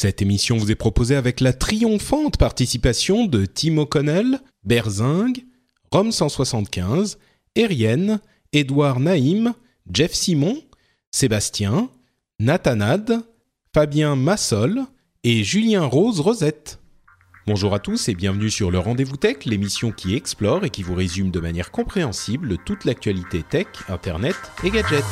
Cette 0.00 0.22
émission 0.22 0.56
vous 0.56 0.70
est 0.70 0.76
proposée 0.76 1.16
avec 1.16 1.40
la 1.40 1.52
triomphante 1.52 2.36
participation 2.36 3.26
de 3.26 3.46
Tim 3.46 3.78
O'Connell, 3.78 4.38
Berzing, 4.62 5.42
Rome 5.90 6.12
175, 6.12 7.18
Erienne, 7.56 8.20
Édouard 8.52 9.00
Naïm, 9.00 9.54
Jeff 9.92 10.12
Simon, 10.12 10.56
Sébastien, 11.10 11.90
Nathanad, 12.38 13.24
Fabien 13.74 14.14
Massol 14.14 14.82
et 15.24 15.42
Julien 15.42 15.86
Rose 15.86 16.20
Rosette. 16.20 16.78
Bonjour 17.48 17.74
à 17.74 17.80
tous 17.80 18.08
et 18.08 18.14
bienvenue 18.14 18.50
sur 18.50 18.70
le 18.70 18.78
Rendez-vous 18.78 19.16
Tech, 19.16 19.46
l'émission 19.46 19.90
qui 19.90 20.14
explore 20.14 20.64
et 20.64 20.70
qui 20.70 20.84
vous 20.84 20.94
résume 20.94 21.32
de 21.32 21.40
manière 21.40 21.72
compréhensible 21.72 22.56
toute 22.58 22.84
l'actualité 22.84 23.42
tech, 23.42 23.66
internet 23.88 24.36
et 24.62 24.70
gadgets. 24.70 25.02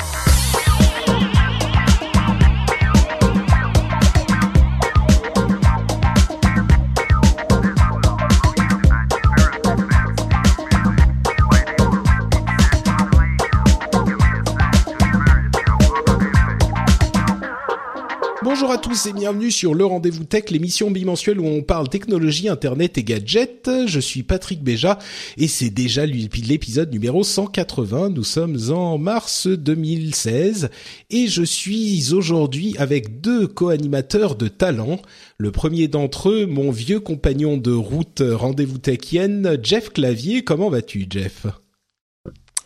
Bonjour 18.59 18.71
à 18.71 18.79
tous 18.79 19.05
et 19.05 19.13
bienvenue 19.13 19.51
sur 19.51 19.75
le 19.75 19.85
Rendez-vous 19.85 20.23
Tech, 20.23 20.49
l'émission 20.49 20.89
bimensuelle 20.89 21.39
où 21.39 21.45
on 21.45 21.61
parle 21.61 21.89
technologie, 21.89 22.49
internet 22.49 22.97
et 22.97 23.03
gadgets. 23.03 23.69
Je 23.85 23.99
suis 23.99 24.23
Patrick 24.23 24.63
Béja 24.63 24.97
et 25.37 25.47
c'est 25.47 25.69
déjà 25.69 26.07
l'épisode 26.07 26.91
numéro 26.91 27.23
180. 27.23 28.09
Nous 28.09 28.23
sommes 28.23 28.57
en 28.71 28.97
mars 28.97 29.45
2016 29.45 30.71
et 31.11 31.27
je 31.27 31.43
suis 31.43 32.15
aujourd'hui 32.15 32.73
avec 32.79 33.21
deux 33.21 33.45
co-animateurs 33.45 34.33
de 34.33 34.47
talent. 34.47 35.03
Le 35.37 35.51
premier 35.51 35.87
d'entre 35.87 36.29
eux, 36.31 36.47
mon 36.47 36.71
vieux 36.71 36.99
compagnon 36.99 37.57
de 37.57 37.71
route 37.71 38.23
Rendez-vous 38.25 38.79
Techienne, 38.79 39.59
Jeff 39.61 39.93
Clavier. 39.93 40.43
Comment 40.43 40.71
vas-tu, 40.71 41.05
Jeff? 41.07 41.45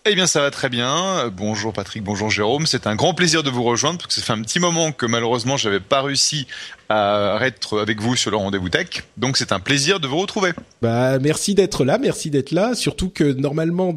Eh 0.06 0.16
bien, 0.16 0.26
ça 0.26 0.42
va 0.42 0.50
très 0.50 0.70
bien. 0.70 1.30
Bonjour 1.36 1.74
Patrick, 1.74 2.04
bonjour 2.04 2.32
Jérôme. 2.32 2.66
C'est 2.66 2.88
un 2.88 2.96
grand 2.96 3.14
plaisir 3.14 3.44
de 3.44 3.52
vous 3.52 3.62
rejoindre 3.64 4.00
parce 4.00 4.08
que 4.08 4.14
ça 4.14 4.22
fait 4.22 4.34
un 4.34 4.42
petit 4.42 4.60
moment 4.60 4.92
que 4.92 5.06
malheureusement 5.06 5.58
j'avais 5.58 5.80
pas 5.80 6.02
réussi 6.02 6.48
à 6.90 7.38
être 7.42 7.80
avec 7.80 8.02
vous 8.02 8.16
sur 8.16 8.32
le 8.32 8.38
rendez-vous 8.38 8.70
tech. 8.70 9.04
Donc 9.18 9.38
c'est 9.38 9.52
un 9.52 9.60
plaisir 9.60 10.00
de 10.00 10.08
vous 10.08 10.18
retrouver. 10.18 10.54
Bah 10.82 11.20
merci 11.20 11.54
d'être 11.54 11.86
là, 11.86 12.00
merci 12.00 12.32
d'être 12.32 12.52
là. 12.52 12.74
Surtout 12.74 13.10
que 13.10 13.24
normalement 13.24 13.96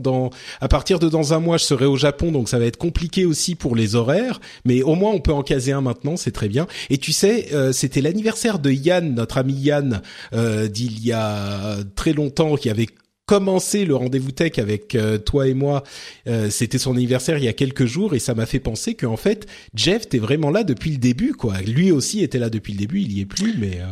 à 0.60 0.69
partir 0.69 0.98
de 0.98 1.08
dans 1.08 1.32
un 1.32 1.41
mois 1.41 1.56
je 1.56 1.64
serai 1.64 1.86
au 1.86 1.97
Japon, 1.97 2.32
donc 2.32 2.50
ça 2.50 2.58
va 2.58 2.66
être 2.66 2.77
compliqué 2.77 3.25
aussi 3.25 3.55
pour 3.55 3.75
les 3.75 3.94
horaires. 3.94 4.41
Mais 4.66 4.82
au 4.82 4.97
moins 4.97 5.12
on 5.12 5.20
peut 5.20 5.32
en 5.32 5.42
caser 5.42 5.72
un 5.72 5.80
maintenant, 5.80 6.19
c'est 6.19 6.32
très 6.32 6.48
bien. 6.48 6.66
Et 6.91 6.98
tu 6.98 7.12
sais, 7.12 7.48
euh, 7.55 7.72
c'était 7.72 8.02
l'anniversaire 8.02 8.58
de 8.58 8.70
Yann, 8.70 9.14
notre 9.14 9.38
ami 9.38 9.55
Yann, 9.55 10.02
euh, 10.34 10.69
d'il 10.69 11.02
y 11.02 11.12
a 11.12 11.78
très 11.97 12.12
longtemps, 12.12 12.56
qui 12.56 12.69
avait 12.69 12.88
commencé 13.26 13.84
le 13.84 13.96
rendez-vous 13.96 14.32
tech 14.32 14.58
avec 14.58 14.94
euh, 14.94 15.18
toi 15.18 15.48
et 15.48 15.54
moi, 15.54 15.82
euh, 16.26 16.50
c'était 16.50 16.78
son 16.78 16.92
anniversaire 16.92 17.38
il 17.38 17.44
y 17.44 17.48
a 17.48 17.52
quelques 17.52 17.86
jours 17.86 18.14
et 18.14 18.18
ça 18.18 18.34
m'a 18.34 18.46
fait 18.46 18.60
penser 18.60 18.94
qu'en 18.94 19.16
fait 19.16 19.46
Jeff 19.74 20.08
t'es 20.08 20.18
vraiment 20.18 20.50
là 20.50 20.64
depuis 20.64 20.90
le 20.90 20.98
début 20.98 21.32
quoi. 21.32 21.60
Lui 21.62 21.90
aussi 21.90 22.22
était 22.22 22.38
là 22.38 22.50
depuis 22.50 22.72
le 22.72 22.78
début, 22.78 23.00
il 23.00 23.12
y 23.12 23.20
est 23.20 23.26
plus 23.26 23.54
mais 23.58 23.80
euh, 23.80 23.86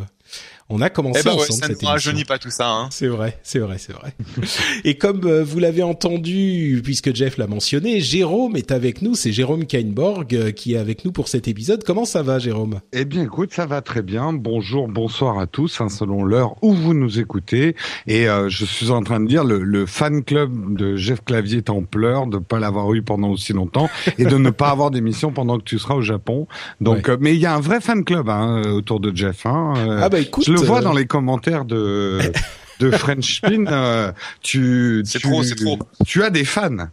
on 0.75 0.81
a 0.81 0.91
commencé 0.91 1.21
eh 1.21 1.25
ben 1.28 1.34
ouais, 1.34 1.43
ensemble 1.43 1.60
ça 1.60 1.66
cette 1.69 1.83
ne 1.83 1.87
rajeunit 1.87 2.25
pas 2.25 2.38
tout 2.38 2.50
ça. 2.50 2.69
Hein. 2.71 2.88
C'est 2.91 3.06
vrai, 3.09 3.38
c'est 3.43 3.59
vrai, 3.59 3.77
c'est 3.78 3.93
vrai. 3.93 4.15
et 4.84 4.94
comme 4.97 5.21
euh, 5.25 5.44
vous 5.44 5.59
l'avez 5.59 5.83
entendu, 5.83 6.81
puisque 6.83 7.15
Jeff 7.15 7.37
l'a 7.37 7.47
mentionné, 7.47 8.00
Jérôme 8.00 8.56
est 8.56 8.72
avec 8.72 9.03
nous. 9.03 9.15
C'est 9.15 9.32
Jérôme 9.32 9.66
Kainborg 9.66 10.34
euh, 10.34 10.50
qui 10.50 10.75
est 10.75 10.78
avec 10.78 11.05
nous 11.05 11.12
pour 11.12 11.28
cet 11.28 11.49
épisode. 11.49 11.84
Comment 11.84 12.05
ça 12.05 12.22
va, 12.22 12.38
Jérôme? 12.38 12.81
Eh 12.93 13.05
bien, 13.05 13.22
écoute, 13.25 13.53
ça 13.53 13.66
va 13.66 13.82
très 13.82 14.03
bien. 14.03 14.32
Bonjour, 14.32 14.88
bonsoir 14.88 15.38
à 15.38 15.47
tous, 15.47 15.81
hein, 15.81 15.88
selon 15.88 16.25
l'heure 16.25 16.55
où 16.62 16.72
vous 16.72 16.94
nous 16.94 17.19
écoutez. 17.21 17.77
Et 18.06 18.28
euh, 18.28 18.49
je 18.49 18.65
suis 18.65 18.91
en 18.91 19.03
train 19.03 19.21
de 19.21 19.27
dire, 19.28 19.44
le, 19.44 19.59
le 19.62 19.87
fan 19.87 20.25
club 20.25 20.77
de 20.77 20.97
Jeff 20.97 21.22
Clavier 21.25 21.59
est 21.59 21.71
en 21.71 21.82
pleurs 21.82 22.27
de 22.27 22.38
pas 22.38 22.59
l'avoir 22.61 22.93
eu 22.94 23.03
pendant 23.03 23.28
aussi 23.28 23.53
longtemps 23.53 23.91
et 24.19 24.25
de 24.25 24.37
ne 24.38 24.50
pas 24.50 24.71
avoir 24.71 24.91
d'émission 24.91 25.32
pendant 25.32 25.59
que 25.59 25.65
tu 25.65 25.78
seras 25.78 25.94
au 25.94 26.03
Japon. 26.03 26.47
Donc, 26.81 26.93
Ouais. 27.09 27.11
euh, 27.11 27.16
mais 27.21 27.34
il 27.34 27.41
y 27.41 27.47
a 27.47 27.55
un 27.55 27.61
vrai 27.61 27.81
fan 27.81 28.05
club 28.05 28.28
hein, 28.28 28.62
autour 28.72 29.00
de 29.00 29.15
Jeff. 29.15 29.47
Hein. 29.47 29.75
Euh, 29.77 30.00
Ah 30.03 30.09
bah 30.09 30.19
écoute, 30.21 30.44
je 30.47 30.53
le 30.53 30.62
vois 30.65 30.78
euh, 30.78 30.83
dans 30.83 30.93
les 30.93 31.06
commentaires 31.06 31.65
de 31.65 32.19
de 32.81 32.91
French 32.91 33.37
Spin. 33.37 33.67
euh, 33.67 34.12
tu, 34.43 35.03
C'est 35.05 35.19
tu- 35.21 35.28
trop, 35.28 35.43
c'est 35.43 35.55
trop. 35.55 35.78
Tu 36.06 36.23
as 36.23 36.31
des 36.31 36.45
fans. 36.45 36.89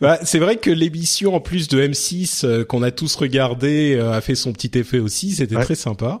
Bah, 0.00 0.18
c'est 0.22 0.38
vrai 0.38 0.56
que 0.56 0.70
l'émission 0.70 1.34
en 1.34 1.40
plus 1.40 1.66
de 1.66 1.82
M6 1.82 2.44
euh, 2.46 2.64
qu'on 2.64 2.82
a 2.84 2.92
tous 2.92 3.16
regardé 3.16 3.96
euh, 3.96 4.12
a 4.12 4.20
fait 4.20 4.36
son 4.36 4.52
petit 4.52 4.70
effet 4.78 5.00
aussi. 5.00 5.32
C'était 5.34 5.56
Ouais. 5.56 5.64
très 5.64 5.74
sympa. 5.74 6.20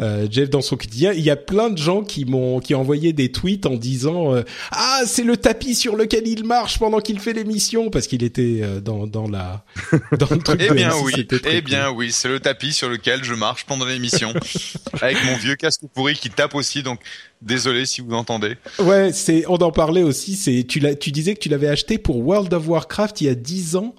Euh, 0.00 0.26
Jeff 0.30 0.50
dans 0.50 0.62
son 0.62 0.76
quotidien, 0.76 1.12
il 1.12 1.20
y 1.20 1.30
a 1.30 1.36
plein 1.36 1.70
de 1.70 1.78
gens 1.78 2.02
qui 2.02 2.24
m'ont 2.24 2.60
qui 2.60 2.74
ont 2.74 2.80
envoyé 2.80 3.12
des 3.12 3.30
tweets 3.30 3.66
en 3.66 3.76
disant 3.76 4.34
euh, 4.34 4.42
ah 4.70 5.02
c'est 5.06 5.24
le 5.24 5.36
tapis 5.36 5.74
sur 5.74 5.96
lequel 5.96 6.26
il 6.26 6.44
marche 6.44 6.78
pendant 6.78 7.00
qu'il 7.00 7.20
fait 7.20 7.32
l'émission 7.32 7.90
parce 7.90 8.06
qu'il 8.06 8.22
était 8.22 8.60
euh, 8.62 8.80
dans 8.80 9.06
dans 9.06 9.28
la 9.28 9.64
dans 10.18 10.28
le 10.30 10.38
truc 10.38 10.60
Eh 10.62 10.72
bien 10.72 10.90
M6, 10.90 11.02
oui, 11.04 11.28
eh 11.44 11.60
bien 11.60 11.90
oui, 11.90 12.10
c'est 12.10 12.28
le 12.28 12.40
tapis 12.40 12.72
sur 12.72 12.88
lequel 12.88 13.22
je 13.22 13.34
marche 13.34 13.64
pendant 13.64 13.84
l'émission 13.84 14.32
avec 15.00 15.22
mon 15.24 15.36
vieux 15.36 15.56
casque 15.56 15.82
pourri 15.94 16.14
qui 16.14 16.30
tape 16.30 16.54
aussi. 16.54 16.82
Donc 16.82 17.00
désolé 17.42 17.86
si 17.86 18.00
vous 18.00 18.14
entendez. 18.14 18.56
Ouais, 18.78 19.12
c'est 19.12 19.44
on 19.48 19.56
en 19.56 19.72
parlait 19.72 20.02
aussi. 20.02 20.36
C'est 20.36 20.64
tu 20.66 20.80
l'as 20.80 20.94
tu 20.94 21.10
disais 21.10 21.34
que 21.34 21.40
tu 21.40 21.48
l'avais 21.48 21.68
acheté 21.68 21.98
pour 21.98 22.18
World 22.18 22.52
of 22.54 22.66
Warcraft 22.66 23.20
il 23.20 23.26
y 23.26 23.30
a 23.30 23.34
10 23.34 23.76
ans. 23.76 23.94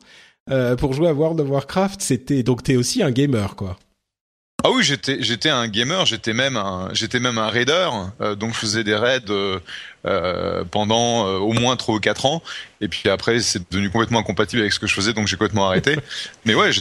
Euh, 0.51 0.75
pour 0.75 0.91
jouer 0.91 1.07
à 1.07 1.13
World 1.13 1.39
of 1.39 1.49
Warcraft, 1.49 2.01
c'était 2.01 2.43
donc 2.43 2.63
t'es 2.63 2.75
aussi 2.75 3.01
un 3.01 3.11
gamer 3.11 3.55
quoi. 3.55 3.77
Ah 4.65 4.71
oui, 4.71 4.81
j'étais 4.83 5.21
j'étais 5.21 5.49
un 5.49 5.67
gamer, 5.67 6.05
j'étais 6.05 6.33
même 6.33 6.55
un 6.55 6.89
j'étais 6.93 7.19
même 7.19 7.37
un 7.37 7.49
raider, 7.49 7.89
euh, 8.21 8.35
donc 8.35 8.53
je 8.53 8.59
faisais 8.59 8.85
des 8.85 8.95
raids 8.95 9.19
euh, 9.29 9.59
euh, 10.05 10.63
pendant 10.63 11.27
euh, 11.27 11.37
au 11.37 11.51
moins 11.51 11.75
3 11.75 11.95
ou 11.95 11.99
4 11.99 12.25
ans 12.25 12.41
et 12.79 12.87
puis 12.87 13.09
après 13.09 13.41
c'est 13.41 13.69
devenu 13.69 13.89
complètement 13.89 14.19
incompatible 14.19 14.61
avec 14.61 14.71
ce 14.71 14.79
que 14.79 14.87
je 14.87 14.93
faisais 14.93 15.11
donc 15.11 15.27
j'ai 15.27 15.35
complètement 15.35 15.67
arrêté. 15.67 15.97
Mais 16.45 16.55
ouais, 16.55 16.71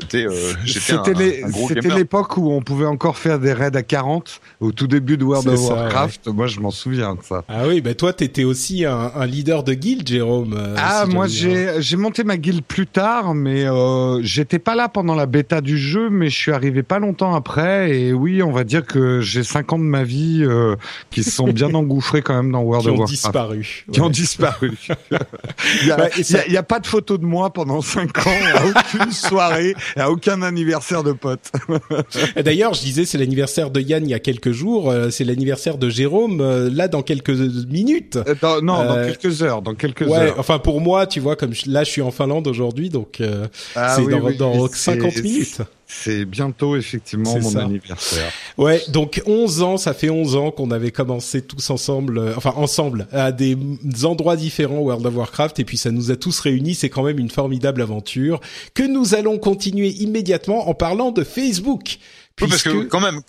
j'étais 0.00 0.26
euh, 0.26 0.52
j'étais 0.64 0.92
un, 0.94 1.04
C'était 1.04 1.18
les- 1.18 1.42
un 1.44 1.48
gros 1.48 1.68
c'était 1.68 1.80
gamer. 1.80 1.96
l'époque 1.98 2.36
où 2.36 2.50
on 2.52 2.60
pouvait 2.62 2.86
encore 2.86 3.16
faire 3.18 3.38
des 3.38 3.52
raids 3.52 3.76
à 3.76 3.82
40 3.82 4.40
au 4.60 4.72
tout 4.72 4.86
début 4.86 5.16
de 5.16 5.24
World 5.24 5.46
C'est 5.48 5.54
of 5.54 5.60
ça, 5.68 5.74
Warcraft. 5.74 6.28
Moi, 6.28 6.46
je 6.46 6.60
m'en 6.60 6.70
souviens 6.70 7.14
de 7.14 7.22
ça. 7.22 7.44
Ah 7.48 7.66
oui, 7.68 7.80
bah 7.80 7.94
toi 7.94 8.12
t'étais 8.12 8.44
aussi 8.44 8.84
un, 8.84 9.12
un 9.14 9.26
leader 9.26 9.62
de 9.64 9.74
guild, 9.74 10.06
Jérôme. 10.08 10.54
euh, 10.56 10.74
Ah, 10.78 11.04
si 11.08 11.14
moi 11.14 11.26
j'ai 11.26 11.70
j'ai 11.80 11.96
monté 11.96 12.24
ma 12.24 12.36
guilde 12.36 12.62
plus 12.64 12.86
tard, 12.86 13.34
mais 13.34 13.64
euh, 13.66 14.20
j'étais 14.22 14.58
pas 14.58 14.74
là 14.74 14.88
pendant 14.88 15.14
la 15.14 15.26
bêta 15.26 15.60
du 15.60 15.78
jeu, 15.78 16.08
mais 16.10 16.28
je 16.30 16.36
suis 16.36 16.52
arrivé 16.52 16.82
pas 16.82 16.98
longtemps 16.98 17.34
après. 17.34 17.96
Et 17.98 18.12
oui, 18.12 18.42
on 18.42 18.52
va 18.52 18.64
dire 18.64 18.84
que 18.86 19.20
j'ai 19.20 19.42
5 19.44 19.72
ans 19.72 19.78
de 19.78 19.84
ma 19.84 20.04
vie 20.04 20.42
euh, 20.42 20.76
qui 21.10 21.22
se 21.22 21.30
sont 21.30 21.48
bien 21.48 21.72
engouffrés 21.74 22.22
quand 22.22 22.34
même 22.34 22.52
dans 22.52 22.62
World 22.62 22.84
qui 22.84 22.88
of 22.90 22.94
ont 22.94 22.98
Warcraft. 23.00 23.12
disparu. 23.12 23.84
Qui 23.92 24.00
ont 24.00 24.10
disparu. 24.10 24.72
Il 25.82 25.88
y 25.88 25.90
a, 25.92 25.96
Ouais, 25.98 26.08
et 26.08 26.10
il 26.16 26.20
y 26.20 26.24
ça- 26.24 26.38
a- 26.58 26.62
pas 26.62 26.80
de 26.80 26.86
photo 26.86 27.18
de 27.18 27.24
moi 27.24 27.52
pendant 27.52 27.80
5 27.82 28.26
ans, 28.26 28.30
à 28.54 28.64
aucune 28.66 29.12
soirée, 29.12 29.74
à 29.96 30.10
aucun 30.10 30.42
anniversaire 30.42 31.02
de 31.02 31.12
potes. 31.12 31.50
Et 32.36 32.42
D'ailleurs, 32.42 32.74
je 32.74 32.80
disais, 32.82 33.04
c'est 33.04 33.18
l'anniversaire 33.18 33.70
de 33.70 33.80
Yann 33.80 34.04
il 34.04 34.10
y 34.10 34.14
a 34.14 34.18
quelques 34.18 34.52
jours, 34.52 34.90
euh, 34.90 35.10
c'est 35.10 35.24
l'anniversaire 35.24 35.78
de 35.78 35.88
Jérôme 35.88 36.40
euh, 36.40 36.70
là 36.72 36.88
dans 36.88 37.02
quelques 37.02 37.30
minutes. 37.30 38.16
Euh, 38.26 38.34
dans- 38.40 38.60
non, 38.62 38.84
dans 38.84 39.04
quelques 39.06 39.42
heures, 39.42 39.62
dans 39.62 39.74
quelques 39.74 40.02
Ouais, 40.06 40.18
heures. 40.18 40.34
enfin 40.38 40.58
pour 40.58 40.80
moi, 40.80 41.06
tu 41.06 41.20
vois, 41.20 41.36
comme 41.36 41.52
je- 41.54 41.70
là 41.70 41.84
je 41.84 41.90
suis 41.90 42.02
en 42.02 42.10
Finlande 42.10 42.46
aujourd'hui, 42.48 42.88
donc 42.90 43.20
euh, 43.20 43.46
Ah 43.76 43.94
c'est 43.96 44.02
oui, 44.02 44.12
dans, 44.12 44.20
oui, 44.20 44.36
dans 44.36 44.68
c'est- 44.68 44.76
50 44.92 45.16
minutes. 45.22 45.58
C'est 45.94 46.24
bientôt 46.24 46.74
effectivement 46.76 47.38
mon 47.38 47.50
ça. 47.50 47.62
anniversaire. 47.62 48.32
Ouais, 48.56 48.82
donc 48.88 49.22
11 49.26 49.62
ans, 49.62 49.76
ça 49.76 49.94
fait 49.94 50.10
11 50.10 50.36
ans 50.36 50.50
qu'on 50.50 50.70
avait 50.70 50.90
commencé 50.90 51.42
tous 51.42 51.70
ensemble, 51.70 52.18
euh, 52.18 52.34
enfin 52.36 52.54
ensemble, 52.56 53.06
à 53.12 53.30
des 53.30 53.56
endroits 54.02 54.36
différents 54.36 54.78
World 54.78 55.04
of 55.06 55.14
Warcraft, 55.14 55.60
et 55.60 55.64
puis 55.64 55.76
ça 55.76 55.90
nous 55.90 56.10
a 56.10 56.16
tous 56.16 56.40
réunis, 56.40 56.74
c'est 56.74 56.88
quand 56.88 57.02
même 57.02 57.18
une 57.18 57.30
formidable 57.30 57.82
aventure 57.82 58.40
que 58.74 58.82
nous 58.82 59.14
allons 59.14 59.38
continuer 59.38 59.88
immédiatement 59.88 60.68
en 60.68 60.74
parlant 60.74 61.12
de 61.12 61.24
Facebook. 61.24 61.98
Oui, 62.40 62.48
parce 62.48 62.62
que 62.62 62.84
quand 62.84 63.00
même 63.00 63.20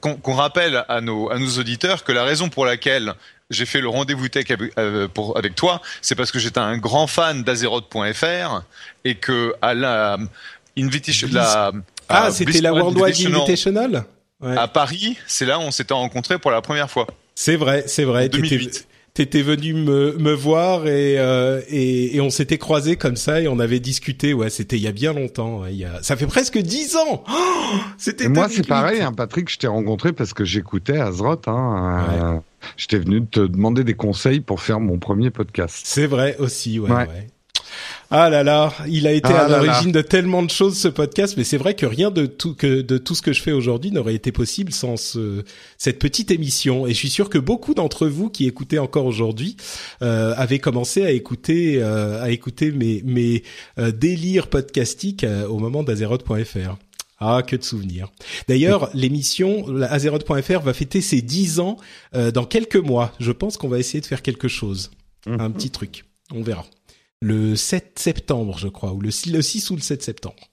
qu'on 0.00 0.34
rappelle 0.34 0.84
à 0.88 1.00
nos 1.00 1.28
à 1.30 1.38
nos 1.38 1.58
auditeurs 1.58 2.04
que 2.04 2.12
la 2.12 2.22
raison 2.22 2.48
pour 2.48 2.64
laquelle 2.64 3.14
j'ai 3.50 3.66
fait 3.66 3.80
le 3.80 3.88
rendez-vous 3.88 4.28
tech 4.28 4.50
avec, 4.50 4.72
euh, 4.78 5.08
pour, 5.08 5.36
avec 5.36 5.56
toi, 5.56 5.82
c'est 6.00 6.14
parce 6.14 6.30
que 6.30 6.38
j'étais 6.38 6.60
un 6.60 6.78
grand 6.78 7.08
fan 7.08 7.42
d'Azeroth.fr 7.42 8.62
et 9.04 9.16
que 9.16 9.54
à 9.60 9.74
la 9.74 10.18
Invitation, 10.78 11.28
la, 11.32 11.70
ah, 12.12 12.30
c'était 12.30 12.60
la 12.60 12.72
Worldwide 12.72 13.26
Invitational, 13.26 14.04
à 14.44 14.68
Paris. 14.68 15.16
C'est 15.26 15.46
là 15.46 15.58
où 15.58 15.62
on 15.62 15.70
s'était 15.70 15.94
rencontrés 15.94 16.38
pour 16.38 16.50
la 16.50 16.60
première 16.60 16.90
fois. 16.90 17.06
C'est 17.34 17.56
vrai, 17.56 17.84
c'est 17.86 18.04
vrai. 18.04 18.28
2008 18.28 18.88
t'étais 19.14 19.42
venu 19.42 19.74
me, 19.74 20.16
me 20.18 20.32
voir 20.32 20.86
et, 20.86 21.18
euh, 21.18 21.60
et, 21.68 22.16
et 22.16 22.20
on 22.20 22.30
s'était 22.30 22.58
croisés 22.58 22.96
comme 22.96 23.16
ça 23.16 23.40
et 23.40 23.48
on 23.48 23.58
avait 23.58 23.80
discuté. 23.80 24.32
Ouais, 24.32 24.50
c'était 24.50 24.76
il 24.76 24.82
y 24.82 24.86
a 24.86 24.92
bien 24.92 25.12
longtemps. 25.12 25.66
il 25.66 25.76
y 25.76 25.84
a... 25.84 26.02
Ça 26.02 26.16
fait 26.16 26.26
presque 26.26 26.58
dix 26.58 26.96
ans. 26.96 27.24
Oh, 27.28 27.76
c'était. 27.98 28.28
Moi, 28.28 28.48
c'est 28.48 28.66
pareil, 28.66 29.00
hein, 29.00 29.12
Patrick. 29.12 29.50
Je 29.50 29.58
t'ai 29.58 29.66
rencontré 29.66 30.12
parce 30.12 30.32
que 30.32 30.44
j'écoutais 30.44 30.98
Azeroth. 30.98 31.48
Hein, 31.48 32.06
euh, 32.10 32.38
J'étais 32.76 32.98
venu 32.98 33.26
te 33.26 33.40
demander 33.40 33.84
des 33.84 33.94
conseils 33.94 34.40
pour 34.40 34.60
faire 34.60 34.80
mon 34.80 34.98
premier 34.98 35.30
podcast. 35.30 35.80
C'est 35.84 36.06
vrai 36.06 36.36
aussi. 36.38 36.78
ouais. 36.78 36.90
ouais. 36.90 37.26
Ah 38.14 38.28
là 38.28 38.42
là, 38.42 38.74
il 38.88 39.06
a 39.06 39.12
été 39.12 39.30
ah 39.32 39.46
à 39.46 39.48
l'origine 39.48 39.90
de 39.90 40.02
tellement 40.02 40.42
de 40.42 40.50
choses 40.50 40.76
ce 40.76 40.88
podcast, 40.88 41.38
mais 41.38 41.44
c'est 41.44 41.56
vrai 41.56 41.72
que 41.72 41.86
rien 41.86 42.10
de 42.10 42.26
tout 42.26 42.54
que 42.54 42.82
de 42.82 42.98
tout 42.98 43.14
ce 43.14 43.22
que 43.22 43.32
je 43.32 43.40
fais 43.40 43.52
aujourd'hui 43.52 43.90
n'aurait 43.90 44.14
été 44.14 44.32
possible 44.32 44.70
sans 44.70 44.98
ce, 44.98 45.44
cette 45.78 45.98
petite 45.98 46.30
émission. 46.30 46.86
Et 46.86 46.90
je 46.90 46.98
suis 46.98 47.08
sûr 47.08 47.30
que 47.30 47.38
beaucoup 47.38 47.72
d'entre 47.72 48.06
vous 48.06 48.28
qui 48.28 48.46
écoutez 48.46 48.78
encore 48.78 49.06
aujourd'hui 49.06 49.56
euh, 50.02 50.34
avaient 50.36 50.58
commencé 50.58 51.02
à 51.06 51.10
écouter 51.10 51.82
euh, 51.82 52.22
à 52.22 52.28
écouter 52.28 52.70
mes 52.70 53.00
mes 53.02 53.44
euh, 53.78 53.92
délires 53.92 54.48
podcastiques 54.48 55.24
euh, 55.24 55.48
au 55.48 55.58
moment 55.58 55.82
d'Azeroth.fr. 55.82 56.76
Ah, 57.18 57.42
que 57.42 57.56
de 57.56 57.62
souvenirs. 57.64 58.12
D'ailleurs, 58.46 58.90
l'émission 58.92 59.64
Azeroth.fr 59.88 60.60
va 60.60 60.74
fêter 60.74 61.00
ses 61.00 61.22
10 61.22 61.60
ans 61.60 61.76
dans 62.34 62.44
quelques 62.44 62.74
mois. 62.74 63.12
Je 63.20 63.30
pense 63.30 63.56
qu'on 63.56 63.68
va 63.68 63.78
essayer 63.78 64.00
de 64.00 64.06
faire 64.06 64.22
quelque 64.22 64.48
chose. 64.48 64.90
Un 65.26 65.48
mhm. 65.48 65.52
petit 65.54 65.70
truc. 65.70 66.04
On 66.34 66.42
verra 66.42 66.66
le 67.22 67.54
7 67.54 68.00
septembre, 68.00 68.58
je 68.58 68.66
crois, 68.66 68.92
ou 68.92 69.00
le 69.00 69.10
6 69.12 69.70
ou 69.70 69.76
le 69.76 69.80
7 69.80 70.02
septembre. 70.02 70.50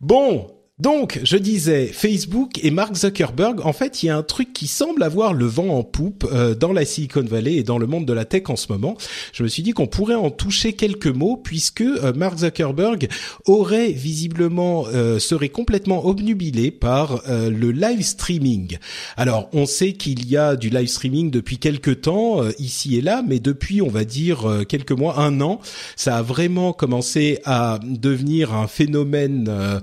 Bon, 0.00 0.50
donc, 0.82 1.20
je 1.22 1.36
disais, 1.36 1.86
Facebook 1.86 2.58
et 2.60 2.72
Mark 2.72 2.96
Zuckerberg, 2.96 3.64
en 3.64 3.72
fait, 3.72 4.02
il 4.02 4.06
y 4.06 4.10
a 4.10 4.16
un 4.16 4.24
truc 4.24 4.52
qui 4.52 4.66
semble 4.66 5.04
avoir 5.04 5.32
le 5.32 5.46
vent 5.46 5.68
en 5.68 5.84
poupe 5.84 6.28
euh, 6.32 6.56
dans 6.56 6.72
la 6.72 6.84
Silicon 6.84 7.22
Valley 7.22 7.54
et 7.54 7.62
dans 7.62 7.78
le 7.78 7.86
monde 7.86 8.04
de 8.04 8.12
la 8.12 8.24
tech 8.24 8.42
en 8.48 8.56
ce 8.56 8.66
moment. 8.72 8.96
Je 9.32 9.44
me 9.44 9.48
suis 9.48 9.62
dit 9.62 9.74
qu'on 9.74 9.86
pourrait 9.86 10.16
en 10.16 10.32
toucher 10.32 10.72
quelques 10.72 11.06
mots 11.06 11.36
puisque 11.36 11.82
euh, 11.82 12.12
Mark 12.16 12.38
Zuckerberg 12.38 13.06
aurait 13.46 13.92
visiblement 13.92 14.86
euh, 14.92 15.20
serait 15.20 15.50
complètement 15.50 16.04
obnubilé 16.04 16.72
par 16.72 17.22
le 17.28 17.70
live 17.70 18.02
streaming. 18.02 18.78
Alors, 19.16 19.48
on 19.52 19.66
sait 19.66 19.92
qu'il 19.92 20.28
y 20.28 20.36
a 20.36 20.56
du 20.56 20.68
live 20.68 20.88
streaming 20.88 21.30
depuis 21.30 21.58
quelques 21.58 22.00
temps 22.00 22.40
ici 22.58 22.96
et 22.96 23.02
là, 23.02 23.22
mais 23.24 23.38
depuis, 23.38 23.82
on 23.82 23.88
va 23.88 24.04
dire 24.04 24.64
quelques 24.68 24.90
mois, 24.90 25.20
un 25.20 25.40
an, 25.40 25.60
ça 25.94 26.16
a 26.16 26.22
vraiment 26.22 26.72
commencé 26.72 27.38
à 27.44 27.78
devenir 27.84 28.52
un 28.52 28.66
phénomène 28.66 29.80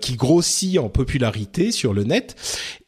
qui 0.00 0.14
grossit 0.36 0.78
en 0.78 0.90
popularité 0.90 1.72
sur 1.72 1.94
le 1.94 2.04
net. 2.04 2.36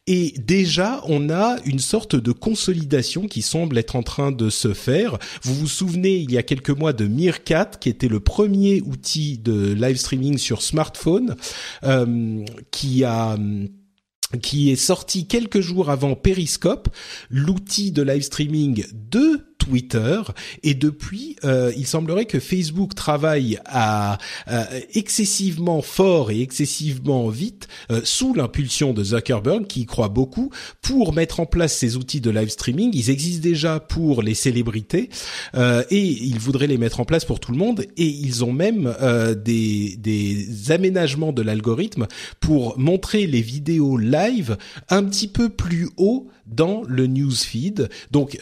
Et 0.05 0.33
déjà, 0.37 1.01
on 1.07 1.29
a 1.29 1.57
une 1.65 1.79
sorte 1.79 2.15
de 2.15 2.31
consolidation 2.31 3.27
qui 3.27 3.41
semble 3.41 3.77
être 3.77 3.95
en 3.95 4.03
train 4.03 4.31
de 4.31 4.49
se 4.49 4.73
faire. 4.73 5.17
Vous 5.41 5.55
vous 5.55 5.67
souvenez, 5.67 6.15
il 6.17 6.31
y 6.31 6.37
a 6.37 6.43
quelques 6.43 6.69
mois, 6.69 6.93
de 6.93 7.07
Meerkat, 7.07 7.71
qui 7.79 7.89
était 7.89 8.07
le 8.07 8.19
premier 8.19 8.81
outil 8.81 9.39
de 9.39 9.73
live 9.73 9.97
streaming 9.97 10.37
sur 10.37 10.61
smartphone, 10.61 11.35
euh, 11.83 12.43
qui 12.71 13.03
a 13.03 13.37
qui 14.43 14.69
est 14.69 14.75
sorti 14.75 15.25
quelques 15.25 15.59
jours 15.59 15.89
avant 15.89 16.13
Periscope, 16.13 16.89
l'outil 17.31 17.91
de 17.91 18.03
live 18.03 18.21
streaming 18.21 18.85
de 18.93 19.48
Twitter. 19.59 20.21
Et 20.63 20.73
depuis 20.73 21.35
euh, 21.43 21.71
il 21.77 21.85
semblerait 21.85 22.25
que 22.25 22.39
Facebook 22.39 22.95
travaille 22.95 23.59
à 23.65 24.17
euh, 24.47 24.63
excessivement 24.93 25.81
fort 25.81 26.31
et 26.31 26.41
excessivement 26.41 27.29
vite 27.29 27.67
euh, 27.91 28.01
sous 28.03 28.33
l'impulsion 28.33 28.93
de 28.93 29.03
Zuckerberg 29.03 29.67
qui 29.67 29.81
y 29.81 29.85
croit 29.85 30.09
beaucoup 30.09 30.49
pour 30.81 31.13
mettre 31.13 31.39
en 31.39 31.45
place 31.45 31.73
ces 31.73 31.97
outils 31.97 32.21
de 32.21 32.31
live 32.31 32.49
streaming. 32.49 32.91
Ils 32.93 33.09
existent 33.11 33.43
déjà 33.43 33.79
pour 33.79 34.23
les 34.23 34.33
célébrités 34.33 35.09
et 35.55 35.99
ils 35.99 36.39
voudraient 36.39 36.67
les 36.67 36.77
mettre 36.77 36.99
en 36.99 37.05
place 37.05 37.25
pour 37.25 37.39
tout 37.39 37.51
le 37.51 37.57
monde. 37.57 37.85
Et 37.97 38.05
ils 38.05 38.43
ont 38.43 38.53
même 38.53 38.95
des, 39.43 39.95
des 39.97 40.71
aménagements 40.71 41.33
de 41.33 41.41
l'algorithme 41.41 42.07
pour 42.39 42.79
montrer 42.79 43.27
les 43.27 43.41
vidéos 43.41 43.97
live 43.97 44.57
un 44.89 45.03
petit 45.03 45.27
peu 45.27 45.49
plus 45.49 45.89
haut 45.97 46.27
dans 46.47 46.83
le 46.87 47.07
newsfeed. 47.07 47.89
Donc 48.11 48.39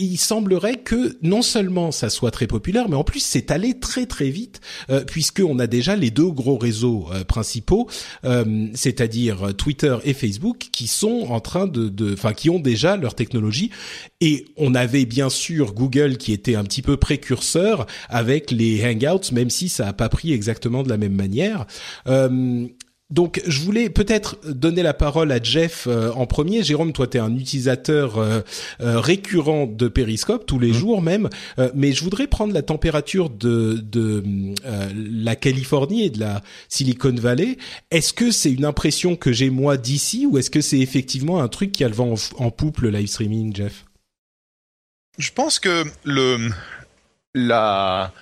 il 0.00 0.16
semblerait 0.18 0.78
que 0.78 1.16
non 1.22 1.42
seulement 1.42 1.92
ça 1.92 2.10
soit 2.10 2.30
très 2.30 2.46
populaire, 2.46 2.88
mais 2.88 2.96
en 2.96 3.04
plus 3.04 3.20
c'est 3.20 3.50
allé 3.50 3.78
très 3.78 4.06
très 4.06 4.30
vite, 4.30 4.60
euh, 4.90 5.04
puisqu'on 5.04 5.58
a 5.58 5.66
déjà 5.66 5.96
les 5.96 6.10
deux 6.10 6.30
gros 6.30 6.56
réseaux 6.56 7.06
euh, 7.12 7.24
principaux, 7.24 7.88
euh, 8.24 8.68
c'est-à-dire 8.74 9.54
Twitter 9.56 9.96
et 10.04 10.14
Facebook, 10.14 10.68
qui 10.72 10.86
sont 10.86 11.26
en 11.28 11.40
train 11.40 11.66
de, 11.66 12.12
enfin 12.12 12.32
qui 12.32 12.50
ont 12.50 12.60
déjà 12.60 12.96
leur 12.96 13.14
technologie. 13.14 13.70
Et 14.20 14.46
on 14.56 14.74
avait 14.74 15.04
bien 15.04 15.30
sûr 15.30 15.74
Google 15.74 16.16
qui 16.16 16.32
était 16.32 16.54
un 16.54 16.64
petit 16.64 16.82
peu 16.82 16.96
précurseur 16.96 17.86
avec 18.08 18.50
les 18.50 18.84
Hangouts, 18.84 19.32
même 19.32 19.50
si 19.50 19.68
ça 19.68 19.86
n'a 19.86 19.92
pas 19.92 20.08
pris 20.08 20.32
exactement 20.32 20.82
de 20.82 20.88
la 20.88 20.96
même 20.96 21.14
manière. 21.14 21.66
Donc, 23.10 23.42
je 23.46 23.60
voulais 23.60 23.90
peut-être 23.90 24.38
donner 24.46 24.82
la 24.82 24.94
parole 24.94 25.32
à 25.32 25.42
Jeff 25.42 25.86
euh, 25.88 26.12
en 26.12 26.26
premier. 26.26 26.62
Jérôme, 26.62 26.92
toi, 26.92 27.08
tu 27.08 27.16
es 27.16 27.20
un 27.20 27.34
utilisateur 27.36 28.18
euh, 28.18 28.40
euh, 28.80 29.00
récurrent 29.00 29.66
de 29.66 29.88
Periscope, 29.88 30.46
tous 30.46 30.58
les 30.58 30.70
mmh. 30.70 30.74
jours 30.74 31.02
même. 31.02 31.28
mais 31.74 31.92
je 31.92 32.04
voudrais 32.04 32.26
prendre 32.26 32.54
la 32.54 32.62
température 32.62 33.30
de, 33.30 33.80
de 33.82 34.22
la 34.94 35.36
Californie 35.36 36.04
et 36.04 36.10
de 36.10 36.20
la 36.20 36.42
Silicon 36.68 37.14
Valley. 37.14 37.58
Est-ce 37.90 38.12
que 38.12 38.30
c'est 38.30 38.52
une 38.52 38.64
impression 38.64 39.16
que 39.16 39.32
j'ai 39.32 39.50
moi 39.50 39.76
d'ici 39.76 40.26
ou 40.26 40.38
est-ce 40.38 40.50
que 40.50 40.60
c'est 40.60 40.78
effectivement 40.78 41.42
un 41.42 41.48
truc 41.48 41.72
qui 41.72 41.84
a 41.84 41.88
le 41.88 41.94
vent 41.94 42.14
en, 42.14 42.44
en 42.44 42.50
poupe, 42.50 42.80
le 42.80 42.90
live 42.90 43.08
streaming, 43.08 43.54
Jeff? 43.54 43.84
Je 45.18 45.30
pense 45.32 45.58
que 45.58 45.84
le 46.04 46.50
la 47.34 48.12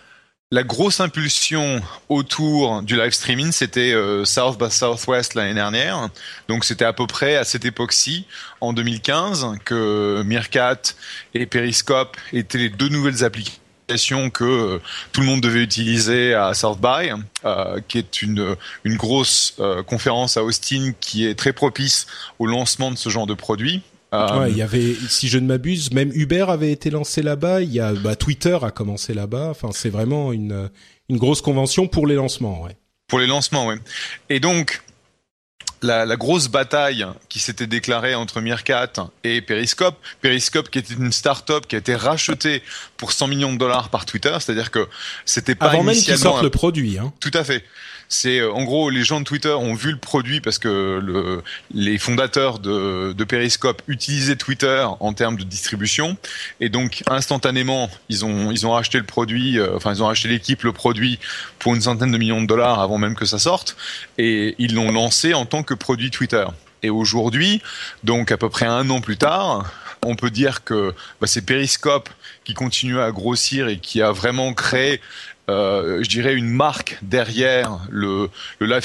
la 0.50 0.62
grosse 0.62 1.00
impulsion 1.00 1.83
autour 2.09 2.81
du 2.83 2.97
live 2.97 3.12
streaming, 3.12 3.53
c'était 3.53 3.93
euh, 3.93 4.25
South 4.25 4.59
by 4.59 4.71
Southwest 4.71 5.35
l'année 5.35 5.53
dernière. 5.53 6.09
Donc 6.49 6.65
c'était 6.65 6.87
à 6.87 6.95
peu 6.95 7.06
près 7.06 7.37
à 7.37 7.45
cette 7.45 7.67
époque-ci, 7.67 8.27
en 8.62 8.73
2015, 8.73 9.59
que 9.67 10.23
Meerkat 10.25 10.81
et 11.35 11.45
Periscope 11.45 12.17
étaient 12.33 12.56
les 12.56 12.71
deux 12.71 12.89
nouvelles 12.89 13.25
applications 13.25 14.31
que 14.31 14.45
euh, 14.45 14.79
tout 15.12 15.21
le 15.21 15.27
monde 15.27 15.43
devait 15.43 15.62
utiliser 15.62 16.33
à 16.33 16.55
South 16.55 16.81
by, 16.81 17.11
euh, 17.44 17.81
qui 17.87 17.99
est 17.99 18.23
une, 18.23 18.56
une 18.85 18.97
grosse 18.97 19.55
conférence 19.87 20.39
à 20.39 20.44
Austin 20.44 20.93
qui 20.99 21.27
est 21.27 21.39
très 21.39 21.53
propice 21.53 22.06
au 22.39 22.46
lancement 22.46 22.91
de 22.91 22.96
ce 22.96 23.11
genre 23.11 23.27
de 23.27 23.34
produits. 23.34 23.82
Euh, 24.15 24.41
ouais, 24.41 24.50
il 24.50 24.56
y 24.56 24.62
avait, 24.62 24.94
si 25.08 25.29
je 25.29 25.38
ne 25.38 25.46
m'abuse, 25.46 25.93
même 25.93 26.10
Uber 26.15 26.46
avait 26.48 26.72
été 26.72 26.91
lancé 26.91 27.22
là-bas. 27.22 27.60
Il 27.60 27.72
y 27.72 27.81
a, 27.81 27.93
bah, 27.93 28.17
Twitter 28.17 28.56
a 28.62 28.70
commencé 28.70 29.12
là-bas. 29.12 29.48
Enfin, 29.50 29.69
c'est 29.72 29.91
vraiment 29.91 30.32
une 30.32 30.70
une 31.08 31.17
grosse 31.17 31.41
convention 31.41 31.88
pour 31.88 32.06
les 32.06 32.15
lancements, 32.15 32.62
ouais. 32.62 32.77
Pour 33.06 33.19
les 33.19 33.27
lancements, 33.27 33.67
ouais. 33.67 33.77
Et 34.29 34.41
donc, 34.41 34.82
la, 35.81 36.05
la, 36.05 36.17
grosse 36.17 36.48
bataille 36.48 37.06
qui 37.29 37.38
s'était 37.38 37.67
déclarée 37.67 38.15
entre 38.15 38.41
Meerkat 38.41 38.93
et 39.24 39.41
Periscope. 39.41 39.96
Periscope 40.20 40.69
qui 40.70 40.79
était 40.81 40.94
une 40.94 41.12
start-up 41.12 41.67
qui 41.67 41.77
a 41.77 41.79
été 41.79 41.94
rachetée 41.94 42.62
pour 42.96 43.12
100 43.12 43.29
millions 43.29 43.53
de 43.53 43.58
dollars 43.58 43.88
par 43.88 44.05
Twitter, 44.05 44.36
c'est-à-dire 44.41 44.70
que 44.70 44.86
c'était 45.24 45.55
pas 45.55 45.67
avant 45.67 45.84
même 45.84 45.96
qu'ils 45.96 46.19
sortent 46.19 46.43
le 46.43 46.50
produit. 46.50 46.98
Hein. 46.98 47.12
Tout 47.20 47.31
à 47.32 47.44
fait. 47.44 47.65
C'est 48.08 48.41
euh, 48.41 48.53
en 48.53 48.65
gros 48.65 48.88
les 48.91 49.05
gens 49.05 49.20
de 49.20 49.24
Twitter 49.24 49.53
ont 49.53 49.74
vu 49.74 49.91
le 49.93 49.98
produit 49.98 50.41
parce 50.41 50.58
que 50.58 51.00
le, 51.03 51.43
les 51.72 51.98
fondateurs 51.98 52.58
de, 52.58 53.12
de 53.12 53.24
Periscope 53.24 53.82
utilisaient 53.86 54.36
Twitter 54.36 54.86
en 55.00 55.12
termes 55.12 55.36
de 55.36 55.44
distribution 55.44 56.17
et 56.60 56.70
donc 56.70 57.03
instantanément 57.06 57.91
ils 58.08 58.24
ont 58.24 58.50
ils 58.50 58.67
ont 58.67 58.72
racheté 58.72 58.98
le 58.98 59.05
produit, 59.05 59.58
euh, 59.58 59.77
enfin 59.77 59.93
ils 59.93 60.03
ont 60.03 60.06
racheté 60.06 60.29
l'équipe 60.29 60.62
le 60.62 60.72
produit 60.72 61.19
pour 61.58 61.74
une 61.74 61.82
centaine 61.82 62.10
de 62.10 62.19
millions 62.19 62.41
de 62.41 62.46
dollars 62.46 62.81
avant 62.81 62.96
même 62.98 63.15
que 63.15 63.27
ça 63.27 63.38
sorte 63.38 63.77
et 64.17 64.55
ils 64.58 64.74
l'ont 64.74 64.91
lancé 64.91 65.34
en 65.34 65.44
tant 65.44 65.62
que 65.62 65.74
produit 65.74 66.10
Twitter. 66.10 66.46
Et 66.82 66.91
aujourd'hui, 66.91 67.60
donc 68.05 68.31
à 68.31 68.36
peu 68.36 68.48
près 68.48 68.67
un 68.67 68.88
an 68.91 69.00
plus 69.00 69.17
tard, 69.17 69.70
on 70.05 70.15
peut 70.15 70.31
dire 70.31 70.65
que 70.65 70.94
bah, 71.20 71.27
c'est 71.27 71.43
Periscope 71.43 72.08
qui 72.44 72.55
continue 72.55 73.00
à 73.00 73.10
grossir 73.10 73.69
et 73.69 73.79
qui 73.79 74.00
a 74.00 74.12
vraiment 74.12 74.55
créé 74.55 75.00
je 75.48 76.08
dirais, 76.08 76.34
une 76.34 76.48
marque 76.50 76.98
derrière 77.02 77.78
le, 77.90 78.28
le 78.58 78.67
live 78.67 78.84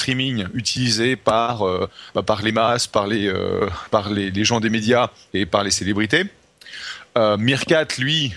streaming 0.00 0.46
utilisé 0.54 1.16
par, 1.16 1.66
euh, 1.66 1.88
bah, 2.14 2.22
par 2.22 2.42
les 2.42 2.52
masses, 2.52 2.86
par, 2.86 3.06
les, 3.06 3.26
euh, 3.28 3.68
par 3.90 4.08
les, 4.08 4.44
gens 4.44 4.60
des 4.60 4.70
médias 4.70 5.10
et 5.34 5.44
par 5.44 5.62
les 5.62 5.70
célébrités. 5.70 6.24
Euh, 7.18 7.36
Mirkat, 7.36 7.86
lui, 7.98 8.32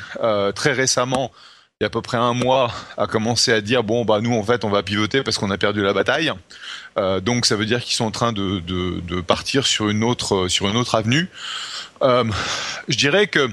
très 0.55 0.73
récemment, 0.73 1.31
il 1.79 1.83
y 1.83 1.85
a 1.85 1.87
à 1.87 1.89
peu 1.89 2.01
près 2.01 2.17
un 2.17 2.33
mois, 2.33 2.71
a 2.97 3.07
commencé 3.07 3.51
à 3.51 3.59
dire 3.59 3.83
bon 3.83 4.05
bah 4.05 4.21
nous 4.21 4.33
en 4.33 4.43
fait 4.43 4.63
on 4.63 4.69
va 4.69 4.83
pivoter 4.83 5.23
parce 5.23 5.37
qu'on 5.37 5.51
a 5.51 5.57
perdu 5.57 5.81
la 5.81 5.91
bataille. 5.91 6.31
Euh, 6.97 7.19
donc 7.19 7.45
ça 7.45 7.55
veut 7.55 7.65
dire 7.65 7.81
qu'ils 7.81 7.95
sont 7.95 8.05
en 8.05 8.11
train 8.11 8.31
de, 8.31 8.59
de, 8.59 9.01
de, 9.01 9.21
partir 9.21 9.65
sur 9.65 9.89
une 9.89 10.03
autre 10.03 10.47
sur 10.47 10.69
une 10.69 10.77
autre 10.77 10.95
avenue. 10.95 11.27
Euh, 12.03 12.23
je 12.87 12.95
dirais 12.95 13.27
que 13.27 13.49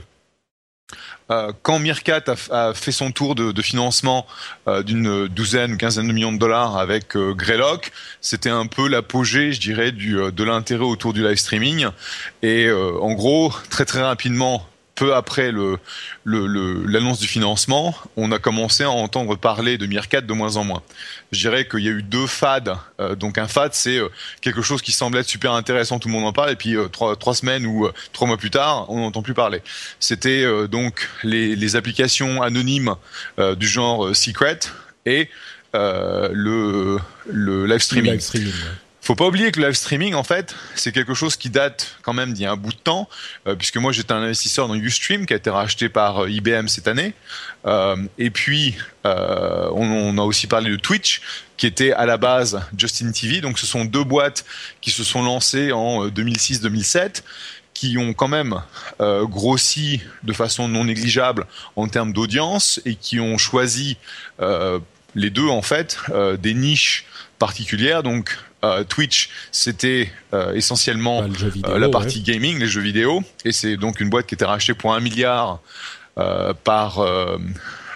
euh, 1.31 1.53
quand 1.63 1.79
Mirkat 1.79 2.25
a, 2.51 2.75
fait 2.75 2.93
son 2.93 3.13
tour 3.13 3.35
de, 3.35 3.63
financement 3.63 4.27
euh, 4.69 4.83
d'une 4.83 5.29
douzaine, 5.29 5.77
quinzaine 5.77 6.09
de 6.09 6.13
millions 6.13 6.33
de 6.33 6.39
dollars 6.39 6.77
avec 6.79 7.17
euh, 7.17 7.35
Greylock, 7.35 7.93
c'était 8.21 8.51
un 8.51 8.67
peu 8.67 8.89
l'apogée, 8.89 9.53
je 9.53 9.61
dirais, 9.61 9.93
du, 9.93 10.17
de 10.17 10.45
l'intérêt 10.45 10.85
autour 10.85 11.13
du 11.13 11.23
live 11.23 11.37
streaming. 11.37 11.87
Et 12.43 12.71
en 12.71 13.13
gros, 13.13 13.53
très 13.69 13.85
très 13.85 14.03
rapidement, 14.03 14.67
peu 15.00 15.14
après 15.14 15.50
le, 15.50 15.78
l'annonce 16.26 17.21
du 17.21 17.26
financement, 17.26 17.97
on 18.19 18.33
a 18.33 18.38
commencé 18.38 18.85
à 18.85 18.90
entendre 18.90 19.35
parler 19.35 19.78
de 19.78 19.87
Meerkat 19.87 20.21
de 20.21 20.33
moins 20.35 20.57
en 20.57 20.64
moins. 20.64 20.83
Je 21.33 21.40
dirais 21.40 21.66
qu'il 21.66 21.80
y 21.80 21.88
a 21.88 21.92
eu 21.92 22.02
deux 22.02 22.26
fads. 22.26 22.78
Euh, 23.00 23.14
donc 23.14 23.38
un 23.38 23.49
fad, 23.49 23.73
c'est 23.73 23.97
euh, 23.97 24.11
quelque 24.42 24.61
chose 24.61 24.83
qui 24.83 24.92
semble 24.92 25.16
être 25.16 25.28
super 25.28 25.52
intéressant, 25.52 25.99
tout 25.99 26.09
le 26.09 26.12
monde 26.12 26.26
en 26.26 26.35
parle, 26.35 26.50
et 26.50 26.57
puis 26.57 26.76
euh, 26.76 26.88
trois, 26.88 27.16
trois, 27.16 27.35
semaines 27.35 27.64
ou 27.64 27.88
trois 28.12 28.28
mois 28.28 28.37
plus 28.37 28.50
tard, 28.50 28.90
on 28.90 29.00
n'entend 29.00 29.23
plus 29.23 29.33
parler. 29.33 29.62
C'était 30.00 30.45
donc 30.69 31.09
les, 31.25 31.57
les, 31.57 31.76
applications 31.76 32.42
anonymes 32.42 32.95
du 33.57 33.66
genre 33.66 34.14
Secret 34.14 34.59
et 35.07 35.30
le, 35.73 36.99
le 37.26 37.64
live 37.64 37.78
streaming. 37.78 38.12
live 38.12 38.21
streaming 38.21 38.52
faut 39.11 39.17
pas 39.17 39.26
oublier 39.26 39.50
que 39.50 39.59
le 39.59 39.67
live 39.67 39.75
streaming, 39.75 40.14
en 40.14 40.23
fait, 40.23 40.55
c'est 40.76 40.93
quelque 40.93 41.14
chose 41.14 41.35
qui 41.35 41.50
date 41.50 41.97
quand 42.02 42.12
même 42.12 42.33
d'il 42.33 42.45
y 42.45 42.47
a 42.47 42.52
un 42.52 42.57
bout 42.57 42.71
de 42.71 42.79
temps, 42.79 43.09
euh, 43.49 43.57
puisque 43.57 43.76
moi 43.76 43.90
j'étais 43.90 44.12
un 44.12 44.23
investisseur 44.23 44.69
dans 44.69 44.76
Ustream 44.76 45.26
qui 45.26 45.33
a 45.33 45.37
été 45.37 45.50
racheté 45.50 45.88
par 45.88 46.23
euh, 46.23 46.31
IBM 46.31 46.69
cette 46.69 46.87
année. 46.87 47.12
Euh, 47.67 47.97
et 48.19 48.31
puis, 48.31 48.76
on, 49.02 50.17
a 50.17 50.23
aussi 50.23 50.47
parlé 50.47 50.71
de 50.71 50.76
Twitch, 50.76 51.23
qui 51.57 51.67
était 51.67 51.90
à 51.90 52.07
la 52.07 52.19
base 52.19 52.61
Justin 52.79 53.11
TV. 53.11 53.40
Donc, 53.40 53.59
ce 53.59 53.67
sont 53.67 53.85
deux 53.85 54.05
boîtes 54.05 54.45
qui 54.81 54.93
se 54.93 55.02
sont 55.02 55.25
lancées 55.25 55.73
en 55.73 56.07
2006-2007 56.07 57.25
qui 57.75 57.99
ont 57.99 58.12
quand 58.12 58.29
même 58.29 58.62
grossi 59.00 60.02
de 60.23 60.33
façon 60.33 60.69
non 60.69 60.85
négligeable 60.85 61.47
en 61.75 61.88
termes 61.88 62.12
d'audience 62.12 62.81
et 62.85 62.95
qui 62.95 63.19
ont 63.19 63.38
choisi 63.38 63.97
les 65.14 65.31
deux 65.31 65.49
en 65.49 65.62
fait 65.62 65.97
des 66.38 66.55
niches 66.55 67.07
particulières. 67.38 68.02
Donc 68.02 68.37
euh, 68.62 68.85
Twitch, 68.85 69.31
c'était 69.52 70.11
euh, 70.35 70.52
essentiellement 70.55 71.23
bah, 71.23 71.29
euh, 71.67 71.79
la 71.79 71.88
partie 71.88 72.21
gaming, 72.21 72.59
les 72.59 72.67
jeux 72.67 72.83
vidéo, 72.83 73.23
et 73.45 73.52
c'est 73.52 73.76
donc 73.76 74.00
une 74.00 74.11
boîte 74.11 74.26
qui 74.26 74.35
était 74.35 74.45
rachetée 74.45 74.75
pour 74.75 74.95
un 74.95 75.00
milliard 75.00 75.61
par 76.64 77.00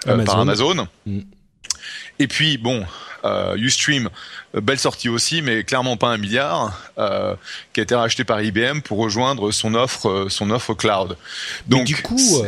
Amazon. 0.07 0.25
Par 0.25 0.39
Amazon. 0.39 0.89
Mm. 1.05 1.21
Et 2.19 2.29
puis 2.29 2.57
bon, 2.57 2.87
Ustream, 3.57 4.09
belle 4.55 4.79
sortie 4.79 5.11
aussi, 5.11 5.43
mais 5.43 5.65
clairement 5.65 5.99
pas 5.99 6.09
un 6.09 6.17
milliard, 6.17 6.81
qui 7.73 7.81
a 7.81 7.83
été 7.83 7.95
racheté 7.95 8.25
par 8.25 8.41
IBM 8.41 8.81
pour 8.81 8.99
rejoindre 8.99 9.51
son 9.51 9.75
offre, 9.75 10.29
son 10.31 10.51
offre 10.51 10.73
cloud. 10.73 11.19
Donc 11.67 11.85
du 11.85 11.97
coup, 11.97 12.43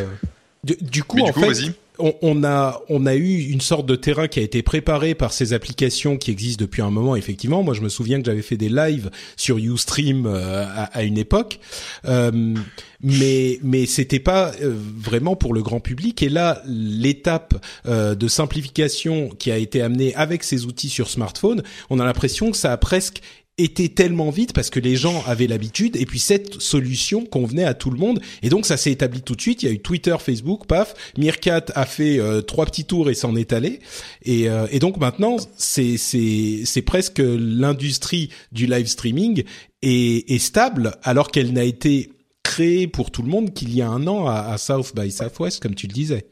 du, 0.65 1.05
coup, 1.05 1.21
en 1.21 1.33
fait, 1.33 1.75
on, 1.99 2.45
a 2.45 2.81
on 2.89 3.07
a 3.07 3.15
eu 3.15 3.51
une 3.51 3.61
sorte 3.61 3.87
de 3.87 3.97
terrain 3.97 4.29
qui 4.29 4.41
a 4.41 4.43
été 4.43 4.63
préparé 4.63 5.15
par 5.15 5.33
ces 5.33 5.53
applications 5.53 6.17
qui 6.17 6.31
existent 6.31 6.63
depuis 6.63 6.83
un 6.83 6.91
moment 6.91 7.17
effectivement. 7.17 7.63
Moi 7.63 7.75
je 7.75 7.81
me 7.81 7.89
souviens 7.89 8.21
que 8.21 8.27
j'avais 8.27 8.43
fait 8.43 8.57
des 8.57 8.69
lives 8.69 9.11
sur 9.37 9.59
UStream 9.59 10.27
euh, 10.27 10.65
à, 10.93 11.03
une 11.03 11.19
époque, 11.19 11.59
euh, 12.07 12.55
mais 13.03 13.59
mais 13.63 13.87
c'était 13.87 14.21
pas 14.21 14.53
euh, 14.63 14.75
vraiment 14.75 15.37
pour 15.37 15.55
le 15.55 15.63
grand 15.63 15.81
public. 15.81 16.23
Et 16.23 16.29
là 16.29 16.63
l'étape 16.67 17.55
de 17.87 18.29
simplification 18.29 19.29
qui 19.31 19.51
a 19.51 19.59
été 19.59 19.83
amenée 19.83 20.15
avec 20.15 20.43
ces 20.43 20.67
outils 20.67 20.89
sur 20.89 21.09
smartphone, 21.09 21.63
on 21.91 22.01
a 22.01 22.05
l'impression 22.05 22.51
que 22.51 22.57
ça 22.57 22.73
a 22.73 22.77
presque 22.77 23.23
était 23.59 23.89
tellement 23.89 24.31
vite 24.31 24.53
parce 24.53 24.69
que 24.69 24.81
les 24.81 24.97
gens 24.97 25.25
avaient 25.27 25.47
l'habitude 25.47 25.97
et 25.97 26.05
puis 26.05 26.19
cette 26.19 26.61
solution 26.61 27.25
convenait 27.25 27.65
à 27.65 27.73
tout 27.73 27.91
le 27.91 27.99
monde 27.99 28.21
et 28.43 28.51
donc 28.51 28.67
ça 28.67 28.77
s'est 28.77 28.93
établi 28.93 29.23
tout 29.23 29.35
de 29.35 29.41
suite. 29.41 29.63
Il 29.63 29.67
y 29.67 29.73
a 29.73 29.73
eu 29.73 29.81
Twitter, 29.81 30.15
Facebook, 30.21 30.67
paf. 30.67 30.95
Meerkat 31.17 31.65
a 31.75 31.87
fait 31.87 32.19
euh, 32.19 32.43
trois 32.43 32.67
petits 32.67 32.85
tours 32.85 33.09
et 33.09 33.15
s'en 33.15 33.35
est 33.35 33.55
allé 33.55 33.81
et, 34.23 34.51
euh, 34.51 34.67
et 34.71 34.79
donc 34.79 34.99
maintenant 34.99 35.37
c'est 35.57 35.97
c'est 35.97 36.63
c'est 36.67 36.83
presque 36.83 37.23
l'industrie 37.25 38.29
du 38.53 38.67
live 38.67 38.87
streaming 38.87 39.45
est, 39.81 40.31
est 40.31 40.39
stable 40.39 40.95
alors 41.03 41.31
qu'elle 41.31 41.53
n'a 41.55 41.65
été 41.65 42.11
créée 42.43 42.87
pour 42.87 43.11
tout 43.11 43.23
le 43.23 43.29
monde 43.29 43.55
qu'il 43.55 43.75
y 43.75 43.81
a 43.81 43.89
un 43.89 44.07
an 44.07 44.27
à, 44.29 44.53
à 44.53 44.59
South 44.59 44.95
by 44.95 45.11
Southwest 45.11 45.63
comme 45.63 45.75
tu 45.75 45.87
le 45.87 45.95
disais. 45.95 46.27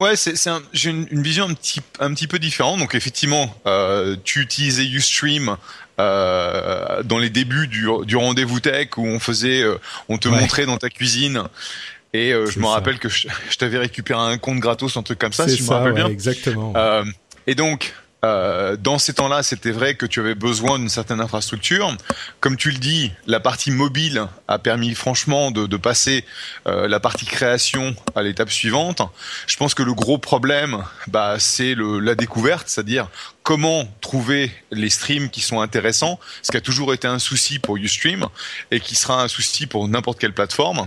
Ouais, 0.00 0.16
c'est, 0.16 0.34
c'est 0.34 0.50
j'ai 0.72 0.88
une, 0.88 1.06
une, 1.10 1.22
vision 1.22 1.44
un 1.44 1.52
petit, 1.52 1.80
un 1.98 2.14
petit 2.14 2.26
peu 2.26 2.38
différente. 2.38 2.78
Donc 2.78 2.94
effectivement, 2.94 3.54
euh, 3.66 4.16
tu 4.24 4.40
utilisais 4.40 4.86
Ustream 4.86 5.50
euh, 5.50 5.56
dans 7.04 7.18
les 7.18 7.30
débuts 7.30 7.66
du, 7.66 7.86
du 8.04 8.16
rendez-vous 8.16 8.60
tech 8.60 8.88
où 8.96 9.06
on 9.06 9.18
faisait, 9.20 9.62
euh, 9.62 9.78
on 10.08 10.18
te 10.18 10.28
montrait 10.28 10.66
dans 10.66 10.78
ta 10.78 10.88
cuisine. 10.88 11.42
Et 12.12 12.32
euh, 12.32 12.46
je 12.46 12.58
me 12.58 12.66
rappelle 12.66 12.98
que 12.98 13.08
je, 13.08 13.28
t'avais 13.58 13.78
récupéré 13.78 14.20
un 14.20 14.38
compte 14.38 14.58
gratos, 14.58 14.96
un 14.96 15.02
truc 15.02 15.18
comme 15.18 15.32
ça, 15.32 15.48
si 15.48 15.58
je 15.58 15.62
me 15.62 15.68
rappelle 15.68 15.92
bien. 15.92 16.08
Exactement. 16.08 16.72
Euh, 16.76 17.04
et 17.46 17.54
donc, 17.54 17.94
euh, 18.24 18.76
dans 18.76 18.98
ces 18.98 19.14
temps-là, 19.14 19.42
c'était 19.42 19.70
vrai 19.70 19.94
que 19.94 20.06
tu 20.06 20.20
avais 20.20 20.34
besoin 20.34 20.78
d'une 20.78 20.88
certaine 20.88 21.20
infrastructure. 21.20 21.96
Comme 22.40 22.56
tu 22.56 22.70
le 22.70 22.78
dis, 22.78 23.12
la 23.26 23.40
partie 23.40 23.70
mobile 23.70 24.26
a 24.48 24.58
permis 24.58 24.94
franchement 24.94 25.50
de, 25.50 25.66
de 25.66 25.76
passer 25.76 26.24
euh, 26.66 26.86
la 26.86 27.00
partie 27.00 27.24
création 27.24 27.94
à 28.14 28.22
l'étape 28.22 28.50
suivante. 28.50 29.02
Je 29.46 29.56
pense 29.56 29.74
que 29.74 29.82
le 29.82 29.94
gros 29.94 30.18
problème, 30.18 30.84
bah, 31.06 31.36
c'est 31.38 31.74
la 31.76 32.14
découverte, 32.14 32.68
c'est-à-dire 32.68 33.08
comment 33.42 33.88
trouver 34.00 34.52
les 34.70 34.90
streams 34.90 35.30
qui 35.30 35.40
sont 35.40 35.60
intéressants, 35.60 36.20
ce 36.42 36.50
qui 36.50 36.56
a 36.56 36.60
toujours 36.60 36.92
été 36.92 37.08
un 37.08 37.18
souci 37.18 37.58
pour 37.58 37.76
Ustream 37.76 38.26
et 38.70 38.80
qui 38.80 38.94
sera 38.94 39.22
un 39.22 39.28
souci 39.28 39.66
pour 39.66 39.88
n'importe 39.88 40.18
quelle 40.18 40.34
plateforme. 40.34 40.86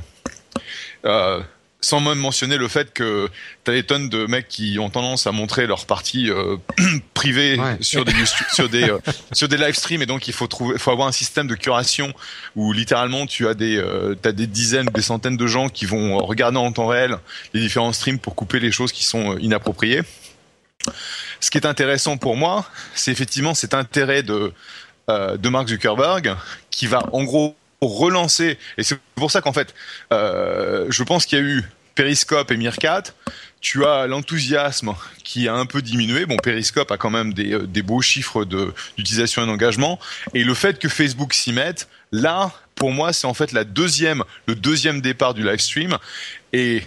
Euh, 1.05 1.41
sans 1.83 1.99
même 1.99 2.17
mentionner 2.17 2.57
le 2.57 2.69
fait 2.69 2.93
que 2.93 3.29
t'as 3.65 3.73
des 3.73 3.83
tonnes 3.83 4.07
de 4.07 4.25
mecs 4.25 4.47
qui 4.47 4.79
ont 4.79 4.89
tendance 4.89 5.27
à 5.27 5.33
montrer 5.33 5.67
leur 5.67 5.85
partie 5.85 6.31
euh, 6.31 6.55
privée 7.13 7.59
sur 7.81 8.05
des 8.05 8.13
sur 8.53 8.69
des 8.69 8.89
euh, 8.89 8.99
sur 9.33 9.49
des 9.49 9.57
live 9.57 9.75
streams 9.75 10.01
et 10.01 10.05
donc 10.05 10.29
il 10.29 10.33
faut 10.33 10.47
trouver 10.47 10.77
faut 10.79 10.91
avoir 10.91 11.09
un 11.09 11.11
système 11.11 11.45
de 11.45 11.55
curation 11.55 12.13
où 12.55 12.71
littéralement 12.71 13.25
tu 13.25 13.49
as 13.49 13.53
des 13.53 13.75
euh, 13.77 14.15
t'as 14.15 14.31
des 14.31 14.47
dizaines 14.47 14.85
des 14.85 15.01
centaines 15.01 15.35
de 15.35 15.45
gens 15.45 15.67
qui 15.67 15.85
vont 15.85 16.17
regarder 16.19 16.57
en 16.57 16.71
temps 16.71 16.87
réel 16.87 17.17
les 17.53 17.59
différents 17.59 17.91
streams 17.91 18.17
pour 18.17 18.33
couper 18.33 18.61
les 18.61 18.71
choses 18.71 18.93
qui 18.93 19.03
sont 19.03 19.33
euh, 19.33 19.41
inappropriées. 19.41 20.03
Ce 21.41 21.51
qui 21.51 21.57
est 21.57 21.65
intéressant 21.65 22.15
pour 22.15 22.37
moi, 22.37 22.65
c'est 22.95 23.11
effectivement 23.11 23.53
cet 23.53 23.73
intérêt 23.73 24.23
de 24.23 24.53
de 25.09 25.49
Mark 25.49 25.67
Zuckerberg 25.67 26.33
qui 26.71 26.87
va 26.87 27.03
en 27.11 27.25
gros 27.25 27.57
relancer. 27.87 28.57
Et 28.77 28.83
c'est 28.83 28.97
pour 29.15 29.31
ça 29.31 29.41
qu'en 29.41 29.53
fait, 29.53 29.73
euh, 30.11 30.87
je 30.89 31.03
pense 31.03 31.25
qu'il 31.25 31.39
y 31.39 31.41
a 31.41 31.45
eu 31.45 31.63
Periscope 31.95 32.51
et 32.51 32.57
Meerkat. 32.57 33.03
Tu 33.61 33.85
as 33.85 34.07
l'enthousiasme 34.07 34.93
qui 35.23 35.47
a 35.47 35.53
un 35.53 35.65
peu 35.65 35.81
diminué. 35.81 36.25
Bon, 36.25 36.37
Periscope 36.37 36.91
a 36.91 36.97
quand 36.97 37.09
même 37.09 37.33
des, 37.33 37.53
euh, 37.53 37.67
des 37.67 37.81
beaux 37.81 38.01
chiffres 38.01 38.45
d'utilisation 38.45 39.43
et 39.43 39.45
d'engagement. 39.45 39.99
Et 40.33 40.43
le 40.43 40.53
fait 40.53 40.79
que 40.79 40.89
Facebook 40.89 41.33
s'y 41.33 41.53
mette, 41.53 41.87
là, 42.11 42.51
pour 42.75 42.91
moi, 42.91 43.13
c'est 43.13 43.27
en 43.27 43.33
fait 43.33 43.51
la 43.51 43.63
deuxième, 43.63 44.23
le 44.47 44.55
deuxième 44.55 45.01
départ 45.01 45.33
du 45.33 45.43
live 45.43 45.59
stream. 45.59 45.97
Et 46.51 46.83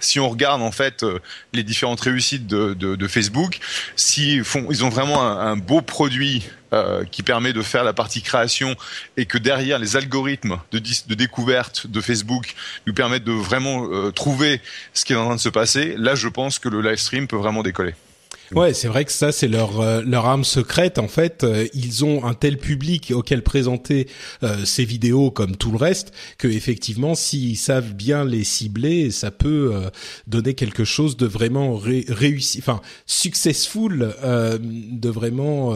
si 0.00 0.20
on 0.20 0.28
regarde 0.28 0.62
en 0.62 0.72
fait 0.72 1.02
euh, 1.02 1.18
les 1.52 1.62
différentes 1.62 2.00
réussites 2.00 2.46
de, 2.46 2.74
de, 2.74 2.96
de 2.96 3.08
Facebook, 3.08 3.58
si 3.96 4.42
font, 4.44 4.66
ils 4.70 4.84
ont 4.84 4.88
vraiment 4.88 5.22
un, 5.22 5.56
beau 5.56 5.80
produit 5.80 6.44
euh, 6.72 7.04
qui 7.04 7.22
permet 7.22 7.52
de 7.52 7.62
faire 7.62 7.84
la 7.84 7.92
partie 7.92 8.22
création 8.22 8.76
et 9.16 9.26
que 9.26 9.38
derrière 9.38 9.78
les 9.78 9.96
algorithmes 9.96 10.58
de, 10.72 10.78
de 10.78 11.14
découverte 11.14 11.86
de 11.86 12.00
Facebook 12.00 12.54
nous 12.86 12.94
permettent 12.94 13.24
de 13.24 13.32
vraiment 13.32 13.88
euh, 13.90 14.10
trouver 14.10 14.60
ce 14.92 15.04
qui 15.04 15.12
est 15.12 15.16
en 15.16 15.26
train 15.26 15.36
de 15.36 15.40
se 15.40 15.48
passer, 15.48 15.94
là 15.96 16.14
je 16.14 16.28
pense 16.28 16.58
que 16.58 16.68
le 16.68 16.82
live 16.82 16.96
stream 16.96 17.26
peut 17.26 17.36
vraiment 17.36 17.62
décoller. 17.62 17.94
Ouais, 18.52 18.74
c'est 18.74 18.86
vrai 18.86 19.04
que 19.04 19.10
ça 19.12 19.32
c'est 19.32 19.48
leur 19.48 19.80
euh, 19.80 20.02
leur 20.02 20.26
arme 20.26 20.44
secrète 20.44 20.98
en 20.98 21.08
fait. 21.08 21.42
Euh, 21.42 21.66
ils 21.74 22.04
ont 22.04 22.24
un 22.24 22.34
tel 22.34 22.58
public 22.58 23.12
auquel 23.14 23.42
présenter 23.42 24.06
euh, 24.42 24.64
ces 24.64 24.84
vidéos 24.84 25.32
comme 25.32 25.56
tout 25.56 25.72
le 25.72 25.78
reste 25.78 26.12
que 26.38 26.46
effectivement 26.46 27.14
s'ils 27.14 27.56
savent 27.56 27.92
bien 27.92 28.24
les 28.24 28.44
cibler, 28.44 29.10
ça 29.10 29.30
peut 29.30 29.72
donner 30.26 30.54
quelque 30.54 30.84
chose 30.84 31.16
de 31.16 31.26
vraiment 31.26 31.76
réussi, 31.76 32.58
enfin 32.58 32.80
successful, 33.06 34.14
de 34.22 35.08
vraiment 35.08 35.74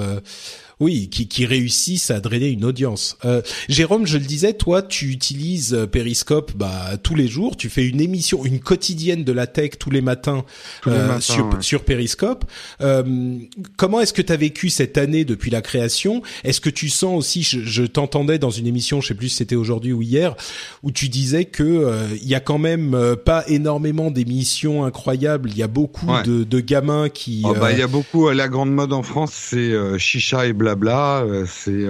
oui, 0.80 1.08
qui, 1.10 1.28
qui 1.28 1.44
réussissent 1.44 2.10
à 2.10 2.20
drainer 2.20 2.49
une 2.49 2.64
audience. 2.64 3.18
Euh, 3.26 3.42
Jérôme, 3.68 4.06
je 4.06 4.16
le 4.16 4.25
disais, 4.25 4.54
toi, 4.54 4.80
tu 4.80 5.10
utilises 5.10 5.75
euh, 5.75 5.87
Periscope 5.87 6.52
bah, 6.56 6.96
tous 7.02 7.14
les 7.14 7.28
jours. 7.28 7.58
Tu 7.58 7.68
fais 7.68 7.87
une 7.87 8.00
émission, 8.00 8.46
une 8.46 8.60
quotidienne 8.60 9.22
de 9.22 9.32
la 9.32 9.46
tech 9.46 9.72
tous 9.78 9.90
les 9.90 10.00
matins, 10.00 10.44
euh, 10.87 11.20
sur, 11.20 11.50
sur 11.60 11.84
Periscope. 11.84 12.46
Euh, 12.80 13.37
comment 13.76 14.00
est-ce 14.00 14.14
que 14.14 14.22
tu 14.22 14.32
as 14.32 14.38
vécu 14.38 14.70
cette 14.70 14.96
année 14.96 15.26
depuis 15.26 15.50
la 15.50 15.60
création? 15.60 16.22
Est-ce 16.44 16.62
que 16.62 16.70
tu 16.70 16.88
sens 16.88 17.18
aussi, 17.18 17.42
je, 17.42 17.60
je 17.60 17.82
t'entendais 17.82 18.38
dans 18.38 18.50
une 18.50 18.66
émission, 18.66 19.02
je 19.02 19.08
sais 19.08 19.14
plus 19.14 19.28
si 19.28 19.37
c'était 19.37 19.56
aujourd'hui 19.56 19.92
ou 19.92 20.00
hier, 20.00 20.34
où 20.82 20.90
tu 20.90 21.10
disais 21.10 21.44
que 21.44 21.62
euh, 21.62 22.06
il 22.22 22.28
y 22.28 22.34
a 22.34 22.40
quand 22.40 22.58
même 22.58 23.16
pas 23.22 23.44
énormément 23.49 24.10
d'émissions 24.10 24.84
incroyables. 24.84 25.50
Il 25.50 25.58
y 25.58 25.62
a 25.62 25.68
beaucoup 25.68 26.06
de, 26.25 26.42
de, 26.44 26.60
gamins 26.60 27.10
qui. 27.10 27.42
Oh, 27.44 27.52
bah, 27.52 27.70
il 27.72 27.78
y 27.78 27.82
a 27.82 27.87
beaucoup. 27.87 28.30
La 28.30 28.49
grande 28.49 28.72
mode 28.72 28.94
en 28.94 29.02
France, 29.02 29.32
c'est 29.34 29.75
chicha 29.99 30.46
et 30.46 30.54
blague 30.54 30.69
blabla. 30.74 31.24
c'est 31.46 31.86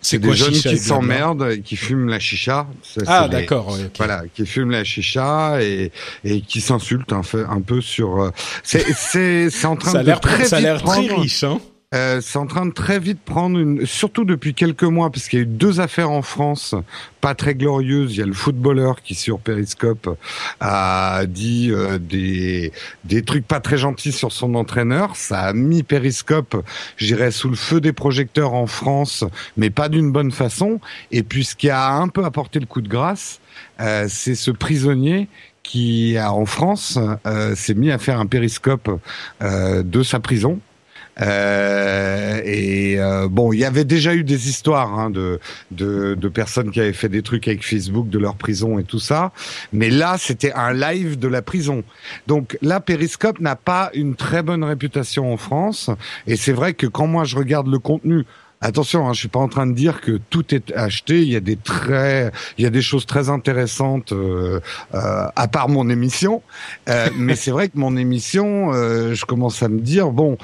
c'est 0.00 0.18
des 0.18 0.32
jeunes 0.34 0.52
qui 0.52 0.78
s'emmerdent 0.78 1.48
et 1.50 1.60
qui 1.60 1.76
fument 1.76 2.08
la 2.08 2.18
chicha. 2.18 2.66
ah 3.06 3.28
d'accord. 3.28 3.76
Voilà, 3.96 4.22
qui 4.34 4.46
fument 4.46 4.70
la 4.70 4.84
chicha 4.84 5.62
et 5.62 5.92
et 6.24 6.40
qui 6.40 6.60
s'insultent 6.60 7.12
un, 7.12 7.22
un 7.48 7.60
peu 7.60 7.80
sur. 7.80 8.32
c'est 8.62 8.84
c'est 9.50 9.66
en 9.66 9.76
train 9.76 9.92
ça 9.92 10.02
de 10.02 10.12
très 10.20 10.44
ça 10.44 10.56
a 10.56 10.60
l'air 10.60 10.82
très 10.82 11.08
riche. 11.08 11.44
Hein 11.44 11.60
euh, 11.94 12.20
c'est 12.20 12.38
en 12.38 12.46
train 12.46 12.66
de 12.66 12.72
très 12.72 12.98
vite 12.98 13.20
prendre 13.24 13.58
une, 13.58 13.84
surtout 13.86 14.24
depuis 14.24 14.54
quelques 14.54 14.84
mois, 14.84 15.10
parce 15.10 15.28
qu'il 15.28 15.38
y 15.38 15.42
a 15.42 15.44
eu 15.44 15.46
deux 15.46 15.80
affaires 15.80 16.10
en 16.10 16.22
France, 16.22 16.74
pas 17.20 17.34
très 17.34 17.54
glorieuses. 17.54 18.14
Il 18.14 18.18
y 18.20 18.22
a 18.22 18.26
le 18.26 18.32
footballeur 18.32 19.02
qui 19.02 19.14
sur 19.14 19.40
Periscope 19.40 20.16
a 20.60 21.22
dit 21.26 21.70
euh, 21.70 21.98
des 21.98 22.72
des 23.04 23.22
trucs 23.22 23.46
pas 23.46 23.60
très 23.60 23.76
gentils 23.76 24.12
sur 24.12 24.32
son 24.32 24.54
entraîneur. 24.54 25.16
Ça 25.16 25.40
a 25.40 25.52
mis 25.52 25.82
Periscope, 25.82 26.64
j'irais 26.96 27.30
sous 27.30 27.48
le 27.48 27.56
feu 27.56 27.80
des 27.80 27.92
projecteurs 27.92 28.54
en 28.54 28.66
France, 28.66 29.24
mais 29.56 29.70
pas 29.70 29.88
d'une 29.88 30.12
bonne 30.12 30.30
façon. 30.30 30.80
Et 31.10 31.22
puis 31.22 31.44
ce 31.44 31.56
qui 31.56 31.70
a 31.70 31.92
un 31.92 32.08
peu 32.08 32.24
apporté 32.24 32.60
le 32.60 32.66
coup 32.66 32.82
de 32.82 32.88
grâce, 32.88 33.40
euh, 33.80 34.06
c'est 34.08 34.34
ce 34.34 34.50
prisonnier 34.50 35.28
qui, 35.62 36.16
en 36.18 36.46
France, 36.46 36.98
euh, 37.26 37.54
s'est 37.54 37.74
mis 37.74 37.90
à 37.90 37.98
faire 37.98 38.18
un 38.18 38.26
périscope 38.26 38.90
euh, 39.42 39.82
de 39.82 40.02
sa 40.02 40.20
prison 40.20 40.58
euh, 41.20 42.40
et 42.44 42.98
euh, 42.98 43.28
bon, 43.28 43.52
il 43.52 43.60
y 43.60 43.64
avait 43.64 43.84
déjà 43.84 44.14
eu 44.14 44.24
des 44.24 44.48
histoires 44.48 44.98
hein, 44.98 45.10
de, 45.10 45.40
de, 45.70 46.14
de 46.14 46.28
personnes 46.28 46.70
qui 46.70 46.80
avaient 46.80 46.92
fait 46.92 47.08
des 47.08 47.22
trucs 47.22 47.48
avec 47.48 47.64
Facebook 47.64 48.08
de 48.08 48.18
leur 48.18 48.36
prison 48.36 48.78
et 48.78 48.84
tout 48.84 49.00
ça, 49.00 49.32
mais 49.72 49.90
là 49.90 50.16
c'était 50.18 50.52
un 50.52 50.72
live 50.72 51.18
de 51.18 51.28
la 51.28 51.42
prison. 51.42 51.84
Donc 52.26 52.58
là, 52.62 52.80
Periscope 52.80 53.40
n'a 53.40 53.56
pas 53.56 53.90
une 53.94 54.14
très 54.14 54.42
bonne 54.42 54.64
réputation 54.64 55.32
en 55.32 55.36
France, 55.36 55.90
et 56.26 56.36
c'est 56.36 56.52
vrai 56.52 56.74
que 56.74 56.86
quand 56.86 57.06
moi 57.06 57.24
je 57.24 57.36
regarde 57.36 57.68
le 57.68 57.78
contenu 57.78 58.24
Attention, 58.62 59.08
hein, 59.08 59.14
je 59.14 59.20
suis 59.20 59.28
pas 59.28 59.38
en 59.38 59.48
train 59.48 59.66
de 59.66 59.72
dire 59.72 60.02
que 60.02 60.20
tout 60.28 60.54
est 60.54 60.70
acheté. 60.76 61.22
Il 61.22 61.28
y 61.28 61.36
a 61.36 61.40
des 61.40 61.56
très, 61.56 62.30
il 62.58 62.64
y 62.64 62.66
a 62.66 62.70
des 62.70 62.82
choses 62.82 63.06
très 63.06 63.30
intéressantes 63.30 64.12
euh, 64.12 64.60
euh, 64.94 65.26
à 65.34 65.48
part 65.48 65.70
mon 65.70 65.88
émission. 65.88 66.42
Euh, 66.90 67.08
mais 67.16 67.36
c'est 67.36 67.52
vrai 67.52 67.68
que 67.68 67.78
mon 67.78 67.96
émission, 67.96 68.74
euh, 68.74 69.14
je 69.14 69.24
commence 69.24 69.62
à 69.62 69.70
me 69.70 69.80
dire 69.80 70.10
bon, 70.10 70.36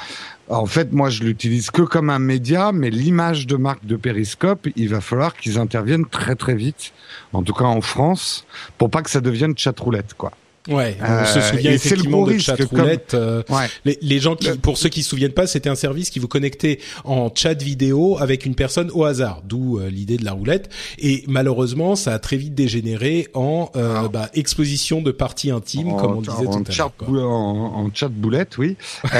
en 0.48 0.66
fait, 0.66 0.92
moi, 0.92 1.10
je 1.10 1.24
l'utilise 1.24 1.70
que 1.70 1.82
comme 1.82 2.10
un 2.10 2.18
média, 2.18 2.70
mais 2.72 2.90
l'image 2.90 3.46
de 3.46 3.56
marque 3.56 3.84
de 3.84 3.96
Periscope, 3.96 4.68
il 4.76 4.88
va 4.88 5.00
falloir 5.00 5.34
qu'ils 5.34 5.58
interviennent 5.58 6.06
très 6.06 6.36
très 6.36 6.54
vite, 6.54 6.92
en 7.32 7.42
tout 7.42 7.52
cas 7.52 7.64
en 7.64 7.80
France, 7.80 8.46
pour 8.78 8.90
pas 8.90 9.02
que 9.02 9.10
ça 9.10 9.20
devienne 9.20 9.56
chatroulette, 9.56 10.14
quoi. 10.14 10.32
Ouais, 10.68 10.96
on 11.00 11.24
se 11.24 11.38
euh, 11.38 11.42
souvient 11.42 11.72
effectivement 11.72 12.26
de 12.26 12.38
chatroulette. 12.38 13.14
Euh, 13.14 13.42
les, 13.84 13.98
les, 14.02 14.18
gens 14.18 14.34
qui, 14.34 14.50
pour 14.50 14.78
ceux 14.78 14.88
qui 14.88 15.02
se 15.02 15.10
souviennent 15.10 15.32
pas, 15.32 15.46
c'était 15.46 15.68
un 15.68 15.76
service 15.76 16.10
qui 16.10 16.18
vous 16.18 16.26
connectait 16.26 16.80
en 17.04 17.30
chat 17.32 17.54
vidéo 17.62 18.18
avec 18.18 18.46
une 18.46 18.54
personne 18.54 18.90
au 18.92 19.04
hasard, 19.04 19.42
d'où 19.44 19.78
euh, 19.78 19.88
l'idée 19.88 20.16
de 20.16 20.24
la 20.24 20.32
roulette. 20.32 20.68
Et 20.98 21.22
malheureusement, 21.28 21.94
ça 21.94 22.14
a 22.14 22.18
très 22.18 22.36
vite 22.36 22.54
dégénéré 22.54 23.28
en 23.34 23.70
euh, 23.76 24.08
bah, 24.08 24.28
exposition 24.34 25.02
de 25.02 25.12
parties 25.12 25.50
intimes, 25.50 25.96
comme 25.96 26.16
on 26.16 26.20
disait 26.20 26.44
tout 26.44 26.64
à 26.66 26.76
l'heure. 26.76 26.92
En, 27.26 27.84
en, 27.84 27.90
chat 27.94 28.08
boulette, 28.08 28.58
oui. 28.58 28.76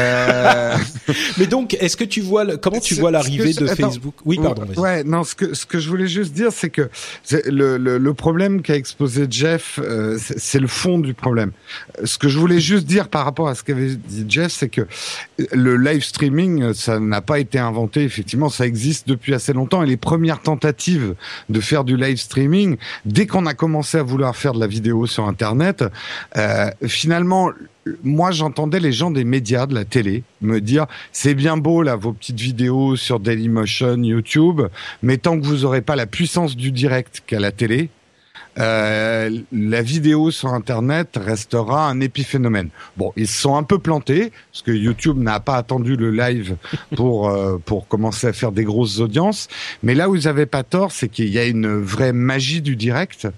Mais 1.39 1.47
donc, 1.47 1.75
est-ce 1.75 1.97
que 1.97 2.05
tu 2.05 2.21
vois, 2.21 2.57
comment 2.57 2.81
tu 2.81 2.95
vois 2.95 3.11
l'arrivée 3.13 3.53
de 3.53 3.67
Facebook? 3.67 4.15
Oui, 4.25 4.39
pardon. 4.43 4.67
Ouais, 4.77 5.05
non, 5.05 5.23
ce 5.23 5.35
que 5.35 5.55
ce 5.55 5.65
que 5.65 5.79
je 5.79 5.89
voulais 5.89 6.09
juste 6.09 6.33
dire, 6.33 6.51
c'est 6.51 6.71
que 6.71 6.91
le, 7.45 7.77
le, 7.77 7.99
le 7.99 8.15
problème 8.15 8.63
qu'a 8.63 8.75
exposé 8.75 9.27
Jeff, 9.31 9.79
c'est 10.19 10.59
le 10.59 10.67
fond 10.67 10.99
du 10.99 11.15
problème 11.15 11.36
ce 12.05 12.19
que 12.19 12.29
je 12.29 12.39
voulais 12.39 12.61
juste 12.61 12.87
dire 12.87 13.09
par 13.09 13.25
rapport 13.25 13.49
à 13.49 13.55
ce 13.55 13.63
qu'avait 13.63 13.95
dit 13.95 14.25
Jeff, 14.29 14.53
c'est 14.53 14.69
que 14.69 14.87
le 15.53 15.77
live 15.77 16.05
streaming, 16.05 16.73
ça 16.75 17.01
n'a 17.01 17.21
pas 17.21 17.39
été 17.39 17.59
inventé. 17.59 18.03
Effectivement, 18.03 18.49
ça 18.49 18.67
existe 18.67 19.09
depuis 19.09 19.35
assez 19.35 19.53
longtemps. 19.53 19.83
Et 19.83 19.87
les 19.87 19.97
premières 19.97 20.41
tentatives 20.41 21.15
de 21.49 21.61
faire 21.61 21.85
du 21.85 21.97
live 21.97 22.17
streaming, 22.17 22.77
dès 23.05 23.27
qu'on 23.27 23.47
a 23.47 23.55
commencé 23.55 23.99
à 23.99 24.03
vouloir 24.03 24.37
faire 24.37 24.53
de 24.53 24.61
la 24.61 24.67
vidéo 24.67 25.07
sur 25.07 25.27
Internet, 25.27 25.85
euh, 26.37 26.71
finalement, 26.87 27.51
moi 28.03 28.31
j'entendais 28.31 28.81
les 28.81 28.93
gens 28.93 29.11
des 29.11 29.25
médias, 29.25 29.67
de 29.67 29.75
la 29.75 29.85
télé, 29.85 30.25
me 30.41 30.61
dire 30.61 30.87
c'est 31.13 31.35
bien 31.35 31.57
beau 31.57 31.83
là 31.83 31.97
vos 31.97 32.13
petites 32.13 32.41
vidéos 32.41 32.97
sur 32.97 33.21
Dailymotion, 33.21 34.03
YouTube, 34.03 34.63
mais 35.03 35.19
tant 35.19 35.39
que 35.39 35.47
vous 35.47 35.65
aurez 35.65 35.83
pas 35.83 35.97
la 35.97 36.07
puissance 36.07 36.57
du 36.57 36.73
direct 36.73 37.23
qu'à 37.27 37.41
la 37.41 37.53
télé, 37.53 37.91
euh, 38.59 39.31
la 39.53 39.83
vidéo 39.83 40.31
sur 40.31 40.55
Internet 40.55 41.19
restera 41.23 41.89
un 41.89 42.01
épiphénomène. 42.01 42.71
Bon, 42.97 43.13
ils 43.17 43.29
se 43.29 43.41
sont 43.41 43.57
un 43.57 43.63
peu 43.63 43.79
plantés 43.79 44.33
parce 44.53 44.63
que 44.63 44.71
YouTube 44.71 45.19
n'a 45.19 45.41
pas 45.41 45.57
attendu 45.57 45.97
le 45.97 46.11
live 46.11 46.57
pour 46.97 47.29
euh, 47.29 47.59
pour 47.65 47.87
commencer 47.87 48.27
à 48.27 48.33
faire 48.33 48.53
des 48.53 48.65
grosses 48.65 48.99
audiences. 48.99 49.49
Mais 49.83 49.95
là 49.95 50.09
où 50.09 50.15
ils 50.15 50.25
n'avaient 50.25 50.47
pas 50.47 50.63
tort, 50.63 50.93
c'est 50.93 51.09
qu'il 51.09 51.29
y 51.29 51.39
a 51.39 51.45
une 51.45 51.81
vraie 51.81 52.13
magie 52.13 52.63
du 52.63 52.77
direct 52.77 53.29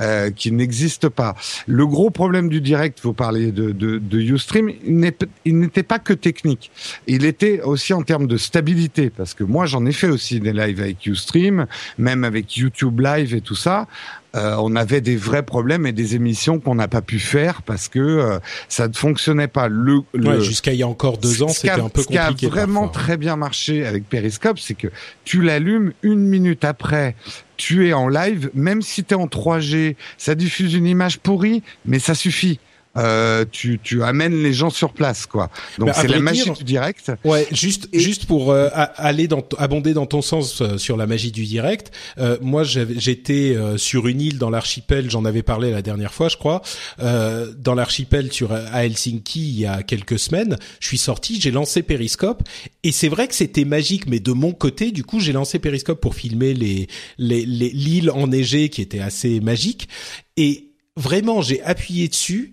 euh, 0.00 0.30
qui 0.30 0.52
n'existe 0.52 1.08
pas. 1.08 1.36
Le 1.66 1.86
gros 1.86 2.10
problème 2.10 2.48
du 2.48 2.60
direct, 2.60 3.00
vous 3.02 3.14
parlez 3.14 3.52
de 3.52 3.70
de, 3.70 3.98
de 3.98 4.18
UStream, 4.20 4.70
il 4.84 5.58
n'était 5.58 5.82
pas 5.82 5.98
que 5.98 6.12
technique. 6.12 6.70
Il 7.06 7.24
était 7.24 7.62
aussi 7.62 7.94
en 7.94 8.02
termes 8.02 8.26
de 8.26 8.36
stabilité 8.36 9.10
parce 9.10 9.34
que 9.34 9.44
moi 9.44 9.66
j'en 9.66 9.86
ai 9.86 9.92
fait 9.92 10.08
aussi 10.08 10.40
des 10.40 10.52
lives 10.52 10.80
avec 10.80 11.06
UStream, 11.06 11.66
même 11.98 12.24
avec 12.24 12.56
YouTube 12.56 13.00
Live 13.00 13.34
et 13.34 13.40
tout 13.40 13.54
ça. 13.54 13.86
Euh, 14.34 14.56
on 14.58 14.76
avait 14.76 15.00
des 15.00 15.16
vrais 15.16 15.42
problèmes 15.42 15.86
et 15.86 15.92
des 15.92 16.14
émissions 16.14 16.58
qu'on 16.58 16.74
n'a 16.74 16.88
pas 16.88 17.00
pu 17.00 17.18
faire 17.18 17.62
parce 17.62 17.88
que 17.88 17.98
euh, 17.98 18.38
ça 18.68 18.88
ne 18.88 18.92
fonctionnait 18.92 19.48
pas. 19.48 19.68
Le, 19.68 20.02
jusqu'à 20.40 20.72
il 20.72 20.78
y 20.78 20.82
a 20.82 20.88
encore 20.88 21.18
deux 21.18 21.42
ans, 21.42 21.48
c'était 21.48 21.70
un 21.70 21.88
peu 21.88 22.02
compliqué. 22.02 22.20
Ce 22.30 22.34
qui 22.34 22.46
a 22.46 22.48
vraiment 22.48 22.88
très 22.88 23.16
bien 23.16 23.36
marché 23.36 23.86
avec 23.86 24.08
Periscope, 24.08 24.58
c'est 24.58 24.74
que 24.74 24.88
tu 25.24 25.42
l'allumes 25.42 25.92
une 26.02 26.20
minute 26.20 26.64
après 26.64 27.14
tu 27.56 27.88
es 27.88 27.92
en 27.92 28.08
live, 28.08 28.50
même 28.52 28.82
si 28.82 29.02
tu 29.02 29.14
es 29.14 29.16
en 29.16 29.26
3G, 29.26 29.96
ça 30.18 30.34
diffuse 30.34 30.74
une 30.74 30.86
image 30.86 31.18
pourrie, 31.18 31.62
mais 31.86 31.98
ça 31.98 32.14
suffit. 32.14 32.60
Euh, 32.96 33.44
tu, 33.50 33.78
tu 33.82 34.02
amènes 34.02 34.42
les 34.42 34.52
gens 34.52 34.70
sur 34.70 34.92
place, 34.92 35.26
quoi. 35.26 35.50
Donc 35.78 35.90
c'est 35.94 36.08
la 36.08 36.20
magie 36.20 36.50
du 36.50 36.64
direct. 36.64 37.12
Ouais, 37.24 37.46
juste 37.52 37.88
juste 37.92 38.26
pour 38.26 38.50
euh, 38.50 38.68
aller 38.96 39.28
dans 39.28 39.44
abonder 39.58 39.94
dans 39.94 40.06
ton 40.06 40.22
sens 40.22 40.60
euh, 40.60 40.78
sur 40.78 40.96
la 40.96 41.06
magie 41.06 41.32
du 41.32 41.44
direct. 41.44 41.92
moi, 42.40 42.62
j'étais 42.64 43.56
sur 43.76 44.08
une 44.08 44.20
île 44.20 44.38
dans 44.38 44.50
l'archipel. 44.50 45.10
J'en 45.10 45.24
avais 45.24 45.42
parlé 45.42 45.70
la 45.70 45.82
dernière 45.82 46.12
fois, 46.12 46.28
je 46.28 46.36
crois. 46.36 46.62
dans 46.98 47.74
l'archipel 47.74 48.32
sur 48.32 48.52
à 48.52 48.84
Helsinki 48.84 49.40
il 49.40 49.60
y 49.60 49.66
a 49.66 49.82
quelques 49.82 50.18
semaines. 50.18 50.56
Je 50.80 50.88
suis 50.88 50.98
sorti, 50.98 51.40
j'ai 51.40 51.50
lancé 51.50 51.82
Periscope 51.82 52.42
et 52.82 52.92
c'est 52.92 53.08
vrai 53.08 53.28
que 53.28 53.34
c'était 53.34 53.64
magique. 53.64 54.06
Mais 54.08 54.20
de 54.20 54.32
mon 54.32 54.52
côté, 54.52 54.92
du 54.92 55.04
coup, 55.04 55.20
j'ai 55.20 55.32
lancé 55.32 55.58
Periscope 55.58 56.00
pour 56.00 56.14
filmer 56.14 56.54
les 56.54 56.88
les 57.18 57.44
l'île 57.44 58.10
enneigée 58.10 58.68
qui 58.68 58.82
était 58.82 59.00
assez 59.00 59.40
magique 59.40 59.88
et 60.36 60.72
vraiment 60.96 61.42
j'ai 61.42 61.62
appuyé 61.62 62.08
dessus 62.08 62.52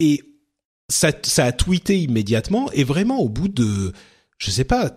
et 0.00 0.22
ça, 0.88 1.10
a 1.38 1.52
tweeté 1.52 2.00
immédiatement 2.00 2.70
et 2.72 2.84
vraiment 2.84 3.18
au 3.18 3.28
bout 3.28 3.48
de, 3.48 3.92
je 4.38 4.50
sais 4.50 4.64
pas, 4.64 4.92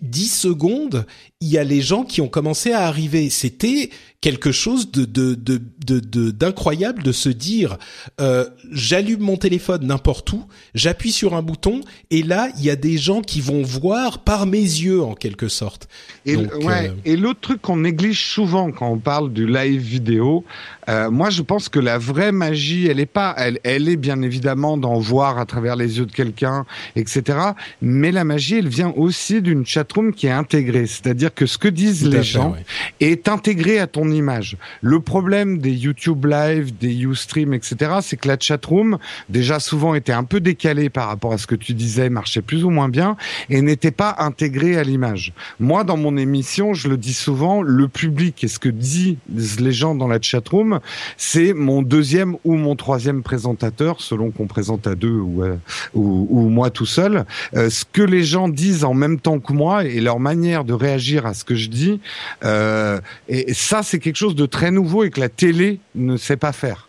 10 0.00 0.28
secondes, 0.28 1.06
il 1.42 1.48
y 1.48 1.58
a 1.58 1.64
les 1.64 1.82
gens 1.82 2.04
qui 2.04 2.20
ont 2.20 2.28
commencé 2.28 2.72
à 2.72 2.86
arriver. 2.86 3.28
C'était 3.28 3.90
quelque 4.22 4.52
chose 4.52 4.90
de 4.92 5.04
de 5.04 6.30
d'incroyable 6.30 7.02
de, 7.02 7.12
se 7.12 7.28
dire 7.28 7.76
euh, 8.20 8.46
j'allume 8.70 9.20
mon 9.20 9.36
téléphone 9.36 9.84
n'importe 9.84 10.32
où, 10.32 10.44
j'appuie 10.74 11.10
sur 11.12 11.34
un 11.34 11.42
bouton 11.42 11.80
et 12.10 12.22
là 12.22 12.48
il 12.56 12.64
y 12.64 12.70
a 12.70 12.76
des 12.76 12.98
gens 12.98 13.20
qui 13.20 13.40
vont 13.40 13.62
voir 13.62 14.20
par 14.20 14.46
mes 14.46 14.58
yeux 14.58 15.02
en 15.02 15.14
quelque 15.14 15.48
sorte. 15.48 15.88
Et, 16.24 16.36
ouais, 16.36 16.88
euh, 16.88 16.94
et 17.04 17.16
l'autre 17.16 17.40
truc 17.40 17.60
qu'on 17.60 17.78
néglige 17.78 18.24
souvent 18.32 18.70
quand 18.70 18.88
on 18.88 18.98
parle 18.98 19.32
du 19.32 19.46
live 19.46 19.80
vidéo, 19.80 20.44
euh, 20.88 21.10
moi 21.10 21.30
je 21.30 21.42
pense 21.42 21.68
que 21.68 21.80
la 21.80 21.98
vraie 21.98 22.32
magie 22.32 22.86
elle 22.86 23.00
est 23.00 23.06
pas, 23.06 23.34
elle, 23.36 23.58
elle 23.64 23.88
est 23.88 23.96
bien 23.96 24.22
évidemment 24.22 24.76
d'en 24.76 25.00
voir 25.00 25.38
à 25.38 25.46
travers 25.46 25.74
les 25.74 25.98
yeux 25.98 26.06
de 26.06 26.12
quelqu'un, 26.12 26.64
etc. 26.94 27.38
Mais 27.80 28.12
la 28.12 28.22
magie 28.22 28.56
elle 28.58 28.68
vient 28.68 28.92
aussi 28.96 29.42
d'une 29.42 29.66
chatroom 29.66 30.14
qui 30.14 30.28
est 30.28 30.30
intégrée, 30.30 30.86
c'est-à-dire 30.86 31.31
que 31.34 31.46
ce 31.46 31.58
que 31.58 31.68
disent 31.68 32.08
les 32.08 32.22
gens 32.22 32.54
est 33.00 33.28
intégré 33.28 33.78
à 33.78 33.86
ton 33.86 34.10
image. 34.10 34.56
Le 34.80 35.00
problème 35.00 35.58
des 35.58 35.72
YouTube 35.72 36.26
Live, 36.26 36.76
des 36.78 36.94
Ustream, 37.02 37.54
etc., 37.54 37.98
c'est 38.02 38.16
que 38.16 38.28
la 38.28 38.36
chatroom, 38.38 38.98
déjà 39.28 39.60
souvent 39.60 39.94
était 39.94 40.12
un 40.12 40.24
peu 40.24 40.40
décalée 40.40 40.90
par 40.90 41.08
rapport 41.08 41.32
à 41.32 41.38
ce 41.38 41.46
que 41.46 41.54
tu 41.54 41.74
disais, 41.74 42.08
marchait 42.10 42.42
plus 42.42 42.64
ou 42.64 42.70
moins 42.70 42.88
bien, 42.88 43.16
et 43.50 43.62
n'était 43.62 43.90
pas 43.90 44.16
intégrée 44.18 44.76
à 44.76 44.82
l'image. 44.82 45.32
Moi, 45.60 45.84
dans 45.84 45.96
mon 45.96 46.16
émission, 46.16 46.74
je 46.74 46.88
le 46.88 46.96
dis 46.96 47.14
souvent, 47.14 47.62
le 47.62 47.88
public 47.88 48.44
et 48.44 48.48
ce 48.48 48.58
que 48.58 48.68
disent 48.68 49.60
les 49.60 49.72
gens 49.72 49.94
dans 49.94 50.08
la 50.08 50.20
chatroom, 50.20 50.80
c'est 51.16 51.52
mon 51.52 51.82
deuxième 51.82 52.36
ou 52.44 52.54
mon 52.54 52.76
troisième 52.76 53.22
présentateur, 53.22 54.00
selon 54.00 54.30
qu'on 54.30 54.46
présente 54.46 54.86
à 54.86 54.94
deux 54.94 55.10
ou, 55.10 55.42
euh, 55.42 55.56
ou, 55.94 56.48
moi 56.48 56.70
tout 56.70 56.86
seul. 56.86 57.24
Euh, 57.54 57.70
ce 57.70 57.84
que 57.84 58.02
les 58.02 58.24
gens 58.24 58.48
disent 58.48 58.84
en 58.84 58.94
même 58.94 59.20
temps 59.20 59.38
que 59.38 59.52
moi 59.52 59.84
et 59.84 60.00
leur 60.00 60.20
manière 60.20 60.64
de 60.64 60.72
réagir 60.72 61.21
à 61.26 61.34
ce 61.34 61.44
que 61.44 61.54
je 61.54 61.68
dis, 61.68 62.00
euh, 62.44 63.00
et 63.28 63.54
ça, 63.54 63.82
c'est 63.82 63.98
quelque 63.98 64.16
chose 64.16 64.34
de 64.34 64.46
très 64.46 64.70
nouveau 64.70 65.04
et 65.04 65.10
que 65.10 65.20
la 65.20 65.28
télé 65.28 65.80
ne 65.94 66.16
sait 66.16 66.36
pas 66.36 66.52
faire. 66.52 66.88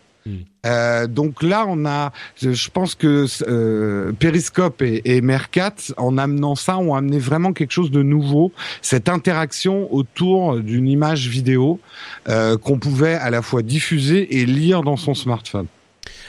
Euh, 0.64 1.06
donc 1.06 1.42
là, 1.42 1.66
on 1.68 1.84
a, 1.84 2.12
je 2.40 2.70
pense 2.70 2.94
que 2.94 3.26
euh, 3.46 4.12
Periscope 4.12 4.80
et, 4.80 5.02
et, 5.04 5.20
Mercat, 5.20 5.74
en 5.96 6.16
amenant 6.16 6.54
ça, 6.54 6.78
ont 6.78 6.94
amené 6.94 7.18
vraiment 7.18 7.52
quelque 7.52 7.72
chose 7.72 7.90
de 7.90 8.02
nouveau, 8.02 8.52
cette 8.80 9.08
interaction 9.08 9.92
autour 9.92 10.56
d'une 10.56 10.88
image 10.88 11.28
vidéo 11.28 11.80
euh, 12.28 12.56
qu'on 12.56 12.78
pouvait 12.78 13.14
à 13.14 13.30
la 13.30 13.42
fois 13.42 13.62
diffuser 13.62 14.38
et 14.38 14.46
lire 14.46 14.82
dans 14.82 14.96
son 14.96 15.14
smartphone. 15.14 15.66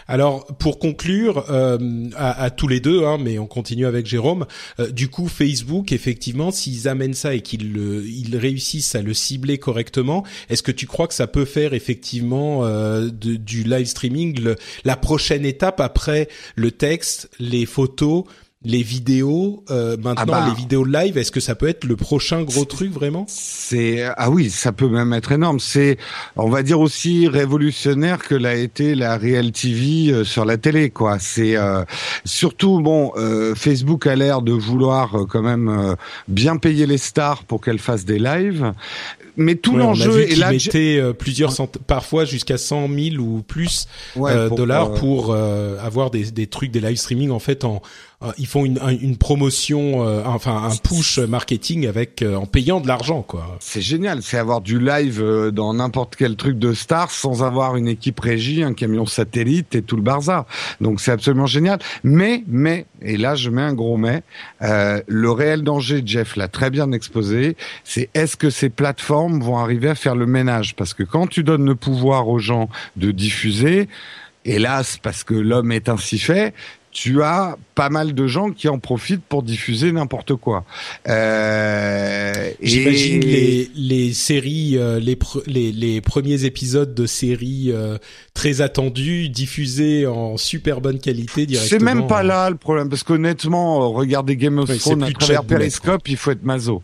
Alors 0.07 0.45
pour 0.57 0.79
conclure 0.79 1.45
euh, 1.49 2.09
à, 2.15 2.49
tous 2.49 2.67
les 2.67 2.79
deux, 2.79 3.05
hein, 3.05 3.17
mais 3.19 3.39
on 3.39 3.47
continue 3.47 3.85
avec 3.85 4.05
Jérôme. 4.05 4.45
Euh, 4.79 4.91
du 4.91 5.09
coup, 5.09 5.27
Facebook, 5.27 5.91
effectivement, 5.91 6.51
s'ils 6.51 6.87
amènent 6.87 7.13
ça 7.13 7.33
et 7.33 7.41
qu'ils 7.41 7.77
ils 8.05 8.37
réussissent 8.37 8.95
à 8.95 9.01
le 9.01 9.13
cibler 9.13 9.57
correctement, 9.57 10.23
est-ce 10.49 10.63
que 10.63 10.71
tu 10.71 10.85
crois 10.85 11.07
que 11.07 11.13
ça 11.13 11.27
peut 11.27 11.45
faire 11.45 11.73
effectivement 11.73 12.65
euh, 12.65 13.09
du 13.09 13.63
live 13.63 13.87
streaming 13.87 14.55
la 14.83 14.95
prochaine 14.95 15.45
étape 15.45 15.79
après 15.79 16.29
le 16.55 16.71
texte, 16.71 17.29
les 17.39 17.65
photos? 17.65 18.25
Les 18.65 18.83
vidéos 18.83 19.63
euh, 19.69 19.95
maintenant 19.97 20.15
ah 20.17 20.25
bah, 20.25 20.45
les 20.49 20.55
vidéos 20.55 20.83
live 20.83 21.17
est-ce 21.17 21.31
que 21.31 21.39
ça 21.39 21.55
peut 21.55 21.67
être 21.67 21.85
le 21.85 21.95
prochain 21.95 22.43
gros 22.43 22.65
truc 22.65 22.91
vraiment? 22.91 23.25
c'est 23.27 24.03
ah 24.17 24.29
oui 24.29 24.49
ça 24.49 24.71
peut 24.71 24.87
même 24.87 25.13
être 25.13 25.31
énorme. 25.31 25.59
C'est 25.59 25.97
on 26.35 26.49
va 26.49 26.63
dire 26.63 26.79
aussi 26.79 27.27
révolutionnaire 27.27 28.19
que 28.19 28.35
l'a 28.35 28.55
été 28.55 28.95
la 28.95 29.17
Real 29.17 29.51
TV 29.51 30.11
euh, 30.11 30.23
sur 30.23 30.45
la 30.45 30.57
télé 30.57 30.89
quoi. 30.89 31.19
C'est 31.19 31.55
euh, 31.55 31.83
surtout 32.23 32.79
bon 32.81 33.11
euh, 33.17 33.55
Facebook 33.55 34.07
a 34.07 34.15
l'air 34.15 34.41
de 34.41 34.51
vouloir 34.51 35.15
euh, 35.15 35.25
quand 35.25 35.41
même 35.41 35.69
euh, 35.69 35.95
bien 36.27 36.57
payer 36.57 36.85
les 36.85 36.97
stars 36.97 37.43
pour 37.43 37.61
qu'elles 37.61 37.79
fassent 37.79 38.05
des 38.05 38.19
lives. 38.19 38.73
Mais 39.37 39.55
tout 39.55 39.73
ouais, 39.73 39.79
l'enjeu 39.79 40.21
est 40.21 40.37
là 40.37 40.51
mettait 40.51 41.01
plusieurs 41.19 41.51
cent... 41.51 41.67
parfois 41.67 42.23
jusqu'à 42.23 42.57
100 42.57 42.87
000 42.87 43.15
ou 43.17 43.41
plus 43.41 43.85
ouais, 44.15 44.47
pour, 44.47 44.55
dollars 44.55 44.93
pour 44.93 45.35
avoir 45.35 46.09
des, 46.09 46.31
des 46.31 46.47
trucs 46.47 46.71
des 46.71 46.79
live 46.79 46.95
streaming 46.95 47.31
en 47.31 47.39
fait 47.39 47.65
en 47.65 47.81
ils 48.37 48.47
font 48.47 48.65
une, 48.65 48.79
une 49.01 49.17
promotion, 49.17 50.07
euh, 50.07 50.23
enfin 50.25 50.63
un 50.63 50.75
push 50.75 51.19
marketing 51.19 51.85
avec 51.87 52.21
euh, 52.21 52.35
en 52.35 52.45
payant 52.45 52.79
de 52.79 52.87
l'argent 52.87 53.21
quoi. 53.21 53.57
C'est 53.59 53.81
génial, 53.81 54.21
c'est 54.21 54.37
avoir 54.37 54.61
du 54.61 54.79
live 54.79 55.23
dans 55.53 55.73
n'importe 55.73 56.15
quel 56.15 56.35
truc 56.35 56.57
de 56.57 56.73
star 56.73 57.11
sans 57.11 57.43
avoir 57.43 57.75
une 57.75 57.87
équipe 57.87 58.19
régie, 58.19 58.63
un 58.63 58.73
camion 58.73 59.05
satellite 59.05 59.75
et 59.75 59.81
tout 59.81 59.95
le 59.95 60.01
bazar. 60.01 60.45
Donc 60.81 61.01
c'est 61.01 61.11
absolument 61.11 61.45
génial. 61.45 61.79
Mais 62.03 62.43
mais 62.47 62.85
et 63.01 63.17
là 63.17 63.35
je 63.35 63.49
mets 63.49 63.61
un 63.61 63.73
gros 63.73 63.97
mais, 63.97 64.23
euh, 64.61 65.01
le 65.07 65.31
réel 65.31 65.63
danger, 65.63 66.01
Jeff 66.05 66.35
l'a 66.35 66.47
très 66.47 66.69
bien 66.69 66.91
exposé, 66.91 67.55
c'est 67.83 68.09
est-ce 68.13 68.35
que 68.37 68.49
ces 68.49 68.69
plateformes 68.69 69.41
vont 69.41 69.57
arriver 69.57 69.89
à 69.89 69.95
faire 69.95 70.15
le 70.15 70.25
ménage? 70.25 70.75
Parce 70.75 70.93
que 70.93 71.03
quand 71.03 71.27
tu 71.27 71.43
donnes 71.43 71.65
le 71.65 71.75
pouvoir 71.75 72.27
aux 72.27 72.39
gens 72.39 72.69
de 72.95 73.11
diffuser, 73.11 73.87
hélas 74.45 74.97
parce 75.01 75.23
que 75.23 75.33
l'homme 75.33 75.71
est 75.71 75.89
ainsi 75.89 76.19
fait, 76.19 76.53
tu 76.95 77.21
as 77.23 77.57
pas 77.75 77.89
mal 77.89 78.13
de 78.13 78.25
gens 78.25 78.51
qui 78.51 78.69
en 78.69 78.79
profitent 78.79 79.25
pour 79.27 79.43
diffuser 79.43 79.91
n'importe 79.91 80.35
quoi. 80.35 80.63
Euh, 81.09 82.51
J'imagine 82.61 83.21
et... 83.21 83.25
les, 83.25 83.71
les 83.75 84.13
séries, 84.13 84.77
euh, 84.77 84.97
les, 85.01 85.19
les, 85.45 85.73
les, 85.73 85.99
premiers 85.99 86.45
épisodes 86.45 86.95
de 86.95 87.05
séries 87.05 87.65
euh, 87.67 87.97
très 88.35 88.61
attendus 88.61 89.29
diffusés 89.29 90.05
en 90.05 90.37
super 90.37 90.81
bonne 90.81 90.99
qualité 90.99 91.47
directement. 91.47 91.79
C'est 91.79 91.83
même 91.83 92.05
pas 92.05 92.21
là 92.21 92.49
le 92.51 92.57
problème, 92.57 92.89
parce 92.89 93.03
qu'honnêtement, 93.03 93.91
regarder 93.91 94.35
Game 94.35 94.59
of 94.59 94.77
Thrones 94.77 95.03
à 95.03 95.11
travers 95.11 95.43
Periscope, 95.45 96.07
il 96.07 96.17
faut 96.17 96.31
être 96.31 96.43
mazo. 96.43 96.83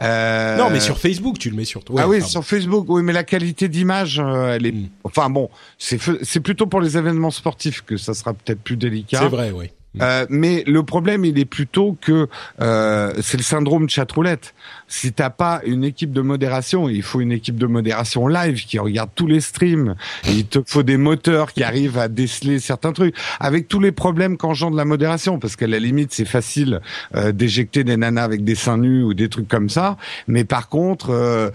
Euh... 0.00 0.56
Non, 0.56 0.70
mais 0.70 0.80
sur 0.80 0.98
Facebook, 0.98 1.38
tu 1.38 1.50
le 1.50 1.56
mets 1.56 1.66
sur 1.66 1.84
toi. 1.84 1.96
Ouais, 1.96 2.02
ah 2.04 2.08
oui, 2.08 2.18
pardon. 2.20 2.30
sur 2.30 2.44
Facebook, 2.44 2.86
oui, 2.88 3.02
mais 3.02 3.12
la 3.12 3.24
qualité 3.24 3.68
d'image, 3.68 4.22
euh, 4.24 4.54
elle 4.54 4.64
est. 4.64 4.72
Mm. 4.72 4.88
Enfin 5.04 5.28
bon, 5.28 5.50
c'est 5.76 5.98
c'est 6.22 6.40
plutôt 6.40 6.66
pour 6.66 6.80
les 6.80 6.96
événements 6.96 7.32
sportifs 7.32 7.82
que 7.82 7.96
ça 7.96 8.14
sera 8.14 8.32
peut-être 8.32 8.60
plus 8.60 8.76
délicat. 8.76 9.18
C'est 9.18 9.28
vrai, 9.28 9.50
oui. 9.50 9.70
Euh, 10.00 10.26
mais 10.30 10.64
le 10.66 10.82
problème, 10.82 11.24
il 11.24 11.38
est 11.38 11.44
plutôt 11.44 11.96
que 12.00 12.28
euh, 12.60 13.12
c'est 13.20 13.36
le 13.36 13.42
syndrome 13.42 13.88
chatroulette. 13.88 14.54
Si 14.92 15.10
t'as 15.10 15.30
pas 15.30 15.62
une 15.64 15.84
équipe 15.84 16.12
de 16.12 16.20
modération, 16.20 16.86
il 16.86 17.02
faut 17.02 17.22
une 17.22 17.32
équipe 17.32 17.56
de 17.56 17.64
modération 17.66 18.28
live 18.28 18.62
qui 18.66 18.78
regarde 18.78 19.08
tous 19.14 19.26
les 19.26 19.40
streams. 19.40 19.94
il 20.28 20.44
te 20.44 20.58
faut 20.66 20.82
des 20.82 20.98
moteurs 20.98 21.54
qui 21.54 21.62
arrivent 21.62 21.96
à 21.96 22.08
déceler 22.08 22.58
certains 22.58 22.92
trucs, 22.92 23.16
avec 23.40 23.68
tous 23.68 23.80
les 23.80 23.90
problèmes 23.90 24.36
qu'engendre 24.36 24.76
la 24.76 24.84
modération, 24.84 25.38
parce 25.38 25.56
qu'à 25.56 25.66
la 25.66 25.78
limite, 25.78 26.12
c'est 26.12 26.26
facile 26.26 26.82
euh, 27.14 27.32
d'éjecter 27.32 27.84
des 27.84 27.96
nanas 27.96 28.22
avec 28.22 28.44
des 28.44 28.54
seins 28.54 28.76
nus 28.76 29.02
ou 29.02 29.14
des 29.14 29.30
trucs 29.30 29.48
comme 29.48 29.70
ça. 29.70 29.96
Mais 30.28 30.44
par 30.44 30.68
contre, 30.68 31.08
euh, 31.08 31.48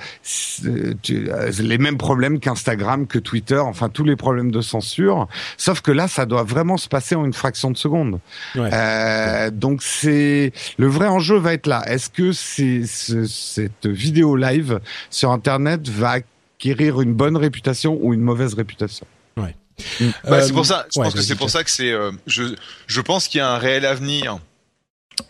tu, 1.04 1.30
euh, 1.30 1.52
les 1.60 1.78
mêmes 1.78 1.98
problèmes 1.98 2.40
qu'Instagram, 2.40 3.06
que 3.06 3.20
Twitter, 3.20 3.60
enfin 3.60 3.90
tous 3.90 4.04
les 4.04 4.16
problèmes 4.16 4.50
de 4.50 4.62
censure. 4.62 5.28
Sauf 5.58 5.82
que 5.82 5.92
là, 5.92 6.08
ça 6.08 6.26
doit 6.26 6.44
vraiment 6.44 6.78
se 6.78 6.88
passer 6.88 7.14
en 7.14 7.24
une 7.24 7.34
fraction 7.34 7.70
de 7.70 7.78
seconde. 7.78 8.20
Ouais. 8.56 8.70
Euh, 8.74 9.52
donc 9.52 9.84
c'est 9.84 10.54
le 10.80 10.88
vrai 10.88 11.08
enjeu 11.08 11.38
va 11.38 11.54
être 11.54 11.68
là. 11.68 11.84
Est-ce 11.88 12.10
que 12.10 12.32
c'est 12.32 12.86
ce, 12.86 13.27
cette 13.28 13.86
vidéo 13.88 14.36
live 14.36 14.80
sur 15.10 15.32
Internet 15.32 15.88
va 15.90 16.22
acquérir 16.58 17.02
une 17.02 17.14
bonne 17.14 17.38
réputation 17.38 17.98
ou 18.02 18.14
une 18.14 18.22
mauvaise 18.22 18.54
réputation 18.54 19.06
Ouais. 19.38 19.56
Bah, 20.24 20.42
c'est 20.42 20.54
pour 20.54 20.66
ça. 20.66 20.88
Je 20.92 21.00
ouais, 21.00 21.06
pense 21.06 21.14
que 21.14 21.22
c'est 21.22 21.36
pour 21.36 21.52
ça 21.52 21.64
que 21.64 21.70
c'est. 21.70 21.92
Euh, 21.92 22.12
je 22.26 22.56
je 22.88 23.02
pense 23.02 23.28
qu'il 23.28 23.38
y 23.38 23.42
a 23.42 23.52
un 23.52 23.60
réel 23.60 23.86
avenir 23.86 24.40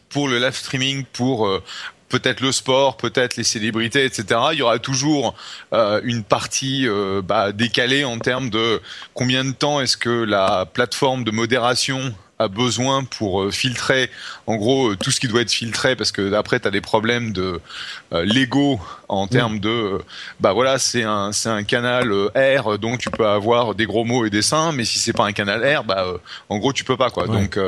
pour 0.10 0.27
le 0.27 0.39
live 0.39 0.55
streaming, 0.55 1.03
pour 1.12 1.47
euh, 1.47 1.62
peut-être 2.10 2.41
le 2.41 2.51
sport, 2.51 2.97
peut-être 2.97 3.36
les 3.36 3.43
célébrités, 3.43 4.05
etc. 4.05 4.39
Il 4.53 4.60
y 4.60 4.62
aura 4.62 4.79
toujours 4.79 5.36
euh, 5.73 6.01
une 6.03 6.23
partie 6.23 6.88
euh, 6.88 7.21
bah, 7.21 7.51
décalée 7.51 8.03
en 8.03 8.19
termes 8.19 8.49
de 8.49 8.81
combien 9.13 9.43
de 9.43 9.51
temps 9.51 9.81
est-ce 9.81 9.97
que 9.97 10.10
la 10.10 10.65
plateforme 10.65 11.23
de 11.23 11.31
modération 11.31 12.13
a 12.39 12.47
besoin 12.47 13.04
pour 13.04 13.41
euh, 13.41 13.52
filtrer 13.52 14.10
en 14.45 14.56
gros 14.56 14.91
euh, 14.91 14.95
tout 14.95 15.12
ce 15.12 15.19
qui 15.19 15.28
doit 15.28 15.41
être 15.41 15.52
filtré 15.52 15.95
parce 15.95 16.12
que 16.12 16.34
après 16.34 16.60
tu 16.60 16.67
as 16.67 16.71
des 16.71 16.82
problèmes 16.82 17.34
de 17.34 17.60
euh, 18.13 18.26
Lego 18.26 18.80
en 19.10 19.28
termes 19.28 19.56
mmh. 19.56 19.60
de 19.60 20.02
bah 20.39 20.54
voilà 20.54 20.78
c'est 20.78 21.04
un 21.04 21.32
c'est 21.32 21.50
un 21.50 21.63
canal 21.63 22.12
euh, 22.12 22.30
R 22.36 22.78
donc 22.78 23.00
tu 23.00 23.10
peux 23.10 23.28
avoir 23.28 23.73
des 23.73 23.86
gros 23.86 24.06
mots 24.06 24.26
et 24.26 24.30
des 24.30 24.43
seins 24.43 24.71
mais 24.71 24.86
si 24.86 25.00
c'est 25.00 25.13
pas 25.13 25.26
un 25.26 25.32
canal 25.32 25.65
R 25.65 25.84
bah 25.84 26.06
euh, 26.06 26.17
en 26.50 26.58
gros 26.60 26.73
tu 26.73 26.84
peux 26.84 26.97
pas 26.97 27.10
quoi 27.10 27.28
ouais. 27.28 27.36
donc 27.36 27.60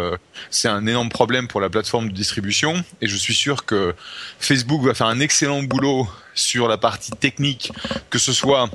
c'est 0.49 0.67
un 0.67 0.85
énorme 0.85 1.09
problème 1.09 1.47
pour 1.47 1.61
la 1.61 1.69
plateforme 1.69 2.09
de 2.09 2.13
distribution 2.13 2.83
et 3.01 3.07
je 3.07 3.15
suis 3.15 3.33
sûr 3.33 3.65
que 3.65 3.95
Facebook 4.39 4.83
va 4.83 4.93
faire 4.93 5.07
un 5.07 5.19
excellent 5.19 5.63
boulot 5.63 6.07
sur 6.35 6.67
la 6.67 6.77
partie 6.77 7.11
technique 7.11 7.71
que 8.09 8.19
ce 8.19 8.33
soit 8.33 8.69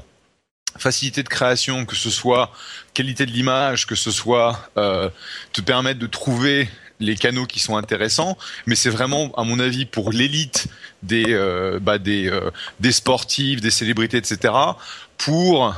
facilité 0.78 1.22
de 1.22 1.28
création, 1.28 1.84
que 1.84 1.96
ce 1.96 2.10
soit 2.10 2.52
qualité 2.94 3.26
de 3.26 3.30
l'image, 3.30 3.86
que 3.86 3.94
ce 3.94 4.10
soit 4.10 4.70
euh, 4.76 5.08
te 5.52 5.60
permettre 5.60 6.00
de 6.00 6.06
trouver 6.06 6.68
les 7.00 7.16
canaux 7.16 7.46
qui 7.46 7.60
sont 7.60 7.76
intéressants, 7.76 8.38
mais 8.66 8.74
c'est 8.74 8.90
vraiment, 8.90 9.32
à 9.36 9.44
mon 9.44 9.58
avis, 9.58 9.84
pour 9.84 10.12
l'élite 10.12 10.68
des 11.02 11.26
euh, 11.28 11.78
bah, 11.80 11.98
des 11.98 12.28
euh, 12.30 12.50
des 12.80 12.92
sportifs, 12.92 13.60
des 13.60 13.70
célébrités, 13.70 14.16
etc. 14.16 14.54
Pour, 15.16 15.74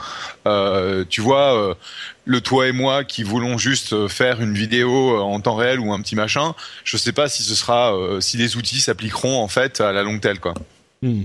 euh, 0.46 1.04
tu 1.08 1.20
vois, 1.20 1.56
euh, 1.56 1.74
le 2.24 2.40
toi 2.40 2.68
et 2.68 2.72
moi 2.72 3.04
qui 3.04 3.22
voulons 3.22 3.58
juste 3.58 4.08
faire 4.08 4.40
une 4.40 4.54
vidéo 4.54 5.18
en 5.18 5.40
temps 5.40 5.56
réel 5.56 5.80
ou 5.80 5.92
un 5.92 6.00
petit 6.00 6.16
machin, 6.16 6.54
je 6.84 6.96
sais 6.96 7.12
pas 7.12 7.28
si 7.28 7.42
ce 7.42 7.54
sera, 7.54 7.94
si 8.20 8.36
les 8.36 8.56
outils 8.56 8.80
s'appliqueront 8.80 9.42
en 9.42 9.48
fait 9.48 9.80
à 9.80 9.92
la 9.92 10.02
longue 10.02 10.20
telle 10.20 10.40
quoi. 10.40 10.54
Mmh. 11.02 11.24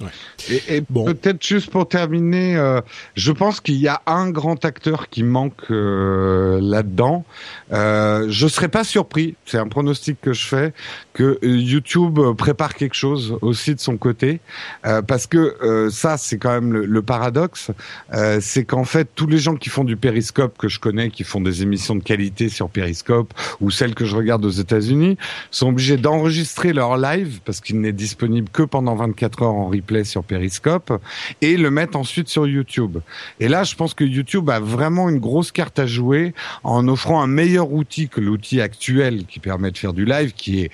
Ouais. 0.00 0.08
Et, 0.50 0.76
et 0.76 0.82
bon. 0.88 1.04
peut-être 1.04 1.44
juste 1.44 1.70
pour 1.70 1.88
terminer, 1.88 2.56
euh, 2.56 2.80
je 3.14 3.32
pense 3.32 3.60
qu'il 3.60 3.76
y 3.76 3.88
a 3.88 4.02
un 4.06 4.30
grand 4.30 4.64
acteur 4.64 5.08
qui 5.08 5.22
manque 5.22 5.70
euh, 5.70 6.58
là-dedans. 6.62 7.24
Euh, 7.72 8.26
je 8.28 8.46
serais 8.46 8.68
pas 8.68 8.84
surpris, 8.84 9.36
c'est 9.46 9.58
un 9.58 9.68
pronostic 9.68 10.20
que 10.20 10.32
je 10.32 10.46
fais, 10.46 10.72
que 11.14 11.38
YouTube 11.42 12.18
prépare 12.36 12.74
quelque 12.74 12.94
chose 12.94 13.36
aussi 13.42 13.74
de 13.74 13.80
son 13.80 13.96
côté, 13.96 14.40
euh, 14.86 15.02
parce 15.02 15.26
que 15.26 15.56
euh, 15.62 15.90
ça, 15.90 16.16
c'est 16.16 16.38
quand 16.38 16.50
même 16.50 16.72
le, 16.72 16.86
le 16.86 17.02
paradoxe, 17.02 17.70
euh, 18.12 18.38
c'est 18.40 18.64
qu'en 18.64 18.84
fait, 18.84 19.08
tous 19.14 19.26
les 19.26 19.38
gens 19.38 19.56
qui 19.56 19.68
font 19.68 19.84
du 19.84 19.96
périscope 19.96 20.58
que 20.58 20.68
je 20.68 20.80
connais, 20.80 21.10
qui 21.10 21.24
font 21.24 21.40
des 21.40 21.62
émissions 21.62 21.96
de 21.96 22.02
qualité 22.02 22.48
sur 22.48 22.68
périscope 22.68 23.32
ou 23.60 23.70
celles 23.70 23.94
que 23.94 24.04
je 24.04 24.16
regarde 24.16 24.44
aux 24.44 24.50
États-Unis, 24.50 25.16
sont 25.50 25.68
obligés 25.68 25.96
d'enregistrer 25.96 26.72
leur 26.72 26.96
live 26.96 27.40
parce 27.44 27.60
qu'il 27.60 27.80
n'est 27.80 27.92
disponible 27.92 28.48
que 28.50 28.62
pendant 28.62 28.94
24 28.94 29.42
heures 29.42 29.54
en 29.54 29.69
replay 29.70 30.04
sur 30.04 30.24
Periscope 30.24 30.92
et 31.40 31.56
le 31.56 31.70
mettre 31.70 31.96
ensuite 31.96 32.28
sur 32.28 32.46
YouTube. 32.46 32.98
Et 33.38 33.48
là, 33.48 33.64
je 33.64 33.74
pense 33.74 33.94
que 33.94 34.04
YouTube 34.04 34.50
a 34.50 34.60
vraiment 34.60 35.08
une 35.08 35.18
grosse 35.18 35.52
carte 35.52 35.78
à 35.78 35.86
jouer 35.86 36.34
en 36.64 36.86
offrant 36.88 37.22
un 37.22 37.26
meilleur 37.26 37.72
outil 37.72 38.08
que 38.08 38.20
l'outil 38.20 38.60
actuel 38.60 39.24
qui 39.26 39.38
permet 39.38 39.70
de 39.70 39.78
faire 39.78 39.92
du 39.92 40.04
live, 40.04 40.32
qui 40.32 40.62
est 40.62 40.70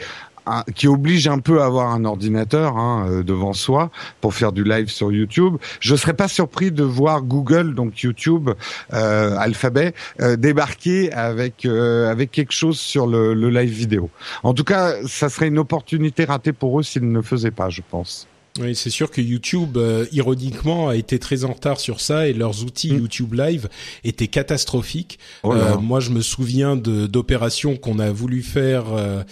qui 0.74 0.86
oblige 0.86 1.26
un 1.28 1.38
peu 1.38 1.62
à 1.62 1.66
avoir 1.66 1.92
un 1.92 2.04
ordinateur 2.04 2.76
hein, 2.76 3.06
euh, 3.08 3.22
devant 3.22 3.52
soi 3.52 3.90
pour 4.20 4.34
faire 4.34 4.52
du 4.52 4.64
live 4.64 4.88
sur 4.88 5.10
YouTube. 5.12 5.56
Je 5.80 5.96
serais 5.96 6.14
pas 6.14 6.28
surpris 6.28 6.70
de 6.70 6.84
voir 6.84 7.22
Google, 7.22 7.74
donc 7.74 8.00
YouTube, 8.00 8.50
euh, 8.92 9.36
Alphabet, 9.38 9.94
euh, 10.20 10.36
débarquer 10.36 11.12
avec 11.12 11.66
avec 11.66 12.30
quelque 12.30 12.52
chose 12.52 12.78
sur 12.78 13.06
le, 13.06 13.34
le 13.34 13.50
live 13.50 13.70
vidéo. 13.70 14.10
En 14.42 14.54
tout 14.54 14.64
cas, 14.64 14.94
ça 15.06 15.28
serait 15.28 15.48
une 15.48 15.58
opportunité 15.58 16.24
ratée 16.24 16.52
pour 16.52 16.78
eux 16.78 16.82
s'ils 16.82 17.08
ne 17.08 17.14
le 17.14 17.22
faisaient 17.22 17.50
pas, 17.50 17.68
je 17.70 17.82
pense. 17.88 18.28
Oui, 18.60 18.74
c'est 18.74 18.90
sûr 18.90 19.10
que 19.10 19.20
YouTube, 19.20 19.76
euh, 19.76 20.06
ironiquement, 20.12 20.88
a 20.88 20.96
été 20.96 21.18
très 21.18 21.44
en 21.44 21.52
retard 21.52 21.80
sur 21.80 22.00
ça 22.00 22.28
et 22.28 22.32
leurs 22.32 22.64
outils 22.64 22.92
Mm. 22.92 22.98
YouTube 22.98 23.34
Live 23.34 23.68
étaient 24.04 24.28
catastrophiques. 24.28 25.18
Oh. 25.42 25.52
Euh, 25.52 25.78
moi, 25.78 26.00
je 26.00 26.10
me 26.10 26.20
souviens 26.20 26.76
de 26.76 27.06
d'opérations 27.06 27.76
qu'on 27.76 27.98
a 27.98 28.10
voulu 28.10 28.42
faire 28.42 28.92
euh, 28.92 29.22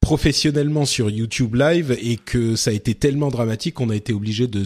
professionnellement 0.00 0.84
sur 0.84 1.10
YouTube 1.10 1.54
Live 1.54 1.96
et 2.00 2.16
que 2.16 2.56
ça 2.56 2.70
a 2.70 2.74
été 2.74 2.94
tellement 2.94 3.28
dramatique 3.28 3.74
qu'on 3.74 3.90
a 3.90 3.96
été 3.96 4.12
obligé 4.12 4.46
de 4.46 4.64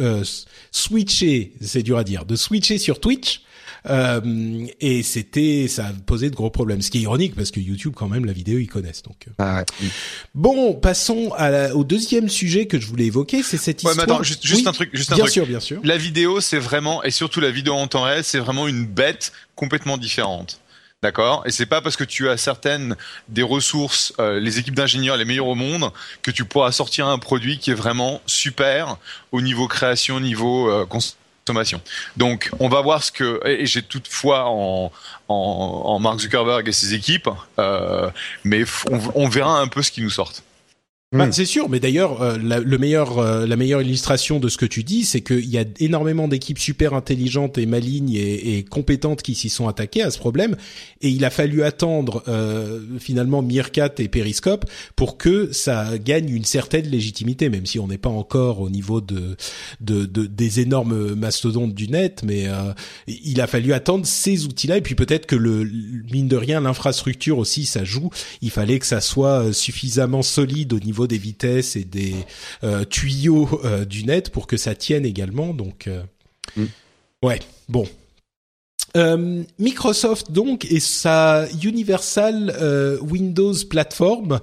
euh, 0.00 0.24
switcher, 0.70 1.52
c'est 1.60 1.82
dur 1.82 1.98
à 1.98 2.04
dire, 2.04 2.24
de 2.24 2.36
switcher 2.36 2.78
sur 2.78 3.00
Twitch. 3.00 3.42
Euh, 3.88 4.66
et 4.80 5.02
c'était, 5.02 5.66
ça 5.68 5.86
a 5.86 5.92
posé 5.92 6.30
de 6.30 6.34
gros 6.34 6.50
problèmes. 6.50 6.82
Ce 6.82 6.90
qui 6.90 6.98
est 6.98 7.02
ironique 7.02 7.34
parce 7.34 7.50
que 7.50 7.60
YouTube, 7.60 7.92
quand 7.96 8.08
même, 8.08 8.24
la 8.24 8.32
vidéo, 8.32 8.58
ils 8.58 8.66
connaissent. 8.66 9.02
Donc, 9.02 9.16
euh. 9.28 9.32
Ah 9.38 9.64
ouais. 9.80 9.88
bon, 10.34 10.74
passons 10.74 11.32
à 11.36 11.50
la- 11.50 11.74
au 11.76 11.84
deuxième 11.84 12.28
sujet 12.28 12.66
que 12.66 12.80
je 12.80 12.86
voulais 12.86 13.06
évoquer, 13.06 13.42
c'est 13.42 13.56
cette 13.58 13.82
Ouais, 13.82 13.90
histoire. 13.92 13.96
mais 14.08 14.12
attends, 14.14 14.22
juste, 14.22 14.44
juste 14.46 14.62
Oui, 14.62 14.68
un 14.68 14.72
truc, 14.72 14.90
juste 14.92 15.12
un 15.12 15.16
bien 15.16 15.24
truc. 15.24 15.32
sûr, 15.34 15.46
bien 15.46 15.60
sûr. 15.60 15.80
La 15.84 15.96
vidéo, 15.96 16.40
c'est 16.40 16.58
vraiment, 16.58 17.02
et 17.04 17.10
surtout 17.10 17.40
la 17.40 17.50
vidéo 17.50 17.74
en 17.74 17.86
temps 17.86 18.02
réel, 18.02 18.24
c'est 18.24 18.38
vraiment 18.38 18.66
une 18.68 18.86
bête 18.86 19.32
complètement 19.54 19.96
différente. 19.98 20.60
D'accord? 21.02 21.42
Et 21.46 21.50
c'est 21.52 21.66
pas 21.66 21.82
parce 21.82 21.94
que 21.96 22.04
tu 22.04 22.28
as 22.30 22.38
certaines 22.38 22.96
des 23.28 23.42
ressources, 23.42 24.14
euh, 24.18 24.40
les 24.40 24.58
équipes 24.58 24.74
d'ingénieurs 24.74 25.16
les 25.18 25.26
meilleures 25.26 25.46
au 25.46 25.54
monde, 25.54 25.90
que 26.22 26.30
tu 26.30 26.44
pourras 26.46 26.72
sortir 26.72 27.06
un 27.06 27.18
produit 27.18 27.58
qui 27.58 27.70
est 27.70 27.74
vraiment 27.74 28.20
super 28.26 28.96
au 29.30 29.42
niveau 29.42 29.68
création, 29.68 30.16
au 30.16 30.20
niveau 30.20 30.68
euh, 30.70 30.86
consommation. 30.86 31.18
Donc, 32.16 32.50
on 32.58 32.68
va 32.68 32.80
voir 32.80 33.02
ce 33.02 33.12
que. 33.12 33.40
Et 33.46 33.66
j'ai 33.66 33.82
toutefois 33.82 34.44
en, 34.46 34.90
en, 35.28 35.34
en 35.84 35.98
Mark 35.98 36.18
Zuckerberg 36.20 36.68
et 36.68 36.72
ses 36.72 36.94
équipes, 36.94 37.28
euh, 37.58 38.10
mais 38.44 38.64
on, 38.90 39.00
on 39.14 39.28
verra 39.28 39.58
un 39.60 39.68
peu 39.68 39.82
ce 39.82 39.90
qu'ils 39.90 40.04
nous 40.04 40.10
sortent. 40.10 40.42
Bah, 41.12 41.28
Mm. 41.28 41.32
c'est 41.32 41.44
sûr, 41.44 41.68
mais 41.68 41.78
d'ailleurs, 41.78 42.20
euh, 42.20 42.36
la, 42.36 42.58
le 42.58 42.78
meilleur, 42.78 43.18
euh, 43.20 43.46
la 43.46 43.54
meilleure 43.54 43.80
illustration 43.80 44.40
de 44.40 44.48
ce 44.48 44.56
que 44.58 44.66
tu 44.66 44.82
dis, 44.82 45.04
c'est 45.04 45.20
qu'il 45.20 45.48
y 45.48 45.56
a 45.56 45.64
énormément 45.78 46.26
d'équipes 46.26 46.58
super 46.58 46.94
intelligentes 46.94 47.58
et 47.58 47.66
malignes 47.66 48.12
et, 48.12 48.58
et 48.58 48.64
compétentes 48.64 49.22
qui 49.22 49.36
s'y 49.36 49.48
sont 49.48 49.68
attaquées 49.68 50.02
à 50.02 50.10
ce 50.10 50.18
problème, 50.18 50.56
et 51.02 51.08
il 51.08 51.24
a 51.24 51.30
fallu 51.30 51.62
attendre 51.62 52.24
euh, 52.26 52.80
finalement 52.98 53.40
Meerkat 53.40 53.90
et 53.98 54.08
Periscope 54.08 54.64
pour 54.96 55.16
que 55.16 55.52
ça 55.52 55.96
gagne 55.96 56.28
une 56.28 56.44
certaine 56.44 56.86
légitimité, 56.86 57.50
même 57.50 57.66
si 57.66 57.78
on 57.78 57.86
n'est 57.86 57.98
pas 57.98 58.10
encore 58.10 58.60
au 58.60 58.68
niveau 58.68 59.00
de, 59.00 59.36
de, 59.80 60.06
de- 60.06 60.26
des 60.26 60.58
énormes 60.58 61.14
mastodontes 61.14 61.72
du 61.72 61.86
net, 61.86 62.22
mais 62.26 62.48
euh, 62.48 62.72
il 63.06 63.40
a 63.40 63.46
fallu 63.46 63.72
attendre 63.74 64.04
ces 64.06 64.44
outils-là, 64.46 64.78
et 64.78 64.82
puis 64.82 64.96
peut-être 64.96 65.26
que 65.26 65.36
le 65.36 65.70
mine 66.12 66.26
de 66.26 66.36
rien, 66.36 66.60
l'infrastructure 66.60 67.38
aussi, 67.38 67.64
ça 67.64 67.84
joue. 67.84 68.10
Il 68.42 68.50
fallait 68.50 68.80
que 68.80 68.86
ça 68.86 69.00
soit 69.00 69.52
suffisamment 69.52 70.22
solide 70.22 70.72
au 70.72 70.80
niveau 70.80 70.95
des 71.04 71.18
vitesses 71.18 71.76
et 71.76 71.84
des 71.84 72.14
euh, 72.64 72.84
tuyaux 72.84 73.60
euh, 73.64 73.84
du 73.84 74.04
net 74.04 74.30
pour 74.30 74.46
que 74.46 74.56
ça 74.56 74.74
tienne 74.74 75.04
également. 75.04 75.52
Donc, 75.52 75.86
euh, 75.86 76.02
Mm. 76.56 76.64
ouais, 77.22 77.40
bon. 77.68 77.84
Euh, 78.96 79.42
Microsoft 79.58 80.30
donc 80.32 80.64
et 80.70 80.80
sa 80.80 81.46
Universal 81.62 82.54
euh, 82.58 82.98
Windows 83.00 83.52
Platform 83.68 84.40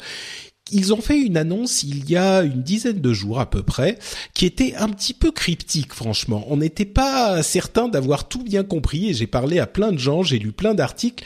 ils 0.71 0.93
ont 0.93 1.02
fait 1.02 1.19
une 1.19 1.38
annonce 1.38 1.84
il 1.84 2.10
y 2.10 2.15
a 2.15 2.41
une 2.41 2.63
dizaine 2.63 3.02
de 3.02 3.13
jours 3.13 3.39
à 3.39 3.49
peu 3.49 3.63
près, 3.63 3.99
qui 4.34 4.45
était 4.45 4.76
un 4.76 4.88
petit 4.89 5.13
peu 5.13 5.32
cryptique, 5.32 5.93
franchement. 5.93 6.45
On 6.47 6.58
n'était 6.58 6.86
pas 6.86 7.43
certain 7.43 7.89
d'avoir 7.89 8.28
tout 8.28 8.43
bien 8.43 8.63
compris, 8.63 9.10
et 9.10 9.13
j'ai 9.13 9.28
parlé 9.28 9.60
à 9.60 9.67
plein 9.67 9.91
de 9.91 9.99
gens, 9.99 10.23
j'ai 10.23 10.39
lu 10.39 10.52
plein 10.52 10.73
d'articles. 10.73 11.26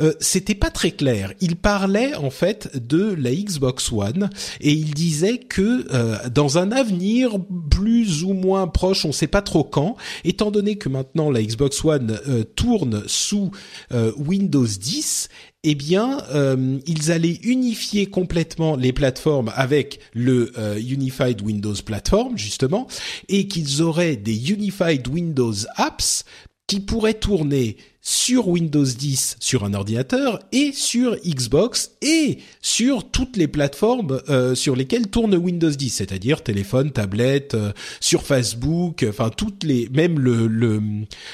Euh, 0.00 0.14
C'était 0.20 0.54
pas 0.54 0.70
très 0.70 0.90
clair. 0.90 1.32
Il 1.40 1.56
parlait 1.56 2.14
en 2.14 2.30
fait 2.30 2.70
de 2.76 3.14
la 3.14 3.34
Xbox 3.34 3.92
One, 3.92 4.30
et 4.60 4.72
il 4.72 4.94
disait 4.94 5.38
que 5.38 5.86
euh, 5.92 6.16
dans 6.30 6.58
un 6.58 6.72
avenir 6.72 7.32
plus 7.70 8.24
ou 8.24 8.32
moins 8.32 8.66
proche, 8.66 9.04
on 9.04 9.12
sait 9.12 9.26
pas 9.26 9.42
trop 9.42 9.64
quand, 9.64 9.96
étant 10.24 10.50
donné 10.50 10.76
que 10.76 10.88
maintenant 10.88 11.30
la 11.30 11.42
Xbox 11.42 11.84
One 11.84 12.18
euh, 12.26 12.42
tourne 12.56 13.02
sous 13.06 13.50
euh, 13.92 14.12
Windows 14.16 14.66
10, 14.66 15.28
eh 15.64 15.74
bien, 15.74 16.22
euh, 16.32 16.78
ils 16.86 17.10
allaient 17.10 17.40
unifier 17.42 18.06
complètement 18.06 18.76
les 18.76 18.92
plateformes 18.92 19.52
avec 19.54 19.98
le 20.14 20.52
euh, 20.56 20.78
Unified 20.78 21.42
Windows 21.42 21.74
Platform, 21.84 22.38
justement, 22.38 22.86
et 23.28 23.48
qu'ils 23.48 23.82
auraient 23.82 24.16
des 24.16 24.52
Unified 24.52 25.08
Windows 25.08 25.54
Apps 25.76 26.24
qui 26.68 26.80
pourraient 26.80 27.14
tourner 27.14 27.76
sur 28.00 28.48
Windows 28.48 28.84
10 28.84 29.36
sur 29.40 29.64
un 29.64 29.74
ordinateur 29.74 30.38
et 30.52 30.72
sur 30.72 31.16
Xbox 31.26 31.92
et 32.00 32.38
sur 32.60 33.10
toutes 33.10 33.36
les 33.36 33.48
plateformes 33.48 34.20
euh, 34.28 34.54
sur 34.54 34.76
lesquelles 34.76 35.08
tourne 35.08 35.34
Windows 35.34 35.70
10, 35.70 35.90
c'est-à-dire 35.90 36.42
téléphone, 36.42 36.90
tablette, 36.90 37.54
euh, 37.54 37.72
sur 38.00 38.22
Facebook, 38.22 39.04
enfin 39.08 39.30
toutes 39.30 39.64
les, 39.64 39.88
même 39.92 40.18
le, 40.18 40.46
le 40.46 40.80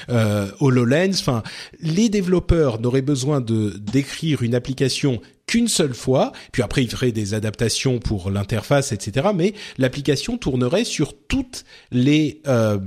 euh, 0.09 0.47
HoloLens, 0.59 1.19
enfin 1.19 1.43
les 1.81 2.09
développeurs 2.09 2.79
n'auraient 2.79 3.01
besoin 3.01 3.41
de 3.41 3.73
d'écrire 3.77 4.41
une 4.41 4.55
application 4.55 5.21
qu'une 5.47 5.67
seule 5.67 5.93
fois, 5.93 6.31
puis 6.51 6.61
après 6.63 6.83
ils 6.83 6.89
feraient 6.89 7.11
des 7.11 7.33
adaptations 7.33 7.99
pour 7.99 8.31
l'interface, 8.31 8.91
etc. 8.91 9.27
Mais 9.35 9.53
l'application 9.77 10.37
tournerait 10.37 10.85
sur 10.85 11.13
toutes 11.27 11.65
les 11.91 12.41
euh, 12.47 12.79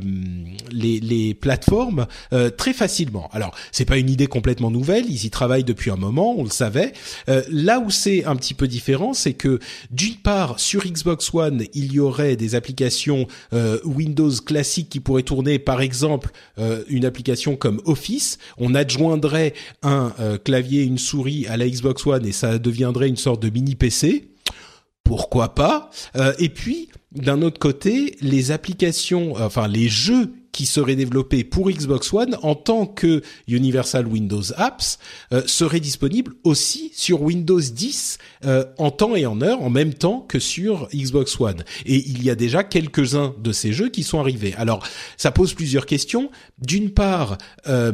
les, 0.71 1.01
les 1.01 1.35
plateformes 1.35 2.07
euh, 2.33 2.51
très 2.51 2.73
facilement. 2.73 3.29
Alors 3.33 3.55
c'est 3.73 3.85
pas 3.85 3.99
une 3.99 4.11
idée 4.11 4.27
complètement 4.27 4.71
nouvelle, 4.71 5.05
ils 5.09 5.25
y 5.25 5.31
travaillent 5.31 5.65
depuis 5.65 5.91
un 5.91 5.97
moment, 5.97 6.35
on 6.37 6.45
le 6.45 6.51
savait. 6.51 6.93
Euh, 7.29 7.43
là 7.51 7.81
où 7.81 7.91
c'est 7.91 8.25
un 8.25 8.37
petit 8.37 8.55
peu 8.55 8.67
différent, 8.67 9.15
c'est 9.15 9.35
que 9.35 9.61
d'une 9.91 10.17
part 10.17 10.59
sur 10.59 10.85
Xbox 10.85 11.33
One 11.33 11.65
il 11.75 11.93
y 11.93 12.01
aurait 12.01 12.37
des 12.37 12.55
applications 12.55 13.27
euh, 13.53 13.79
Windows 13.85 14.31
classiques 14.45 14.89
qui 14.89 15.01
pourraient 15.01 15.23
tourner, 15.23 15.59
par 15.59 15.81
exemple 15.81 16.31
euh, 16.59 16.83
une 16.89 17.05
application 17.05 17.57
comme 17.57 17.81
Office, 17.85 18.39
on 18.59 18.75
adjoindrait 18.75 19.55
un 19.83 20.13
euh, 20.21 20.39
clavier, 20.39 20.83
une 20.83 20.99
souris 20.99 21.47
à 21.47 21.57
la 21.57 21.69
Xbox 21.69 22.07
One 22.07 22.27
et 22.27 22.33
ça 22.33 22.48
deviendrait 22.57 23.09
une 23.09 23.17
sorte 23.19 23.43
de 23.43 23.51
mini 23.51 23.75
PC. 23.75 24.31
Pourquoi 25.05 25.55
pas? 25.55 25.91
Euh, 26.17 26.33
Et 26.39 26.49
puis, 26.49 26.89
d'un 27.13 27.43
autre 27.43 27.59
côté, 27.59 28.17
les 28.23 28.51
applications, 28.51 29.35
enfin 29.37 29.69
les 29.69 29.89
jeux 29.89 30.33
qui 30.53 30.67
seraient 30.67 30.97
développés 30.97 31.45
pour 31.45 31.71
Xbox 31.71 32.13
One 32.13 32.37
en 32.43 32.55
tant 32.55 32.87
que 32.87 33.23
Universal 33.47 34.07
Windows 34.07 34.43
Apps 34.57 34.99
euh, 35.33 35.43
seraient 35.47 35.81
disponibles 35.81 36.35
aussi 36.45 36.91
sur 36.95 37.23
Windows 37.23 37.61
10 37.61 38.19
euh, 38.45 38.65
en 38.79 38.91
temps 38.91 39.15
et 39.15 39.27
en 39.27 39.41
heure, 39.41 39.63
en 39.63 39.71
même 39.71 39.95
temps 39.95 40.21
que 40.21 40.39
sur 40.39 40.89
Xbox 40.95 41.41
One. 41.41 41.65
Et 41.87 41.97
il 41.97 42.23
y 42.23 42.31
a 42.31 42.35
déjà 42.35 42.65
quelques-uns 42.65 43.35
de 43.39 43.53
ces 43.53 43.73
jeux 43.73 43.89
qui 43.89 44.03
sont 44.03 44.21
arrivés. 44.21 44.55
Alors, 44.57 44.85
ça 45.17 45.31
pose 45.31 45.55
plusieurs 45.55 45.87
questions. 45.87 46.31
D'une 46.59 46.91
part, 46.91 47.39
euh, 47.69 47.93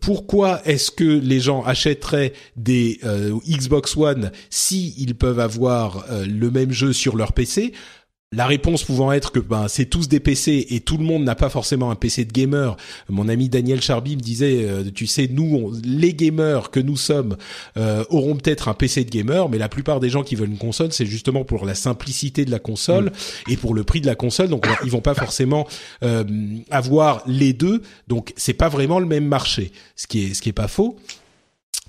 pourquoi 0.00 0.62
est-ce 0.66 0.90
que 0.90 1.04
les 1.04 1.40
gens 1.40 1.62
achèteraient 1.62 2.32
des 2.56 3.00
euh, 3.04 3.38
Xbox 3.46 3.96
One 3.96 4.30
si 4.50 4.94
ils 4.98 5.14
peuvent 5.14 5.40
avoir 5.40 6.06
le 6.26 6.50
même 6.50 6.72
jeu 6.72 6.92
sur 6.92 7.16
leur 7.16 7.32
PC 7.32 7.72
la 8.30 8.46
réponse 8.46 8.84
pouvant 8.84 9.10
être 9.12 9.32
que 9.32 9.38
ben 9.38 9.68
c'est 9.68 9.86
tous 9.86 10.06
des 10.06 10.20
PC 10.20 10.66
et 10.68 10.80
tout 10.80 10.98
le 10.98 11.04
monde 11.04 11.24
n'a 11.24 11.34
pas 11.34 11.48
forcément 11.48 11.90
un 11.90 11.94
PC 11.94 12.26
de 12.26 12.32
gamer. 12.32 12.76
Mon 13.08 13.26
ami 13.26 13.48
Daniel 13.48 13.80
Charby 13.80 14.16
me 14.16 14.20
disait, 14.20 14.64
euh, 14.68 14.84
tu 14.94 15.06
sais, 15.06 15.28
nous 15.32 15.44
on- 15.56 15.72
les 15.82 16.12
gamers 16.12 16.70
que 16.70 16.78
nous 16.78 16.98
sommes 16.98 17.38
euh, 17.78 18.04
auront 18.10 18.36
peut-être 18.36 18.68
un 18.68 18.74
PC 18.74 19.04
de 19.04 19.10
gamer, 19.10 19.48
mais 19.48 19.56
la 19.56 19.70
plupart 19.70 19.98
des 19.98 20.10
gens 20.10 20.22
qui 20.22 20.34
veulent 20.34 20.50
une 20.50 20.58
console, 20.58 20.92
c'est 20.92 21.06
justement 21.06 21.44
pour 21.46 21.64
la 21.64 21.74
simplicité 21.74 22.44
de 22.44 22.50
la 22.50 22.58
console 22.58 23.12
et 23.48 23.56
pour 23.56 23.72
le 23.72 23.82
prix 23.82 24.02
de 24.02 24.06
la 24.06 24.14
console. 24.14 24.48
Donc 24.48 24.66
ils 24.84 24.90
vont 24.90 25.00
pas 25.00 25.14
forcément 25.14 25.66
euh, 26.02 26.22
avoir 26.70 27.22
les 27.26 27.54
deux. 27.54 27.80
Donc 28.08 28.34
c'est 28.36 28.52
pas 28.52 28.68
vraiment 28.68 28.98
le 29.00 29.06
même 29.06 29.26
marché, 29.26 29.72
ce 29.96 30.06
qui 30.06 30.24
est 30.24 30.34
ce 30.34 30.42
qui 30.42 30.50
est 30.50 30.52
pas 30.52 30.68
faux. 30.68 30.96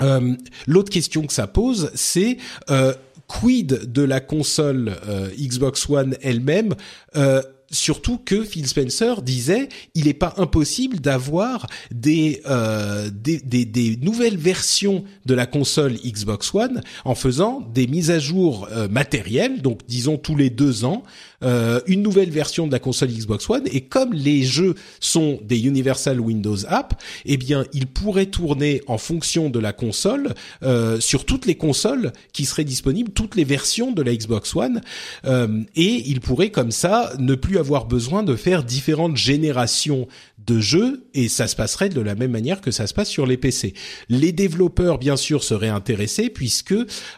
Euh, 0.02 0.36
L'autre 0.65 0.89
question 0.89 1.28
que 1.28 1.34
ça 1.34 1.47
pose, 1.47 1.91
c'est 1.93 2.38
euh, 2.69 2.93
quid 3.30 3.92
de 3.94 4.02
la 4.02 4.20
console 4.20 4.98
euh, 5.08 5.30
Xbox 5.39 5.89
One 5.89 6.18
elle-même 6.22 6.76
euh, 7.15 7.42
Surtout 7.72 8.18
que 8.18 8.44
Phil 8.44 8.65
Spencer 8.65 9.22
disait, 9.22 9.70
il 9.94 10.06
n'est 10.06 10.15
pas 10.15 10.34
impossible 10.38 11.00
d'avoir 11.00 11.68
des, 11.92 12.42
euh, 12.48 13.12
des, 13.13 13.38
des, 13.38 13.96
nouvelles 14.02 14.38
versions 14.38 15.04
de 15.28 15.36
la 15.36 15.46
console 15.46 15.94
Xbox 16.04 16.52
One 16.56 16.82
en 17.06 17.13
faisant 17.13 17.62
des 17.72 17.86
mises 17.86 18.10
à 18.10 18.18
jour 18.18 18.68
matérielles, 18.89 19.62
donc 19.62 19.82
disons 19.88 20.18
tous 20.18 20.36
les 20.36 20.50
deux 20.50 20.84
ans, 20.84 21.04
euh, 21.43 21.80
une 21.88 22.02
nouvelle 22.02 22.30
version 22.30 22.67
de 22.67 22.71
la 22.71 22.80
console 22.80 23.10
Xbox 23.10 23.49
One. 23.49 23.63
Et 23.71 23.82
comme 23.82 24.13
les 24.13 24.43
jeux 24.43 24.75
sont 24.99 25.39
des 25.43 25.65
Universal 25.65 26.19
Windows 26.19 26.58
App, 26.67 27.02
eh 27.25 27.38
bien, 27.38 27.65
ils 27.73 27.88
pourraient 27.88 28.25
tourner 28.25 28.82
en 28.88 28.97
fonction 28.97 29.49
de 29.49 29.60
la 29.60 29.73
console 29.73 30.34
euh, 30.63 30.99
sur 30.99 31.25
toutes 31.25 31.45
les 31.45 31.56
consoles 31.56 32.12
qui 32.34 32.45
seraient 32.45 32.63
disponibles, 32.63 33.12
toutes 33.12 33.36
les 33.36 33.43
versions 33.43 33.91
de 33.91 34.02
la 34.02 34.15
Xbox 34.15 34.56
One, 34.56 34.82
euh, 35.25 35.63
et 35.75 36.04
ils 36.10 36.21
pourraient 36.21 36.52
comme 36.52 36.71
ça 36.71 37.13
ne 37.19 37.36
plus 37.36 37.58
avoir 37.58 37.86
besoin 37.86 38.23
de 38.23 38.36
faire 38.36 38.63
différentes 38.63 39.17
générations 39.17 40.08
de 40.45 40.60
jeux 40.60 41.04
et 41.13 41.28
ça 41.28 41.47
se 41.47 41.56
passerait 41.56 41.89
de 41.89 42.02
la 42.02 42.15
même 42.15 42.32
manière 42.32 42.62
que 42.62 42.71
ça 42.71 42.88
se 42.88 42.93
passe 42.93 43.10
sur 43.10 43.25
les 43.25 43.38
PC. 43.38 43.73
Les 44.08 44.32
développeurs 44.32 44.97
bien 44.97 45.15
sûr 45.15 45.43
seraient 45.43 45.69
intéressés 45.69 46.30
puisque 46.30 46.73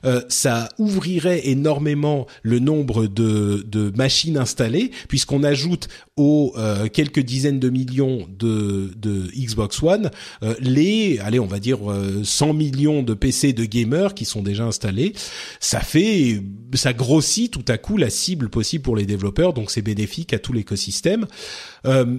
euh, 0.05 0.21
ça 0.27 0.69
ouvrirait 0.77 1.47
énormément 1.47 2.27
le 2.43 2.59
nombre 2.59 3.07
de, 3.07 3.63
de 3.67 3.91
machines 3.95 4.10
machines 4.11 4.37
installées, 4.37 4.91
puisqu'on 5.07 5.43
ajoute 5.43 5.87
aux 6.17 6.53
quelques 6.91 7.21
dizaines 7.21 7.59
de 7.59 7.69
millions 7.69 8.27
de, 8.29 8.91
Xbox 9.33 9.81
One 9.81 10.11
les, 10.59 11.19
allez, 11.19 11.39
on 11.39 11.47
va 11.47 11.59
dire 11.59 11.79
100 12.23 12.53
millions 12.53 13.03
de 13.03 13.13
PC 13.13 13.53
de 13.53 13.63
gamers 13.65 14.13
qui 14.13 14.25
sont 14.25 14.41
déjà 14.41 14.65
installés. 14.65 15.13
Ça 15.59 15.79
fait, 15.79 16.41
ça 16.73 16.93
grossit 16.93 17.51
tout 17.51 17.65
à 17.67 17.77
coup 17.77 17.97
la 17.97 18.09
cible 18.09 18.49
possible 18.49 18.83
pour 18.83 18.95
les 18.95 19.05
développeurs, 19.05 19.53
donc 19.53 19.71
c'est 19.71 19.81
bénéfique 19.81 20.33
à 20.33 20.39
tout 20.39 20.53
l'écosystème. 20.53 21.25
Euh, 21.85 22.17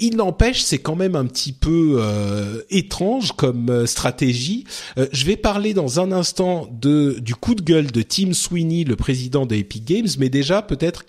il 0.00 0.16
n'empêche, 0.16 0.62
c'est 0.62 0.78
quand 0.78 0.96
même 0.96 1.14
un 1.14 1.26
petit 1.26 1.52
peu 1.52 1.98
euh, 2.00 2.62
étrange 2.70 3.32
comme 3.32 3.70
euh, 3.70 3.86
stratégie. 3.86 4.64
Euh, 4.98 5.06
je 5.12 5.24
vais 5.24 5.36
parler 5.36 5.72
dans 5.72 6.00
un 6.00 6.10
instant 6.10 6.68
de 6.72 7.18
du 7.20 7.36
coup 7.36 7.54
de 7.54 7.62
gueule 7.62 7.92
de 7.92 8.02
Tim 8.02 8.32
Sweeney, 8.32 8.84
le 8.84 8.96
président 8.96 9.46
de 9.46 9.54
Epic 9.54 9.84
Games, 9.84 10.08
mais 10.18 10.30
déjà 10.30 10.62
peut-être 10.62 11.04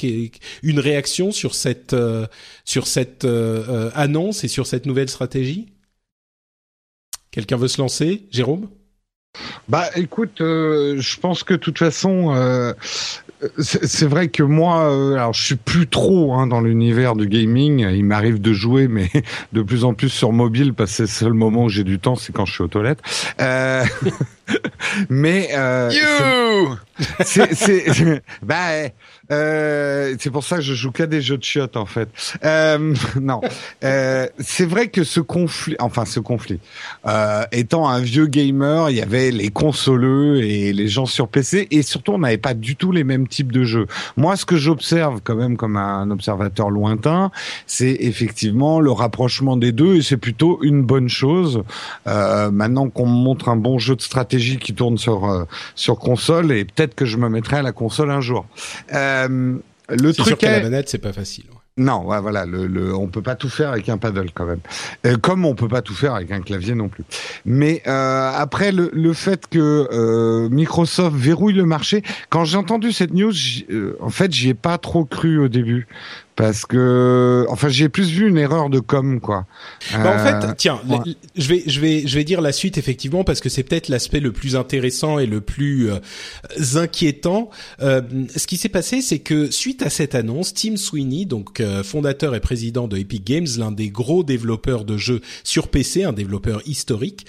une 0.62 0.80
réaction 0.80 1.32
sur 1.32 1.56
cette 1.56 1.96
sur 2.64 2.88
cette 2.88 3.28
annonce 3.96 4.44
et 4.44 4.48
sur 4.48 4.68
cette 4.68 4.86
nouvelle 4.86 5.10
stratégie? 5.10 5.68
Quelqu'un 7.32 7.58
veut 7.58 7.68
se 7.68 7.82
lancer, 7.82 8.28
Jérôme? 8.32 8.70
Bah, 9.68 9.90
écoute, 9.96 10.38
je 10.40 11.20
pense 11.20 11.44
que 11.44 11.54
de 11.56 11.60
toute 11.60 11.80
façon, 11.80 12.34
c'est 13.60 14.08
vrai 14.08 14.30
que 14.30 14.44
moi, 14.44 14.90
euh, 14.90 15.16
alors 15.16 15.34
je 15.34 15.44
suis 15.44 15.56
plus 15.56 15.88
trop 15.88 16.34
hein, 16.34 16.48
dans 16.48 16.62
l'univers 16.62 17.16
du 17.16 17.28
gaming. 17.28 17.80
Il 17.80 18.06
m'arrive 18.06 18.42
de 18.42 18.54
jouer, 18.54 18.88
mais 18.88 19.10
de 19.54 19.62
plus 19.62 19.84
en 19.84 19.94
plus 19.94 20.10
sur 20.10 20.32
mobile 20.32 20.74
parce 20.74 20.92
que 20.92 20.96
c'est 20.96 21.04
le 21.04 21.08
seul 21.08 21.34
moment 21.34 21.66
où 21.66 21.70
j'ai 21.70 21.84
du 21.84 22.00
temps, 22.00 22.16
c'est 22.16 22.34
quand 22.34 22.46
je 22.46 22.54
suis 22.54 22.64
aux 22.64 22.68
toilettes. 22.68 23.02
Euh... 23.40 23.84
mais 25.10 25.50
euh, 25.54 25.90
c'est 27.24 28.22
bah 28.44 28.90
euh, 29.32 30.16
c'est 30.20 30.30
pour 30.30 30.44
ça 30.44 30.58
que 30.58 30.62
je 30.62 30.74
joue 30.74 30.92
qu'à 30.92 31.08
des 31.08 31.22
jeux 31.22 31.38
de 31.38 31.44
chiottes 31.44 31.78
en 31.78 31.86
fait. 31.86 32.10
Euh, 32.44 32.94
non, 33.22 33.42
euh, 33.84 34.28
c'est 34.40 34.66
vrai 34.66 34.88
que 34.88 35.04
ce 35.04 35.20
conflit, 35.20 35.76
enfin 35.80 36.06
ce 36.06 36.20
conflit, 36.20 36.60
euh, 37.08 37.44
étant 37.52 37.88
un 37.88 38.00
vieux 38.00 38.28
gamer, 38.28 38.90
il 38.92 38.98
y 38.98 39.02
avait 39.02 39.32
les 39.32 39.50
consoleux 39.50 40.44
et 40.44 40.74
les 40.74 40.88
gens 40.88 41.06
sur 41.06 41.28
PC, 41.28 41.68
et 41.72 41.82
surtout 41.82 42.14
on 42.14 42.20
n'avait 42.20 42.38
pas 42.38 42.54
du 42.54 42.76
tout 42.76 42.92
les 42.92 43.04
mêmes 43.04 43.28
types 43.28 43.52
de 43.52 43.64
jeux. 43.64 43.88
Moi, 44.16 44.36
ce 44.36 44.46
que 44.46 44.58
j'observe 44.58 45.22
quand 45.24 45.36
même 45.36 45.58
comme 45.58 45.78
un 45.78 46.12
observateur 46.12 46.70
lointain, 46.70 47.32
c'est 47.66 47.98
effectivement 48.00 48.80
le 48.80 48.92
rapprochement 48.92 49.58
des 49.58 49.72
deux, 49.72 49.96
et 49.96 50.02
c'est 50.02 50.18
plutôt 50.18 50.60
une 50.62 50.84
bonne 50.84 51.10
chose. 51.10 51.64
Euh, 52.08 52.52
maintenant 52.52 52.90
qu'on 52.90 53.06
montre 53.06 53.50
un 53.50 53.56
bon 53.56 53.80
jeu 53.80 53.96
de 53.96 54.02
stratégie 54.02 54.35
qui 54.38 54.74
tourne 54.74 54.98
sur 54.98 55.30
euh, 55.30 55.46
sur 55.76 55.98
console, 56.00 56.52
et 56.52 56.66
peut-être 56.66 56.96
que 56.96 57.06
je 57.06 57.18
me 57.18 57.30
mettrai 57.30 57.58
à 57.58 57.62
la 57.62 57.72
console 57.72 58.12
un 58.12 58.22
jour. 58.22 58.46
Euh, 58.94 59.58
le 59.90 60.14
truc 60.14 60.40
sûr 60.40 60.50
est... 60.50 60.60
la 60.60 60.64
manette, 60.64 60.90
c'est 60.90 60.98
pas 60.98 61.14
facile. 61.14 61.46
Non, 61.78 62.06
voilà, 62.06 62.46
le, 62.46 62.68
le, 62.68 62.96
on 62.96 63.08
peut 63.08 63.22
pas 63.22 63.36
tout 63.36 63.50
faire 63.50 63.72
avec 63.72 63.90
un 63.90 63.98
paddle 63.98 64.32
quand 64.34 64.46
même, 64.46 64.62
euh, 65.06 65.18
comme 65.18 65.44
on 65.44 65.56
peut 65.56 65.68
pas 65.68 65.82
tout 65.82 65.94
faire 65.94 66.16
avec 66.16 66.32
un 66.32 66.40
clavier 66.40 66.74
non 66.74 66.88
plus. 66.88 67.04
Mais 67.44 67.82
euh, 67.86 68.32
après 68.34 68.72
le, 68.72 68.90
le 68.94 69.12
fait 69.12 69.46
que 69.48 69.90
euh, 69.92 70.48
Microsoft 70.48 71.18
verrouille 71.18 71.54
le 71.54 71.66
marché, 71.66 72.02
quand 72.30 72.46
j'ai 72.46 72.56
entendu 72.56 72.94
cette 72.94 73.14
news, 73.14 73.34
en 74.00 74.10
fait, 74.10 74.32
j'y 74.32 74.50
ai 74.50 74.54
pas 74.54 74.78
trop 74.78 75.04
cru 75.04 75.38
au 75.38 75.50
début 75.50 75.86
parce 76.36 76.66
que 76.66 77.46
enfin 77.50 77.70
j'ai 77.70 77.90
plus 77.90 78.10
vu 78.10 78.28
une 78.28 78.38
erreur 78.38 78.70
de 78.70 78.80
com 78.80 79.20
quoi. 79.22 79.46
Bah, 79.94 80.16
en 80.16 80.20
fait, 80.20 80.48
euh, 80.48 80.54
tiens, 80.58 80.82
je 81.36 81.48
vais 81.48 81.64
je 81.66 81.80
vais 81.80 82.06
je 82.06 82.16
vais 82.16 82.24
dire 82.24 82.42
la 82.42 82.52
suite 82.52 82.78
effectivement 82.78 83.24
parce 83.24 83.40
que 83.40 83.50
c'est 83.50 83.64
peut-être 83.64 83.88
l'aspect 83.88 84.20
le 84.20 84.32
plus 84.34 84.56
intéressant 84.56 85.18
et 85.20 85.26
le 85.26 85.42
plus 85.42 85.92
euh, 85.92 86.00
inquiétant. 86.76 87.50
Euh, 87.82 88.02
ce 88.36 88.48
qui 88.48 88.58
s'est 88.58 88.70
passé, 88.70 89.02
c'est 89.02 89.20
que 89.20 89.50
suite 89.50 89.82
à 89.82 89.90
cette 89.90 90.16
annonce, 90.16 90.54
Tim 90.54 90.76
Sweeney, 90.76 91.26
donc 91.26 91.60
euh, 91.60 91.84
fondateur 91.84 92.36
et 92.36 92.40
président 92.40 92.88
de 92.88 92.98
Epic 92.98 93.26
Games, 93.26 93.48
l'un 93.58 93.72
des 93.72 93.90
gros 93.90 94.24
développeurs 94.24 94.84
de 94.84 94.98
jeux 94.98 95.22
sur 95.44 95.70
PC, 95.70 96.04
un 96.04 96.14
développeur 96.14 96.62
historique, 96.66 97.26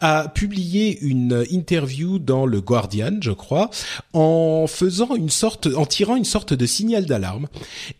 a 0.00 0.28
publié 0.28 0.98
une 1.02 1.44
interview 1.50 2.18
dans 2.18 2.46
le 2.46 2.60
Guardian, 2.60 3.18
je 3.20 3.30
crois, 3.30 3.70
en 4.12 4.66
faisant 4.66 5.14
une 5.14 5.30
sorte, 5.30 5.68
en 5.76 5.86
tirant 5.86 6.16
une 6.16 6.24
sorte 6.24 6.54
de 6.54 6.66
signal 6.66 7.06
d'alarme 7.06 7.48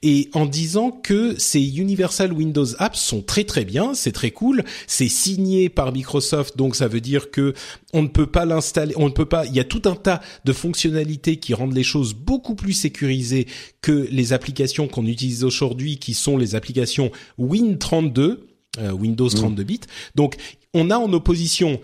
et 0.03 0.29
en 0.33 0.47
disant 0.47 0.90
que 0.90 1.38
ces 1.38 1.79
Universal 1.79 2.33
Windows 2.33 2.66
Apps 2.79 3.01
sont 3.01 3.23
très 3.23 3.45
très 3.45 3.64
bien, 3.64 3.95
c'est 3.95 4.12
très 4.12 4.31
cool, 4.31 4.64
c'est 4.87 5.09
signé 5.09 5.68
par 5.68 5.92
Microsoft, 5.92 6.57
donc 6.57 6.77
ça 6.77 6.88
veut 6.88 7.01
dire 7.01 7.31
que 7.31 7.55
on 7.92 8.03
ne 8.03 8.09
peut 8.09 8.27
pas 8.27 8.45
l'installer, 8.45 8.95
on 8.97 9.07
ne 9.07 9.12
peut 9.12 9.27
pas, 9.27 9.47
il 9.47 9.55
y 9.55 9.61
a 9.61 9.64
tout 9.64 9.83
un 9.85 9.95
tas 9.95 10.21
de 10.45 10.53
fonctionnalités 10.53 11.37
qui 11.37 11.55
rendent 11.55 11.75
les 11.75 11.83
choses 11.83 12.14
beaucoup 12.14 12.55
plus 12.55 12.73
sécurisées 12.73 13.47
que 13.81 14.09
les 14.11 14.33
applications 14.33 14.88
qu'on 14.88 15.07
utilise 15.07 15.45
aujourd'hui, 15.45 15.99
qui 15.99 16.14
sont 16.14 16.37
les 16.37 16.55
applications 16.55 17.11
Win32, 17.38 18.38
euh, 18.79 18.92
Windows 18.92 19.29
32 19.29 19.62
mmh. 19.62 19.66
bits. 19.66 19.81
Donc 20.14 20.37
on 20.75 20.90
a 20.90 20.97
en 20.97 21.12
opposition 21.12 21.81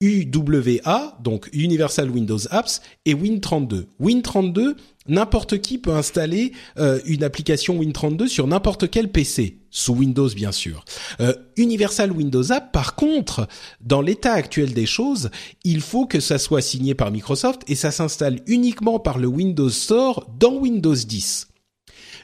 UWA, 0.00 1.18
donc 1.20 1.48
Universal 1.52 2.08
Windows 2.10 2.38
Apps, 2.50 2.80
et 3.04 3.14
Win32. 3.14 3.86
Win32, 4.00 4.76
n'importe 5.08 5.58
qui 5.58 5.78
peut 5.78 5.92
installer 5.92 6.52
euh, 6.78 7.00
une 7.04 7.24
application 7.24 7.82
Win32 7.82 8.28
sur 8.28 8.46
n'importe 8.46 8.88
quel 8.88 9.10
PC, 9.10 9.58
sous 9.70 9.94
Windows 9.94 10.28
bien 10.28 10.52
sûr. 10.52 10.84
Euh, 11.20 11.34
Universal 11.56 12.12
Windows 12.12 12.52
App, 12.52 12.70
par 12.70 12.94
contre, 12.94 13.48
dans 13.80 14.00
l'état 14.00 14.34
actuel 14.34 14.72
des 14.72 14.86
choses, 14.86 15.30
il 15.64 15.80
faut 15.80 16.06
que 16.06 16.20
ça 16.20 16.38
soit 16.38 16.62
signé 16.62 16.94
par 16.94 17.10
Microsoft 17.10 17.62
et 17.66 17.74
ça 17.74 17.90
s'installe 17.90 18.40
uniquement 18.46 19.00
par 19.00 19.18
le 19.18 19.26
Windows 19.26 19.70
Store 19.70 20.28
dans 20.38 20.54
Windows 20.54 20.94
10. 20.94 21.48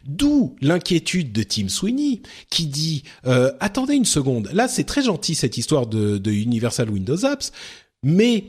D'où 0.07 0.55
l'inquiétude 0.61 1.33
de 1.33 1.43
Tim 1.43 1.69
Sweeney 1.69 2.21
qui 2.51 2.67
dit 2.67 3.05
euh, 3.27 3.53
attendez 3.61 3.95
une 3.95 4.05
seconde, 4.05 4.51
là 4.53 4.69
c'est 4.69 4.85
très 4.85 5.03
gentil 5.03 5.35
cette 5.35 5.57
histoire 5.57 5.87
de, 5.87 6.31
Universal 6.31 6.91
Windows 6.91 7.25
Apps, 7.25 7.53
mais 8.03 8.45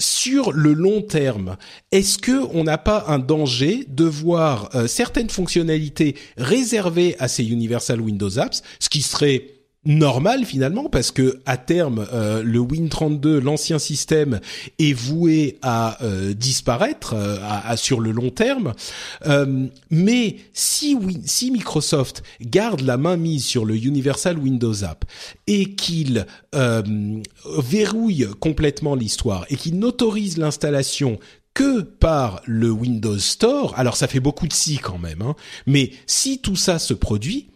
sur 0.00 0.52
le 0.52 0.72
long 0.72 1.02
terme, 1.02 1.56
est-ce 1.90 2.18
que 2.18 2.46
on 2.52 2.64
n'a 2.64 2.78
pas 2.78 3.04
un 3.08 3.18
danger 3.18 3.84
de 3.88 4.04
voir 4.04 4.70
euh, 4.74 4.86
certaines 4.86 5.30
fonctionnalités 5.30 6.16
réservées 6.36 7.16
à 7.18 7.28
ces 7.28 7.44
Universal 7.44 8.00
Windows 8.00 8.38
Apps, 8.38 8.62
ce 8.78 8.88
qui 8.88 9.02
serait 9.02 9.63
normal 9.86 10.44
finalement 10.44 10.88
parce 10.88 11.10
que 11.10 11.40
à 11.46 11.56
terme 11.56 12.06
euh, 12.12 12.42
le 12.42 12.60
Win32 12.60 13.38
l'ancien 13.38 13.78
système 13.78 14.40
est 14.78 14.92
voué 14.92 15.58
à 15.62 16.02
euh, 16.02 16.34
disparaître 16.34 17.14
euh, 17.14 17.38
à, 17.42 17.76
sur 17.76 18.00
le 18.00 18.10
long 18.10 18.30
terme. 18.30 18.72
Mais 19.90 20.36
si 20.52 20.96
si 21.24 21.50
Microsoft 21.50 22.22
garde 22.40 22.80
la 22.80 22.96
main 22.96 23.16
mise 23.16 23.44
sur 23.44 23.64
le 23.64 23.76
Universal 23.76 24.38
Windows 24.38 24.84
App 24.84 25.04
et 25.46 25.74
qu'il 25.74 26.26
verrouille 26.52 28.28
complètement 28.40 28.94
l'histoire 28.94 29.44
et 29.48 29.56
qu'il 29.56 29.78
n'autorise 29.78 30.38
l'installation 30.38 31.18
que 31.54 31.80
par 31.82 32.42
le 32.46 32.70
Windows 32.70 33.18
Store, 33.18 33.74
alors 33.76 33.96
ça 33.96 34.08
fait 34.08 34.20
beaucoup 34.20 34.48
de 34.48 34.52
si 34.52 34.78
quand 34.78 34.98
même, 34.98 35.22
hein, 35.22 35.36
mais 35.66 35.92
si 36.06 36.38
tout 36.40 36.56
ça 36.56 36.78
se 36.80 36.94
produit, 36.94 37.48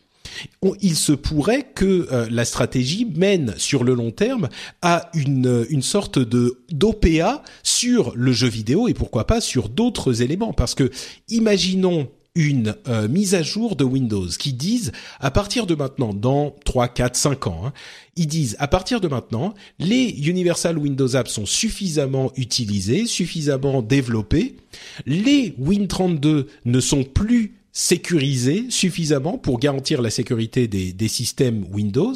il 0.80 0.96
se 0.96 1.12
pourrait 1.12 1.66
que 1.74 2.08
euh, 2.12 2.26
la 2.30 2.44
stratégie 2.44 3.04
mène 3.04 3.54
sur 3.56 3.84
le 3.84 3.94
long 3.94 4.10
terme 4.10 4.48
à 4.82 5.10
une, 5.14 5.66
une 5.70 5.82
sorte 5.82 6.18
de 6.18 6.58
d'OPA 6.70 7.42
sur 7.62 8.12
le 8.14 8.32
jeu 8.32 8.48
vidéo 8.48 8.88
et 8.88 8.94
pourquoi 8.94 9.26
pas 9.26 9.40
sur 9.40 9.68
d'autres 9.68 10.22
éléments. 10.22 10.52
Parce 10.52 10.74
que 10.74 10.90
imaginons 11.28 12.08
une 12.38 12.76
euh, 12.86 13.08
mise 13.08 13.34
à 13.34 13.42
jour 13.42 13.74
de 13.74 13.82
Windows 13.82 14.28
qui 14.28 14.52
disent 14.52 14.92
à 15.18 15.30
partir 15.30 15.66
de 15.66 15.74
maintenant, 15.74 16.14
dans 16.14 16.54
3, 16.64 16.88
4, 16.88 17.16
5 17.16 17.46
ans, 17.48 17.62
hein, 17.66 17.72
ils 18.16 18.28
disent 18.28 18.56
à 18.60 18.68
partir 18.68 19.00
de 19.00 19.08
maintenant, 19.08 19.54
les 19.80 20.28
Universal 20.28 20.78
Windows 20.78 21.16
Apps 21.16 21.32
sont 21.32 21.46
suffisamment 21.46 22.30
utilisés, 22.36 23.06
suffisamment 23.06 23.82
développés, 23.82 24.56
les 25.04 25.50
Win32 25.60 26.46
ne 26.64 26.80
sont 26.80 27.02
plus 27.02 27.57
sécurisé 27.72 28.66
suffisamment 28.70 29.38
pour 29.38 29.58
garantir 29.58 30.02
la 30.02 30.10
sécurité 30.10 30.68
des, 30.68 30.92
des 30.92 31.08
systèmes 31.08 31.66
Windows, 31.72 32.14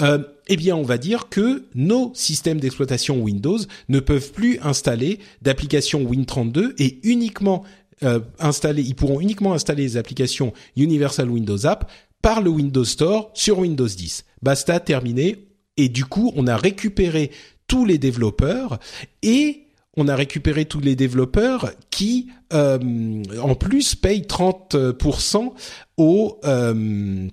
euh, 0.00 0.18
eh 0.48 0.56
bien, 0.56 0.76
on 0.76 0.82
va 0.82 0.98
dire 0.98 1.28
que 1.28 1.64
nos 1.74 2.12
systèmes 2.14 2.60
d'exploitation 2.60 3.20
Windows 3.20 3.58
ne 3.88 4.00
peuvent 4.00 4.32
plus 4.32 4.58
installer 4.62 5.20
d'applications 5.42 6.02
Win32 6.02 6.72
et 6.78 6.98
uniquement 7.04 7.64
euh, 8.02 8.20
installer, 8.40 8.82
ils 8.82 8.96
pourront 8.96 9.20
uniquement 9.20 9.52
installer 9.52 9.84
les 9.84 9.96
applications 9.96 10.52
Universal 10.76 11.30
Windows 11.30 11.66
App 11.66 11.90
par 12.20 12.40
le 12.40 12.50
Windows 12.50 12.84
Store 12.84 13.30
sur 13.34 13.60
Windows 13.60 13.86
10. 13.86 14.24
Basta, 14.42 14.80
terminé. 14.80 15.46
Et 15.76 15.88
du 15.88 16.04
coup, 16.04 16.32
on 16.36 16.46
a 16.46 16.56
récupéré 16.56 17.30
tous 17.66 17.84
les 17.84 17.98
développeurs 17.98 18.78
et 19.22 19.62
on 19.96 20.08
a 20.08 20.16
récupéré 20.16 20.64
tous 20.64 20.80
les 20.80 20.96
développeurs 20.96 21.70
qui, 21.90 22.30
euh, 22.52 23.22
en 23.40 23.54
plus, 23.54 23.94
payent 23.94 24.22
30% 24.22 25.52
au, 25.98 26.40
euh, 26.44 27.28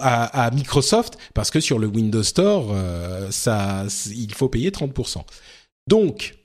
à, 0.00 0.50
Microsoft 0.54 1.18
parce 1.34 1.50
que 1.50 1.60
sur 1.60 1.78
le 1.78 1.86
Windows 1.86 2.22
Store, 2.22 2.70
euh, 2.72 3.30
ça, 3.30 3.84
il 4.14 4.32
faut 4.34 4.48
payer 4.48 4.70
30%. 4.70 5.24
Donc, 5.86 6.36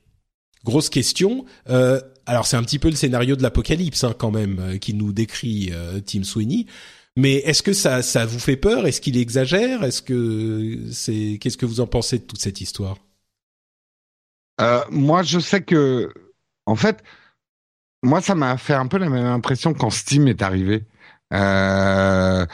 grosse 0.65 0.89
question. 0.89 1.45
alors 2.25 2.45
c'est 2.45 2.57
un 2.57 2.63
petit 2.63 2.79
peu 2.79 2.89
le 2.89 2.95
scénario 2.95 3.35
de 3.35 3.43
l'apocalypse 3.43 4.03
hein, 4.03 4.13
quand 4.17 4.31
même 4.31 4.59
euh, 4.59 4.77
qui 4.77 4.93
nous 4.93 5.13
décrit 5.13 5.69
euh, 5.71 6.01
Tim 6.01 6.23
Sweeney. 6.23 6.65
Mais 7.15 7.35
est-ce 7.37 7.63
que 7.63 7.73
ça, 7.73 8.03
ça 8.03 8.25
vous 8.25 8.39
fait 8.39 8.57
peur? 8.57 8.85
Est-ce 8.85 9.01
qu'il 9.01 9.17
exagère? 9.17 9.83
Est-ce 9.83 10.01
que 10.01 10.77
c'est 10.91 11.39
Qu'est-ce 11.41 11.57
que 11.57 11.65
vous 11.65 11.79
en 11.79 11.87
pensez 11.87 12.19
de 12.19 12.23
toute 12.23 12.41
cette 12.41 12.61
histoire? 12.61 12.97
Euh, 14.61 14.83
Moi, 14.91 15.23
je 15.23 15.39
sais 15.39 15.63
que, 15.63 16.13
en 16.65 16.75
fait, 16.75 17.03
moi, 18.03 18.21
ça 18.21 18.35
m'a 18.35 18.57
fait 18.57 18.73
un 18.73 18.87
peu 18.87 18.97
la 18.97 19.09
même 19.09 19.25
impression 19.25 19.73
quand 19.73 19.89
Steam 19.89 20.27
est 20.27 20.41
arrivé. 20.41 20.85
Euh, 21.33 22.45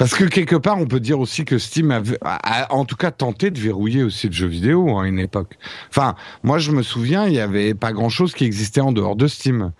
parce 0.00 0.14
que 0.14 0.24
quelque 0.24 0.56
part, 0.56 0.78
on 0.78 0.86
peut 0.86 0.98
dire 0.98 1.20
aussi 1.20 1.44
que 1.44 1.58
Steam 1.58 2.02
a, 2.22 2.74
en 2.74 2.86
tout 2.86 2.96
cas 2.96 3.10
tenté 3.10 3.50
de 3.50 3.60
verrouiller 3.60 4.02
aussi 4.02 4.28
le 4.28 4.32
jeu 4.32 4.46
vidéo 4.46 4.98
à 4.98 5.06
une 5.06 5.18
époque. 5.18 5.58
Enfin, 5.90 6.14
moi 6.42 6.58
je 6.58 6.70
me 6.70 6.82
souviens, 6.82 7.26
il 7.26 7.34
y 7.34 7.38
avait 7.38 7.74
pas 7.74 7.92
grand-chose 7.92 8.32
qui 8.32 8.46
existait 8.46 8.80
en 8.80 8.92
dehors 8.92 9.14
de 9.14 9.26
Steam. 9.26 9.72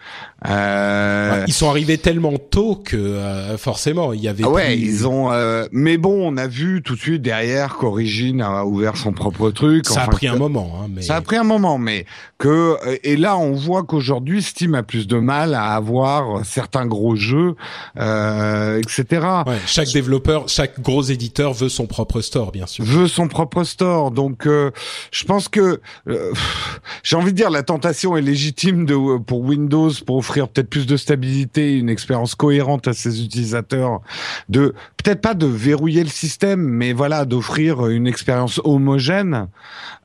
Euh... 0.46 1.42
Ils 1.46 1.54
sont 1.54 1.70
arrivés 1.70 1.96
tellement 1.96 2.36
tôt 2.36 2.76
que 2.76 2.98
euh, 2.98 3.56
forcément 3.56 4.12
il 4.12 4.20
y 4.20 4.28
avait. 4.28 4.44
Ah 4.44 4.50
ouais, 4.50 4.78
ils 4.78 5.08
ont. 5.08 5.32
Euh... 5.32 5.66
Mais 5.72 5.96
bon, 5.96 6.30
on 6.30 6.36
a 6.36 6.46
vu 6.46 6.82
tout 6.82 6.96
de 6.96 7.00
suite 7.00 7.22
derrière 7.22 7.76
qu'Origin 7.76 8.40
a 8.40 8.66
ouvert 8.66 8.98
son 8.98 9.12
propre 9.12 9.50
truc. 9.50 9.86
Ça 9.86 10.02
a 10.02 10.08
pris 10.08 10.28
un 10.28 10.36
moment. 10.36 10.82
Hein, 10.82 10.88
mais... 10.94 11.00
Ça 11.00 11.16
a 11.16 11.22
pris 11.22 11.36
un 11.36 11.44
moment, 11.44 11.78
mais 11.78 12.04
que 12.40 12.76
et 13.04 13.16
là 13.16 13.38
on 13.38 13.52
voit 13.52 13.84
qu'aujourd'hui 13.84 14.42
Steam 14.42 14.74
a 14.74 14.82
plus 14.82 15.06
de 15.06 15.18
mal 15.18 15.54
à 15.54 15.74
avoir 15.74 16.44
certains 16.44 16.86
gros 16.86 17.14
jeux, 17.14 17.54
euh, 17.98 18.80
etc. 18.80 19.26
Ouais, 19.46 19.58
chaque 19.66 19.86
développeur 19.86 20.00
développeur, 20.00 20.48
chaque 20.48 20.80
gros 20.80 21.02
éditeur 21.02 21.52
veut 21.52 21.68
son 21.68 21.86
propre 21.86 22.20
store, 22.20 22.52
bien 22.52 22.66
sûr. 22.66 22.84
Veut 22.84 23.06
son 23.06 23.28
propre 23.28 23.64
store. 23.64 24.10
Donc, 24.10 24.46
euh, 24.46 24.70
je 25.12 25.24
pense 25.24 25.48
que 25.48 25.80
euh, 26.08 26.32
j'ai 27.02 27.16
envie 27.16 27.32
de 27.32 27.36
dire 27.36 27.50
la 27.50 27.62
tentation 27.62 28.16
est 28.16 28.22
légitime 28.22 28.86
de 28.86 29.18
pour 29.18 29.40
Windows 29.40 29.90
pour 30.06 30.16
offrir 30.16 30.48
peut-être 30.48 30.70
plus 30.70 30.86
de 30.86 30.96
stabilité, 30.96 31.76
une 31.76 31.88
expérience 31.88 32.34
cohérente 32.34 32.88
à 32.88 32.92
ses 32.92 33.22
utilisateurs, 33.22 34.00
de 34.48 34.74
peut-être 34.96 35.20
pas 35.20 35.34
de 35.34 35.46
verrouiller 35.46 36.02
le 36.02 36.10
système, 36.10 36.60
mais 36.60 36.92
voilà 36.92 37.24
d'offrir 37.24 37.86
une 37.86 38.06
expérience 38.06 38.60
homogène. 38.64 39.48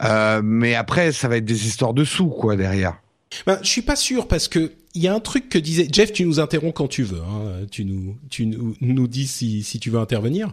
Euh, 0.03 0.41
mais 0.43 0.75
après, 0.75 1.13
ça 1.13 1.27
va 1.27 1.37
être 1.37 1.45
des 1.45 1.67
histoires 1.67 1.93
de 1.93 2.03
sous 2.03 2.24
quoi 2.29 2.55
derrière. 2.55 2.97
Ben, 3.45 3.59
je 3.61 3.67
suis 3.67 3.81
pas 3.81 3.95
sûr 3.95 4.27
parce 4.27 4.47
que 4.47 4.73
il 4.93 5.01
y 5.01 5.07
a 5.07 5.13
un 5.13 5.19
truc 5.19 5.49
que 5.49 5.57
disait 5.57 5.87
Jeff. 5.91 6.13
Tu 6.13 6.25
nous 6.25 6.39
interromps 6.39 6.73
quand 6.73 6.87
tu 6.87 7.03
veux. 7.03 7.21
Hein. 7.21 7.65
Tu 7.71 7.85
nous 7.85 8.17
tu 8.29 8.45
nous, 8.45 8.75
nous 8.79 9.07
dis 9.07 9.27
si 9.27 9.63
si 9.63 9.79
tu 9.79 9.89
veux 9.89 9.99
intervenir. 9.99 10.51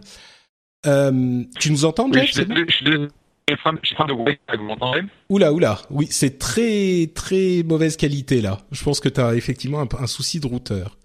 Euh, 0.85 1.43
tu 1.59 1.71
nous 1.71 1.85
entends, 1.85 2.11
Jeff 2.11 2.25
Je 2.27 2.31
suis 2.69 2.85
de 2.85 3.09
vous 3.47 4.63
m'entendez 4.63 5.01
Oula, 5.29 5.53
oula. 5.53 5.81
Oui, 5.89 6.07
c'est 6.09 6.39
très 6.39 7.09
très 7.13 7.63
mauvaise 7.63 7.97
qualité 7.97 8.41
là. 8.41 8.59
Je 8.71 8.83
pense 8.83 8.99
que 8.99 9.09
tu 9.09 9.19
as 9.21 9.35
effectivement 9.35 9.85
un, 9.99 10.07
souci 10.07 10.39
de 10.39 10.47
routeur. 10.47 10.97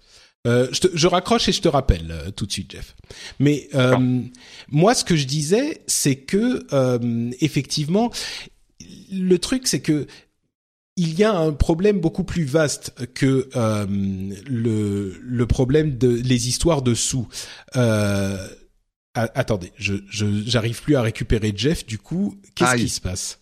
Euh, 0.47 0.67
je, 0.71 0.79
te, 0.79 0.87
je, 0.93 1.07
raccroche 1.07 1.49
et 1.49 1.51
je 1.51 1.61
te 1.61 1.67
rappelle 1.67 2.11
euh, 2.11 2.31
tout 2.31 2.45
de 2.45 2.51
suite, 2.51 2.71
Jeff. 2.71 2.95
Mais 3.39 3.67
euh, 3.75 4.21
moi, 4.69 4.93
ce 4.93 5.03
que 5.03 5.17
je 5.17 5.25
disais, 5.25 5.81
c'est 5.85 6.15
que 6.15 6.65
euh, 6.71 7.29
effectivement, 7.41 8.09
le 9.11 9.37
truc, 9.37 9.67
c'est 9.67 9.81
que 9.81 10.07
il 10.99 11.17
y 11.17 11.23
a 11.23 11.33
un 11.33 11.53
problème 11.53 12.01
beaucoup 12.01 12.25
plus 12.25 12.43
vaste 12.43 12.93
que 13.13 13.49
euh, 13.55 13.85
le, 13.87 15.17
le 15.21 15.47
problème 15.47 15.97
de 15.97 16.09
les 16.09 16.49
histoires 16.49 16.81
de 16.81 16.93
sous. 16.93 17.25
Euh, 17.77 18.37
attendez, 19.13 19.71
je 19.77 19.95
j'arrive 20.09 20.81
plus 20.81 20.97
à 20.97 21.01
récupérer 21.01 21.53
Jeff. 21.55 21.85
Du 21.85 21.99
coup, 21.99 22.35
qu'est-ce 22.53 22.75
qui 22.75 22.89
se 22.89 22.99
passe? 22.99 23.39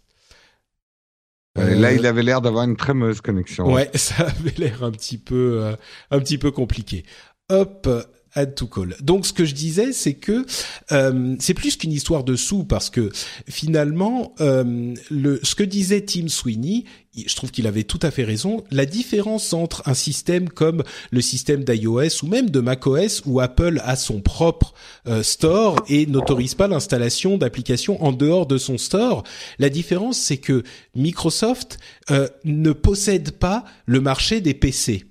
Euh, 1.57 1.73
Là, 1.73 1.93
il 1.93 2.05
avait 2.05 2.21
l'air 2.21 2.41
d'avoir 2.41 2.63
une 2.65 2.77
très 2.77 2.93
mauvaise 2.93 3.21
connexion. 3.21 3.73
Ouais, 3.73 3.89
ça 3.95 4.27
avait 4.27 4.53
l'air 4.59 4.83
un 4.83 4.91
petit 4.91 5.17
peu 5.17 5.75
un 6.11 6.19
petit 6.19 6.37
peu 6.37 6.51
compliqué. 6.51 7.05
Hop, 7.49 7.89
add 8.37 8.55
to 8.55 8.67
call. 8.67 8.95
Donc 9.01 9.25
ce 9.25 9.33
que 9.33 9.45
je 9.45 9.53
disais, 9.53 9.91
c'est 9.91 10.13
que 10.13 10.45
euh, 10.91 11.35
c'est 11.39 11.53
plus 11.53 11.75
qu'une 11.75 11.91
histoire 11.91 12.23
de 12.23 12.35
sous 12.35 12.63
parce 12.63 12.89
que 12.89 13.09
finalement, 13.49 14.33
euh, 14.39 14.93
le, 15.09 15.39
ce 15.43 15.55
que 15.55 15.63
disait 15.63 16.01
Tim 16.01 16.27
Sweeney, 16.27 16.85
je 17.25 17.35
trouve 17.35 17.51
qu'il 17.51 17.67
avait 17.67 17.83
tout 17.83 17.99
à 18.01 18.11
fait 18.11 18.23
raison. 18.23 18.63
La 18.71 18.85
différence 18.85 19.53
entre 19.53 19.83
un 19.87 19.93
système 19.93 20.49
comme 20.49 20.83
le 21.11 21.21
système 21.21 21.63
d'iOS 21.63 22.23
ou 22.23 22.27
même 22.27 22.49
de 22.49 22.59
macOS 22.59 23.23
où 23.25 23.39
Apple 23.39 23.81
a 23.83 23.95
son 23.95 24.21
propre 24.21 24.73
euh, 25.07 25.23
store 25.23 25.77
et 25.87 26.05
n'autorise 26.05 26.55
pas 26.55 26.67
l'installation 26.67 27.37
d'applications 27.37 28.03
en 28.03 28.11
dehors 28.11 28.45
de 28.45 28.57
son 28.57 28.77
store, 28.77 29.23
la 29.59 29.69
différence 29.69 30.17
c'est 30.17 30.37
que 30.37 30.63
Microsoft 30.95 31.79
ne 32.45 32.71
possède 32.71 33.31
pas 33.31 33.65
le 33.85 33.99
marché 33.99 34.41
des 34.41 34.53
PC. 34.53 35.03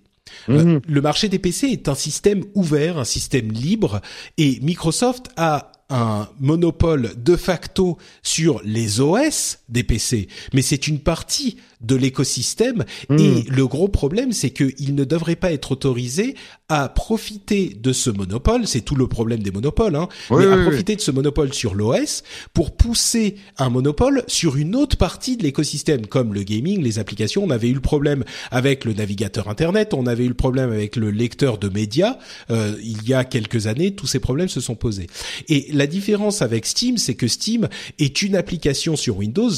Euh, 0.48 0.64
mhm. 0.64 0.80
le 0.86 1.00
marché 1.00 1.28
des 1.28 1.38
PC 1.38 1.68
est 1.68 1.88
un 1.88 1.94
système 1.94 2.44
ouvert, 2.54 2.98
un 2.98 3.04
système 3.04 3.50
libre, 3.52 4.00
et 4.38 4.60
Microsoft 4.60 5.28
a 5.36 5.72
un 5.90 6.28
monopole 6.40 7.12
de 7.16 7.36
facto 7.36 7.96
sur 8.22 8.60
les 8.64 9.00
OS 9.00 9.58
des 9.68 9.84
PC, 9.84 10.28
mais 10.52 10.62
c'est 10.62 10.88
une 10.88 10.98
partie 10.98 11.58
de 11.80 11.94
l'écosystème 11.94 12.84
et 13.10 13.14
hmm. 13.14 13.44
le 13.48 13.66
gros 13.66 13.88
problème 13.88 14.32
c'est 14.32 14.50
qu'il 14.50 14.94
ne 14.94 15.04
devrait 15.04 15.36
pas 15.36 15.52
être 15.52 15.72
autorisé 15.72 16.34
à 16.68 16.88
profiter 16.88 17.76
de 17.80 17.92
ce 17.92 18.10
monopole, 18.10 18.66
c'est 18.66 18.80
tout 18.80 18.96
le 18.96 19.06
problème 19.06 19.40
des 19.40 19.52
monopoles, 19.52 19.94
hein, 19.94 20.08
mais 20.30 20.46
à 20.46 20.56
profiter 20.64 20.96
de 20.96 21.00
ce 21.00 21.12
monopole 21.12 21.52
sur 21.52 21.74
l'OS 21.74 22.24
pour 22.54 22.76
pousser 22.76 23.36
un 23.58 23.70
monopole 23.70 24.24
sur 24.26 24.56
une 24.56 24.74
autre 24.74 24.96
partie 24.96 25.36
de 25.36 25.44
l'écosystème 25.44 26.06
comme 26.06 26.34
le 26.34 26.42
gaming, 26.42 26.82
les 26.82 26.98
applications. 26.98 27.44
On 27.44 27.50
avait 27.50 27.68
eu 27.68 27.74
le 27.74 27.80
problème 27.80 28.24
avec 28.50 28.84
le 28.84 28.94
navigateur 28.94 29.48
internet, 29.48 29.94
on 29.94 30.06
avait 30.06 30.24
eu 30.24 30.28
le 30.28 30.34
problème 30.34 30.72
avec 30.72 30.96
le 30.96 31.10
lecteur 31.10 31.58
de 31.58 31.68
médias. 31.68 32.18
Euh, 32.50 32.74
il 32.82 33.06
y 33.08 33.14
a 33.14 33.24
quelques 33.24 33.68
années, 33.68 33.94
tous 33.94 34.08
ces 34.08 34.18
problèmes 34.18 34.48
se 34.48 34.60
sont 34.60 34.74
posés. 34.74 35.06
Et 35.48 35.72
la 35.76 35.86
différence 35.86 36.42
avec 36.42 36.66
Steam, 36.66 36.98
c'est 36.98 37.14
que 37.14 37.28
Steam 37.28 37.68
est 37.98 38.22
une 38.22 38.36
application 38.36 38.96
sur 38.96 39.18
Windows. 39.18 39.50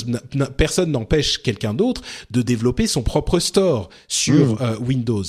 Personne 0.56 0.92
n'empêche 0.92 1.38
quelqu'un 1.38 1.74
d'autre 1.74 2.02
de 2.30 2.42
développer 2.42 2.86
son 2.86 3.02
propre 3.02 3.38
store 3.38 3.88
sur 4.08 4.54
mmh. 4.54 4.58
euh, 4.60 4.76
Windows. 4.78 5.24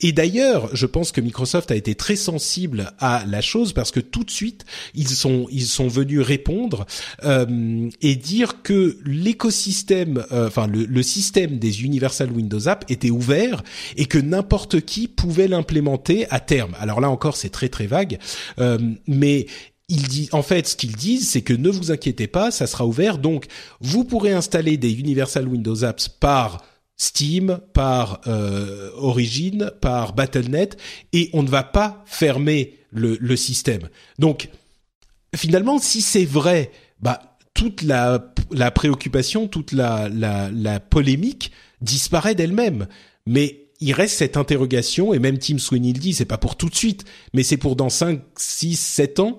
Et 0.00 0.12
d'ailleurs, 0.12 0.68
je 0.74 0.86
pense 0.86 1.12
que 1.12 1.20
Microsoft 1.20 1.70
a 1.70 1.76
été 1.76 1.94
très 1.94 2.16
sensible 2.16 2.92
à 2.98 3.24
la 3.26 3.40
chose 3.40 3.72
parce 3.72 3.90
que 3.90 4.00
tout 4.00 4.24
de 4.24 4.30
suite 4.30 4.64
ils 4.94 5.08
sont 5.08 5.46
ils 5.50 5.66
sont 5.66 5.88
venus 5.88 6.20
répondre 6.20 6.86
euh, 7.24 7.88
et 8.00 8.16
dire 8.16 8.62
que 8.62 8.98
l'écosystème, 9.04 10.24
euh, 10.32 10.48
enfin 10.48 10.66
le, 10.66 10.84
le, 10.84 11.02
système 11.02 11.58
des 11.58 11.82
Universal 11.82 12.30
Windows 12.30 12.68
App 12.68 12.84
était 12.88 13.10
ouvert 13.10 13.62
et 13.96 14.06
que 14.06 14.18
n'importe 14.18 14.80
qui 14.80 15.08
pouvait 15.08 15.48
l'implémenter 15.48 16.26
à 16.30 16.40
terme. 16.40 16.74
Alors 16.78 17.00
là 17.00 17.10
encore, 17.10 17.36
c'est 17.36 17.50
très 17.50 17.68
très 17.68 17.86
vague, 17.86 18.18
euh, 18.58 18.78
mais 19.06 19.46
il 19.88 20.08
dit, 20.08 20.28
en 20.32 20.42
fait, 20.42 20.68
ce 20.68 20.76
qu'ils 20.76 20.96
disent, 20.96 21.28
c'est 21.28 21.42
que 21.42 21.52
ne 21.52 21.68
vous 21.68 21.90
inquiétez 21.90 22.26
pas, 22.26 22.50
ça 22.50 22.66
sera 22.66 22.86
ouvert. 22.86 23.18
Donc, 23.18 23.46
vous 23.80 24.04
pourrez 24.04 24.32
installer 24.32 24.76
des 24.76 24.92
Universal 24.92 25.46
Windows 25.46 25.84
Apps 25.84 26.08
par 26.08 26.64
Steam, 26.96 27.60
par 27.72 28.20
euh, 28.26 28.90
Origin, 28.96 29.70
par 29.80 30.14
Battle.net, 30.14 30.78
et 31.12 31.30
on 31.32 31.42
ne 31.42 31.48
va 31.48 31.62
pas 31.62 32.04
fermer 32.06 32.78
le, 32.90 33.16
le 33.20 33.36
système. 33.36 33.88
Donc, 34.18 34.48
finalement, 35.34 35.78
si 35.78 36.00
c'est 36.00 36.24
vrai, 36.24 36.70
bah 37.00 37.36
toute 37.54 37.82
la, 37.82 38.32
la 38.50 38.70
préoccupation, 38.70 39.48
toute 39.48 39.72
la, 39.72 40.08
la, 40.08 40.50
la 40.50 40.80
polémique 40.80 41.52
disparaît 41.80 42.34
d'elle-même. 42.34 42.86
Mais 43.26 43.66
il 43.80 43.92
reste 43.92 44.16
cette 44.16 44.36
interrogation, 44.36 45.12
et 45.12 45.18
même 45.18 45.38
Tim 45.38 45.58
Sweeney 45.58 45.92
le 45.92 45.98
dit, 45.98 46.14
c'est 46.14 46.24
pas 46.24 46.38
pour 46.38 46.56
tout 46.56 46.68
de 46.68 46.74
suite, 46.74 47.04
mais 47.34 47.42
c'est 47.42 47.56
pour 47.56 47.76
dans 47.76 47.88
5, 47.88 48.22
6, 48.36 48.76
7 48.78 49.20
ans, 49.20 49.36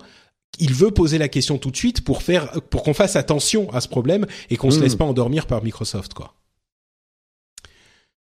il 0.59 0.73
veut 0.73 0.91
poser 0.91 1.17
la 1.17 1.27
question 1.27 1.57
tout 1.57 1.71
de 1.71 1.77
suite 1.77 2.03
pour 2.03 2.21
faire 2.21 2.51
pour 2.69 2.83
qu'on 2.83 2.93
fasse 2.93 3.15
attention 3.15 3.71
à 3.71 3.81
ce 3.81 3.87
problème 3.87 4.25
et 4.49 4.57
qu'on 4.57 4.71
se 4.71 4.79
hmm. 4.79 4.83
laisse 4.83 4.95
pas 4.95 5.05
endormir 5.05 5.47
par 5.47 5.63
Microsoft 5.63 6.13
quoi. 6.13 6.33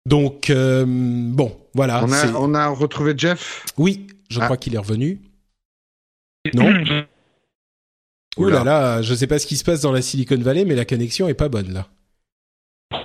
Donc 0.06 0.50
euh, 0.50 0.84
bon, 0.86 1.56
voilà. 1.74 2.04
On 2.04 2.12
a, 2.12 2.32
on 2.34 2.54
a 2.54 2.68
retrouvé 2.68 3.14
Jeff? 3.16 3.64
Oui, 3.78 4.06
je 4.28 4.40
ah. 4.40 4.44
crois 4.44 4.56
qu'il 4.56 4.74
est 4.74 4.78
revenu. 4.78 5.20
Non. 6.52 6.72
Ouh 8.36 8.48
là 8.48 8.64
là, 8.64 9.00
je 9.00 9.14
sais 9.14 9.28
pas 9.28 9.38
ce 9.38 9.46
qui 9.46 9.56
se 9.56 9.62
passe 9.64 9.80
dans 9.80 9.92
la 9.92 10.02
Silicon 10.02 10.36
Valley, 10.36 10.64
mais 10.64 10.74
la 10.74 10.84
connexion 10.84 11.28
est 11.28 11.34
pas 11.34 11.48
bonne 11.48 11.72
là. 11.72 11.88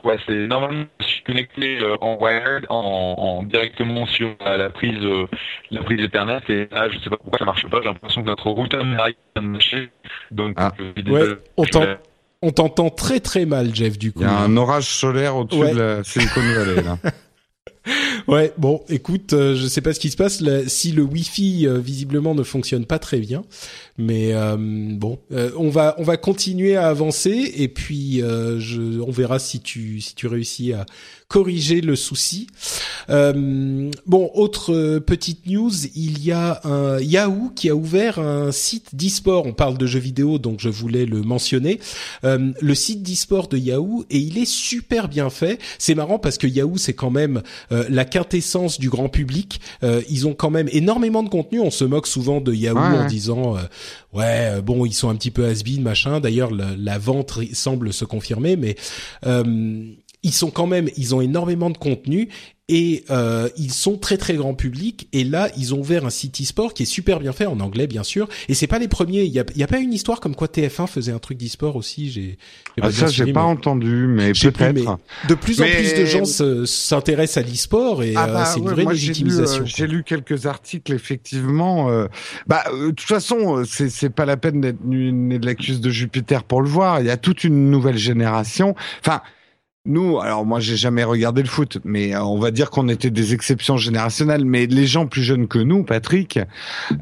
Ouais, 0.03 0.17
c'est 0.25 0.47
normalement 0.47 0.85
je 0.99 1.05
suis 1.05 1.23
connecté 1.23 1.79
euh, 1.81 1.95
en 2.01 2.17
wired, 2.19 2.65
en, 2.69 2.75
en, 2.75 3.43
directement 3.43 4.05
sur 4.07 4.35
la, 4.39 4.69
prise, 4.69 5.03
euh, 5.03 5.27
la 5.71 5.83
prise 5.83 6.01
Ethernet 6.01 6.41
et 6.49 6.67
là 6.71 6.89
je 6.89 6.99
sais 6.99 7.09
pas 7.09 7.17
pourquoi 7.17 7.39
ça 7.39 7.45
marche 7.45 7.67
pas. 7.67 7.79
J'ai 7.81 7.89
l'impression 7.89 8.21
que 8.21 8.27
notre 8.27 8.49
routeur 8.49 8.85
n'arrive 8.85 9.15
pas 9.33 9.41
à 9.41 9.43
marcher. 9.43 9.89
Donc 10.31 10.55
ah. 10.57 10.73
ouais, 11.07 11.37
on 12.41 12.51
t'entend 12.51 12.89
très 12.89 13.19
très 13.19 13.45
mal, 13.45 13.75
Jeff. 13.75 13.97
Du 13.97 14.11
coup, 14.11 14.21
il 14.21 14.27
y 14.27 14.29
a 14.29 14.37
un 14.37 14.55
orage 14.57 14.85
solaire 14.85 15.35
au-dessus 15.35 15.73
de 15.73 15.79
la 15.79 16.03
Silicon 16.03 16.41
Valley 16.41 16.81
là. 16.83 16.97
Ouais, 18.27 18.53
bon, 18.57 18.83
écoute, 18.89 19.33
euh, 19.33 19.55
je 19.55 19.65
sais 19.65 19.81
pas 19.81 19.93
ce 19.93 19.99
qui 19.99 20.09
se 20.11 20.17
passe. 20.17 20.43
si 20.67 20.91
le 20.91 21.01
Wi-Fi 21.01 21.67
euh, 21.67 21.79
visiblement 21.79 22.35
ne 22.35 22.43
fonctionne 22.43 22.85
pas 22.85 22.99
très 22.99 23.19
bien, 23.19 23.43
mais 23.99 24.33
euh, 24.33 24.55
bon, 24.57 25.19
on 25.57 25.69
va 25.69 25.95
on 25.97 26.03
va 26.03 26.17
continuer 26.17 26.75
à 26.75 26.87
avancer 26.87 27.51
et 27.55 27.67
puis 27.67 28.19
je, 28.19 28.99
on 29.01 29.11
verra 29.11 29.39
si 29.39 29.59
tu 29.59 30.01
si 30.01 30.15
tu 30.15 30.27
réussis 30.27 30.73
à 30.73 30.85
corriger 31.29 31.81
le 31.81 31.95
souci. 31.95 32.47
Euh, 33.09 33.91
bon, 34.07 34.31
autre 34.33 34.73
euh, 34.73 34.99
petite 34.99 35.45
news, 35.45 35.71
il 35.95 36.23
y 36.25 36.31
a 36.31 36.59
un 36.63 36.99
Yahoo 36.99 37.51
qui 37.55 37.69
a 37.69 37.75
ouvert 37.75 38.17
un 38.17 38.51
site 38.51 38.95
d'e-sport. 38.95 39.45
On 39.45 39.53
parle 39.53 39.77
de 39.77 39.85
jeux 39.85 39.99
vidéo, 39.99 40.39
donc 40.39 40.59
je 40.59 40.69
voulais 40.69 41.05
le 41.05 41.21
mentionner. 41.21 41.79
Euh, 42.23 42.51
le 42.59 42.75
site 42.75 43.03
d'e-sport 43.03 43.47
de 43.47 43.57
Yahoo 43.57 44.05
et 44.09 44.17
il 44.17 44.39
est 44.39 44.49
super 44.49 45.07
bien 45.07 45.29
fait. 45.29 45.59
C'est 45.77 45.93
marrant 45.93 46.17
parce 46.17 46.39
que 46.39 46.47
Yahoo 46.47 46.77
c'est 46.77 46.93
quand 46.93 47.11
même 47.11 47.43
euh, 47.71 47.85
la 47.89 48.05
quintessence 48.05 48.79
du 48.79 48.89
grand 48.89 49.09
public. 49.09 49.61
ils 50.09 50.27
ont 50.27 50.33
quand 50.33 50.49
même 50.49 50.69
énormément 50.71 51.21
de 51.21 51.29
contenu. 51.29 51.59
On 51.59 51.69
se 51.71 51.85
moque 51.85 52.07
souvent 52.07 52.41
de 52.41 52.53
Yahoo 52.53 52.77
en 52.77 53.05
disant 53.05 53.55
ouais 54.13 54.61
bon 54.61 54.85
ils 54.85 54.93
sont 54.93 55.09
un 55.09 55.15
petit 55.15 55.31
peu 55.31 55.45
has 55.45 55.61
machin. 55.79 56.19
D'ailleurs 56.19 56.51
la, 56.51 56.75
la, 56.77 56.97
vente 56.97 57.39
semble 57.53 57.93
se 57.93 58.05
confirmer, 58.05 58.55
mais 58.55 58.75
ils 60.23 60.33
sont 60.33 60.51
quand 60.51 60.67
même, 60.67 60.89
ils 60.97 61.15
ont 61.15 61.21
énormément 61.21 61.69
de 61.69 61.77
contenu 61.77 62.29
et 62.69 63.03
euh, 63.09 63.49
ils 63.57 63.73
sont 63.73 63.97
très 63.97 64.17
très 64.17 64.35
grand 64.35 64.53
public. 64.53 65.07
Et 65.11 65.23
là 65.23 65.49
ils 65.57 65.73
ont 65.73 65.79
ouvert 65.79 66.05
un 66.05 66.09
site 66.09 66.41
e-sport 66.41 66.73
qui 66.73 66.83
est 66.83 66.85
super 66.85 67.19
bien 67.19 67.33
fait 67.33 67.45
en 67.45 67.59
anglais 67.59 67.87
bien 67.87 68.03
sûr. 68.03 68.29
Et 68.47 68.53
c'est 68.53 68.67
pas 68.67 68.79
les 68.79 68.87
premiers. 68.87 69.23
Il 69.23 69.31
y 69.31 69.39
a, 69.39 69.45
y 69.55 69.63
a 69.63 69.67
pas 69.67 69.79
une 69.79 69.93
histoire 69.93 70.21
comme 70.21 70.35
quoi 70.35 70.47
TF1 70.47 70.87
faisait 70.87 71.11
un 71.11 71.19
truc 71.19 71.37
d'e-sport 71.37 71.75
aussi. 71.75 72.11
J'ai 72.11 72.37
ah, 72.81 72.91
ça 72.91 73.07
j'ai 73.07 73.33
pas 73.33 73.43
entendu 73.43 74.07
mais 74.07 74.31
peut-être. 74.31 74.99
de 75.27 75.35
plus 75.35 75.61
en 75.61 75.65
plus 75.65 75.93
de 75.93 76.05
gens 76.05 76.25
s'intéressent 76.65 77.43
à 77.43 77.47
l'e-sport 77.47 78.03
et 78.03 78.13
ah 78.15 78.27
euh, 78.29 78.33
bah 78.33 78.45
c'est 78.45 78.59
une 78.59 78.69
vraie 78.69 78.85
légitimisation 78.85 79.63
euh, 79.63 79.65
j'ai 79.65 79.87
lu, 79.87 80.03
quelques 80.03 80.45
articles 80.45 80.93
effectivement 80.93 81.89
euh, 81.89 82.07
bah 82.47 82.63
de 82.71 82.91
toute 82.91 83.01
façon 83.01 83.63
c'est 83.65 83.89
c'est 83.89 84.09
pas 84.09 84.25
la 84.25 84.37
peine 84.37 84.61
d'être 84.61 84.83
né 84.85 85.39
de 85.39 85.45
l'accuse 85.45 85.81
de 85.81 85.89
Jupiter 85.89 86.43
pour 86.43 86.61
le 86.61 86.69
voir. 86.69 86.99
Il 86.99 87.07
y 87.07 87.09
a 87.09 87.17
toute 87.17 87.43
une 87.43 87.69
nouvelle 87.69 87.97
génération. 87.97 88.75
Enfin 89.01 89.21
nous, 89.85 90.19
alors 90.19 90.45
moi 90.45 90.59
j'ai 90.59 90.75
jamais 90.75 91.05
regardé 91.05 91.41
le 91.41 91.47
foot, 91.47 91.77
mais 91.85 92.13
euh, 92.13 92.21
on 92.21 92.37
va 92.37 92.51
dire 92.51 92.69
qu'on 92.69 92.89
était 92.89 93.09
des 93.09 93.33
exceptions 93.33 93.77
générationnelles. 93.77 94.43
Mais 94.43 94.65
les 94.65 94.85
gens 94.85 95.07
plus 95.07 95.23
jeunes 95.23 95.47
que 95.47 95.57
nous, 95.57 95.83
Patrick, 95.83 96.37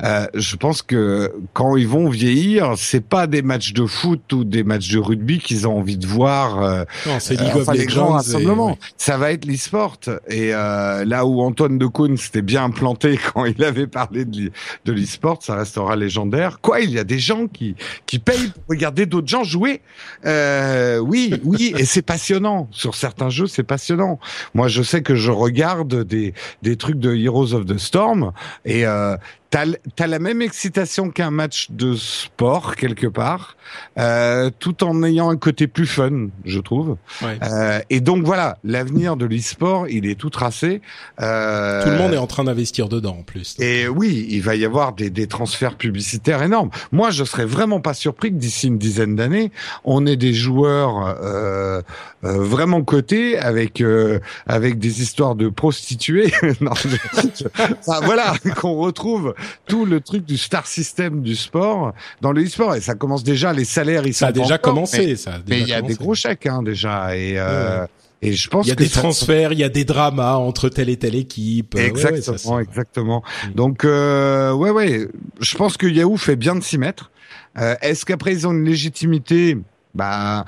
euh, 0.03 0.27
je 0.35 0.55
pense 0.55 0.83
que 0.83 1.33
quand 1.53 1.75
ils 1.75 1.87
vont 1.87 2.07
vieillir, 2.07 2.75
c'est 2.77 3.03
pas 3.03 3.25
des 3.25 3.41
matchs 3.41 3.73
de 3.73 3.87
foot 3.87 4.31
ou 4.31 4.43
des 4.43 4.63
matchs 4.63 4.91
de 4.91 4.99
rugby 4.99 5.39
qu'ils 5.39 5.67
ont 5.67 5.79
envie 5.79 5.97
de 5.97 6.05
voir. 6.05 6.61
Euh, 6.61 6.83
non, 7.07 7.19
c'est 7.19 7.41
League 7.41 7.55
of 7.55 7.67
Legends. 7.67 8.77
Ça 8.95 9.17
va 9.17 9.31
être 9.31 9.45
l'e-sport. 9.45 9.97
Et 10.27 10.51
là 10.51 11.25
où 11.25 11.41
Antoine 11.41 11.79
de 11.79 11.87
Caunes 11.87 12.17
s'était 12.17 12.43
bien 12.43 12.69
planté 12.69 13.19
quand 13.33 13.45
il 13.45 13.63
avait 13.63 13.87
parlé 13.87 14.23
de 14.23 14.51
l'e-sport, 14.85 15.39
ça 15.41 15.55
restera 15.55 15.95
légendaire. 15.95 16.59
Quoi, 16.61 16.81
il 16.81 16.91
y 16.91 16.99
a 16.99 17.03
des 17.03 17.19
gens 17.19 17.47
qui 17.47 17.75
qui 18.05 18.19
payent 18.19 18.51
pour 18.53 18.63
regarder 18.69 19.07
d'autres 19.07 19.27
gens 19.27 19.43
jouer? 19.43 19.81
oui, 20.23 21.33
oui, 21.43 21.73
et 21.75 21.85
c'est 21.85 22.03
passionnant 22.03 22.69
sur 22.77 22.95
certains 22.95 23.29
jeux, 23.29 23.47
c'est 23.47 23.63
passionnant. 23.63 24.19
Moi, 24.53 24.67
je 24.67 24.83
sais 24.83 25.01
que 25.01 25.15
je 25.15 25.31
regarde 25.31 26.03
des, 26.03 26.33
des 26.61 26.77
trucs 26.77 26.99
de 26.99 27.15
Heroes 27.15 27.53
of 27.53 27.65
the 27.65 27.77
Storm 27.77 28.31
et 28.65 28.85
euh, 28.85 29.17
t'as 29.49 29.65
as 29.99 30.07
la 30.07 30.19
même 30.19 30.41
excitation 30.41 31.09
qu'un 31.09 31.31
match 31.31 31.67
de 31.71 31.95
sport 31.95 32.75
quelque 32.75 33.07
part, 33.07 33.55
euh, 33.97 34.49
tout 34.59 34.83
en 34.83 35.03
ayant 35.03 35.29
un 35.29 35.37
côté 35.37 35.67
plus 35.67 35.87
fun, 35.87 36.27
je 36.45 36.59
trouve. 36.59 36.97
Euh, 37.23 37.79
et 37.89 37.99
donc 37.99 38.25
voilà, 38.25 38.57
l'avenir 38.63 39.15
de 39.15 39.25
l'e-sport, 39.25 39.87
il 39.87 40.05
est 40.05 40.15
tout 40.15 40.29
tracé. 40.29 40.81
Euh, 41.21 41.83
tout 41.83 41.89
le 41.89 41.97
monde 41.97 42.13
est 42.13 42.17
en 42.17 42.27
train 42.27 42.43
d'investir 42.43 42.89
dedans 42.89 43.17
en 43.19 43.23
plus. 43.23 43.55
Et 43.59 43.87
oui, 43.87 44.27
il 44.29 44.41
va 44.41 44.55
y 44.55 44.65
avoir 44.65 44.93
des, 44.93 45.09
des 45.09 45.27
transferts 45.27 45.75
publicitaires 45.75 46.43
énormes. 46.43 46.69
Moi, 46.91 47.11
je 47.11 47.23
serais 47.23 47.45
vraiment 47.45 47.79
pas 47.79 47.93
surpris 47.93 48.31
que 48.31 48.37
d'ici 48.37 48.67
une 48.67 48.77
dizaine 48.77 49.15
d'années, 49.15 49.51
on 49.83 50.05
ait 50.05 50.15
des 50.15 50.33
joueurs 50.33 51.15
euh, 51.21 51.81
euh 52.23 52.37
vraiment 52.37 52.83
cotés 52.83 53.37
avec 53.37 53.81
euh, 53.81 54.19
avec 54.45 54.79
des 54.79 55.01
histoires 55.01 55.35
de 55.35 55.49
prostituées. 55.49 56.31
non, 56.61 56.71
enfin, 56.71 57.99
voilà, 58.03 58.33
qu'on 58.55 58.75
retrouve 58.75 59.33
tout 59.67 59.85
le 59.85 60.01
truc 60.01 60.25
du 60.25 60.37
star 60.37 60.67
system 60.67 61.21
du 61.21 61.35
sport 61.35 61.93
dans 62.21 62.31
le 62.31 62.43
e-sport 62.43 62.75
et 62.75 62.81
ça 62.81 62.95
commence 62.95 63.23
déjà 63.23 63.53
les 63.53 63.65
salaires 63.65 64.05
ils 64.05 64.13
ça 64.13 64.27
a 64.27 64.31
déjà 64.31 64.57
commencé 64.57 65.15
ça 65.15 65.39
mais 65.47 65.61
il 65.61 65.67
y 65.67 65.73
a 65.73 65.81
des 65.81 65.95
gros 65.95 66.15
chèques 66.15 66.45
hein, 66.47 66.63
déjà 66.63 67.15
et 67.15 67.35
euh, 67.37 67.85
Et 68.21 68.33
je 68.33 68.49
pense 68.49 68.65
il 68.65 68.69
y 68.69 68.71
a 68.71 68.75
des 68.75 68.89
transferts, 68.89 69.53
il 69.53 69.59
y 69.59 69.63
a 69.63 69.69
des 69.69 69.85
dramas 69.85 70.37
entre 70.37 70.69
telle 70.69 70.89
et 70.89 70.97
telle 70.97 71.13
équipe. 71.13 71.75
Exactement, 71.77 72.59
exactement. 72.59 73.23
Mm. 73.45 73.53
Donc 73.53 73.85
euh, 73.85 74.51
ouais, 74.53 74.71
ouais, 74.71 75.07
je 75.39 75.55
pense 75.55 75.77
que 75.77 75.85
Yahoo 75.85 76.17
fait 76.17 76.35
bien 76.35 76.55
de 76.55 76.63
s'y 76.63 76.79
mettre. 76.79 77.11
Euh, 77.59 77.75
Est-ce 77.81 78.05
qu'après 78.05 78.33
ils 78.33 78.47
ont 78.47 78.53
une 78.53 78.65
légitimité? 78.65 79.57
Bah, 79.93 80.45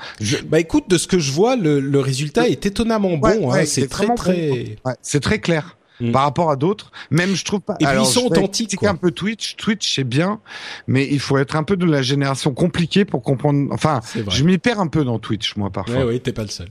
bah 0.47 0.59
écoute, 0.59 0.89
de 0.89 0.97
ce 0.97 1.07
que 1.07 1.17
je 1.17 1.31
vois, 1.31 1.55
le, 1.55 1.79
le 1.79 1.99
résultat 1.99 2.47
est 2.47 2.65
étonnamment 2.65 3.17
bon. 3.17 3.51
hein. 3.51 3.65
c'est 3.65 3.87
très 3.87 4.13
très, 4.15 4.77
c'est 5.01 5.21
très 5.21 5.39
clair. 5.39 5.77
Mm. 5.99 6.11
par 6.11 6.23
rapport 6.23 6.51
à 6.51 6.55
d'autres. 6.55 6.91
Même 7.11 7.35
je 7.35 7.43
trouve 7.43 7.61
pas. 7.61 7.75
Et 7.79 7.85
puis 7.85 7.95
ils 7.99 8.05
sont 8.05 8.25
authentiques. 8.25 8.81
un 8.83 8.95
peu 8.95 9.11
Twitch. 9.11 9.55
Twitch 9.57 9.95
c'est 9.95 10.03
bien, 10.03 10.39
mais 10.87 11.07
il 11.09 11.19
faut 11.19 11.37
être 11.37 11.55
un 11.55 11.63
peu 11.63 11.77
de 11.77 11.85
la 11.85 12.01
génération 12.01 12.53
compliquée 12.53 13.05
pour 13.05 13.21
comprendre. 13.21 13.67
Enfin, 13.71 14.01
je 14.29 14.43
m'y 14.43 14.57
perds 14.57 14.79
un 14.79 14.87
peu 14.87 15.03
dans 15.03 15.19
Twitch 15.19 15.55
moi 15.55 15.69
parfois. 15.69 16.05
Oui, 16.05 16.13
oui, 16.13 16.19
t'es 16.21 16.33
pas 16.33 16.43
le 16.43 16.49
seul. 16.49 16.69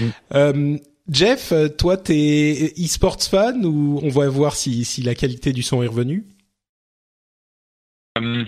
Mm. 0.00 0.04
Euh, 0.34 0.78
Jeff, 1.08 1.52
toi, 1.78 1.96
t'es 1.96 2.74
e-sports 2.78 3.22
fan 3.22 3.64
ou 3.64 4.00
on 4.02 4.08
va 4.08 4.28
voir 4.28 4.56
si, 4.56 4.84
si 4.84 5.02
la 5.02 5.14
qualité 5.14 5.52
du 5.52 5.62
son 5.62 5.82
est 5.82 5.86
revenue? 5.86 6.24
Euh, 8.18 8.44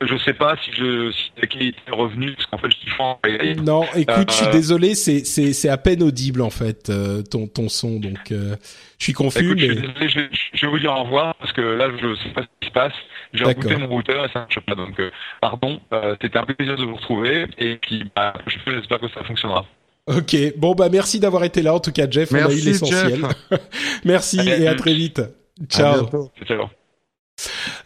je 0.00 0.16
sais 0.18 0.34
pas 0.34 0.56
si 0.62 0.72
je 0.72 1.10
si 1.12 1.30
la 1.40 1.46
qualité 1.46 1.78
est 1.86 1.94
revenue 1.94 2.32
parce 2.34 2.46
qu'en 2.46 2.58
fait 2.58 2.68
je 2.70 2.76
suis 2.76 3.62
Non, 3.62 3.84
écoute, 3.94 4.30
je 4.30 4.34
suis 4.34 4.46
euh, 4.46 4.52
désolé, 4.52 4.94
c'est 4.94 5.24
c'est 5.24 5.52
c'est 5.52 5.68
à 5.68 5.76
peine 5.76 6.02
audible 6.02 6.42
en 6.42 6.50
fait 6.50 6.90
euh, 6.90 7.22
ton 7.22 7.46
ton 7.46 7.68
son 7.68 8.00
donc 8.00 8.32
euh, 8.32 8.56
je 8.98 9.04
suis 9.04 9.12
confus 9.12 9.54
mais 9.54 10.08
je, 10.08 10.20
vais 10.20 10.68
vous 10.68 10.78
dire 10.78 10.92
au 10.92 11.04
revoir 11.04 11.34
parce 11.36 11.52
que 11.52 11.60
là 11.60 11.88
je 12.00 12.14
sais 12.16 12.30
pas 12.30 12.42
ce 12.42 12.46
qui 12.60 12.68
se 12.68 12.72
passe. 12.72 12.92
J'ai 13.32 13.44
rebooté 13.44 13.76
mon 13.76 13.88
routeur 13.88 14.24
et 14.24 14.28
ça 14.28 14.40
marche 14.40 14.60
pas 14.60 14.74
donc 14.74 15.00
pardon, 15.40 15.80
c'était 16.22 16.38
un 16.38 16.44
plaisir 16.44 16.76
de 16.76 16.84
vous 16.84 16.96
retrouver 16.96 17.46
et 17.58 17.76
puis 17.76 18.04
bah, 18.14 18.34
j'espère 18.46 19.00
que 19.00 19.08
ça 19.08 19.22
fonctionnera. 19.24 19.66
Ok, 20.06 20.36
bon 20.56 20.74
bah 20.74 20.88
merci 20.88 21.18
d'avoir 21.18 21.42
été 21.44 21.62
là 21.62 21.74
en 21.74 21.80
tout 21.80 21.92
cas 21.92 22.08
Jeff, 22.08 22.30
merci, 22.30 22.46
on 22.46 22.50
a 22.50 22.60
eu 22.60 22.64
l'essentiel. 22.64 23.20
merci 24.04 24.38
et 24.40 24.68
à 24.68 24.74
très 24.74 24.94
vite. 24.94 25.20
Ciao. 25.68 26.08
Ciao. 26.44 26.70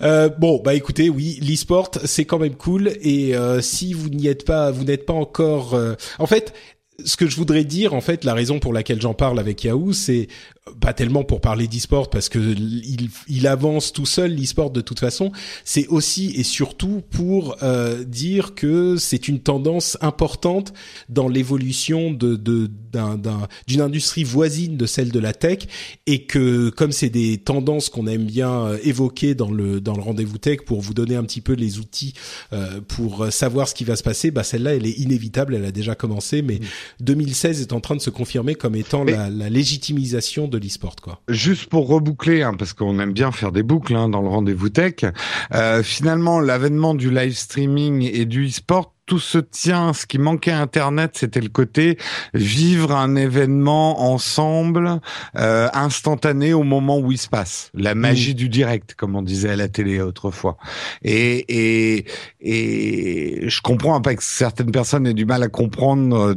Euh, 0.02 0.28
bon, 0.28 0.60
bah 0.64 0.74
écoutez, 0.74 1.10
oui, 1.10 1.38
l'e-sport 1.42 1.90
c'est 2.04 2.24
quand 2.24 2.38
même 2.38 2.54
cool 2.54 2.92
et 3.02 3.34
euh, 3.34 3.60
si 3.60 3.92
vous 3.92 4.08
n'y 4.08 4.28
êtes 4.28 4.44
pas, 4.44 4.70
vous 4.70 4.84
n'êtes 4.84 5.06
pas 5.06 5.12
encore. 5.12 5.74
Euh, 5.74 5.94
en 6.18 6.26
fait, 6.26 6.54
ce 7.04 7.16
que 7.16 7.26
je 7.26 7.36
voudrais 7.36 7.64
dire, 7.64 7.94
en 7.94 8.00
fait, 8.00 8.24
la 8.24 8.34
raison 8.34 8.58
pour 8.58 8.72
laquelle 8.72 9.00
j'en 9.00 9.14
parle 9.14 9.38
avec 9.38 9.64
Yahoo, 9.64 9.92
c'est 9.92 10.28
pas 10.80 10.92
tellement 10.94 11.24
pour 11.24 11.40
parler 11.40 11.68
d'e-sport 11.68 12.10
parce 12.10 12.28
que 12.28 12.38
il, 12.38 13.10
il 13.28 13.46
avance 13.46 13.92
tout 13.92 14.06
seul 14.06 14.34
l'e-sport 14.34 14.70
de 14.70 14.80
toute 14.80 14.98
façon. 14.98 15.30
C'est 15.64 15.86
aussi 15.88 16.32
et 16.36 16.42
surtout 16.42 17.02
pour 17.10 17.56
euh, 17.62 18.04
dire 18.04 18.54
que 18.54 18.96
c'est 18.96 19.28
une 19.28 19.40
tendance 19.40 19.98
importante 20.00 20.72
dans 21.08 21.28
l'évolution 21.28 22.10
de 22.10 22.36
d'un 22.36 23.20
d'une 23.66 23.80
industrie 23.80 24.24
voisine 24.24 24.76
de 24.76 24.86
celle 24.86 25.12
de 25.12 25.20
la 25.20 25.32
tech 25.32 25.58
et 26.06 26.24
que 26.24 26.70
comme 26.70 26.92
c'est 26.92 27.10
des 27.10 27.38
tendances 27.38 27.88
qu'on 27.88 28.06
aime 28.06 28.24
bien 28.24 28.66
euh, 28.66 28.78
évoquer 28.82 29.34
dans 29.34 29.50
le 29.50 29.80
dans 29.80 29.94
le 29.94 30.02
rendez-vous 30.02 30.38
tech 30.38 30.60
pour 30.64 30.80
vous 30.80 30.94
donner 30.94 31.14
un 31.14 31.24
petit 31.24 31.40
peu 31.40 31.52
les 31.52 31.78
outils 31.78 32.14
euh, 32.52 32.80
pour 32.88 33.26
savoir 33.30 33.68
ce 33.68 33.74
qui 33.74 33.84
va 33.84 33.96
se 33.96 34.02
passer, 34.02 34.30
bah 34.30 34.42
celle-là 34.42 34.74
elle 34.74 34.86
est 34.86 34.98
inévitable, 34.98 35.54
elle 35.54 35.64
a 35.64 35.72
déjà 35.72 35.94
commencé, 35.94 36.42
mais 36.42 36.60
2016 37.00 37.58
mm. 37.58 37.62
est 37.62 37.72
en 37.72 37.80
train 37.80 37.96
de 37.96 38.00
se 38.00 38.10
confirmer 38.10 38.54
comme 38.54 38.74
étant 38.74 39.04
la, 39.04 39.30
la 39.30 39.50
légitimisation 39.50 40.48
de 40.48 40.58
l'e-sport, 40.70 40.96
quoi. 41.02 41.20
Juste 41.28 41.66
pour 41.66 41.88
reboucler, 41.88 42.42
hein, 42.42 42.54
parce 42.58 42.72
qu'on 42.72 42.98
aime 42.98 43.12
bien 43.12 43.32
faire 43.32 43.52
des 43.52 43.62
boucles 43.62 43.96
hein, 43.96 44.08
dans 44.08 44.22
le 44.22 44.28
rendez-vous 44.28 44.68
tech. 44.68 45.04
Euh, 45.54 45.82
finalement, 45.82 46.40
l'avènement 46.40 46.94
du 46.94 47.10
live 47.10 47.34
streaming 47.34 48.08
et 48.12 48.24
du 48.24 48.46
e-sport 48.46 48.94
tout 49.10 49.18
se 49.18 49.38
tient. 49.38 49.92
Ce 49.92 50.06
qui 50.06 50.18
manquait 50.18 50.52
à 50.52 50.60
Internet, 50.60 51.12
c'était 51.16 51.40
le 51.40 51.48
côté 51.48 51.98
vivre 52.32 52.92
un 52.92 53.16
événement 53.16 54.12
ensemble, 54.12 55.00
euh, 55.36 55.68
instantané 55.74 56.54
au 56.54 56.62
moment 56.62 57.00
où 57.00 57.10
il 57.10 57.18
se 57.18 57.28
passe. 57.28 57.72
La 57.74 57.96
magie 57.96 58.34
mmh. 58.34 58.36
du 58.36 58.48
direct, 58.48 58.94
comme 58.94 59.16
on 59.16 59.22
disait 59.22 59.50
à 59.50 59.56
la 59.56 59.68
télé 59.68 60.00
autrefois. 60.00 60.58
Et, 61.02 61.44
et, 61.48 62.04
et 62.40 63.48
je 63.48 63.60
comprends 63.62 64.00
pas 64.00 64.14
que 64.14 64.22
certaines 64.22 64.70
personnes 64.70 65.08
aient 65.08 65.14
du 65.14 65.26
mal 65.26 65.42
à 65.42 65.48
comprendre 65.48 66.36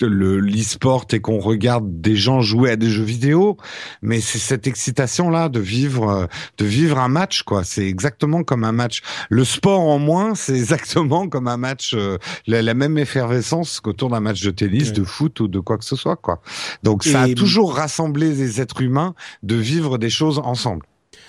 le 0.00 0.40
l'e-sport 0.40 1.06
et 1.12 1.20
qu'on 1.20 1.38
regarde 1.38 2.00
des 2.00 2.16
gens 2.16 2.40
jouer 2.40 2.72
à 2.72 2.76
des 2.76 2.90
jeux 2.90 3.02
vidéo, 3.04 3.56
mais 4.02 4.20
c'est 4.20 4.38
cette 4.38 4.66
excitation 4.66 5.30
là 5.30 5.48
de 5.48 5.60
vivre 5.60 6.08
euh, 6.08 6.26
de 6.58 6.64
vivre 6.64 6.98
un 6.98 7.08
match 7.08 7.42
quoi. 7.42 7.64
C'est 7.64 7.86
exactement 7.86 8.42
comme 8.42 8.64
un 8.64 8.72
match. 8.72 9.02
Le 9.30 9.44
sport 9.44 9.80
en 9.80 9.98
moins, 9.98 10.34
c'est 10.34 10.54
exactement 10.54 11.28
comme 11.28 11.48
un 11.48 11.56
match, 11.56 11.94
euh, 11.94 12.18
la, 12.46 12.74
même 12.74 12.98
effervescence 12.98 13.80
qu'autour 13.80 14.10
d'un 14.10 14.20
match 14.20 14.42
de 14.42 14.50
tennis, 14.50 14.92
de 14.92 15.04
foot 15.04 15.40
ou 15.40 15.48
de 15.48 15.60
quoi 15.60 15.78
que 15.78 15.84
ce 15.84 15.96
soit 15.96 16.16
quoi. 16.16 16.40
Donc 16.82 17.04
ça 17.04 17.22
a 17.22 17.34
toujours 17.34 17.74
rassemblé 17.74 18.34
les 18.34 18.60
êtres 18.60 18.82
humains 18.82 19.14
de 19.42 19.56
vivre 19.56 19.98
des 19.98 20.10
choses 20.10 20.38
ensemble. 20.38 20.84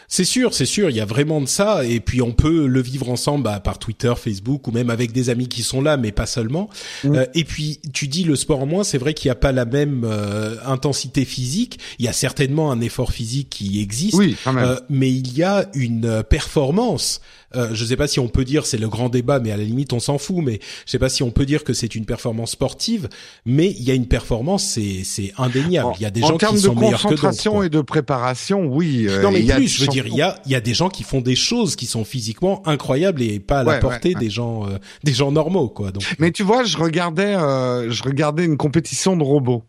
C'est 0.09 0.23
sûr, 0.23 0.53
c'est 0.53 0.65
sûr, 0.65 0.89
il 0.89 0.95
y 0.95 1.01
a 1.01 1.05
vraiment 1.05 1.41
de 1.41 1.47
ça, 1.47 1.83
et 1.83 1.99
puis 1.99 2.21
on 2.21 2.31
peut 2.31 2.65
le 2.65 2.81
vivre 2.81 3.09
ensemble 3.09 3.43
bah, 3.43 3.59
par 3.59 3.77
Twitter, 3.77 4.13
Facebook, 4.15 4.65
ou 4.67 4.71
même 4.71 4.89
avec 4.89 5.11
des 5.11 5.29
amis 5.29 5.49
qui 5.49 5.63
sont 5.63 5.81
là, 5.81 5.97
mais 5.97 6.13
pas 6.13 6.25
seulement. 6.25 6.69
Mm. 7.03 7.15
Euh, 7.15 7.25
et 7.35 7.43
puis 7.43 7.81
tu 7.93 8.07
dis 8.07 8.23
le 8.23 8.37
sport 8.37 8.61
en 8.61 8.65
moins, 8.65 8.85
c'est 8.85 8.97
vrai 8.97 9.13
qu'il 9.13 9.27
n'y 9.27 9.33
a 9.33 9.35
pas 9.35 9.51
la 9.51 9.65
même 9.65 10.05
euh, 10.05 10.55
intensité 10.65 11.25
physique. 11.25 11.79
Il 11.99 12.05
y 12.05 12.07
a 12.07 12.13
certainement 12.13 12.71
un 12.71 12.79
effort 12.79 13.11
physique 13.11 13.49
qui 13.49 13.81
existe, 13.81 14.15
oui, 14.15 14.37
euh, 14.47 14.79
mais 14.89 15.11
il 15.11 15.37
y 15.37 15.43
a 15.43 15.69
une 15.73 16.23
performance 16.23 17.19
euh, 17.55 17.69
je 17.73 17.83
ne 17.83 17.89
sais 17.89 17.95
pas 17.95 18.07
si 18.07 18.19
on 18.19 18.27
peut 18.27 18.43
dire 18.43 18.65
c'est 18.65 18.77
le 18.77 18.89
grand 18.89 19.09
débat, 19.09 19.39
mais 19.39 19.51
à 19.51 19.57
la 19.57 19.63
limite 19.63 19.93
on 19.93 19.99
s'en 19.99 20.17
fout. 20.17 20.43
Mais 20.43 20.59
je 20.85 20.91
sais 20.91 20.99
pas 20.99 21.09
si 21.09 21.23
on 21.23 21.31
peut 21.31 21.45
dire 21.45 21.63
que 21.63 21.73
c'est 21.73 21.95
une 21.95 22.05
performance 22.05 22.51
sportive, 22.51 23.07
mais 23.45 23.67
il 23.71 23.83
y 23.83 23.91
a 23.91 23.93
une 23.93 24.07
performance, 24.07 24.63
c'est 24.65 25.03
c'est 25.03 25.33
indéniable. 25.37 25.93
Il 25.99 26.03
y 26.03 26.05
a 26.05 26.09
des 26.09 26.21
gens 26.21 26.37
qui 26.37 26.57
sont 26.57 26.75
meilleurs 26.75 27.01
que 27.01 27.09
d'autres. 27.09 27.25
En 27.25 27.27
concentration 27.27 27.63
et 27.63 27.69
de 27.69 27.81
préparation, 27.81 28.65
oui. 28.65 29.07
Euh, 29.07 29.21
non 29.21 29.31
mais 29.31 29.43
plus, 29.43 29.67
je 29.67 29.81
veux 29.81 29.87
dire, 29.87 30.07
il 30.07 30.15
y 30.15 30.21
a 30.21 30.39
il 30.45 30.51
y 30.51 30.55
a 30.55 30.61
des 30.61 30.73
gens 30.73 30.89
qui 30.89 31.03
font 31.03 31.21
des 31.21 31.35
choses 31.35 31.75
qui 31.75 31.85
sont 31.85 32.05
physiquement 32.05 32.67
incroyables 32.67 33.21
et 33.21 33.39
pas 33.39 33.59
à 33.59 33.63
la 33.63 33.77
portée 33.79 34.13
des 34.13 34.29
gens 34.29 34.67
euh, 34.67 34.77
des 35.03 35.13
gens 35.13 35.31
normaux 35.31 35.69
quoi. 35.69 35.91
Donc. 35.91 36.03
Mais 36.19 36.31
tu 36.31 36.43
vois, 36.43 36.63
je 36.63 36.77
regardais 36.77 37.33
je 37.33 38.03
regardais 38.03 38.45
une 38.45 38.57
compétition 38.57 39.15
de 39.15 39.23
robots. 39.23 39.63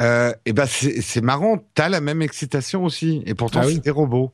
Euh, 0.00 0.32
et 0.46 0.52
ben 0.52 0.66
c'est 0.66 1.20
marrant, 1.20 1.58
t'as 1.74 1.88
la 1.88 2.00
même 2.00 2.22
excitation 2.22 2.84
aussi, 2.84 3.22
et 3.26 3.34
pourtant 3.34 3.60
ah 3.62 3.68
c'est 3.68 3.82
des 3.84 3.90
robots. 3.90 4.32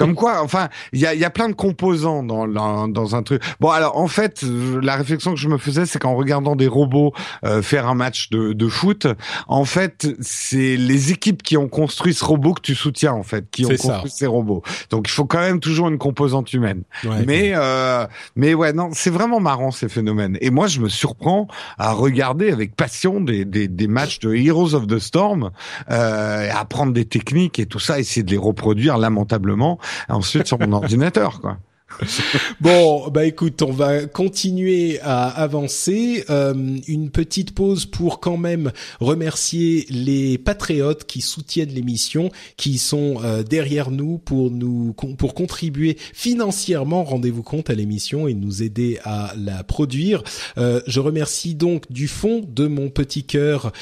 Comme 0.00 0.14
quoi, 0.14 0.42
enfin, 0.42 0.70
il 0.94 1.00
y 1.00 1.06
a, 1.06 1.14
y 1.14 1.26
a 1.26 1.30
plein 1.30 1.50
de 1.50 1.54
composants 1.54 2.22
dans, 2.22 2.48
dans, 2.48 3.14
un 3.14 3.22
truc. 3.22 3.42
Bon, 3.60 3.68
alors 3.68 3.98
en 3.98 4.08
fait, 4.08 4.42
la 4.82 4.96
réflexion 4.96 5.34
que 5.34 5.38
je 5.38 5.46
me 5.46 5.58
faisais, 5.58 5.84
c'est 5.84 5.98
qu'en 5.98 6.14
regardant 6.14 6.56
des 6.56 6.68
robots 6.68 7.12
euh, 7.44 7.60
faire 7.60 7.86
un 7.86 7.94
match 7.94 8.30
de, 8.30 8.54
de 8.54 8.68
foot, 8.68 9.06
en 9.46 9.66
fait, 9.66 10.08
c'est 10.20 10.78
les 10.78 11.12
équipes 11.12 11.42
qui 11.42 11.58
ont 11.58 11.68
construit 11.68 12.14
ce 12.14 12.24
robot 12.24 12.54
que 12.54 12.62
tu 12.62 12.74
soutiens, 12.74 13.12
en 13.12 13.22
fait, 13.22 13.50
qui 13.50 13.66
ont 13.66 13.68
construit 13.68 14.10
ces 14.10 14.26
robots. 14.26 14.62
Donc, 14.88 15.06
il 15.06 15.12
faut 15.12 15.26
quand 15.26 15.40
même 15.40 15.60
toujours 15.60 15.88
une 15.88 15.98
composante 15.98 16.50
humaine. 16.54 16.84
mais, 17.26 17.52
euh, 17.54 18.06
mais 18.36 18.54
ouais, 18.54 18.72
non, 18.72 18.88
c'est 18.94 19.10
vraiment 19.10 19.38
marrant 19.38 19.70
ces 19.70 19.90
phénomènes. 19.90 20.38
Et 20.40 20.48
moi, 20.48 20.66
je 20.66 20.80
me 20.80 20.88
surprends 20.88 21.46
à 21.76 21.92
regarder 21.92 22.50
avec 22.50 22.74
passion 22.74 23.20
des, 23.20 23.44
des, 23.44 23.68
des 23.68 23.86
matchs 23.86 24.18
de 24.20 24.34
Heroes 24.34 24.74
of 24.74 24.86
the 24.86 24.98
Storm, 24.98 25.50
euh, 25.90 26.48
apprendre 26.54 26.94
des 26.94 27.04
techniques 27.04 27.58
et 27.58 27.66
tout 27.66 27.80
ça, 27.80 28.00
essayer 28.00 28.22
de 28.22 28.30
les 28.30 28.38
reproduire 28.38 28.96
lamentablement 28.96 29.78
ensuite 30.08 30.46
sur 30.46 30.58
mon 30.58 30.72
ordinateur, 30.72 31.40
quoi. 31.40 31.58
bon, 32.60 33.08
bah 33.08 33.24
écoute, 33.24 33.62
on 33.62 33.72
va 33.72 34.06
continuer 34.06 35.00
à 35.00 35.28
avancer. 35.28 36.24
Euh, 36.30 36.78
une 36.86 37.10
petite 37.10 37.54
pause 37.54 37.86
pour 37.86 38.20
quand 38.20 38.36
même 38.36 38.72
remercier 39.00 39.86
les 39.90 40.38
patriotes 40.38 41.04
qui 41.04 41.20
soutiennent 41.20 41.70
l'émission, 41.70 42.30
qui 42.56 42.78
sont 42.78 43.22
euh, 43.22 43.42
derrière 43.42 43.90
nous 43.90 44.18
pour 44.18 44.50
nous 44.50 44.94
pour 45.18 45.34
contribuer 45.34 45.96
financièrement, 46.14 47.04
rendez-vous 47.04 47.42
compte 47.42 47.70
à 47.70 47.74
l'émission 47.74 48.28
et 48.28 48.34
nous 48.34 48.62
aider 48.62 48.98
à 49.04 49.34
la 49.36 49.62
produire. 49.64 50.22
Euh, 50.58 50.80
je 50.86 51.00
remercie 51.00 51.54
donc 51.54 51.90
du 51.90 52.08
fond 52.08 52.44
de 52.46 52.66
mon 52.66 52.88
petit 52.88 53.24
cœur 53.24 53.72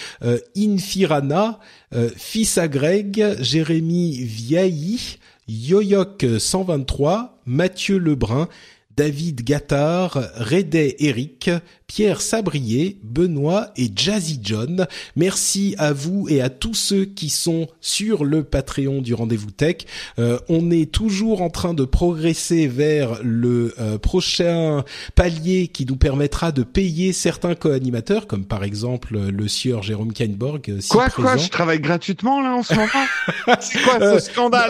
Infirana, 0.56 1.60
fils 2.16 2.58
à 2.58 2.68
Greg, 2.68 3.36
Jérémy 3.40 4.22
Vieilly. 4.22 5.18
Yoyok 5.48 6.26
123, 6.38 7.40
Mathieu 7.46 7.98
Lebrun, 7.98 8.48
David 8.98 9.44
Gattard, 9.44 10.30
Rédet 10.34 10.96
Eric, 10.98 11.50
Pierre 11.88 12.20
Sabrier, 12.20 12.98
Benoît 13.02 13.72
et 13.76 13.90
Jazzy 13.94 14.38
John. 14.42 14.86
Merci 15.16 15.74
à 15.78 15.94
vous 15.94 16.26
et 16.28 16.42
à 16.42 16.50
tous 16.50 16.74
ceux 16.74 17.06
qui 17.06 17.30
sont 17.30 17.66
sur 17.80 18.26
le 18.26 18.44
Patreon 18.44 19.00
du 19.00 19.14
Rendez-vous 19.14 19.50
Tech. 19.50 19.78
Euh, 20.18 20.38
on 20.50 20.70
est 20.70 20.92
toujours 20.92 21.40
en 21.40 21.48
train 21.48 21.72
de 21.72 21.86
progresser 21.86 22.66
vers 22.68 23.18
le 23.22 23.74
euh, 23.80 23.96
prochain 23.96 24.84
palier 25.14 25.68
qui 25.68 25.86
nous 25.86 25.96
permettra 25.96 26.52
de 26.52 26.62
payer 26.62 27.14
certains 27.14 27.54
co-animateurs, 27.54 28.26
comme 28.26 28.44
par 28.44 28.64
exemple 28.64 29.18
le 29.18 29.48
sieur 29.48 29.82
Jérôme 29.82 30.12
Kainborg. 30.12 30.68
Euh, 30.68 30.80
quoi, 30.90 31.08
quoi, 31.08 31.38
je 31.38 31.48
travaille 31.48 31.80
gratuitement 31.80 32.42
là 32.42 32.54
en 32.54 32.62
ce 32.62 32.74
moment 32.74 32.88
C'est 33.60 33.80
quoi 33.80 33.98
ce 33.98 34.18
scandale 34.18 34.68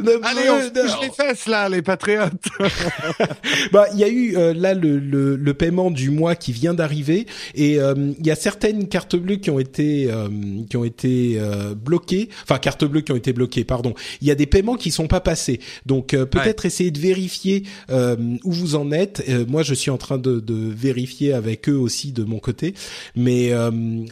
là 0.00 0.12
Allez, 0.24 0.50
on 0.50 0.68
touche 0.68 1.00
les 1.00 1.10
fesses 1.10 1.46
là, 1.46 1.68
les 1.68 1.82
patriotes 1.82 2.32
Bah, 3.72 3.86
il 3.92 4.00
y 4.00 4.04
a 4.04 4.08
eu 4.08 4.32
là 4.54 4.74
le, 4.74 4.98
le, 4.98 5.36
le 5.36 5.54
paiement 5.54 5.92
du 5.92 6.10
mois 6.10 6.34
qui 6.34 6.55
vient 6.56 6.74
d'arriver. 6.74 7.26
Et 7.54 7.78
euh, 7.78 7.94
il 8.18 8.26
y 8.26 8.30
a 8.30 8.36
certaines 8.36 8.88
cartes 8.88 9.16
bleues 9.16 9.36
qui 9.36 9.50
ont 9.50 9.58
été 9.58 10.10
euh, 10.10 10.28
qui 10.68 10.76
ont 10.76 10.84
été 10.84 11.36
euh, 11.36 11.74
bloquées, 11.74 12.30
enfin 12.42 12.58
cartes 12.58 12.84
bleues 12.84 13.02
qui 13.02 13.12
ont 13.12 13.16
été 13.16 13.32
bloquées, 13.32 13.64
pardon. 13.64 13.94
Il 14.20 14.28
y 14.28 14.30
a 14.30 14.34
des 14.34 14.46
paiements 14.46 14.76
qui 14.76 14.90
sont 14.90 15.06
pas 15.06 15.20
passés, 15.20 15.60
donc 15.84 16.08
peut-être 16.08 16.66
essayer 16.66 16.90
de 16.90 16.98
vérifier 16.98 17.64
où 17.90 18.52
vous 18.52 18.74
en 18.74 18.90
êtes. 18.92 19.22
moi, 19.48 19.62
je 19.62 19.74
suis 19.74 19.90
en 19.90 19.98
train 19.98 20.18
de, 20.18 20.40
de, 20.40 20.54
vérifier 20.54 21.32
avec 21.32 21.68
eux 21.68 21.76
aussi 21.76 22.12
de 22.12 22.24
mon 22.24 22.38
côté, 22.38 22.74
mais 23.14 23.52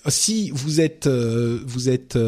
si 0.08 0.50
vous 0.50 0.80
êtes 0.80 1.08
vous 1.08 1.88
êtes 1.88 2.18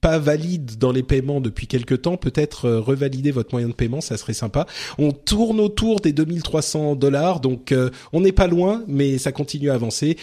pas 0.00 0.18
valide 0.18 0.78
dans 0.78 0.92
les 0.92 1.02
paiements 1.02 1.40
depuis 1.40 1.66
quelque 1.66 1.94
temps, 1.94 2.16
peut-être 2.16 2.66
euh, 2.66 2.80
revalider 2.80 3.30
votre 3.30 3.52
moyen 3.52 3.68
de 3.68 3.72
paiement, 3.72 4.00
ça 4.00 4.16
serait 4.16 4.34
sympa. 4.34 4.66
On 4.98 5.12
tourne 5.12 5.60
autour 5.60 6.00
des 6.00 6.12
2300 6.12 6.96
dollars, 6.96 7.40
donc 7.40 7.72
euh, 7.72 7.90
on 8.12 8.20
n'est 8.20 8.32
pas 8.32 8.46
loin, 8.46 8.84
mais 8.86 9.18
ça 9.18 9.32
continue 9.32 9.70
à 9.70 9.74
avancer. 9.74 10.16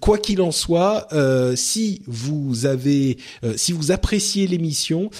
Quoi 0.00 0.18
qu'il 0.18 0.42
en 0.42 0.52
soit, 0.52 1.06
euh, 1.12 1.54
si 1.56 2.02
vous 2.06 2.66
avez, 2.66 3.18
si 3.56 3.72
vous 3.72 3.92
appréciez 3.92 4.46
l'émission, 4.46 5.10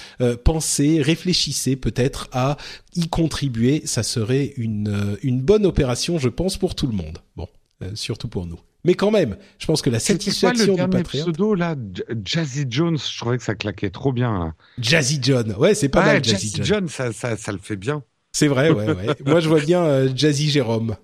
pensez, 0.43 1.01
réfléchissez 1.01 1.75
peut-être 1.75 2.29
à 2.31 2.57
y 2.95 3.07
contribuer. 3.07 3.81
Ça 3.85 4.03
serait 4.03 4.53
une 4.57 5.17
une 5.23 5.41
bonne 5.41 5.65
opération, 5.65 6.19
je 6.19 6.29
pense, 6.29 6.57
pour 6.57 6.75
tout 6.75 6.87
le 6.87 6.93
monde. 6.93 7.19
Bon, 7.35 7.47
surtout 7.95 8.27
pour 8.27 8.45
nous. 8.45 8.59
Mais 8.83 8.95
quand 8.95 9.11
même, 9.11 9.37
je 9.59 9.65
pense 9.65 9.81
que 9.81 9.89
la 9.89 9.99
satisfaction 9.99 10.75
quoi, 10.75 10.87
le 10.87 10.97
du 10.97 11.03
pseudo 11.03 11.53
là, 11.53 11.75
Jazzy 12.23 12.65
Jones, 12.69 12.97
je 12.97 13.19
trouvais 13.19 13.37
que 13.37 13.43
ça 13.43 13.55
claquait 13.55 13.89
trop 13.89 14.11
bien. 14.11 14.39
Là. 14.39 14.53
Jazzy 14.79 15.19
John, 15.21 15.53
ouais, 15.57 15.75
c'est 15.75 15.89
pas 15.89 16.03
mal. 16.03 16.23
Jazzy, 16.23 16.49
Jazzy 16.49 16.63
John, 16.63 16.87
ça, 16.87 17.11
ça, 17.13 17.37
ça 17.37 17.51
le 17.51 17.59
fait 17.59 17.75
bien. 17.75 18.03
C'est 18.31 18.47
vrai, 18.47 18.71
ouais, 18.71 18.85
ouais. 18.93 19.15
Moi, 19.25 19.39
je 19.39 19.49
vois 19.49 19.59
bien 19.59 19.83
euh, 19.83 20.09
Jazzy 20.15 20.49
Jérôme. 20.49 20.95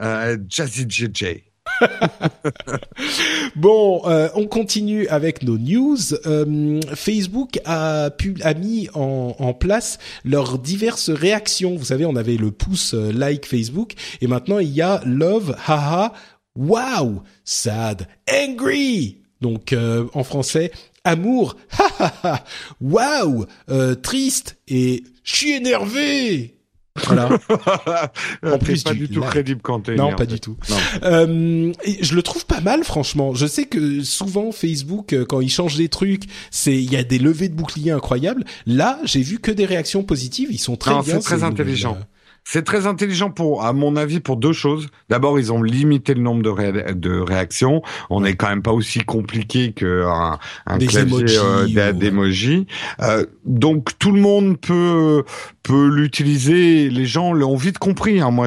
Euh, 0.00 0.36
Jazzy 0.48 0.86
JJ. 0.88 1.42
bon, 3.56 4.02
euh, 4.06 4.28
on 4.34 4.46
continue 4.46 5.06
avec 5.08 5.42
nos 5.42 5.58
news. 5.58 5.98
Euh, 6.26 6.80
Facebook 6.94 7.58
a, 7.64 8.10
pu, 8.10 8.36
a 8.42 8.54
mis 8.54 8.88
en, 8.94 9.36
en, 9.38 9.52
place 9.52 9.98
leurs 10.24 10.58
diverses 10.58 11.10
réactions. 11.10 11.76
Vous 11.76 11.86
savez, 11.86 12.06
on 12.06 12.16
avait 12.16 12.36
le 12.36 12.50
pouce 12.50 12.94
euh, 12.94 13.12
like 13.12 13.46
Facebook 13.46 13.94
et 14.20 14.26
maintenant 14.26 14.58
il 14.58 14.70
y 14.70 14.82
a 14.82 15.02
love, 15.04 15.56
haha, 15.66 16.12
wow, 16.56 17.22
sad, 17.44 18.08
angry. 18.30 19.18
Donc 19.40 19.72
euh, 19.72 20.06
en 20.14 20.24
français, 20.24 20.72
amour, 21.04 21.56
ha 21.78 21.88
ha 21.98 22.14
ha, 22.22 22.44
wow, 22.80 23.46
euh, 23.70 23.94
triste 23.94 24.56
et 24.68 25.04
je 25.24 25.36
suis 25.36 25.52
énervé. 25.52 26.56
Voilà. 27.04 27.38
en 28.42 28.58
plus, 28.58 28.82
pas 28.82 28.94
du 28.94 29.08
tout 29.08 29.20
crédible 29.20 29.60
quand 29.62 29.80
t'es 29.80 29.96
Non, 29.96 30.14
pas 30.14 30.26
du 30.26 30.40
tout. 30.40 30.56
Euh, 31.02 31.72
je 32.00 32.14
le 32.14 32.22
trouve 32.22 32.46
pas 32.46 32.60
mal, 32.60 32.84
franchement. 32.84 33.34
Je 33.34 33.46
sais 33.46 33.64
que 33.64 34.02
souvent 34.02 34.52
Facebook, 34.52 35.12
euh, 35.12 35.24
quand 35.24 35.40
il 35.40 35.50
change 35.50 35.76
des 35.76 35.88
trucs, 35.88 36.24
c'est 36.50 36.74
il 36.74 36.90
y 36.90 36.96
a 36.96 37.04
des 37.04 37.18
levées 37.18 37.48
de 37.48 37.54
boucliers 37.54 37.92
incroyables. 37.92 38.44
Là, 38.66 38.98
j'ai 39.04 39.22
vu 39.22 39.38
que 39.38 39.50
des 39.50 39.66
réactions 39.66 40.02
positives. 40.02 40.48
Ils 40.50 40.58
sont 40.58 40.76
très 40.76 40.92
non, 40.92 41.00
bien. 41.00 41.20
C'est 41.20 41.36
très 41.36 41.42
intelligent. 41.42 41.98
C'est 42.48 42.62
très 42.62 42.86
intelligent 42.86 43.30
pour, 43.32 43.64
à 43.64 43.72
mon 43.72 43.96
avis, 43.96 44.20
pour 44.20 44.36
deux 44.36 44.52
choses. 44.52 44.86
D'abord, 45.08 45.40
ils 45.40 45.52
ont 45.52 45.64
limité 45.64 46.14
le 46.14 46.22
nombre 46.22 46.42
de, 46.42 46.92
de 46.92 47.18
réactions. 47.18 47.82
On 48.08 48.20
n'est 48.20 48.36
quand 48.36 48.48
même 48.48 48.62
pas 48.62 48.70
aussi 48.70 49.00
compliqué 49.00 49.72
qu'un 49.72 50.38
un 50.64 50.78
clavier 50.78 51.24
euh. 51.40 51.66
Euh, 53.00 53.26
donc 53.44 53.98
tout 53.98 54.12
le 54.12 54.20
monde 54.20 54.60
peut 54.60 55.24
peut 55.64 55.88
l'utiliser. 55.88 56.88
Les 56.88 57.04
gens 57.04 57.32
l'ont 57.32 57.56
vite 57.56 57.78
compris. 57.78 58.20
Hein. 58.20 58.30
Moi, 58.30 58.46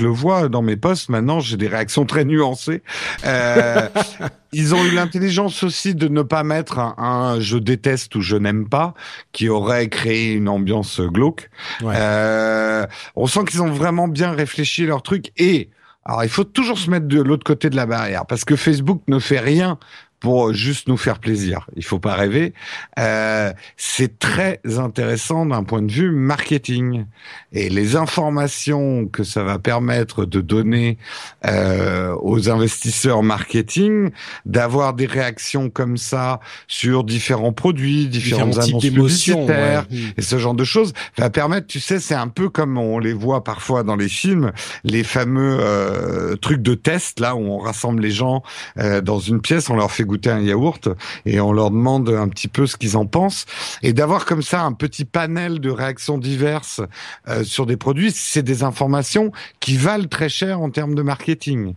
Je 0.00 0.06
le 0.06 0.10
vois 0.10 0.48
dans 0.48 0.62
mes 0.62 0.78
posts, 0.78 1.10
maintenant 1.10 1.40
j'ai 1.40 1.58
des 1.58 1.68
réactions 1.68 2.06
très 2.06 2.24
nuancées. 2.24 2.82
Euh, 3.26 3.86
ils 4.54 4.74
ont 4.74 4.82
eu 4.82 4.92
l'intelligence 4.92 5.62
aussi 5.62 5.94
de 5.94 6.08
ne 6.08 6.22
pas 6.22 6.42
mettre 6.42 6.78
un, 6.78 6.94
un 6.96 7.38
je 7.38 7.58
déteste 7.58 8.14
ou 8.14 8.22
je 8.22 8.36
n'aime 8.36 8.66
pas 8.66 8.94
qui 9.32 9.50
aurait 9.50 9.90
créé 9.90 10.32
une 10.32 10.48
ambiance 10.48 11.02
glauque. 11.02 11.50
Ouais. 11.82 11.92
Euh, 11.98 12.86
on 13.14 13.26
sent 13.26 13.40
qu'ils 13.46 13.60
ont 13.60 13.70
vraiment 13.70 14.08
bien 14.08 14.30
réfléchi 14.30 14.86
leur 14.86 15.02
truc 15.02 15.32
et 15.36 15.68
alors 16.06 16.24
il 16.24 16.30
faut 16.30 16.44
toujours 16.44 16.78
se 16.78 16.88
mettre 16.88 17.06
de 17.06 17.20
l'autre 17.20 17.44
côté 17.44 17.68
de 17.68 17.76
la 17.76 17.84
barrière 17.84 18.24
parce 18.24 18.46
que 18.46 18.56
Facebook 18.56 19.02
ne 19.06 19.18
fait 19.18 19.38
rien 19.38 19.78
pour 20.20 20.52
juste 20.52 20.88
nous 20.88 20.96
faire 20.96 21.18
plaisir. 21.18 21.66
Il 21.76 21.84
faut 21.84 21.98
pas 21.98 22.14
rêver. 22.14 22.52
Euh, 22.98 23.52
c'est 23.76 24.18
très 24.18 24.60
intéressant 24.78 25.46
d'un 25.46 25.64
point 25.64 25.82
de 25.82 25.90
vue 25.90 26.10
marketing 26.10 27.06
et 27.52 27.70
les 27.70 27.96
informations 27.96 29.06
que 29.06 29.24
ça 29.24 29.42
va 29.42 29.58
permettre 29.58 30.26
de 30.26 30.40
donner 30.40 30.98
euh, 31.46 32.14
aux 32.20 32.50
investisseurs 32.50 33.22
marketing, 33.22 34.10
d'avoir 34.44 34.94
des 34.94 35.06
réactions 35.06 35.70
comme 35.70 35.96
ça 35.96 36.40
sur 36.68 37.04
différents 37.04 37.52
produits, 37.52 38.06
différentes 38.06 38.50
Différents 38.50 38.68
annonces 38.68 38.82
publicitaires 38.82 39.86
ouais. 39.90 39.96
Mm. 39.96 40.12
et 40.18 40.22
ce 40.22 40.38
genre 40.38 40.54
de 40.54 40.64
choses 40.64 40.92
va 41.16 41.30
permettre, 41.30 41.66
tu 41.66 41.80
sais, 41.80 41.98
c'est 41.98 42.14
un 42.14 42.28
peu 42.28 42.48
comme 42.48 42.78
on 42.78 42.98
les 42.98 43.12
voit 43.12 43.42
parfois 43.42 43.82
dans 43.82 43.96
les 43.96 44.08
films, 44.08 44.52
les 44.84 45.04
fameux 45.04 45.58
euh, 45.60 46.36
trucs 46.36 46.62
de 46.62 46.74
test 46.74 47.20
là 47.20 47.34
où 47.34 47.40
on 47.40 47.58
rassemble 47.58 48.02
les 48.02 48.10
gens 48.10 48.42
euh, 48.78 49.00
dans 49.00 49.18
une 49.18 49.40
pièce, 49.40 49.70
on 49.70 49.76
leur 49.76 49.90
fait 49.90 50.04
goûter 50.10 50.30
un 50.30 50.40
yaourt 50.40 50.88
et 51.24 51.40
on 51.40 51.52
leur 51.52 51.70
demande 51.70 52.08
un 52.10 52.28
petit 52.28 52.48
peu 52.48 52.66
ce 52.66 52.76
qu'ils 52.76 52.96
en 52.96 53.06
pensent 53.06 53.46
et 53.82 53.92
d'avoir 53.92 54.26
comme 54.26 54.42
ça 54.42 54.62
un 54.62 54.72
petit 54.72 55.04
panel 55.04 55.60
de 55.60 55.70
réactions 55.70 56.18
diverses 56.18 56.80
euh, 57.28 57.44
sur 57.44 57.66
des 57.66 57.76
produits, 57.76 58.10
c'est 58.12 58.42
des 58.42 58.62
informations 58.62 59.32
qui 59.60 59.76
valent 59.76 60.08
très 60.08 60.28
cher 60.28 60.60
en 60.60 60.70
termes 60.70 60.94
de 60.94 61.02
marketing. 61.02 61.74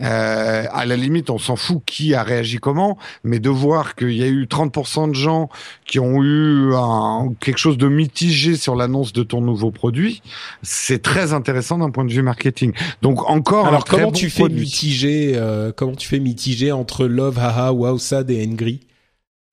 Euh, 0.00 0.64
à 0.72 0.84
la 0.86 0.96
limite, 0.96 1.30
on 1.30 1.38
s'en 1.38 1.56
fout 1.56 1.82
qui 1.86 2.14
a 2.14 2.22
réagi 2.22 2.58
comment, 2.58 2.98
mais 3.24 3.38
de 3.38 3.50
voir 3.50 3.94
qu'il 3.94 4.12
y 4.12 4.22
a 4.22 4.28
eu 4.28 4.44
30% 4.44 5.10
de 5.10 5.14
gens 5.14 5.48
qui 5.86 5.98
ont 5.98 6.22
eu 6.22 6.74
un, 6.74 7.32
quelque 7.40 7.58
chose 7.58 7.78
de 7.78 7.88
mitigé 7.88 8.56
sur 8.56 8.74
l'annonce 8.74 9.12
de 9.12 9.22
ton 9.22 9.40
nouveau 9.40 9.70
produit, 9.70 10.22
c'est 10.62 11.02
très 11.02 11.32
intéressant 11.32 11.78
d'un 11.78 11.90
point 11.90 12.04
de 12.04 12.12
vue 12.12 12.22
marketing. 12.22 12.72
Donc 13.02 13.28
encore 13.28 13.66
un 13.66 13.68
Alors 13.68 13.84
très 13.84 13.98
comment 13.98 14.08
bon 14.08 14.12
tu 14.12 14.30
fais 14.30 14.40
produit. 14.40 14.60
mitiger 14.60 15.32
euh, 15.36 15.72
Comment 15.74 15.94
tu 15.94 16.08
fais 16.08 16.18
mitiger 16.18 16.72
entre 16.72 17.06
love, 17.06 17.38
haha, 17.38 17.72
wow, 17.76 17.98
sad 17.98 18.30
et 18.30 18.44
angry 18.46 18.80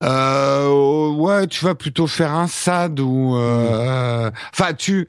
Euh, 0.02 1.10
ouais, 1.14 1.46
tu 1.46 1.64
vas 1.64 1.74
plutôt 1.74 2.06
faire 2.06 2.32
un 2.32 2.46
sad 2.48 3.00
ou 3.00 3.36
euh, 3.36 4.30
enfin 4.52 4.74
tu. 4.74 5.08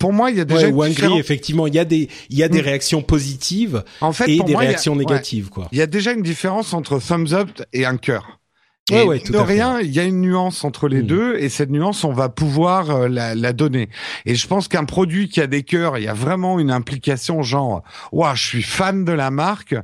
Pour 0.00 0.12
moi, 0.12 0.32
il 0.32 0.36
y 0.36 0.40
a 0.40 0.44
déjà 0.44 0.66
Ouais, 0.66 0.72
ou 0.72 0.80
angry, 0.82 0.90
différence- 0.94 1.20
effectivement, 1.20 1.66
il 1.68 1.74
y 1.74 1.78
a 1.78 1.84
des 1.84 2.08
il 2.28 2.36
y 2.36 2.42
a 2.42 2.48
des 2.48 2.60
Mm. 2.60 2.64
réactions 2.64 3.02
positives 3.02 3.84
en 4.00 4.12
fait, 4.12 4.28
et 4.28 4.40
des 4.42 4.52
moi, 4.52 4.62
a- 4.62 4.66
réactions 4.66 4.92
ouais. 4.94 4.98
négatives, 4.98 5.48
quoi. 5.48 5.68
Il 5.70 5.78
y 5.78 5.82
a 5.82 5.86
déjà 5.86 6.12
une 6.12 6.22
différence 6.22 6.74
entre 6.74 6.98
thumbs 6.98 7.32
up 7.32 7.48
et 7.72 7.86
un 7.86 7.96
cœur. 7.96 8.39
Ouais, 8.90 9.04
ouais, 9.04 9.20
tout 9.20 9.32
de 9.32 9.38
rien, 9.38 9.80
il 9.80 9.90
y 9.90 10.00
a 10.00 10.04
une 10.04 10.20
nuance 10.20 10.64
entre 10.64 10.88
les 10.88 11.02
Mm. 11.02 11.06
deux, 11.06 11.36
et 11.38 11.48
cette 11.48 11.70
nuance, 11.70 12.04
on 12.04 12.12
va 12.12 12.28
pouvoir 12.28 12.90
euh, 12.90 13.08
la, 13.08 13.34
la 13.34 13.52
donner. 13.52 13.88
Et 14.26 14.34
je 14.34 14.46
pense 14.46 14.68
qu'un 14.68 14.84
produit 14.84 15.28
qui 15.28 15.40
a 15.40 15.46
des 15.46 15.62
cœurs, 15.62 15.98
il 15.98 16.04
y 16.04 16.08
a 16.08 16.14
vraiment 16.14 16.58
une 16.58 16.70
implication, 16.70 17.42
genre, 17.42 17.82
waouh, 18.12 18.34
je 18.36 18.44
suis 18.46 18.62
fan 18.62 19.04
de 19.04 19.12
la 19.12 19.30
marque. 19.30 19.74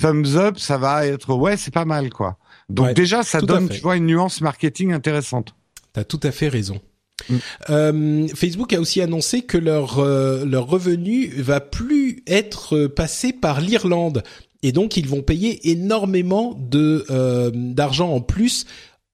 Thumbs 0.00 0.36
up, 0.36 0.58
ça 0.58 0.78
va 0.78 1.06
être, 1.06 1.34
ouais, 1.34 1.56
c'est 1.56 1.72
pas 1.74 1.84
mal, 1.84 2.10
quoi. 2.10 2.36
Donc 2.68 2.86
Ouais, 2.86 2.94
déjà, 2.94 3.22
ça 3.22 3.40
donne, 3.40 3.68
tu 3.68 3.80
vois, 3.80 3.96
une 3.96 4.06
nuance 4.06 4.40
marketing 4.40 4.92
intéressante. 4.92 5.54
T'as 5.92 6.04
tout 6.04 6.20
à 6.22 6.30
fait 6.30 6.48
raison. 6.48 6.80
Mm. 7.28 7.36
Euh, 7.70 8.28
Facebook 8.34 8.72
a 8.72 8.80
aussi 8.80 9.00
annoncé 9.00 9.42
que 9.42 9.58
leur 9.58 9.98
euh, 9.98 10.44
leur 10.44 10.66
revenu 10.68 11.26
va 11.36 11.58
plus 11.60 12.22
être 12.28 12.86
passé 12.86 13.32
par 13.32 13.60
l'Irlande 13.60 14.22
et 14.62 14.72
donc 14.72 14.96
ils 14.96 15.06
vont 15.06 15.22
payer 15.22 15.70
énormément 15.70 16.58
de 16.58 17.04
euh, 17.10 17.50
d'argent 17.54 18.12
en 18.12 18.20
plus. 18.20 18.66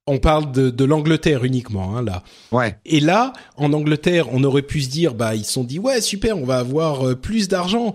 On 0.06 0.18
parle 0.18 0.52
de, 0.52 0.68
de 0.68 0.84
l'Angleterre 0.84 1.44
uniquement 1.44 1.96
hein, 1.96 2.02
là. 2.02 2.22
Ouais. 2.52 2.76
Et 2.84 3.00
là, 3.00 3.32
en 3.56 3.72
Angleterre, 3.72 4.26
on 4.32 4.44
aurait 4.44 4.62
pu 4.62 4.82
se 4.82 4.90
dire, 4.90 5.14
bah, 5.14 5.34
ils 5.34 5.46
se 5.46 5.52
sont 5.52 5.64
dit, 5.64 5.78
ouais, 5.78 6.02
super, 6.02 6.36
on 6.36 6.44
va 6.44 6.58
avoir 6.58 7.08
euh, 7.08 7.14
plus 7.14 7.48
d'argent. 7.48 7.94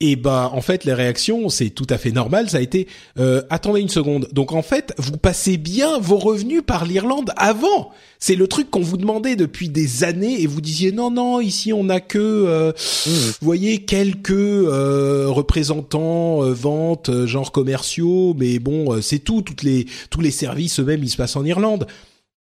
Et 0.00 0.14
bah, 0.14 0.50
en 0.54 0.60
fait, 0.60 0.84
les 0.84 0.94
réactions, 0.94 1.48
c'est 1.48 1.70
tout 1.70 1.86
à 1.90 1.98
fait 1.98 2.12
normal. 2.12 2.48
Ça 2.48 2.58
a 2.58 2.60
été, 2.60 2.86
euh, 3.18 3.42
attendez 3.50 3.80
une 3.80 3.88
seconde. 3.88 4.28
Donc, 4.32 4.52
en 4.52 4.62
fait, 4.62 4.94
vous 4.96 5.16
passez 5.16 5.56
bien 5.56 5.98
vos 5.98 6.18
revenus 6.18 6.62
par 6.64 6.84
l'Irlande 6.84 7.32
avant. 7.36 7.90
C'est 8.20 8.36
le 8.36 8.46
truc 8.46 8.70
qu'on 8.70 8.80
vous 8.80 8.96
demandait 8.96 9.34
depuis 9.34 9.68
des 9.68 10.04
années, 10.04 10.40
et 10.40 10.46
vous 10.46 10.60
disiez, 10.60 10.92
non, 10.92 11.10
non, 11.10 11.40
ici, 11.40 11.72
on 11.72 11.82
n'a 11.82 12.00
que, 12.00 12.18
euh, 12.18 12.72
vous 13.06 13.32
voyez, 13.46 13.78
quelques 13.84 14.30
euh, 14.30 15.26
représentants 15.28 16.44
euh, 16.44 16.52
ventes, 16.52 17.08
euh, 17.08 17.26
genre 17.26 17.50
commerciaux, 17.50 18.34
mais 18.38 18.60
bon, 18.60 18.94
euh, 18.94 19.00
c'est 19.00 19.18
tout. 19.18 19.42
Toutes 19.42 19.64
les, 19.64 19.86
tous 20.10 20.20
les 20.20 20.30
services 20.30 20.78
eux-mêmes, 20.78 21.02
ils 21.02 21.10
se 21.10 21.16
passent 21.16 21.36
en 21.36 21.44
Irlande. 21.44 21.88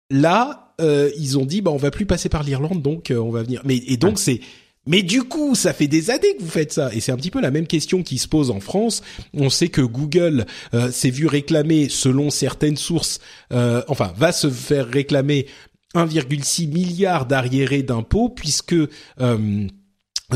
Là, 0.09 0.73
euh, 0.81 1.09
ils 1.17 1.37
ont 1.37 1.45
dit 1.45 1.61
bah 1.61 1.71
on 1.71 1.77
va 1.77 1.91
plus 1.91 2.05
passer 2.05 2.29
par 2.29 2.43
l'Irlande, 2.43 2.81
donc 2.81 3.11
euh, 3.11 3.17
on 3.17 3.31
va 3.31 3.43
venir. 3.43 3.61
Mais 3.63 3.77
et 3.87 3.97
donc 3.97 4.19
c'est 4.19 4.41
mais 4.85 5.01
du 5.01 5.23
coup, 5.23 5.55
ça 5.55 5.73
fait 5.73 5.87
des 5.87 6.09
années 6.09 6.35
que 6.37 6.41
vous 6.41 6.49
faites 6.49 6.73
ça, 6.73 6.93
et 6.93 6.99
c'est 6.99 7.11
un 7.11 7.17
petit 7.17 7.31
peu 7.31 7.41
la 7.41 7.51
même 7.51 7.67
question 7.67 8.03
qui 8.03 8.17
se 8.17 8.27
pose 8.27 8.51
en 8.51 8.59
France. 8.59 9.01
On 9.33 9.49
sait 9.49 9.69
que 9.69 9.81
Google 9.81 10.45
euh, 10.73 10.91
s'est 10.91 11.09
vu 11.09 11.27
réclamer, 11.27 11.87
selon 11.89 12.29
certaines 12.29 12.77
sources, 12.77 13.19
euh, 13.51 13.81
enfin 13.87 14.13
va 14.17 14.31
se 14.31 14.49
faire 14.49 14.87
réclamer 14.87 15.47
1,6 15.95 16.67
milliard 16.67 17.25
d'arriérés 17.25 17.83
d'impôts 17.83 18.29
puisque 18.29 18.75
euh, 19.21 19.67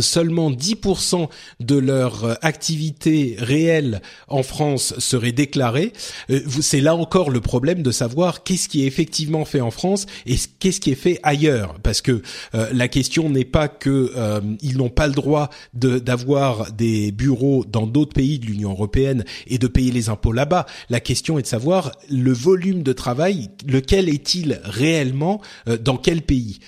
seulement 0.02 0.52
10% 0.52 1.30
de 1.60 1.76
leur 1.76 2.26
euh, 2.26 2.34
activité 2.42 3.36
réelle 3.40 4.02
en 4.28 4.44
France 4.44 4.94
serait 5.00 5.32
déclarée, 5.32 5.94
euh, 6.30 6.42
c'est 6.62 6.82
là 6.82 6.96
encore 6.96 7.30
le 7.30 7.42
problème 7.42 7.84
de 7.84 7.92
savoir 7.92 8.44
qu'est-ce 8.44 8.70
qui 8.70 8.84
est 8.84 8.88
effectivement 8.88 9.46
fait 9.46 9.62
en 9.62 9.72
France 9.72 10.06
et 10.26 10.36
qu'est-ce 10.60 10.80
qui 10.80 10.92
est 10.92 10.96
fait 10.96 11.20
ailleurs, 11.24 11.76
parce 11.84 12.02
que 12.02 12.22
euh, 12.56 12.70
la 12.74 12.88
question 12.88 13.30
n'est 13.30 13.46
pas 13.46 13.68
que 13.68 14.14
ils 14.62 14.78
n'ont 14.78 14.90
pas 14.90 15.08
le 15.08 15.14
droit 15.14 15.50
d'avoir 15.74 16.72
des 16.72 17.12
bureaux 17.12 17.66
dans 17.66 17.88
d'autres 17.88 18.14
pays 18.14 18.40
de 18.40 18.46
l'Union 18.46 18.72
européenne 18.72 19.24
et 19.48 19.58
de 19.58 19.68
payer 19.68 19.92
les 19.92 20.10
impôts 20.10 20.32
là-bas. 20.32 20.66
La 20.90 21.00
question 21.00 21.40
est 21.40 21.44
de 21.44 21.48
savoir 21.48 21.92
le 22.10 22.34
volume 22.34 22.84
de 22.84 22.94
travail, 22.94 23.50
lequel 23.66 24.10
est-il 24.10 24.60
réellement 24.64 25.42
dans 25.82 25.98
quel 25.98 26.22
pays. 26.22 26.60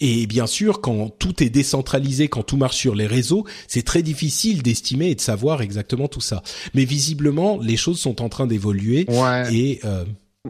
et 0.00 0.26
bien 0.26 0.46
sûr, 0.46 0.80
quand 0.80 1.10
tout 1.18 1.42
est 1.42 1.50
décentralisé 1.50 2.17
quand 2.26 2.42
tout 2.42 2.56
marche 2.56 2.76
sur 2.76 2.96
les 2.96 3.06
réseaux, 3.06 3.44
c'est 3.68 3.84
très 3.84 4.02
difficile 4.02 4.62
d'estimer 4.62 5.10
et 5.10 5.14
de 5.14 5.20
savoir 5.20 5.62
exactement 5.62 6.08
tout 6.08 6.20
ça. 6.20 6.42
Mais 6.74 6.84
visiblement, 6.84 7.58
les 7.62 7.76
choses 7.76 8.00
sont 8.00 8.20
en 8.20 8.28
train 8.28 8.46
d'évoluer 8.46 9.06
et 9.52 9.80
euh, 9.84 10.04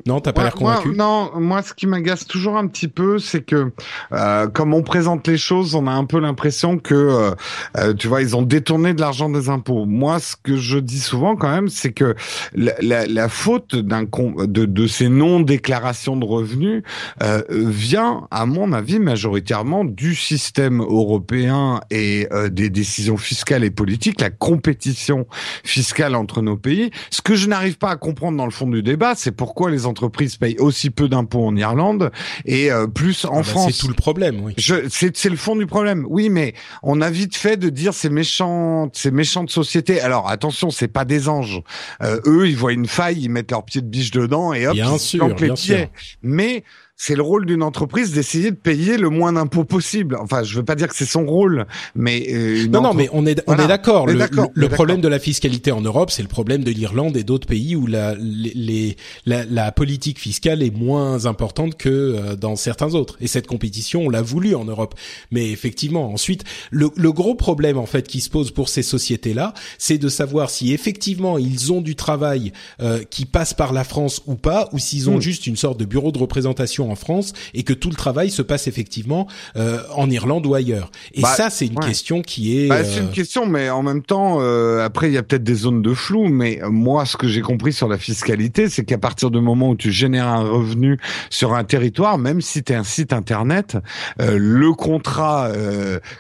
non, 0.07 0.21
t'as 0.21 0.33
pas 0.33 0.45
l'air 0.45 0.55
convaincu. 0.55 0.91
non, 0.91 1.31
moi, 1.37 1.63
ce 1.63 1.75
qui 1.75 1.87
m'agace 1.87 2.27
toujours 2.27 2.57
un 2.57 2.67
petit 2.67 2.89
peu, 2.89 3.19
c'est 3.19 3.43
que 3.43 3.73
euh, 4.13 4.47
comme 4.49 4.75
on 4.75 4.83
présente 4.83 5.27
les 5.29 5.39
choses, 5.39 5.75
on 5.75 5.87
a 5.87 5.93
un 5.93 6.05
peu 6.05 6.19
l'impression 6.19 6.79
que, 6.79 6.95
euh, 6.95 7.31
euh, 7.77 7.95
tu 7.95 8.09
vois, 8.09 8.23
ils 8.23 8.37
ont 8.37 8.43
détourné 8.43 8.95
de 8.95 9.01
l'argent 9.01 9.29
des 9.29 9.49
impôts. 9.49 9.85
Moi, 9.85 10.19
ce 10.21 10.35
que 10.43 10.57
je 10.57 10.79
dis 10.79 11.01
souvent 11.01 11.37
quand 11.37 11.51
même, 11.51 11.69
c'est 11.69 11.93
que 11.93 12.15
la, 12.55 12.73
la, 12.81 13.07
la 13.07 13.29
faute 13.29 13.75
d'un 13.75 14.05
de, 14.05 14.65
de 14.65 14.87
ces 14.87 15.09
non-déclarations 15.09 16.17
de 16.17 16.25
revenus 16.25 16.83
euh, 17.23 17.43
vient, 17.51 18.27
à 18.31 18.47
mon 18.47 18.73
avis, 18.73 18.99
majoritairement 18.99 19.85
du 19.85 20.15
système 20.15 20.81
européen 20.81 21.81
et 21.91 22.29
euh, 22.33 22.49
des 22.49 22.71
décisions 22.71 23.17
fiscales 23.17 23.65
et 23.65 23.71
politiques, 23.71 24.21
la 24.21 24.31
compétition 24.31 25.27
fiscale 25.65 26.15
entre 26.15 26.43
nos 26.43 26.57
pays. 26.57 26.91
Ce 27.11 27.23
que 27.23 27.35
je 27.35 27.49
n'arrive 27.49 27.79
pas 27.79 27.91
à 27.91 27.97
comprendre 27.97 28.37
dans 28.39 28.45
le 28.45 28.51
fond 28.51 28.67
du 28.67 28.83
débat, 28.83 29.15
c'est 29.15 29.33
pourquoi 29.33 29.71
les 29.71 29.87
entreprises 29.89 30.37
payent 30.37 30.59
aussi 30.59 30.91
peu 30.91 31.09
d'impôts 31.09 31.45
en 31.45 31.57
Irlande 31.57 32.13
et 32.45 32.71
euh, 32.71 32.87
plus 32.87 33.25
en 33.25 33.31
ah 33.33 33.37
bah, 33.39 33.43
France. 33.43 33.73
c'est 33.73 33.79
tout 33.81 33.89
le 33.89 33.95
problème, 33.95 34.41
oui. 34.43 34.55
C'est 34.89 35.25
le 35.25 35.37
fond 35.37 35.57
du 35.57 35.67
problème. 35.67 36.07
Oui, 36.09 36.29
mais 36.29 36.55
on 36.83 37.01
a 37.01 37.11
vite 37.11 37.37
fait 37.37 37.57
de 37.57 37.69
dire 37.69 37.95
ces 37.95 38.11
méchantes, 38.11 38.97
ces 38.97 39.11
méchantes 39.11 39.51
sociétés. 39.51 40.01
Alors 40.01 40.29
attention, 40.29 40.71
c'est 40.71 40.89
pas 40.89 41.05
des 41.05 41.29
anges. 41.29 41.63
Euh, 42.03 42.21
eux, 42.27 42.49
ils 42.49 42.57
voient 42.57 42.73
une 42.73 42.87
faille, 42.87 43.23
ils 43.23 43.31
mettent 43.31 43.51
leur 43.51 43.65
pied 43.65 43.81
de 43.81 43.87
biche 43.87 44.11
dedans 44.11 44.53
et 44.53 44.67
hop, 44.67 44.75
bien 44.75 44.95
ils 44.95 45.01
sûr, 45.01 45.29
les 45.29 45.35
bien 45.35 45.55
pieds. 45.55 45.77
Sûr. 45.77 45.89
Mais 46.23 46.65
c'est 47.01 47.15
le 47.15 47.23
rôle 47.23 47.47
d'une 47.47 47.63
entreprise 47.63 48.13
d'essayer 48.13 48.51
de 48.51 48.57
payer 48.57 48.99
le 48.99 49.09
moins 49.09 49.33
d'impôts 49.33 49.65
possible. 49.65 50.17
Enfin, 50.21 50.43
je 50.43 50.57
veux 50.57 50.65
pas 50.65 50.75
dire 50.75 50.89
que 50.89 50.97
c'est 50.97 51.07
son 51.07 51.25
rôle, 51.25 51.65
mais 51.95 52.27
euh, 52.29 52.67
non, 52.67 52.83
non, 52.83 52.93
mais 52.93 53.09
on 53.13 53.25
est 53.25 53.41
on 53.47 53.57
est 53.57 53.69
d'accord. 53.69 54.09
Le, 54.09 54.27
le, 54.53 54.69
problème 54.69 55.01
de 55.01 55.07
la 55.07 55.21
fiscalité 55.21 55.71
en 55.71 55.81
Europe, 55.81 56.11
c'est 56.11 56.23
le 56.23 56.29
problème 56.29 56.65
de 56.65 56.73
l'Irlande 56.73 57.17
et 57.17 57.23
d'autres 57.23 57.47
pays 57.47 57.77
où 57.77 57.87
la 57.87 58.17
les, 58.19 58.97
la, 59.27 59.45
la, 59.45 59.71
politique 59.71 60.19
fiscale 60.19 60.61
est 60.61 60.77
moins 60.77 61.27
importante 61.27 61.77
que 61.77 61.89
euh, 61.89 62.35
dans 62.35 62.57
certains 62.57 62.95
autres. 62.95 63.17
Et 63.21 63.29
cette 63.29 63.47
compétition, 63.47 64.03
on 64.03 64.11
l'a 64.11 64.23
voulu 64.23 64.57
en 64.57 64.65
Europe. 64.65 64.97
Mais 65.31 65.53
effectivement, 65.53 66.13
ensuite, 66.13 66.43
le, 66.73 66.91
le 66.97 67.13
gros 67.13 67.37
problème 67.37 67.79
en 67.79 67.87
fait 67.87 68.09
qui 68.09 68.21
se 68.21 68.29
pose 68.29 68.51
pour 68.51 68.69
ces 68.69 68.83
sociétés-là, 68.83 69.55
c'est 69.79 69.99
de 69.99 70.09
savoir 70.09 70.51
si 70.51 70.73
effectivement 70.73 71.39
ils 71.39 71.73
ont 71.73 71.81
du 71.81 71.95
travail 71.95 72.53
euh, 72.83 73.05
qui 73.09 73.25
passe 73.25 73.55
par 73.55 73.73
la 73.73 73.85
France 73.85 74.21
ou 74.27 74.35
pas, 74.35 74.69
ou 74.73 74.81
s'ils 74.81 75.09
ont 75.09 75.19
hmm. 75.19 75.23
juste 75.23 75.47
une 75.47 75.57
sorte 75.57 75.79
de 75.79 75.85
bureau 75.85 76.11
de 76.11 76.19
représentation 76.19 76.88
en 76.89 76.95
France 76.95 77.33
et 77.55 77.63
que 77.63 77.73
tout 77.73 77.91
le 77.91 77.95
travail 77.95 78.31
se 78.31 78.43
passe 78.43 78.67
effectivement 78.67 79.27
euh, 79.57 79.83
en 79.95 80.11
Irlande 80.11 80.47
ou 80.47 80.55
ailleurs. 80.55 80.91
Et 81.15 81.23
bah, 81.23 81.35
ça, 81.35 81.51
c'est 81.51 81.67
une 81.67 81.79
question 81.79 82.23
qui 82.23 82.59
est. 82.59 82.69
Bah, 82.69 82.85
c'est 82.85 83.01
une 83.01 83.07
euh, 83.07 83.13
question, 83.13 83.47
mais 83.47 83.71
en 83.71 83.83
même 83.83 84.03
temps, 84.03 84.39
euh, 84.41 84.85
après, 84.85 85.09
il 85.09 85.15
y 85.15 85.19
a 85.19 85.23
peut-être 85.23 85.45
des 85.45 85.55
zones 85.55 85.83
de 85.83 85.95
flou. 85.95 86.29
Mais 86.29 86.61
moi, 86.65 87.07
ce 87.07 87.17
que 87.17 87.29
j'ai 87.29 87.41
compris 87.41 87.73
sur 87.73 87.89
la 87.89 87.99
fiscalité, 87.99 88.69
c'est 88.69 88.85
qu'à 88.85 88.99
partir 88.99 89.31
du 89.31 89.41
moment 89.41 89.71
où 89.71 89.77
tu 89.77 89.93
génères 89.93 90.29
un 90.29 90.41
revenu 90.41 90.99
sur 91.31 91.55
un 91.55 91.65
territoire, 91.65 92.19
même 92.19 92.41
si 92.41 92.63
tu 92.63 92.73
es 92.73 92.77
un 92.77 92.85
site 92.85 93.13
internet, 93.13 93.77
le 94.19 94.73
contrat 94.73 95.51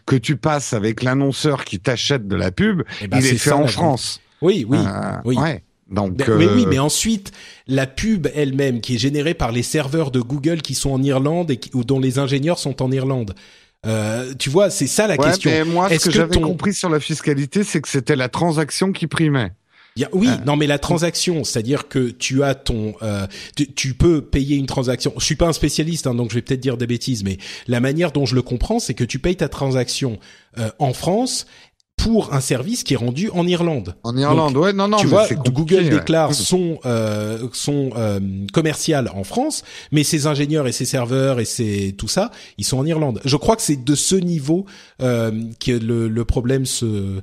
que 0.06 0.16
tu 0.16 0.36
passes 0.36 0.72
avec 0.72 1.02
l'annonceur 1.02 1.64
qui 1.64 1.78
t'achète 1.80 2.26
de 2.28 2.36
la 2.36 2.50
pub, 2.50 2.82
eh 3.00 3.08
ben, 3.08 3.18
il 3.18 3.26
est, 3.26 3.36
fait 3.36 3.52
en 3.52 3.66
France. 3.66 4.20
Oui, 4.40 4.64
oui, 4.68 4.78
oui. 5.24 5.36
Ouais. 5.36 5.62
Donc, 5.90 6.28
mais, 6.28 6.46
oui, 6.46 6.66
mais 6.66 6.78
ensuite, 6.78 7.32
la 7.66 7.86
pub 7.86 8.28
elle-même 8.34 8.80
qui 8.80 8.96
est 8.96 8.98
générée 8.98 9.34
par 9.34 9.52
les 9.52 9.62
serveurs 9.62 10.10
de 10.10 10.20
Google 10.20 10.60
qui 10.60 10.74
sont 10.74 10.90
en 10.90 11.02
Irlande 11.02 11.50
et 11.50 11.58
ou 11.72 11.82
dont 11.84 11.98
les 11.98 12.18
ingénieurs 12.18 12.58
sont 12.58 12.82
en 12.82 12.90
Irlande. 12.92 13.34
Euh, 13.86 14.34
tu 14.38 14.50
vois, 14.50 14.70
c'est 14.70 14.86
ça 14.86 15.06
la 15.06 15.16
ouais, 15.16 15.24
question. 15.24 15.50
Mais 15.50 15.64
moi, 15.64 15.88
ce 15.88 16.04
que, 16.04 16.10
j'avais 16.10 16.40
compris 16.40 16.74
sur 16.74 16.90
la 16.90 17.00
fiscalité, 17.00 17.62
c'est 17.64 17.80
que 17.80 17.88
c'était 17.88 18.16
la 18.16 18.28
transaction 18.28 18.92
qui 18.92 19.06
primait. 19.06 19.52
oui, 20.12 20.28
non, 20.44 20.56
mais 20.56 20.66
la 20.66 20.78
transaction, 20.78 21.44
c'est-à-dire 21.44 21.88
que 21.88 22.10
tu 22.10 22.42
as 22.42 22.54
ton, 22.54 22.94
euh, 23.02 23.26
tu, 23.76 23.94
peux 23.94 24.20
payer 24.20 24.56
une 24.56 24.66
transaction. 24.66 25.12
Je 25.16 25.24
suis 25.24 25.36
pas 25.36 25.46
un 25.46 25.52
spécialiste, 25.52 26.06
hein, 26.06 26.14
donc 26.14 26.30
je 26.30 26.34
vais 26.34 26.42
peut-être 26.42 26.60
dire 26.60 26.76
des 26.76 26.86
bêtises, 26.86 27.22
mais 27.24 27.38
la 27.66 27.80
manière 27.80 28.10
dont 28.10 28.26
je 28.26 28.34
le 28.34 28.42
comprends, 28.42 28.80
c'est 28.80 28.94
que 28.94 29.04
tu 29.04 29.20
payes 29.20 29.36
ta 29.36 29.48
transaction 29.48 30.18
euh, 30.58 30.70
en 30.78 30.92
France 30.92 31.46
pour 31.98 32.32
un 32.32 32.40
service 32.40 32.84
qui 32.84 32.94
est 32.94 32.96
rendu 32.96 33.28
en 33.30 33.46
Irlande. 33.46 33.96
En 34.04 34.16
Irlande, 34.16 34.56
ouais, 34.56 34.72
non, 34.72 34.88
non. 34.88 34.96
Tu 34.96 35.06
vois, 35.06 35.26
Google 35.28 35.90
déclare 35.90 36.32
son 36.32 36.78
euh, 36.86 37.46
son 37.52 37.90
euh, 37.96 38.20
commercial 38.52 39.10
en 39.14 39.24
France, 39.24 39.64
mais 39.92 40.04
ses 40.04 40.26
ingénieurs 40.26 40.66
et 40.66 40.72
ses 40.72 40.84
serveurs 40.86 41.40
et 41.40 41.44
ses 41.44 41.94
tout 41.98 42.08
ça, 42.08 42.30
ils 42.56 42.64
sont 42.64 42.78
en 42.78 42.86
Irlande. 42.86 43.20
Je 43.24 43.36
crois 43.36 43.56
que 43.56 43.62
c'est 43.62 43.84
de 43.84 43.94
ce 43.94 44.14
niveau 44.14 44.64
euh, 45.02 45.32
que 45.60 45.72
le, 45.72 46.08
le 46.08 46.24
problème 46.24 46.64
se, 46.64 47.20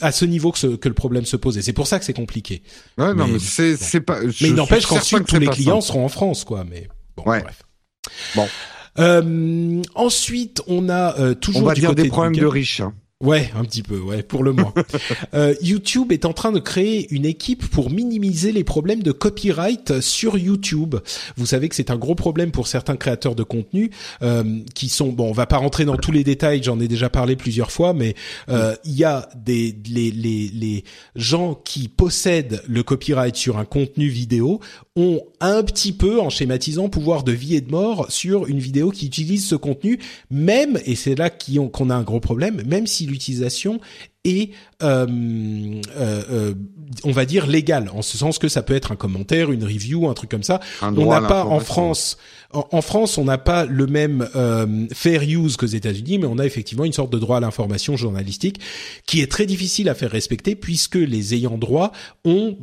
à 0.00 0.12
ce 0.12 0.24
niveau 0.26 0.52
que, 0.52 0.58
ce, 0.58 0.66
que 0.68 0.88
le 0.88 0.94
problème 0.94 1.24
se 1.24 1.36
pose. 1.36 1.56
Et 1.56 1.62
c'est 1.62 1.72
pour 1.72 1.86
ça 1.86 1.98
que 1.98 2.04
c'est 2.04 2.12
compliqué. 2.12 2.62
Ouais, 2.98 3.14
non, 3.14 3.26
mais 3.26 3.38
c'est 3.38 3.76
c'est 3.76 4.02
pas. 4.02 4.20
mais 4.22 4.48
il 4.48 4.54
n'empêche 4.54 4.86
qu'ensuite 4.86 5.26
tous 5.26 5.38
les 5.38 5.48
clients 5.48 5.80
seront 5.80 6.04
en 6.04 6.10
France, 6.10 6.44
quoi. 6.44 6.64
Mais 6.68 6.88
bon, 7.16 7.24
ouais. 7.24 7.42
bref. 7.42 7.62
Bon. 8.36 8.46
Euh, 8.98 9.82
ensuite, 9.94 10.62
on 10.66 10.88
a 10.88 11.18
euh, 11.18 11.34
toujours 11.34 11.62
on 11.62 11.66
va 11.66 11.74
du 11.74 11.80
dire 11.80 11.90
côté 11.90 12.02
des 12.02 12.08
problèmes 12.08 12.36
de 12.36 12.46
riches. 12.46 12.80
Hein. 12.80 12.94
Ouais, 13.22 13.50
un 13.54 13.64
petit 13.64 13.82
peu, 13.82 13.98
ouais, 14.00 14.22
pour 14.22 14.42
le 14.42 14.52
moins. 14.52 14.74
euh, 15.34 15.54
YouTube 15.62 16.10
est 16.10 16.24
en 16.24 16.32
train 16.32 16.50
de 16.50 16.58
créer 16.58 17.06
une 17.14 17.24
équipe 17.24 17.70
pour 17.70 17.88
minimiser 17.88 18.50
les 18.50 18.64
problèmes 18.64 19.02
de 19.02 19.12
copyright 19.12 20.00
sur 20.00 20.36
YouTube. 20.36 20.96
Vous 21.36 21.46
savez 21.46 21.68
que 21.68 21.76
c'est 21.76 21.90
un 21.90 21.96
gros 21.96 22.16
problème 22.16 22.50
pour 22.50 22.66
certains 22.66 22.96
créateurs 22.96 23.36
de 23.36 23.44
contenu 23.44 23.92
euh, 24.22 24.60
qui 24.74 24.88
sont 24.88 25.12
bon, 25.12 25.28
on 25.28 25.32
va 25.32 25.46
pas 25.46 25.58
rentrer 25.58 25.84
dans 25.84 25.96
tous 25.96 26.10
les 26.10 26.24
détails, 26.24 26.62
j'en 26.62 26.80
ai 26.80 26.88
déjà 26.88 27.08
parlé 27.08 27.36
plusieurs 27.36 27.70
fois, 27.70 27.94
mais 27.94 28.14
euh, 28.48 28.74
il 28.84 28.94
y 28.94 29.04
a 29.04 29.28
des 29.36 29.74
les, 29.88 30.10
les 30.10 30.48
les 30.48 30.84
gens 31.14 31.54
qui 31.54 31.88
possèdent 31.88 32.62
le 32.66 32.82
copyright 32.82 33.36
sur 33.36 33.58
un 33.58 33.64
contenu 33.64 34.08
vidéo 34.08 34.60
ont 34.96 35.22
un 35.40 35.64
petit 35.64 35.92
peu, 35.92 36.20
en 36.20 36.30
schématisant, 36.30 36.88
pouvoir 36.88 37.24
de 37.24 37.32
vie 37.32 37.56
et 37.56 37.60
de 37.60 37.70
mort 37.70 38.10
sur 38.10 38.46
une 38.46 38.60
vidéo 38.60 38.90
qui 38.90 39.06
utilise 39.06 39.44
ce 39.46 39.56
contenu, 39.56 39.98
même, 40.30 40.78
et 40.86 40.94
c'est 40.94 41.16
là 41.16 41.30
qu'on 41.30 41.90
a 41.90 41.94
un 41.94 42.02
gros 42.02 42.20
problème, 42.20 42.62
même 42.64 42.86
si 42.86 43.03
l'utilisation 43.06 43.80
est, 44.24 44.50
euh, 44.82 45.06
euh, 45.96 46.22
euh, 46.30 46.54
on 47.04 47.12
va 47.12 47.24
dire, 47.24 47.46
légale, 47.46 47.90
en 47.94 48.02
ce 48.02 48.16
sens 48.16 48.38
que 48.38 48.48
ça 48.48 48.62
peut 48.62 48.74
être 48.74 48.92
un 48.92 48.96
commentaire, 48.96 49.52
une 49.52 49.64
review, 49.64 50.08
un 50.08 50.14
truc 50.14 50.30
comme 50.30 50.42
ça. 50.42 50.60
on 50.82 51.10
n'a 51.10 51.20
pas 51.20 51.44
en 51.44 51.60
France, 51.60 52.16
en, 52.52 52.82
France, 52.82 53.18
on 53.18 53.24
n'a 53.24 53.38
pas 53.38 53.64
le 53.64 53.86
même 53.86 54.28
fair 54.92 55.22
use 55.22 55.56
qu'aux 55.56 55.66
États-Unis, 55.66 56.18
mais 56.18 56.26
on 56.26 56.38
a 56.38 56.46
effectivement 56.46 56.84
une 56.84 56.92
sorte 56.92 57.12
de 57.12 57.18
droit 57.18 57.38
à 57.38 57.40
l'information 57.40 57.96
journalistique 57.96 58.60
qui 59.06 59.20
est 59.20 59.30
très 59.30 59.46
difficile 59.46 59.88
à 59.88 59.94
faire 59.94 60.10
respecter 60.10 60.54
puisque 60.54 60.96
les 60.96 61.34
ayants 61.34 61.58
droit 61.58 61.92
ont 62.24 62.56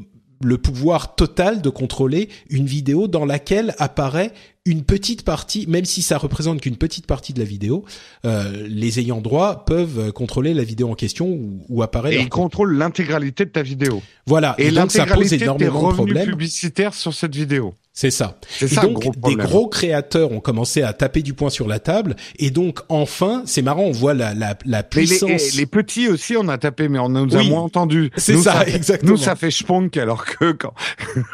le 0.44 0.58
pouvoir 0.58 1.16
total 1.16 1.62
de 1.62 1.70
contrôler 1.70 2.30
une 2.50 2.66
vidéo 2.66 3.08
dans 3.08 3.26
laquelle 3.26 3.76
apparaît 3.78 4.34
une 4.66 4.84
petite 4.84 5.24
partie, 5.24 5.66
même 5.68 5.86
si 5.86 6.02
ça 6.02 6.18
représente 6.18 6.62
qu'une 6.62 6.78
petite 6.78 7.08
partie 7.08 7.34
de 7.34 7.40
la 7.40 7.46
vidéo, 7.46 7.84
euh, 8.26 8.68
les 8.68 9.00
ayants 9.00 9.22
droit 9.22 9.66
peuvent 9.66 10.12
contrôler 10.12 10.54
la 10.54 10.64
vidéo 10.64 10.92
en 10.92 10.96
question 10.96 11.28
ou, 11.28 11.66
ou 11.70 11.82
apparaît. 11.82 12.16
Et 12.16 12.20
ils 12.20 12.30
contrôlent 12.30 12.78
l'intégralité 12.78 13.46
de 13.46 13.50
ta 13.50 13.64
vidéo. 13.64 14.04
Voilà. 14.28 14.56
Et, 14.60 14.68
et 14.68 14.72
donc 14.72 14.92
ça 14.92 15.06
pose 15.06 15.34
énormément 15.34 15.90
de 15.90 15.94
problèmes. 15.96 16.30
publicitaires 16.30 16.94
sur 16.94 17.14
cette 17.14 17.36
vidéo. 17.36 17.76
C'est 17.94 18.10
ça. 18.12 18.40
Et 18.62 18.68
ça, 18.68 18.84
donc, 18.84 19.02
gros 19.02 19.30
des 19.30 19.36
gros 19.36 19.68
créateurs 19.68 20.32
ont 20.32 20.40
commencé 20.40 20.82
à 20.82 20.94
taper 20.94 21.22
du 21.22 21.34
poing 21.34 21.50
sur 21.50 21.68
la 21.68 21.80
table. 21.80 22.16
Et 22.40 22.50
donc, 22.50 22.80
enfin, 22.88 23.44
c'est 23.46 23.62
marrant, 23.62 23.84
on 23.84 23.92
voit 23.92 24.14
la, 24.14 24.34
la, 24.34 24.58
la 24.66 24.82
puissance. 24.82 25.52
Les, 25.52 25.58
les, 25.58 25.66
petits 25.66 26.08
aussi, 26.08 26.38
on 26.38 26.48
a 26.48 26.58
tapé, 26.58 26.88
mais 26.88 27.00
on 27.00 27.10
nous 27.10 27.36
a 27.36 27.44
moins 27.44 27.62
entendu. 27.62 28.10
C'est 28.16 28.38
ça, 28.38 28.66
exactement. 28.66 29.12
Nous, 29.12 29.18
ça 29.18 29.36
fait 29.36 29.52
spunk, 29.52 29.98
alors 29.98 30.24
que 30.24 30.54
quand, 30.54 30.74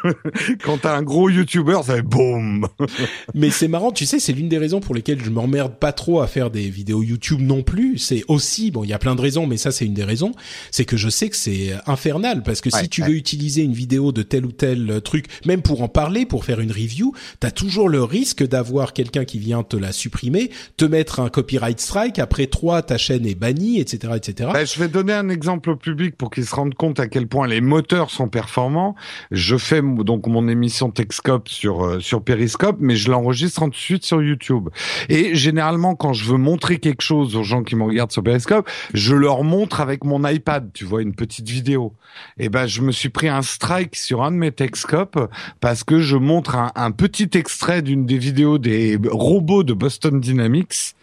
quand 0.64 0.80
t'as 0.80 0.98
un 0.98 1.04
gros 1.04 1.30
YouTuber, 1.30 1.78
ça 1.84 1.96
fait 1.98 2.02
boum. 2.02 2.68
mais 3.34 3.50
c'est 3.50 3.68
marrant, 3.68 3.92
tu 3.92 4.06
sais, 4.06 4.20
c'est 4.20 4.34
l'une 4.34 4.50
des 4.50 4.58
raisons 4.58 4.80
pour 4.80 4.96
lesquelles 4.96 5.24
je 5.24 5.30
m'emmerde 5.30 5.76
pas 5.76 5.92
trop 5.92 6.22
à 6.22 6.28
faire 6.28 6.50
des 6.50 6.70
vidéos 6.70 7.04
YouTube 7.04 7.42
non 7.42 7.64
plus. 7.64 7.98
C'est 7.98 8.24
aussi, 8.28 8.72
bon, 8.72 8.84
il 8.84 8.90
y 8.90 8.94
a 8.94 9.00
plein 9.00 9.16
de 9.16 9.22
raisons, 9.22 9.48
mais 9.48 9.58
ça, 9.58 9.72
c'est 9.72 9.86
une 9.86 9.94
des 9.94 10.04
raisons. 10.04 10.32
C'est 10.72 10.86
que 10.86 10.98
je 10.98 11.10
sais 11.10 11.30
que 11.30 11.36
c'est 11.36 11.74
infernal, 11.86 12.44
parce 12.44 12.62
que 12.62 12.70
si 12.70 12.90
tu 12.90 13.04
veux 13.04 13.16
utiliser 13.16 13.64
une 13.64 13.74
vidéo 13.74 14.12
de 14.12 14.24
tel 14.24 14.46
ou 14.46 14.52
tel 14.52 15.02
truc, 15.04 15.26
même 15.46 15.62
pour 15.62 15.82
en 15.82 15.88
parler, 15.88 16.26
pour 16.26 16.46
faire 16.46 16.60
une 16.60 16.72
review, 16.72 17.14
t'as 17.40 17.52
toujours 17.52 17.90
le 17.90 18.04
risque 18.04 18.48
d'avoir 18.48 18.94
quelqu'un 18.94 19.26
qui 19.26 19.40
vient 19.40 19.64
te 19.64 19.78
la 19.78 19.92
supprimer, 19.92 20.52
te 20.78 20.86
mettre 20.86 21.20
un 21.20 21.30
copyright 21.30 21.80
strike. 21.80 22.20
Après 22.20 22.48
trois, 22.48 22.82
ta 22.82 22.98
chaîne 22.98 23.26
est 23.26 23.36
bannie, 23.36 23.80
etc., 23.80 24.14
etc. 24.16 24.50
Ben, 24.54 24.66
je 24.66 24.80
vais 24.80 24.88
donner 24.88 25.14
un 25.14 25.30
exemple 25.30 25.70
au 25.70 25.76
public 25.76 26.16
pour 26.16 26.30
qu'ils 26.30 26.46
se 26.46 26.56
rendent 26.56 26.76
compte 26.76 27.00
à 27.00 27.08
quel 27.08 27.28
point 27.28 27.48
les 27.48 27.62
moteurs 27.62 28.10
sont 28.10 28.28
performants. 28.28 28.96
Je 29.32 29.58
fais 29.58 29.82
donc 29.82 30.28
mon 30.28 30.48
émission 30.48 30.90
Techscope 30.92 31.50
sur 31.50 31.86
euh, 31.86 32.00
sur 32.00 32.22
Periscope, 32.22 32.78
mais 32.80 32.96
je 32.96 33.07
l'enregistre 33.08 33.64
ensuite 33.64 34.04
sur 34.04 34.22
YouTube. 34.22 34.70
Et 35.10 35.36
généralement, 35.36 35.96
quand 35.96 36.14
je 36.14 36.26
veux 36.26 36.38
montrer 36.38 36.80
quelque 36.80 37.02
chose 37.02 37.36
aux 37.36 37.44
gens 37.44 37.64
qui 37.64 37.76
me 37.76 37.84
regardent 37.84 38.12
sur 38.12 38.24
Periscope, 38.24 38.70
je 38.94 39.16
leur 39.16 39.44
montre 39.44 39.82
avec 39.82 40.04
mon 40.04 40.28
iPad. 40.28 40.70
Tu 40.74 40.86
vois 40.86 41.02
une 41.02 41.16
petite 41.16 41.50
vidéo. 41.50 41.94
Et 42.38 42.50
ben, 42.50 42.68
je 42.68 42.82
me 42.82 42.92
suis 42.92 43.10
pris 43.10 43.28
un 43.28 43.42
strike 43.42 43.96
sur 43.96 44.24
un 44.24 44.32
de 44.32 44.38
mes 44.38 44.52
Techscope 44.52 45.30
parce 45.60 45.84
que 45.84 46.00
je 46.00 46.18
montre 46.18 46.56
un 46.76 46.92
petit 46.92 47.30
extrait 47.34 47.82
d'une 47.82 48.06
des 48.06 48.18
vidéos 48.18 48.58
des 48.58 49.00
robots 49.10 49.64
de 49.64 49.74
Boston 49.74 50.20
Dynamics 50.20 50.96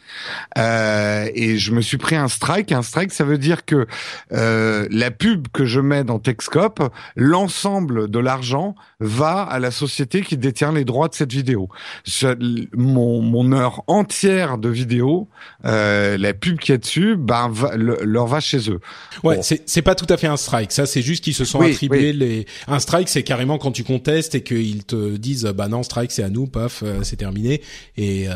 euh, 0.59 1.29
et 1.35 1.59
je 1.59 1.73
me 1.73 1.81
suis 1.81 1.99
pris 1.99 2.17
un 2.17 2.29
strike. 2.29 2.73
Un 2.73 2.83
strike, 2.83 3.13
ça 3.13 3.25
veut 3.25 3.39
dire 3.39 3.65
que 3.65 3.87
euh, 4.33 4.87
la 4.91 5.11
pub 5.11 5.49
que 5.53 5.65
je 5.65 5.81
mets 5.81 6.05
dans 6.05 6.19
Techscope, 6.19 6.83
l'ensemble 7.17 8.11
de 8.11 8.19
l'argent 8.19 8.75
va 9.01 9.43
à 9.43 9.59
la 9.59 9.71
société 9.71 10.23
qui 10.23 10.37
détient 10.37 10.73
les 10.73 10.85
droits 10.85 11.09
de 11.09 11.15
cette 11.15 11.33
vidéo. 11.33 11.69
mon, 12.75 13.21
mon 13.21 13.53
heure 13.53 13.83
entière 13.87 14.59
de 14.59 14.69
vidéo, 14.69 15.29
euh, 15.65 16.17
la 16.19 16.35
pub 16.35 16.59
qui 16.59 16.73
est 16.73 16.79
dessus, 16.79 17.17
ben 17.17 17.53
leur 17.77 18.27
va 18.27 18.41
chez 18.41 18.71
eux. 18.71 18.81
Ouais, 19.23 19.41
c'est 19.43 19.83
pas 19.83 19.95
tout 19.95 20.07
à 20.09 20.17
fait 20.17 20.27
un 20.27 20.37
strike. 20.37 20.73
Ça, 20.73 20.87
c'est 20.87 21.03
juste 21.03 21.25
qu'ils 21.25 21.35
se 21.35 21.45
sont 21.45 21.61
attribués 21.61 22.13
les. 22.13 22.47
Un 22.69 22.79
strike, 22.79 23.09
c'est 23.09 23.23
carrément 23.23 23.59
quand 23.59 23.73
tu 23.73 23.85
contestes 23.85 24.35
et 24.35 24.43
qu'ils 24.43 24.85
te 24.85 25.17
disent, 25.17 25.45
bah 25.45 25.69
non, 25.69 25.83
strike, 25.83 26.11
c'est 26.11 26.23
à 26.23 26.29
nous, 26.29 26.47
paf, 26.47 26.83
euh, 26.83 27.03
c'est 27.03 27.17
terminé. 27.17 27.63
Et 27.97 28.29
euh, 28.29 28.35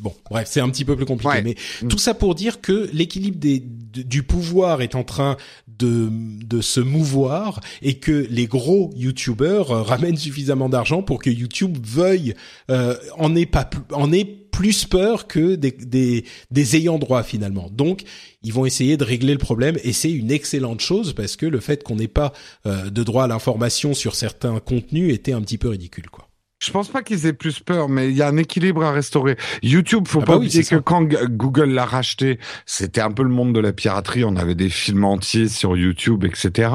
bon, 0.00 0.14
bref, 0.30 0.48
c'est 0.50 0.60
un 0.60 0.68
petit 0.70 0.84
peu 0.84 0.96
plus 0.96 1.03
compliqué. 1.04 1.42
Mais 1.42 1.54
mm. 1.82 1.88
tout 1.88 1.98
ça 1.98 2.14
pour 2.14 2.34
dire 2.34 2.60
que 2.60 2.88
l'équilibre 2.92 3.38
des, 3.38 3.60
du 3.60 4.22
pouvoir 4.22 4.82
est 4.82 4.94
en 4.94 5.04
train 5.04 5.36
de, 5.78 6.08
de 6.10 6.60
se 6.60 6.80
mouvoir 6.80 7.60
et 7.82 7.94
que 7.94 8.26
les 8.30 8.46
gros 8.46 8.90
YouTubers 8.96 9.70
euh, 9.70 9.82
ramènent 9.82 10.16
suffisamment 10.16 10.68
d'argent 10.68 11.02
pour 11.02 11.20
que 11.20 11.30
YouTube 11.30 11.78
veuille 11.82 12.34
euh, 12.70 12.96
en 13.18 13.34
ait 13.34 13.46
pas 13.46 13.68
en 13.92 14.12
ait 14.12 14.24
plus 14.24 14.84
peur 14.84 15.26
que 15.26 15.56
des, 15.56 15.72
des, 15.72 16.24
des 16.52 16.76
ayants 16.76 16.98
droit 16.98 17.24
finalement. 17.24 17.68
Donc 17.72 18.02
ils 18.42 18.52
vont 18.52 18.66
essayer 18.66 18.96
de 18.96 19.04
régler 19.04 19.32
le 19.32 19.38
problème 19.38 19.78
et 19.82 19.92
c'est 19.92 20.12
une 20.12 20.30
excellente 20.30 20.80
chose 20.80 21.12
parce 21.12 21.34
que 21.34 21.46
le 21.46 21.58
fait 21.58 21.82
qu'on 21.82 21.96
n'ait 21.96 22.08
pas 22.08 22.32
euh, 22.66 22.88
de 22.88 23.02
droit 23.02 23.24
à 23.24 23.26
l'information 23.26 23.94
sur 23.94 24.14
certains 24.14 24.60
contenus 24.60 25.12
était 25.12 25.32
un 25.32 25.42
petit 25.42 25.58
peu 25.58 25.68
ridicule 25.68 26.08
quoi. 26.08 26.23
Je 26.64 26.70
pense 26.70 26.88
pas 26.88 27.02
qu'ils 27.02 27.26
aient 27.26 27.34
plus 27.34 27.60
peur, 27.60 27.88
mais 27.88 28.08
il 28.08 28.16
y 28.16 28.22
a 28.22 28.28
un 28.28 28.36
équilibre 28.38 28.82
à 28.84 28.92
restaurer. 28.92 29.36
YouTube, 29.62 30.08
faut 30.08 30.20
ah 30.22 30.24
pas 30.24 30.32
bah 30.32 30.38
oublier 30.38 30.64
que 30.64 30.76
quand 30.76 31.02
Google 31.02 31.70
l'a 31.70 31.84
racheté, 31.84 32.38
c'était 32.64 33.02
un 33.02 33.10
peu 33.10 33.22
le 33.22 33.28
monde 33.28 33.52
de 33.52 33.60
la 33.60 33.72
piraterie. 33.72 34.24
On 34.24 34.36
avait 34.36 34.54
des 34.54 34.70
films 34.70 35.04
entiers 35.04 35.48
sur 35.48 35.76
YouTube, 35.76 36.24
etc. 36.24 36.70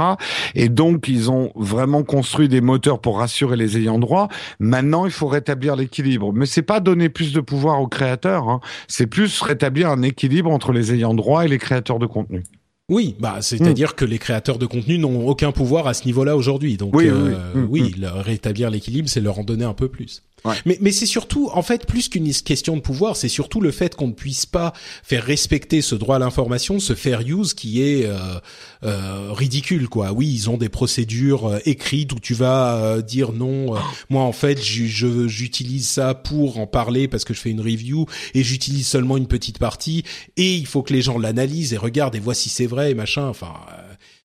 Et 0.54 0.70
donc, 0.70 1.08
ils 1.08 1.32
ont 1.32 1.52
vraiment 1.56 2.04
construit 2.04 2.50
des 2.50 2.62
moteurs 2.62 3.02
pour 3.02 3.18
rassurer 3.18 3.58
les 3.58 3.78
ayants 3.78 4.00
droit. 4.00 4.28
Maintenant, 4.60 5.06
il 5.06 5.12
faut 5.12 5.28
rétablir 5.28 5.76
l'équilibre. 5.76 6.34
Mais 6.34 6.46
c'est 6.46 6.62
pas 6.62 6.80
donner 6.80 7.10
plus 7.10 7.34
de 7.34 7.42
pouvoir 7.42 7.82
aux 7.82 7.88
créateurs. 7.88 8.48
Hein. 8.48 8.60
C'est 8.88 9.08
plus 9.08 9.42
rétablir 9.42 9.90
un 9.90 10.04
équilibre 10.04 10.52
entre 10.52 10.72
les 10.72 10.94
ayants 10.94 11.16
droit 11.16 11.46
et 11.46 11.48
les 11.48 11.58
créateurs 11.58 11.98
de 11.98 12.06
contenu. 12.06 12.44
Oui, 12.90 13.16
bah 13.20 13.38
c'est-à-dire 13.42 13.92
mm. 13.92 13.96
que 13.96 14.06
les 14.06 14.18
créateurs 14.18 14.58
de 14.58 14.66
contenu 14.66 14.98
n'ont 14.98 15.28
aucun 15.28 15.52
pouvoir 15.52 15.88
à 15.88 15.94
ce 15.94 16.06
niveau-là 16.06 16.36
aujourd'hui. 16.36 16.76
Donc 16.76 16.96
oui, 16.96 17.08
euh, 17.08 17.36
oui. 17.70 17.94
Mm, 17.96 18.02
mm. 18.02 18.06
rétablir 18.16 18.70
l'équilibre, 18.70 19.08
c'est 19.08 19.22
leur 19.22 19.40
en 19.40 19.44
donner 19.44 19.66
un 19.66 19.74
peu 19.74 19.88
plus. 19.88 20.24
Mais, 20.66 20.78
mais 20.82 20.92
c'est 20.92 21.06
surtout, 21.06 21.50
en 21.54 21.62
fait, 21.62 21.86
plus 21.86 22.10
qu'une 22.10 22.32
question 22.34 22.76
de 22.76 22.82
pouvoir, 22.82 23.16
c'est 23.16 23.30
surtout 23.30 23.62
le 23.62 23.72
fait 23.72 23.96
qu'on 23.96 24.08
ne 24.08 24.14
puisse 24.14 24.46
pas 24.46 24.74
faire 25.04 25.24
respecter 25.24 25.82
ce 25.82 25.96
droit 25.96 26.18
à 26.18 26.20
l'information, 26.20 26.80
ce 26.80 26.94
fair 26.96 27.22
use 27.22 27.54
qui 27.54 27.82
est 27.82 28.06
euh, 28.06 28.40
euh, 28.84 29.32
ridicule, 29.32 29.90
quoi. 29.90 30.12
Oui, 30.12 30.32
ils 30.34 30.50
ont 30.50 30.58
des 30.58 30.70
procédures 30.70 31.48
euh, 31.48 31.60
écrites 31.66 32.14
où 32.14 32.20
tu 32.20 32.34
vas 32.34 32.76
euh, 32.78 33.02
dire 33.02 33.34
non, 33.34 33.76
euh, 33.76 33.80
moi 34.10 34.24
en 34.24 34.32
fait, 34.32 34.62
j'utilise 34.62 35.88
ça 35.88 36.14
pour 36.14 36.60
en 36.60 36.68
parler 36.68 37.08
parce 37.08 37.26
que 37.26 37.34
je 37.34 37.40
fais 37.40 37.50
une 37.50 37.62
review 37.62 38.06
et 38.34 38.44
j'utilise 38.44 38.88
seulement 38.88 39.18
une 39.18 39.28
petite 39.28 39.60
partie 39.60 40.04
et 40.38 40.56
il 40.56 40.66
faut 40.66 40.82
que 40.82 40.94
les 40.94 41.02
gens 41.02 41.18
l'analysent 41.18 41.74
et 41.74 41.78
regardent 41.78 42.16
et 42.16 42.20
voient 42.20 42.34
si 42.34 42.50
c'est 42.50 42.66
vrai 42.68 42.92
et 42.92 42.94
machin. 42.94 43.28
Enfin 43.28 43.54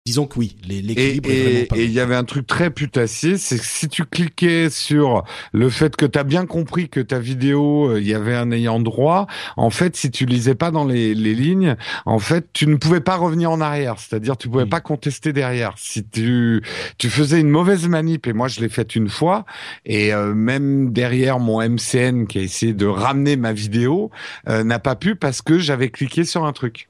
disons 0.06 0.28
que 0.28 0.38
oui, 0.38 0.56
l'équilibre 0.68 1.32
est 1.32 1.41
vraiment 1.41 1.66
pas 1.66 1.78
Et 1.78 1.86
il 1.86 1.91
y 1.91 1.99
avait 1.99 2.16
un 2.16 2.26
truc 2.26 2.45
très 2.45 2.70
putassier, 2.70 3.38
c'est 3.38 3.58
que 3.58 3.66
si 3.66 3.89
tu 3.89 4.06
cliquais 4.06 4.70
sur 4.70 5.24
le 5.51 5.68
fait 5.72 5.95
que 5.95 6.06
tu 6.06 6.20
as 6.20 6.24
bien 6.24 6.45
compris 6.45 6.89
que 6.89 6.99
ta 6.99 7.18
vidéo, 7.18 7.89
euh, 7.89 7.99
il 7.99 8.08
y 8.08 8.14
avait 8.14 8.36
un 8.36 8.51
ayant 8.51 8.80
droit, 8.80 9.26
en 9.58 9.72
fait, 9.72 9.95
si 9.95 10.12
tu 10.12 10.28
lisais 10.28 10.53
pas 10.53 10.70
dans 10.70 10.86
les, 10.86 11.16
les 11.16 11.34
lignes, 11.34 11.76
en 12.06 12.20
fait, 12.20 12.45
tu 12.53 12.68
ne 12.68 12.76
pouvais 12.76 12.99
pas 12.99 13.16
revenir 13.16 13.49
en 13.49 13.60
arrière, 13.60 13.95
c'est-à-dire 13.97 14.38
tu 14.38 14.47
pouvais 14.47 14.68
pas 14.68 14.80
contester 14.80 15.34
derrière. 15.34 15.74
Si 15.78 16.08
tu 16.08 16.62
tu 16.99 17.10
faisais 17.10 17.39
une 17.39 17.49
mauvaise 17.49 17.88
manip, 17.88 18.28
et 18.28 18.34
moi 18.34 18.47
je 18.47 18.60
l'ai 18.60 18.70
faite 18.70 18.95
une 18.95 19.10
fois, 19.10 19.43
et 19.88 20.14
euh, 20.14 20.36
même 20.36 20.93
derrière 20.93 21.39
mon 21.39 21.68
MCN 21.68 22.28
qui 22.28 22.38
a 22.38 22.41
essayé 22.43 22.74
de 22.74 22.86
ramener 22.86 23.38
ma 23.38 23.53
vidéo, 23.53 24.12
euh, 24.49 24.64
n'a 24.64 24.78
pas 24.78 24.95
pu 24.95 25.16
parce 25.16 25.41
que 25.41 25.58
j'avais 25.58 25.89
cliqué 25.89 26.26
sur 26.26 26.45
un 26.45 26.53
truc. 26.53 26.89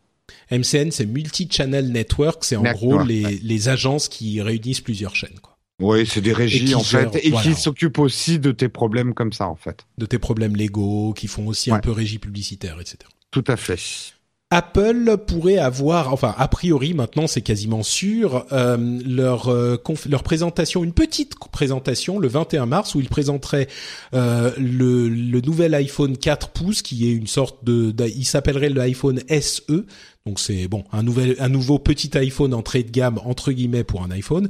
MCN, 0.51 0.91
c'est 0.91 1.05
Multi-Channel 1.05 1.91
Network, 1.91 2.43
c'est 2.43 2.55
en 2.55 2.63
gros 2.63 3.01
les, 3.03 3.39
les 3.41 3.69
agences 3.69 4.07
qui 4.07 4.41
réunissent 4.41 4.81
plusieurs 4.81 5.15
chaînes. 5.15 5.39
Quoi. 5.41 5.55
Oui, 5.81 6.05
c'est 6.05 6.21
des 6.21 6.33
régies 6.33 6.73
en 6.73 6.83
fait, 6.83 7.15
et 7.21 7.31
qui 7.31 7.53
s'occupent 7.53 7.99
aussi 7.99 8.39
de 8.39 8.51
tes 8.51 8.69
problèmes 8.69 9.13
comme 9.13 9.33
ça 9.33 9.47
en 9.47 9.55
fait. 9.55 9.85
De 9.97 10.05
tes 10.05 10.19
problèmes 10.19 10.55
légaux, 10.55 11.13
qui 11.13 11.27
font 11.27 11.47
aussi 11.47 11.71
un 11.71 11.79
peu 11.79 11.91
régie 11.91 12.19
publicitaire, 12.19 12.79
etc. 12.79 12.99
Tout 13.31 13.43
à 13.47 13.57
fait. 13.57 14.13
Apple 14.51 15.17
pourrait 15.25 15.57
avoir, 15.57 16.13
enfin 16.13 16.35
a 16.37 16.47
priori 16.47 16.93
maintenant 16.93 17.25
c'est 17.25 17.41
quasiment 17.41 17.81
sûr, 17.81 18.45
euh, 18.51 18.77
leur 19.03 19.49
euh, 19.49 19.81
leur 20.07 20.21
présentation, 20.21 20.83
une 20.83 20.93
petite 20.93 21.33
présentation 21.51 22.19
le 22.19 22.27
21 22.27 22.67
mars 22.67 22.93
où 22.93 22.99
ils 22.99 23.09
présenteraient 23.09 23.67
euh, 24.13 24.51
le, 24.57 25.09
le 25.09 25.41
nouvel 25.41 25.73
iPhone 25.73 26.15
4 26.15 26.49
pouces 26.49 26.83
qui 26.83 27.09
est 27.09 27.13
une 27.13 27.25
sorte 27.25 27.65
de, 27.65 27.91
il 28.07 28.25
s'appellerait 28.25 28.69
le 28.69 28.81
iPhone 28.81 29.19
SE. 29.41 29.85
Donc 30.27 30.39
c'est 30.39 30.67
bon, 30.67 30.83
un 30.91 31.01
nouvel, 31.01 31.35
un 31.39 31.49
nouveau 31.49 31.79
petit 31.79 32.15
iPhone 32.15 32.53
entrée 32.53 32.83
de 32.83 32.91
gamme 32.91 33.19
entre 33.25 33.51
guillemets 33.51 33.83
pour 33.83 34.03
un 34.03 34.11
iPhone. 34.11 34.47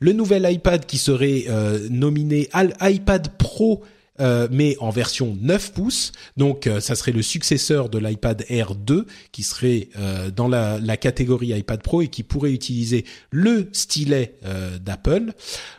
Le 0.00 0.12
nouvel 0.12 0.50
iPad 0.50 0.86
qui 0.86 0.98
serait 0.98 1.44
euh, 1.48 1.86
nominé 1.88 2.48
iPad 2.80 3.28
Pro 3.38 3.84
euh, 4.20 4.48
mais 4.50 4.76
en 4.80 4.90
version 4.90 5.36
9 5.40 5.72
pouces. 5.72 6.12
Donc 6.36 6.66
euh, 6.66 6.80
ça 6.80 6.94
serait 6.94 7.12
le 7.12 7.22
successeur 7.22 7.88
de 7.88 7.98
l'iPad 7.98 8.44
Air 8.48 8.74
2 8.74 9.06
qui 9.32 9.42
serait 9.42 9.88
euh, 9.98 10.30
dans 10.30 10.48
la, 10.48 10.78
la, 10.78 10.96
catégorie 10.96 11.48
iPad 11.48 11.82
Pro 11.82 12.00
et 12.00 12.08
qui 12.08 12.22
pourrait 12.22 12.52
utiliser 12.52 13.04
le 13.30 13.68
stylet 13.72 14.34
d'Apple. 14.80 15.32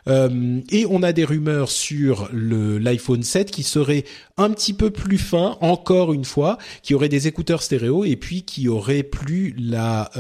et 0.08 0.86
on 0.90 1.04
a 1.04 1.14
des 1.14 1.26
rumeurs 1.26 1.70
sur 1.70 2.30
le 2.32 2.78
l'iPhone 2.78 3.24
7 3.24 3.50
qui 3.50 3.64
serait 3.64 4.04
un 4.38 4.52
petit 4.52 4.74
peu 4.74 4.92
plus 4.92 5.18
fin, 5.18 5.58
encore 5.62 6.14
une 6.14 6.26
fois, 6.26 6.58
qui 6.84 6.94
aurait 6.94 7.10
des 7.10 7.28
écouteurs 7.28 7.64
stéréo 7.64 8.06
et 8.06 8.16
puis 8.16 8.44
qui 8.44 8.70
aurait 8.70 9.04
plus 9.04 9.56
la 9.58 10.12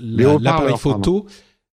l'appareil 0.00 0.76
photo. 0.78 1.26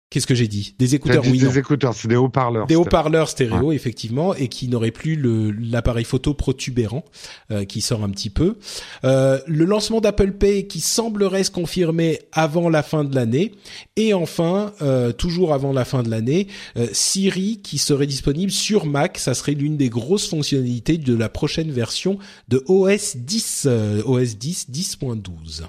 Qu'est-ce 0.08 0.28
que 0.28 0.36
j'ai 0.36 0.46
dit? 0.46 0.76
Des 0.78 0.94
écouteurs, 0.94 1.24
oui. 1.26 1.40
Des 1.40 1.58
écouteurs, 1.58 1.92
c'est 1.92 2.06
des 2.06 2.14
haut-parleurs. 2.14 2.68
Des 2.68 2.76
haut-parleurs 2.76 3.28
stéréo, 3.28 3.72
effectivement, 3.72 4.36
et 4.36 4.46
qui 4.46 4.68
n'auraient 4.68 4.92
plus 4.92 5.16
l'appareil 5.60 6.04
photo 6.04 6.32
protubérant 6.32 7.04
euh, 7.50 7.64
qui 7.64 7.80
sort 7.80 8.04
un 8.04 8.10
petit 8.10 8.30
peu. 8.30 8.56
Euh, 9.04 9.40
le 9.48 9.64
lancement 9.64 10.00
d'Apple 10.00 10.30
Pay 10.32 10.68
qui 10.68 10.78
semblerait 10.78 11.42
se 11.42 11.50
confirmer 11.50 12.20
avant 12.30 12.68
la 12.68 12.84
fin 12.84 13.02
de 13.02 13.16
l'année. 13.16 13.52
Et 13.96 14.14
enfin, 14.14 14.72
euh, 14.80 15.10
toujours 15.10 15.52
avant 15.52 15.72
la 15.72 15.84
fin 15.84 16.04
de 16.04 16.08
l'année, 16.08 16.46
euh, 16.76 16.86
Siri 16.92 17.60
qui 17.60 17.78
serait 17.78 18.06
disponible 18.06 18.52
sur 18.52 18.86
Mac. 18.86 19.18
Ça 19.18 19.34
serait 19.34 19.54
l'une 19.54 19.76
des 19.76 19.88
grosses 19.88 20.28
fonctionnalités 20.28 20.98
de 20.98 21.16
la 21.16 21.28
prochaine 21.28 21.72
version 21.72 22.18
de 22.46 22.62
OS 22.68 23.16
10, 23.16 23.68
OS 24.06 24.36
10 24.36 24.70
10.12. 24.70 25.64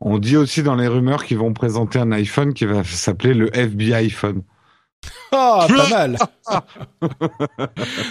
On 0.00 0.18
dit 0.18 0.36
aussi 0.36 0.62
dans 0.62 0.74
les 0.74 0.88
rumeurs 0.88 1.24
qu'ils 1.24 1.38
vont 1.38 1.52
présenter 1.52 1.98
un 1.98 2.12
iPhone 2.12 2.52
qui 2.52 2.64
va 2.64 2.84
s'appeler 2.84 3.34
le 3.34 3.56
FBI 3.56 3.94
iPhone. 3.94 4.42
Ah, 5.32 5.66
pas 5.76 5.88
mal. 5.88 6.18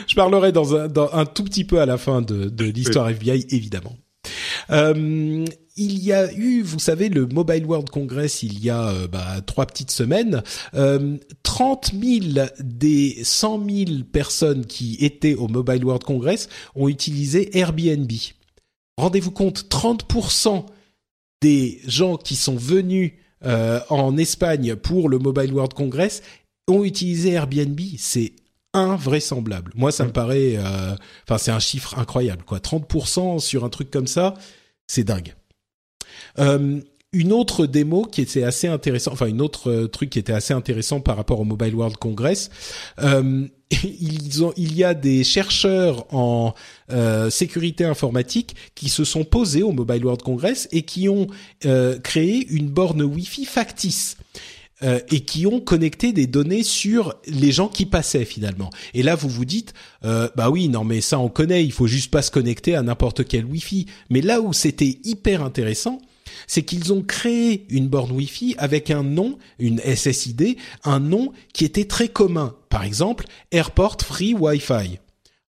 Je 0.07 0.15
parlerai 0.15 0.51
dans 0.51 0.75
un, 0.75 1.25
tout 1.25 1.43
petit 1.43 1.65
peu 1.65 1.81
à 1.81 1.85
la 1.85 1.97
fin 1.97 2.21
de, 2.21 2.63
l'histoire 2.63 3.09
FBI, 3.09 3.45
évidemment. 3.49 3.95
Euh, 4.69 5.45
il 5.75 6.03
y 6.03 6.13
a 6.13 6.31
eu, 6.33 6.61
vous 6.61 6.79
savez, 6.79 7.09
le 7.09 7.25
Mobile 7.25 7.65
World 7.65 7.89
Congress 7.89 8.43
il 8.43 8.63
y 8.63 8.69
a 8.69 8.89
euh, 8.89 9.07
bah, 9.07 9.41
trois 9.45 9.65
petites 9.65 9.91
semaines. 9.91 10.43
Euh, 10.75 11.17
30 11.43 11.91
000 11.99 12.47
des 12.59 13.19
100 13.23 13.65
000 13.67 13.91
personnes 14.11 14.65
qui 14.65 14.97
étaient 14.99 15.35
au 15.35 15.47
Mobile 15.47 15.83
World 15.83 16.03
Congress 16.03 16.47
ont 16.75 16.87
utilisé 16.87 17.57
Airbnb. 17.57 18.11
Rendez-vous 18.97 19.31
compte, 19.31 19.67
30 19.69 20.05
des 21.43 21.81
gens 21.85 22.15
qui 22.15 22.37
sont 22.37 22.55
venus 22.55 23.11
euh, 23.43 23.81
en 23.89 24.15
Espagne 24.15 24.77
pour 24.77 25.09
le 25.09 25.19
Mobile 25.19 25.53
World 25.53 25.73
Congress 25.73 26.23
ont 26.69 26.85
utilisé 26.85 27.33
Airbnb. 27.33 27.77
C'est 27.97 28.31
invraisemblable. 28.73 29.73
Moi, 29.75 29.91
ça 29.91 30.05
me 30.05 30.13
paraît, 30.13 30.55
euh, 30.55 30.95
enfin, 31.27 31.37
c'est 31.37 31.51
un 31.51 31.59
chiffre 31.59 31.99
incroyable, 31.99 32.43
quoi. 32.43 32.59
30% 32.59 33.39
sur 33.39 33.65
un 33.65 33.69
truc 33.69 33.91
comme 33.91 34.07
ça, 34.07 34.35
c'est 34.87 35.03
dingue. 35.03 35.35
Euh, 36.39 36.79
une 37.13 37.31
autre 37.31 37.65
démo 37.65 38.03
qui 38.03 38.21
était 38.21 38.43
assez 38.43 38.67
intéressant, 38.67 39.11
enfin 39.13 39.27
une 39.27 39.41
autre 39.41 39.71
euh, 39.71 39.87
truc 39.87 40.09
qui 40.09 40.19
était 40.19 40.33
assez 40.33 40.53
intéressant 40.53 40.99
par 40.99 41.15
rapport 41.15 41.39
au 41.39 41.45
Mobile 41.45 41.75
World 41.75 41.97
Congress, 41.97 42.49
euh, 42.99 43.47
ils 43.83 44.43
ont, 44.43 44.53
il 44.57 44.75
y 44.75 44.83
a 44.83 44.93
des 44.93 45.23
chercheurs 45.23 46.05
en 46.13 46.53
euh, 46.91 47.29
sécurité 47.29 47.85
informatique 47.85 48.55
qui 48.75 48.89
se 48.89 49.03
sont 49.03 49.23
posés 49.23 49.63
au 49.63 49.71
Mobile 49.71 50.03
World 50.03 50.21
Congress 50.21 50.67
et 50.71 50.81
qui 50.81 51.07
ont 51.07 51.27
euh, 51.65 51.99
créé 51.99 52.47
une 52.49 52.69
borne 52.69 53.03
Wi-Fi 53.03 53.45
factice. 53.45 54.17
Euh, 54.81 54.99
et 55.11 55.21
qui 55.21 55.47
ont 55.47 55.61
connecté 55.61 56.11
des 56.11 56.27
données 56.27 56.63
sur 56.63 57.13
les 57.27 57.53
gens 57.53 57.69
qui 57.69 57.85
passaient 57.85 58.25
finalement. 58.25 58.69
Et 58.93 59.01
là, 59.01 59.15
vous 59.15 59.29
vous 59.29 59.45
dites, 59.45 59.73
euh, 60.03 60.27
bah 60.35 60.49
oui, 60.49 60.67
non 60.67 60.83
mais 60.83 60.99
ça 60.99 61.19
on 61.19 61.29
connaît, 61.29 61.63
il 61.63 61.71
faut 61.71 61.87
juste 61.87 62.11
pas 62.11 62.21
se 62.21 62.31
connecter 62.31 62.75
à 62.75 62.81
n'importe 62.81 63.25
quel 63.25 63.45
Wi-Fi. 63.45 63.85
Mais 64.09 64.19
là 64.19 64.41
où 64.41 64.51
c'était 64.51 64.97
hyper 65.05 65.41
intéressant, 65.41 66.01
c'est 66.47 66.63
qu'ils 66.63 66.93
ont 66.93 67.01
créé 67.01 67.65
une 67.69 67.87
borne 67.87 68.11
Wi-Fi 68.11 68.55
avec 68.57 68.91
un 68.91 69.03
nom, 69.03 69.37
une 69.59 69.79
SSID, 69.79 70.57
un 70.83 70.99
nom 70.99 71.31
qui 71.53 71.65
était 71.65 71.85
très 71.85 72.07
commun. 72.07 72.55
Par 72.69 72.83
exemple, 72.83 73.25
Airport 73.51 73.97
Free 74.01 74.33
Wi-Fi 74.33 74.99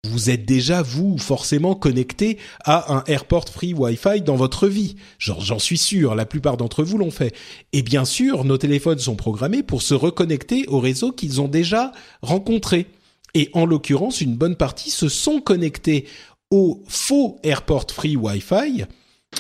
vous 0.08 0.30
êtes 0.30 0.46
déjà 0.46 0.80
vous 0.80 1.18
forcément 1.18 1.74
connecté 1.74 2.38
à 2.64 2.94
un 2.94 3.04
airport 3.06 3.48
free 3.48 3.74
Wi-Fi 3.74 4.22
dans 4.22 4.36
votre 4.36 4.66
vie. 4.66 4.96
J'en 5.18 5.58
suis 5.58 5.76
sûr, 5.76 6.14
la 6.14 6.24
plupart 6.24 6.56
d'entre 6.56 6.82
vous 6.82 6.96
l'ont 6.96 7.10
fait. 7.10 7.34
Et 7.74 7.82
bien 7.82 8.06
sûr, 8.06 8.44
nos 8.44 8.56
téléphones 8.56 8.98
sont 8.98 9.14
programmés 9.14 9.62
pour 9.62 9.82
se 9.82 9.92
reconnecter 9.92 10.66
au 10.68 10.80
réseau 10.80 11.12
qu'ils 11.12 11.40
ont 11.42 11.48
déjà 11.48 11.92
rencontré. 12.22 12.86
Et 13.34 13.50
en 13.52 13.66
l'occurrence, 13.66 14.22
une 14.22 14.36
bonne 14.36 14.56
partie 14.56 14.90
se 14.90 15.10
sont 15.10 15.40
connectés 15.40 16.06
au 16.50 16.82
faux 16.88 17.38
airport 17.42 17.86
free 17.90 18.16
Wi-Fi 18.16 18.86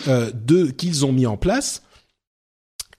de 0.06 0.70
qu'ils 0.70 1.04
ont 1.04 1.12
mis 1.12 1.26
en 1.26 1.36
place. 1.36 1.82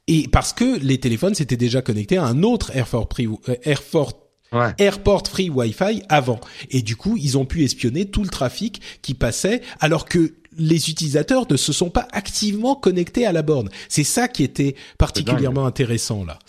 Et 0.08 0.28
parce 0.28 0.52
que 0.54 0.78
les 0.80 1.00
téléphones 1.00 1.36
s'étaient 1.36 1.58
déjà 1.58 1.82
connectés 1.82 2.18
à 2.18 2.26
un 2.26 2.44
autre 2.44 2.76
airport 2.76 3.08
free, 3.12 3.28
euh, 3.28 3.56
airport 3.64 4.22
Ouais. 4.54 4.74
Airport 4.80 5.30
Free 5.30 5.50
Wi-Fi 5.50 6.04
avant. 6.10 6.42
Et 6.72 6.82
du 6.82 6.98
coup, 6.98 7.16
ils 7.18 7.38
ont 7.38 7.46
pu 7.46 7.64
espionner 7.64 8.08
tout 8.08 8.22
le 8.22 8.28
trafic 8.28 8.82
qui 9.02 9.14
passait, 9.14 9.62
alors 9.80 10.04
que 10.04 10.34
les 10.62 10.90
utilisateurs 10.90 11.46
ne 11.50 11.58
se 11.58 11.74
sont 11.74 11.90
pas 11.90 12.08
activement 12.12 12.76
connectés 12.76 13.26
à 13.26 13.32
la 13.32 13.42
borne. 13.42 13.70
C'est 13.90 14.04
ça 14.04 14.28
qui 14.28 14.44
était 14.44 14.76
particulièrement 14.98 15.66
intéressant 15.66 16.24
là. 16.24 16.40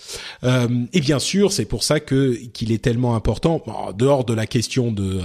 Euh, 0.45 0.69
et 0.93 1.01
bien 1.01 1.19
sûr, 1.19 1.53
c'est 1.53 1.65
pour 1.65 1.83
ça 1.83 2.01
que 2.01 2.35
qu'il 2.53 2.73
est 2.73 2.83
tellement 2.83 3.15
important, 3.17 3.63
en 3.67 3.93
dehors 3.93 4.25
de 4.25 4.35
la 4.35 4.47
question 4.47 4.93
de 4.93 5.19
euh, 5.19 5.23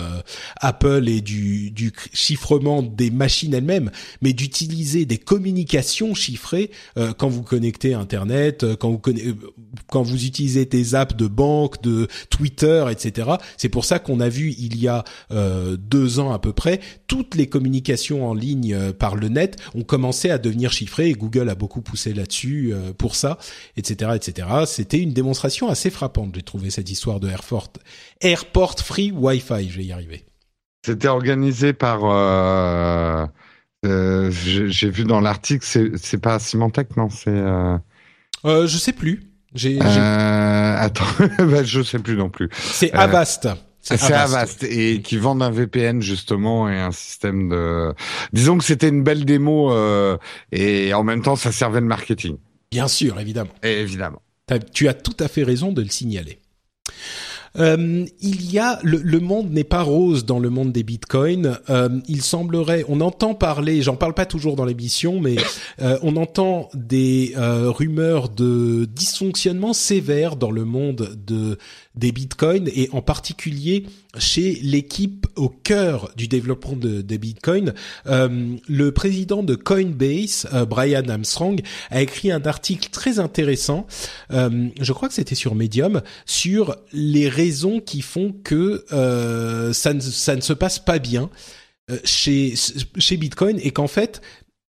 Apple 0.61 1.07
et 1.07 1.21
du, 1.21 1.71
du 1.71 1.91
chiffrement 2.13 2.81
des 2.81 3.11
machines 3.11 3.53
elles-mêmes, 3.53 3.91
mais 4.21 4.33
d'utiliser 4.33 5.05
des 5.05 5.17
communications 5.17 6.13
chiffrées 6.13 6.71
euh, 6.97 7.13
quand 7.13 7.27
vous 7.29 7.43
connectez 7.43 7.93
à 7.93 7.99
Internet, 7.99 8.63
euh, 8.63 8.75
quand 8.75 8.89
vous 8.89 8.97
conna- 8.99 9.21
euh, 9.25 9.33
quand 9.89 10.01
vous 10.03 10.25
utilisez 10.25 10.65
des 10.65 10.95
apps 10.95 11.15
de 11.15 11.27
banque, 11.27 11.81
de 11.81 12.07
Twitter, 12.29 12.85
etc. 12.89 13.31
C'est 13.57 13.69
pour 13.69 13.85
ça 13.85 13.99
qu'on 13.99 14.19
a 14.19 14.29
vu 14.29 14.53
il 14.57 14.77
y 14.79 14.87
a 14.87 15.03
euh, 15.31 15.77
deux 15.77 16.19
ans 16.19 16.31
à 16.31 16.39
peu 16.39 16.53
près 16.53 16.79
toutes 17.07 17.35
les 17.35 17.47
communications 17.47 18.27
en 18.27 18.33
ligne 18.33 18.73
euh, 18.77 18.93
par 18.93 19.15
le 19.15 19.27
net 19.27 19.57
ont 19.75 19.83
commencé 19.83 20.29
à 20.29 20.37
devenir 20.37 20.71
chiffrées 20.71 21.09
et 21.09 21.13
Google 21.13 21.49
a 21.49 21.55
beaucoup 21.55 21.81
poussé 21.81 22.13
là-dessus 22.13 22.71
euh, 22.73 22.93
pour 22.93 23.15
ça, 23.15 23.37
etc., 23.75 24.11
etc. 24.15 24.47
C'était 24.65 24.99
une 24.99 25.13
démonstration 25.13 25.69
assez 25.69 25.89
frappante. 25.89 26.35
J'ai 26.35 26.43
trouvé 26.43 26.69
cette 26.69 26.89
histoire 26.89 27.19
de 27.19 27.29
Airport, 27.29 27.73
Airport 28.21 28.79
Free 28.79 29.11
Wi-Fi. 29.11 29.69
Je 29.69 29.77
vais 29.77 29.85
y 29.85 29.91
arriver. 29.91 30.25
C'était 30.85 31.07
organisé 31.07 31.73
par. 31.73 32.05
Euh, 32.05 33.27
J'ai 33.83 34.89
vu 34.89 35.03
dans 35.03 35.21
l'article, 35.21 35.65
c'est 35.97 36.17
pas 36.17 36.39
Symantec, 36.39 36.95
non 36.97 37.09
C'est. 37.09 37.43
Je 38.45 38.77
sais 38.77 38.93
plus. 38.93 39.27
Euh, 39.65 40.75
attends, 40.77 41.05
bah, 41.39 41.63
je 41.63 41.81
sais 41.81 41.99
plus 41.99 42.15
non 42.15 42.29
plus. 42.29 42.49
c'est 42.53 42.91
Avast. 42.93 43.47
C'est 43.95 44.13
Avast 44.13 44.63
et 44.63 45.01
qui 45.01 45.17
vendent 45.17 45.43
un 45.43 45.51
VPN 45.51 46.01
justement 46.01 46.69
et 46.69 46.77
un 46.77 46.91
système 46.91 47.49
de. 47.49 47.93
Disons 48.33 48.57
que 48.57 48.63
c'était 48.63 48.89
une 48.89 49.03
belle 49.03 49.25
démo 49.25 49.71
euh, 49.71 50.17
et 50.51 50.93
en 50.93 51.03
même 51.03 51.21
temps 51.21 51.35
ça 51.35 51.51
servait 51.51 51.81
de 51.81 51.85
marketing. 51.85 52.37
Bien 52.71 52.87
sûr, 52.87 53.19
évidemment. 53.19 53.53
Et 53.63 53.79
évidemment. 53.79 54.21
Tu 54.73 54.87
as 54.87 54.93
tout 54.93 55.15
à 55.19 55.27
fait 55.27 55.43
raison 55.43 55.71
de 55.71 55.81
le 55.81 55.89
signaler. 55.89 56.39
Euh, 57.57 58.05
il 58.19 58.51
y 58.51 58.59
a 58.59 58.79
le, 58.83 58.97
le 58.97 59.19
monde 59.19 59.51
n'est 59.51 59.63
pas 59.63 59.81
rose 59.81 60.25
dans 60.25 60.39
le 60.39 60.49
monde 60.49 60.71
des 60.71 60.83
bitcoins. 60.83 61.57
Euh, 61.69 61.89
il 62.07 62.21
semblerait, 62.21 62.85
on 62.87 63.01
entend 63.01 63.33
parler, 63.33 63.81
j'en 63.81 63.95
parle 63.95 64.13
pas 64.13 64.25
toujours 64.25 64.55
dans 64.55 64.65
l'émission, 64.65 65.19
mais 65.19 65.37
euh, 65.81 65.97
on 66.03 66.15
entend 66.17 66.69
des 66.73 67.33
euh, 67.37 67.71
rumeurs 67.71 68.29
de 68.29 68.85
dysfonctionnement 68.85 69.73
sévère 69.73 70.35
dans 70.35 70.51
le 70.51 70.65
monde 70.65 71.15
de 71.25 71.57
des 71.97 72.11
bitcoins 72.11 72.69
et 72.73 72.89
en 72.91 73.01
particulier 73.01 73.85
chez 74.17 74.59
l'équipe 74.61 75.27
au 75.35 75.49
cœur 75.49 76.11
du 76.15 76.27
développement 76.27 76.75
de, 76.75 77.01
des 77.01 77.17
bitcoins. 77.17 77.73
Euh, 78.07 78.55
le 78.67 78.91
président 78.91 79.43
de 79.43 79.55
Coinbase, 79.55 80.47
euh, 80.53 80.65
Brian 80.65 81.07
Armstrong, 81.07 81.61
a 81.89 82.01
écrit 82.01 82.31
un 82.31 82.43
article 82.43 82.89
très 82.89 83.19
intéressant. 83.19 83.87
euh, 84.31 84.69
je 84.79 84.93
crois 84.93 85.07
que 85.07 85.13
c'était 85.13 85.35
sur 85.35 85.55
Medium 85.55 86.01
sur 86.25 86.75
les 86.93 87.29
raisons 87.29 87.79
qui 87.79 88.01
font 88.01 88.33
que 88.43 88.85
ça, 89.73 89.93
ne, 89.93 89.99
ça 89.99 90.35
ne 90.35 90.41
se 90.41 90.53
passe 90.53 90.79
pas 90.79 90.99
bien 90.99 91.29
chez 92.03 92.53
chez 92.97 93.17
Bitcoin 93.17 93.59
et 93.61 93.71
qu'en 93.71 93.87
fait 93.87 94.21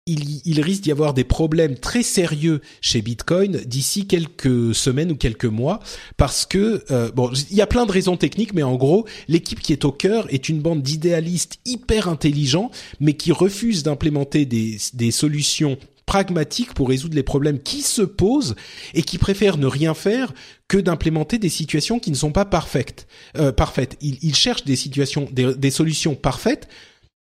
il, 0.08 0.60
risque 0.60 0.82
d'y 0.82 0.90
avoir 0.90 1.14
des 1.14 1.24
problèmes 1.24 1.76
très 1.76 2.02
sérieux 2.02 2.60
chez 2.80 3.02
Bitcoin 3.02 3.60
d'ici 3.66 4.06
quelques 4.06 4.74
semaines 4.74 5.12
ou 5.12 5.16
quelques 5.16 5.44
mois 5.44 5.80
parce 6.16 6.46
que 6.46 6.84
euh, 6.90 7.10
bon 7.12 7.30
il 7.50 7.56
y 7.56 7.62
a 7.62 7.66
plein 7.66 7.86
de 7.86 7.92
raisons 7.92 8.16
techniques 8.16 8.54
mais 8.54 8.62
en 8.62 8.76
gros 8.76 9.06
l'équipe 9.28 9.60
qui 9.60 9.72
est 9.72 9.84
au 9.84 9.92
cœur 9.92 10.26
est 10.32 10.48
une 10.48 10.60
bande 10.60 10.82
d'idéalistes 10.82 11.58
hyper 11.64 12.08
intelligents 12.08 12.70
mais 13.00 13.14
qui 13.14 13.32
refusent 13.32 13.82
d'implémenter 13.82 14.46
des, 14.46 14.78
des 14.94 15.10
solutions 15.10 15.78
pragmatiques 16.08 16.72
pour 16.72 16.88
résoudre 16.88 17.14
les 17.14 17.22
problèmes 17.22 17.60
qui 17.60 17.82
se 17.82 18.00
posent 18.00 18.56
et 18.94 19.02
qui 19.02 19.18
préfèrent 19.18 19.58
ne 19.58 19.66
rien 19.66 19.92
faire 19.92 20.32
que 20.66 20.78
d'implémenter 20.78 21.38
des 21.38 21.50
situations 21.50 21.98
qui 21.98 22.10
ne 22.10 22.16
sont 22.16 22.32
pas 22.32 22.46
parfaites. 22.46 23.06
Euh, 23.36 23.52
parfaites. 23.52 23.98
Ils, 24.00 24.18
ils 24.22 24.34
cherchent 24.34 24.64
des 24.64 24.74
situations, 24.74 25.28
des, 25.30 25.54
des 25.54 25.70
solutions 25.70 26.14
parfaites 26.14 26.66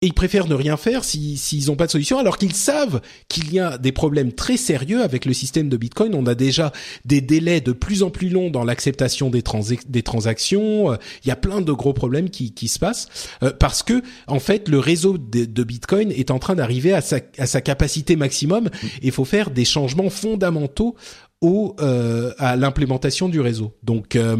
et 0.03 0.07
ils 0.07 0.13
préfèrent 0.13 0.47
ne 0.47 0.55
rien 0.55 0.77
faire 0.77 1.03
si- 1.03 1.37
s'ils 1.37 1.67
n'ont 1.67 1.75
pas 1.75 1.85
de 1.85 1.91
solution, 1.91 2.17
alors 2.17 2.37
qu'ils 2.39 2.55
savent 2.55 3.01
qu'il 3.27 3.53
y 3.53 3.59
a 3.59 3.77
des 3.77 3.91
problèmes 3.91 4.33
très 4.33 4.57
sérieux 4.57 5.03
avec 5.03 5.25
le 5.25 5.33
système 5.33 5.69
de 5.69 5.77
Bitcoin. 5.77 6.15
On 6.15 6.25
a 6.25 6.33
déjà 6.33 6.71
des 7.05 7.21
délais 7.21 7.61
de 7.61 7.71
plus 7.71 8.01
en 8.01 8.09
plus 8.09 8.29
longs 8.29 8.49
dans 8.49 8.63
l'acceptation 8.63 9.29
des, 9.29 9.41
transa- 9.41 9.79
des 9.87 10.01
transactions. 10.01 10.91
Euh, 10.93 10.95
Il 11.23 11.27
y 11.27 11.31
a 11.31 11.35
plein 11.35 11.61
de 11.61 11.71
gros 11.71 11.93
problèmes 11.93 12.29
qui, 12.31 12.53
qui 12.53 12.67
se 12.67 12.79
passent 12.79 13.07
euh, 13.43 13.51
parce 13.51 13.83
que 13.83 14.01
en 14.27 14.39
fait 14.39 14.69
le 14.69 14.79
réseau 14.79 15.19
de, 15.19 15.45
de 15.45 15.63
Bitcoin 15.63 16.11
est 16.11 16.31
en 16.31 16.39
train 16.39 16.55
d'arriver 16.55 16.93
à 16.93 17.01
sa, 17.01 17.19
à 17.37 17.45
sa 17.45 17.61
capacité 17.61 18.15
maximum. 18.15 18.69
Et 19.03 19.07
il 19.07 19.11
faut 19.11 19.25
faire 19.25 19.51
des 19.51 19.65
changements 19.65 20.09
fondamentaux 20.09 20.95
au, 21.41 21.75
euh, 21.79 22.33
à 22.39 22.55
l'implémentation 22.55 23.29
du 23.29 23.39
réseau. 23.39 23.73
Donc 23.83 24.15
euh, 24.15 24.35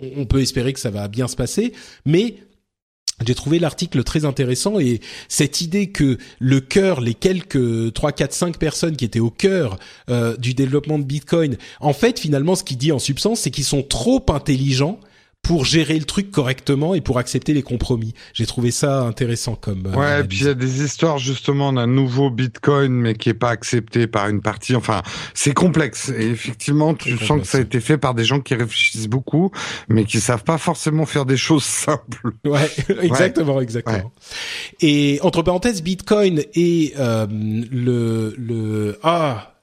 on 0.00 0.10
on 0.16 0.24
peut 0.26 0.40
espérer 0.40 0.72
que 0.72 0.80
ça 0.80 0.90
va 0.90 1.08
bien 1.08 1.28
se 1.28 1.36
passer, 1.36 1.72
mais 2.06 2.36
j'ai 3.26 3.34
trouvé 3.34 3.58
l'article 3.58 4.02
très 4.04 4.24
intéressant 4.24 4.78
et 4.78 5.00
cette 5.28 5.60
idée 5.60 5.90
que 5.90 6.18
le 6.38 6.60
cœur, 6.60 7.00
les 7.00 7.14
quelques 7.14 7.92
3, 7.92 8.12
4, 8.12 8.32
5 8.32 8.58
personnes 8.58 8.96
qui 8.96 9.04
étaient 9.04 9.20
au 9.20 9.30
cœur 9.30 9.78
euh, 10.08 10.36
du 10.36 10.54
développement 10.54 10.98
de 10.98 11.04
Bitcoin, 11.04 11.56
en 11.80 11.92
fait, 11.92 12.18
finalement, 12.18 12.54
ce 12.54 12.64
qu'il 12.64 12.78
dit 12.78 12.92
en 12.92 12.98
substance, 12.98 13.40
c'est 13.40 13.50
qu'ils 13.50 13.64
sont 13.64 13.82
trop 13.82 14.24
intelligents 14.30 15.00
pour 15.42 15.64
gérer 15.64 15.98
le 15.98 16.04
truc 16.04 16.30
correctement 16.30 16.94
et 16.94 17.00
pour 17.00 17.18
accepter 17.18 17.54
les 17.54 17.62
compromis. 17.62 18.14
J'ai 18.34 18.46
trouvé 18.46 18.70
ça 18.70 19.02
intéressant 19.02 19.56
comme. 19.56 19.86
euh, 19.86 19.96
Ouais, 19.96 20.06
analyse. 20.06 20.28
puis 20.28 20.38
il 20.40 20.44
y 20.46 20.48
a 20.48 20.54
des 20.54 20.82
histoires 20.84 21.18
justement 21.18 21.72
d'un 21.72 21.86
nouveau 21.88 22.30
Bitcoin, 22.30 22.92
mais 22.92 23.14
qui 23.14 23.30
est 23.30 23.34
pas 23.34 23.50
accepté 23.50 24.06
par 24.06 24.28
une 24.28 24.42
partie. 24.42 24.76
Enfin, 24.76 25.02
c'est 25.34 25.52
complexe. 25.54 26.10
Et 26.16 26.28
effectivement, 26.28 26.94
tu 26.94 27.18
sens 27.18 27.40
que 27.40 27.46
ça 27.46 27.58
a 27.58 27.62
été 27.62 27.80
fait 27.80 27.98
par 27.98 28.14
des 28.14 28.24
gens 28.24 28.40
qui 28.40 28.54
réfléchissent 28.54 29.08
beaucoup, 29.08 29.50
mais 29.88 30.04
qui 30.04 30.20
savent 30.20 30.44
pas 30.44 30.58
forcément 30.58 31.06
faire 31.06 31.26
des 31.26 31.36
choses 31.38 31.64
simples. 31.64 32.32
Ouais, 32.44 32.70
exactement, 33.02 33.60
exactement. 33.60 34.12
Et 34.80 35.18
entre 35.22 35.42
parenthèses, 35.42 35.82
Bitcoin 35.82 36.42
et 36.54 36.92
euh, 36.98 37.26
le 37.30 38.34
le 38.38 38.98
ah 39.02 39.54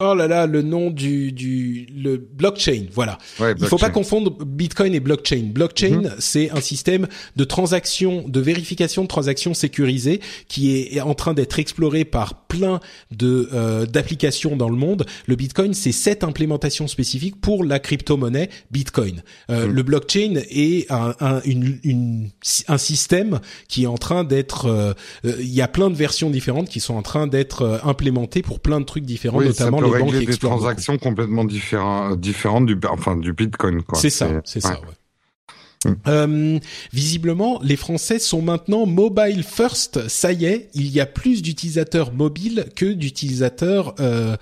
Oh 0.00 0.14
là 0.14 0.28
là, 0.28 0.46
le 0.46 0.62
nom 0.62 0.92
du 0.92 1.32
du 1.32 1.84
le 1.92 2.18
blockchain, 2.18 2.84
voilà. 2.92 3.18
Ouais, 3.40 3.50
Il 3.58 3.64
faut 3.66 3.70
pas 3.78 3.86
blockchain. 3.88 3.90
confondre 3.90 4.44
Bitcoin 4.44 4.94
et 4.94 5.00
blockchain. 5.00 5.50
Blockchain, 5.52 6.02
Mhm. 6.02 6.14
c'est 6.20 6.50
un 6.52 6.60
système 6.60 7.08
de 7.34 7.42
transaction, 7.42 8.22
de 8.28 8.38
vérification 8.38 9.02
de 9.02 9.08
transactions 9.08 9.54
sécurisées 9.54 10.20
qui 10.46 10.70
est 10.94 11.00
en 11.00 11.14
train 11.14 11.34
d'être 11.34 11.58
exploré 11.58 12.04
par 12.04 12.46
plein 12.46 12.78
de 13.10 13.48
euh, 13.52 13.86
d'applications 13.86 14.54
dans 14.54 14.68
le 14.68 14.76
monde. 14.76 15.04
Le 15.26 15.34
Bitcoin, 15.34 15.74
c'est 15.74 15.90
cette 15.90 16.22
implémentation 16.22 16.86
spécifique 16.86 17.40
pour 17.40 17.64
la 17.64 17.80
crypto-monnaie 17.80 18.50
Bitcoin. 18.70 19.24
Euh, 19.50 19.66
Mhm. 19.66 19.72
Le 19.72 19.82
blockchain 19.82 20.34
est 20.48 20.88
un, 20.92 21.16
un, 21.18 21.40
une, 21.44 21.80
une- 21.82 22.28
un 22.68 22.78
système 22.78 23.40
qui 23.66 23.82
est 23.82 23.86
en 23.88 23.98
train 23.98 24.22
d'être. 24.22 24.66
euh, 24.66 24.92
euh, 25.24 25.34
Il 25.40 25.52
y 25.52 25.60
a 25.60 25.66
plein 25.66 25.90
de 25.90 25.96
versions 25.96 26.30
différentes 26.30 26.68
qui 26.68 26.78
sont 26.78 26.94
en 26.94 27.02
train 27.02 27.26
d'être 27.26 27.62
euh, 27.62 27.78
implémentées 27.82 28.42
pour 28.42 28.60
plein 28.60 28.78
de 28.78 28.84
trucs 28.84 29.04
différents, 29.04 29.38
Oui, 29.38 29.46
notamment 29.46 29.87
régler 29.88 30.20
des 30.20 30.26
beaucoup. 30.26 30.46
transactions 30.46 30.98
complètement 30.98 31.44
différentes, 31.44 32.20
différentes 32.20 32.66
du, 32.66 32.78
enfin, 32.88 33.16
du 33.16 33.32
Bitcoin, 33.32 33.82
quoi. 33.82 33.98
C'est 33.98 34.10
ça, 34.10 34.28
c'est 34.44 34.60
ça. 34.60 34.80
Ouais. 34.80 35.92
Euh, 36.08 36.58
visiblement, 36.92 37.60
les 37.62 37.76
Français 37.76 38.18
sont 38.18 38.42
maintenant 38.42 38.84
mobile 38.86 39.44
first. 39.44 40.08
Ça 40.08 40.32
y 40.32 40.44
est, 40.44 40.70
il 40.74 40.88
y 40.88 41.00
a 41.00 41.06
plus 41.06 41.42
d'utilisateurs 41.42 42.12
mobiles 42.12 42.66
que 42.74 42.86
d'utilisateurs 42.86 43.94
euh, 44.00 44.36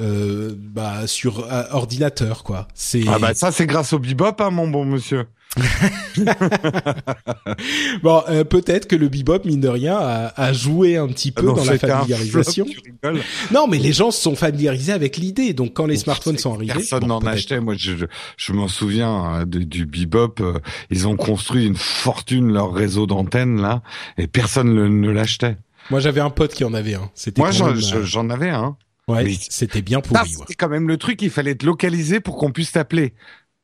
euh, 0.00 0.54
bah, 0.56 1.06
sur 1.06 1.52
euh, 1.52 1.64
ordinateur, 1.70 2.42
quoi. 2.42 2.66
C'est 2.74 3.04
Ah 3.06 3.18
bah 3.18 3.34
ça 3.34 3.52
c'est 3.52 3.66
grâce 3.66 3.92
au 3.92 3.98
bebop, 3.98 4.40
hein, 4.40 4.50
mon 4.50 4.66
bon 4.66 4.84
monsieur. 4.84 5.26
bon, 8.02 8.22
euh, 8.28 8.44
peut-être 8.44 8.86
que 8.88 8.96
le 8.96 9.08
bebop 9.08 9.44
mine 9.44 9.60
de 9.60 9.68
rien 9.68 9.96
a, 9.98 10.32
a 10.40 10.52
joué 10.52 10.96
un 10.96 11.08
petit 11.08 11.32
peu 11.32 11.42
Ah 11.42 11.46
non, 11.46 11.52
dans 11.54 11.64
la 11.64 11.78
familiarisation. 11.78 12.66
flop. 13.02 13.18
Non, 13.52 13.66
mais 13.68 13.78
les 13.78 13.92
gens 13.92 14.10
se 14.10 14.20
sont 14.22 14.36
familiarisés 14.36 14.92
avec 14.92 15.16
l'idée. 15.16 15.52
Donc, 15.52 15.74
quand 15.74 15.86
les 15.86 15.96
Bon, 15.96 16.00
smartphones 16.02 16.38
sont 16.38 16.54
arrivés, 16.54 16.72
Personne 16.74 17.06
n'en 17.06 17.20
achetait. 17.20 17.60
Moi, 17.60 17.74
je, 17.76 17.92
je, 18.36 18.52
m'en 18.52 18.68
souviens 18.68 19.10
hein, 19.10 19.44
de- 19.46 19.58
du 19.60 19.86
bebop. 19.86 20.40
euh, 20.40 20.58
ils 20.90 21.06
ont 21.06 21.16
construit 21.16 21.66
une 21.66 21.76
fortune 21.76 22.52
leur 22.52 22.72
réseau 22.72 23.06
d'antennes 23.06 23.60
là, 23.60 23.82
et 24.18 24.26
personne 24.26 24.74
le- 24.74 24.88
ne 24.88 25.10
l'achetait. 25.10 25.56
Moi, 25.90 26.00
j'avais 26.00 26.20
un 26.20 26.30
pote 26.30 26.54
qui 26.54 26.64
en 26.64 26.74
avait 26.74 26.94
un. 26.94 27.10
C'était 27.14 27.40
Moi, 27.42 27.50
j'en 27.50 27.68
euh, 27.74 28.30
avais 28.30 28.50
un. 28.50 28.76
ouais, 29.08 29.36
c'était 29.50 29.82
bien 29.82 29.98
Ça, 29.98 30.02
pourri. 30.02 30.20
ouais. 30.20 30.36
c'était 30.40 30.54
quand 30.54 30.68
même 30.68 30.88
le 30.88 30.96
truc. 30.96 31.20
Il 31.22 31.30
fallait 31.30 31.52
être 31.52 31.64
localisé 31.64 32.20
pour 32.20 32.36
qu'on 32.36 32.52
puisse 32.52 32.72
t'appeler. 32.72 33.14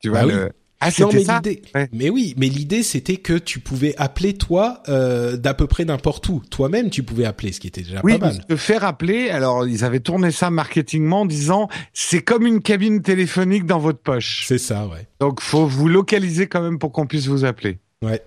Tu 0.03 0.11
vois 0.11 0.21
Ah 0.21 0.27
oui. 0.27 0.33
le... 0.33 0.53
Ah, 0.81 0.91
Non, 1.01 1.09
mais 1.13 1.25
ça. 1.25 1.37
l'idée, 1.43 1.63
Ouais. 1.75 1.89
mais 1.93 2.09
oui, 2.09 2.35
mais 2.39 2.49
l'idée 2.49 2.83
c'était 2.85 3.17
que 3.17 3.33
tu 3.33 3.59
pouvais 3.59 3.95
appeler 3.99 4.35
toi 4.35 4.83
euh, 4.89 5.37
d'à 5.37 5.53
peu 5.53 5.67
près 5.67 5.85
n'importe 5.85 6.29
où. 6.29 6.41
Toi-même, 6.51 6.89
tu 6.91 7.03
pouvais 7.03 7.25
appeler, 7.25 7.51
ce 7.53 7.59
qui 7.59 7.67
était 7.67 7.83
déjà 7.83 8.01
Oui, 8.05 8.17
pas 8.19 8.27
mal. 8.27 8.45
te 8.47 8.55
faire 8.57 8.85
appeler. 8.85 9.31
Alors, 9.31 9.67
ils 9.67 9.83
avaient 9.85 9.99
tourné 10.01 10.31
ça 10.31 10.51
marketingement 10.51 11.23
en 11.23 11.27
disant 11.27 11.69
c'est 11.93 12.23
comme 12.23 12.47
une 12.47 12.61
cabine 12.63 13.03
téléphonique 13.03 13.67
dans 13.67 13.81
votre 13.81 13.99
poche. 14.01 14.45
C'est 14.47 14.59
ça, 14.59 14.87
ouais. 14.87 15.09
Donc, 15.21 15.41
faut 15.41 15.67
vous 15.67 15.89
localiser 15.89 16.47
quand 16.47 16.63
même 16.63 16.79
pour 16.79 16.93
qu'on 16.93 17.07
puisse 17.07 17.27
vous 17.27 17.45
appeler. 17.45 17.79
Ouais. 18.03 18.23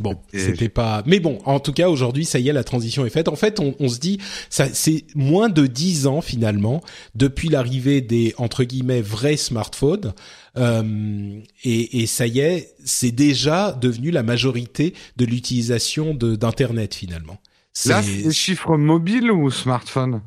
Bon, 0.00 0.16
c'était 0.32 0.68
pas. 0.68 1.02
Mais 1.06 1.18
bon, 1.18 1.38
en 1.44 1.58
tout 1.58 1.72
cas, 1.72 1.88
aujourd'hui, 1.88 2.24
ça 2.24 2.38
y 2.38 2.48
est, 2.48 2.52
la 2.52 2.62
transition 2.62 3.04
est 3.04 3.10
faite. 3.10 3.26
En 3.28 3.34
fait, 3.36 3.58
on, 3.58 3.74
on 3.80 3.88
se 3.88 3.98
dit, 3.98 4.18
ça, 4.48 4.68
c'est 4.72 5.04
moins 5.16 5.48
de 5.48 5.66
dix 5.66 6.06
ans 6.06 6.20
finalement 6.20 6.82
depuis 7.16 7.48
l'arrivée 7.48 8.00
des 8.00 8.32
entre 8.38 8.62
guillemets 8.64 9.00
vrais 9.00 9.36
smartphones, 9.36 10.12
euh, 10.56 11.40
et, 11.64 12.02
et 12.02 12.06
ça 12.06 12.26
y 12.26 12.38
est, 12.40 12.74
c'est 12.84 13.10
déjà 13.10 13.72
devenu 13.72 14.10
la 14.10 14.22
majorité 14.22 14.94
de 15.16 15.24
l'utilisation 15.24 16.14
de 16.14 16.36
d'internet 16.36 16.94
finalement. 16.94 17.38
Là, 17.86 18.02
C'est- 18.02 18.30
chiffres 18.32 18.76
mobiles 18.76 19.30
ou 19.30 19.50
smartphone 19.50 20.20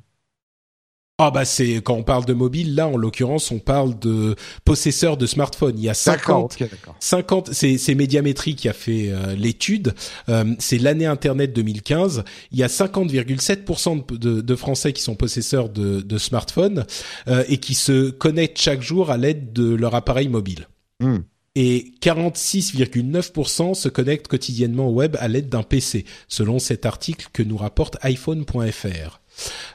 Ah 1.23 1.29
bah 1.29 1.45
c'est 1.45 1.75
quand 1.83 1.93
on 1.93 2.01
parle 2.01 2.25
de 2.25 2.33
mobile, 2.33 2.73
là 2.73 2.87
en 2.87 2.97
l'occurrence 2.97 3.51
on 3.51 3.59
parle 3.59 3.99
de 3.99 4.35
possesseurs 4.65 5.17
de 5.17 5.27
smartphones. 5.27 5.77
Il 5.77 5.83
y 5.83 5.89
a 5.89 5.93
50 5.93 6.53
ok, 6.53 6.67
d'accord. 6.67 6.95
50, 6.99 7.53
c'est 7.53 7.77
c'est 7.77 7.93
Médiamétrie 7.93 8.55
qui 8.55 8.67
a 8.67 8.73
fait 8.73 9.09
euh, 9.09 9.35
l'étude. 9.35 9.93
Euh, 10.29 10.55
c'est 10.57 10.79
l'année 10.79 11.05
Internet 11.05 11.53
2015. 11.53 12.23
Il 12.51 12.57
y 12.57 12.63
a 12.63 12.67
50,7% 12.67 14.03
de, 14.07 14.17
de, 14.17 14.41
de 14.41 14.55
Français 14.55 14.93
qui 14.93 15.03
sont 15.03 15.13
possesseurs 15.13 15.69
de, 15.69 16.01
de 16.01 16.17
smartphones 16.17 16.87
euh, 17.27 17.43
et 17.47 17.59
qui 17.59 17.75
se 17.75 18.09
connectent 18.09 18.59
chaque 18.59 18.81
jour 18.81 19.11
à 19.11 19.17
l'aide 19.17 19.53
de 19.53 19.75
leur 19.75 19.93
appareil 19.93 20.27
mobile. 20.27 20.67
Hmm. 21.01 21.19
Et 21.53 21.93
46,9% 22.01 23.75
se 23.75 23.89
connectent 23.89 24.27
quotidiennement 24.27 24.87
au 24.87 24.93
web 24.93 25.17
à 25.19 25.27
l'aide 25.27 25.49
d'un 25.49 25.61
PC, 25.61 26.05
selon 26.27 26.57
cet 26.57 26.87
article 26.87 27.27
que 27.31 27.43
nous 27.43 27.57
rapporte 27.57 27.97
iPhone.fr. 28.01 29.20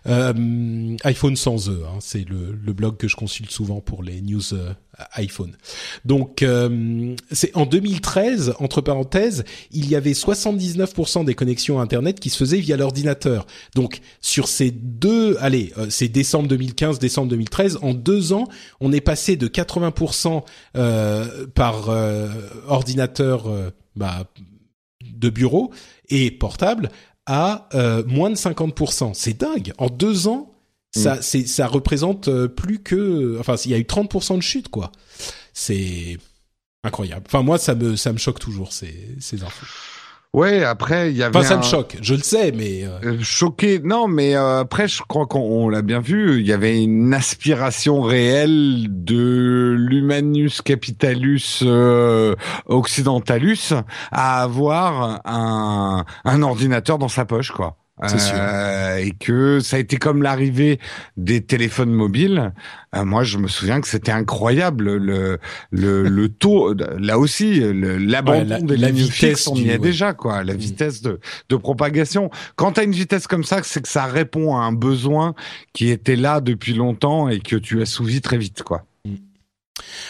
Euh, 0.06 0.97
iPhone 1.05 1.36
sans 1.36 1.68
E, 1.68 1.82
hein, 1.84 1.98
c'est 2.01 2.24
le, 2.28 2.72
blog 2.72 2.97
que 2.97 3.09
je 3.09 3.16
consulte 3.16 3.51
souvent 3.51 3.80
pour 3.80 4.02
les 4.02 4.20
news 4.20 4.52
euh, 4.52 4.72
iPhone. 5.14 5.56
Donc, 6.05 6.43
euh, 6.43 7.14
c'est 7.32 7.56
en 7.56 7.66
2013, 7.66 8.55
entre 8.60 8.80
parenthèses, 8.80 9.44
il 9.72 9.88
y 9.88 9.97
avait 9.97 10.12
79% 10.12 11.24
des 11.24 11.34
connexions 11.34 11.80
à 11.80 11.82
Internet 11.82 12.20
qui 12.20 12.30
se 12.30 12.36
faisaient 12.36 12.59
via 12.59 12.76
l'ordinateur. 12.76 13.47
Donc, 13.74 14.01
sur 14.20 14.48
ces 14.48 14.70
deux, 14.70 15.36
allez, 15.40 15.72
c'est 15.88 16.09
décembre 16.09 16.48
2015, 16.48 16.98
décembre 16.98 17.28
2013, 17.30 17.78
en 17.82 17.94
deux 17.94 18.32
ans, 18.32 18.48
on 18.80 18.93
est 18.93 19.01
passé 19.01 19.36
de 19.36 19.48
80% 19.48 20.43
euh, 20.76 21.47
par 21.55 21.88
ordinateur 22.68 23.72
bah, 23.97 24.26
de 25.02 25.30
bureau 25.30 25.72
et 26.09 26.30
portable 26.30 26.90
à 27.27 27.69
euh, 27.74 28.05
moins 28.07 28.31
de 28.31 28.36
50%. 28.36 29.15
C'est 29.15 29.39
dingue. 29.39 29.73
En 29.78 29.89
deux 29.89 30.28
ans, 30.28 30.53
ça, 30.94 31.20
c'est, 31.20 31.47
ça 31.47 31.66
représente 31.66 32.28
euh, 32.28 32.48
plus 32.48 32.78
que, 32.78 33.36
enfin, 33.39 33.57
il 33.65 33.70
y 33.70 33.74
a 33.74 33.78
eu 33.78 33.82
30% 33.82 34.36
de 34.36 34.43
chute, 34.43 34.69
quoi. 34.69 34.93
C'est 35.53 36.16
incroyable. 36.85 37.24
Enfin, 37.27 37.43
moi, 37.43 37.59
ça 37.59 37.74
me, 37.74 37.97
ça 37.97 38.12
me 38.12 38.19
choque 38.19 38.39
toujours 38.39 38.73
ces, 38.73 39.16
ces 39.20 39.43
infos. 39.43 39.66
Ouais, 40.35 40.62
après, 40.62 41.11
il 41.11 41.16
y 41.16 41.23
avait. 41.23 41.39
Enfin, 41.39 41.48
ça 41.48 41.55
un- 41.55 41.59
me 41.59 41.62
choque. 41.62 41.97
Je 42.03 42.15
le 42.15 42.20
sais, 42.20 42.53
mais 42.53 42.85
euh, 42.85 42.98
Euh, 43.05 43.16
choqué, 43.23 43.81
non, 43.82 44.07
mais 44.07 44.36
euh, 44.36 44.61
après, 44.61 44.86
je 44.86 45.03
crois 45.09 45.27
qu'on 45.27 45.40
on 45.40 45.69
l'a 45.70 45.81
bien 45.81 46.01
vu, 46.01 46.40
il 46.40 46.47
y 46.47 46.53
avait 46.53 46.82
une 46.82 47.15
aspiration 47.15 48.03
réelle 48.03 48.86
de 48.90 49.74
l'humanus 49.78 50.61
capitalus 50.61 51.61
euh, 51.62 52.35
occidentalus 52.66 53.73
à 54.12 54.43
avoir 54.43 55.20
un, 55.24 56.05
un 56.24 56.43
ordinateur 56.43 56.98
dans 56.98 57.09
sa 57.09 57.24
poche, 57.24 57.51
quoi. 57.51 57.77
Euh, 58.02 58.97
et 58.98 59.12
que 59.12 59.59
ça 59.60 59.77
a 59.77 59.78
été 59.78 59.97
comme 59.97 60.23
l'arrivée 60.23 60.78
des 61.16 61.40
téléphones 61.43 61.93
mobiles. 61.93 62.52
Euh, 62.94 63.06
moi, 63.06 63.24
je 63.24 63.39
me 63.39 63.48
souviens 63.48 63.81
que 63.81 63.89
c'était 63.89 64.12
incroyable 64.12 64.97
le 64.97 65.39
le, 65.70 66.02
le 66.09 66.28
taux. 66.28 66.74
Là 66.74 67.18
aussi, 67.18 67.60
l'abandon 67.73 68.39
Ouais, 68.40 68.44
la- 68.44 68.60
des 68.60 68.77
la 68.77 68.89
lignes 68.90 69.05
vitesse 69.05 69.14
fixes, 69.39 69.48
on 69.48 69.56
y 69.56 69.68
est 69.68 69.73
ouais. 69.73 69.78
déjà, 69.78 70.12
quoi. 70.12 70.44
La 70.44 70.52
Mm. 70.52 70.59
vitesse 70.59 71.01
de 71.01 71.20
de 71.48 71.56
propagation. 71.56 72.31
Quand 72.56 72.73
tu 72.73 72.81
as 72.81 72.85
une 72.85 72.93
vitesse 72.93 73.27
comme 73.27 73.44
ça, 73.44 73.60
c'est 73.62 73.81
que 73.81 73.89
ça 73.89 74.05
répond 74.05 74.56
à 74.56 74.60
un 74.60 74.73
besoin 74.73 75.35
qui 75.73 75.89
était 75.89 76.16
là 76.16 76.43
depuis 76.43 76.74
longtemps 76.74 77.28
et 77.31 77.40
que 77.40 77.56
tu 77.56 77.81
assouvis 77.81 78.20
très 78.20 78.36
vite, 78.36 78.62
quoi. 78.62 78.85
Mm. 79.06 79.14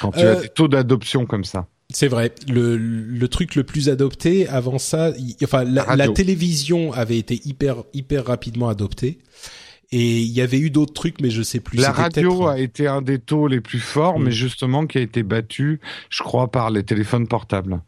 Quand 0.00 0.10
tu 0.10 0.20
Euh, 0.24 0.38
as 0.38 0.40
des 0.42 0.48
taux 0.48 0.66
d'adoption 0.68 1.24
comme 1.24 1.44
ça. 1.44 1.66
C'est 1.92 2.08
vrai. 2.08 2.32
Le, 2.48 2.76
le 2.76 3.28
truc 3.28 3.54
le 3.54 3.62
plus 3.64 3.88
adopté 3.88 4.48
avant 4.48 4.78
ça, 4.78 5.10
il- 5.18 5.36
enfin 5.44 5.64
la, 5.64 5.94
La 5.96 6.08
télévision 6.08 6.92
avait 6.92 7.18
été 7.18 7.40
hyper 7.44 7.76
hyper 7.94 8.24
rapidement 8.26 8.68
adoptée 8.68 9.18
et 9.92 10.20
il 10.20 10.32
y 10.32 10.40
avait 10.40 10.58
eu 10.58 10.70
d'autres 10.70 10.92
trucs, 10.94 11.20
mais 11.20 11.30
je 11.30 11.42
sais 11.42 11.60
plus. 11.60 11.78
La 11.78 11.92
radio 11.92 12.48
a 12.48 12.58
été 12.58 12.88
un 12.88 13.02
des 13.02 13.20
taux 13.20 13.46
les 13.46 13.60
plus 13.60 13.78
forts, 13.78 14.18
Mm. 14.18 14.24
mais 14.24 14.30
justement 14.32 14.86
qui 14.86 14.98
a 14.98 15.00
été 15.00 15.22
battu, 15.22 15.80
je 16.10 16.22
crois, 16.24 16.50
par 16.50 16.70
les 16.70 16.82
téléphones 16.82 17.28
portables. 17.28 17.80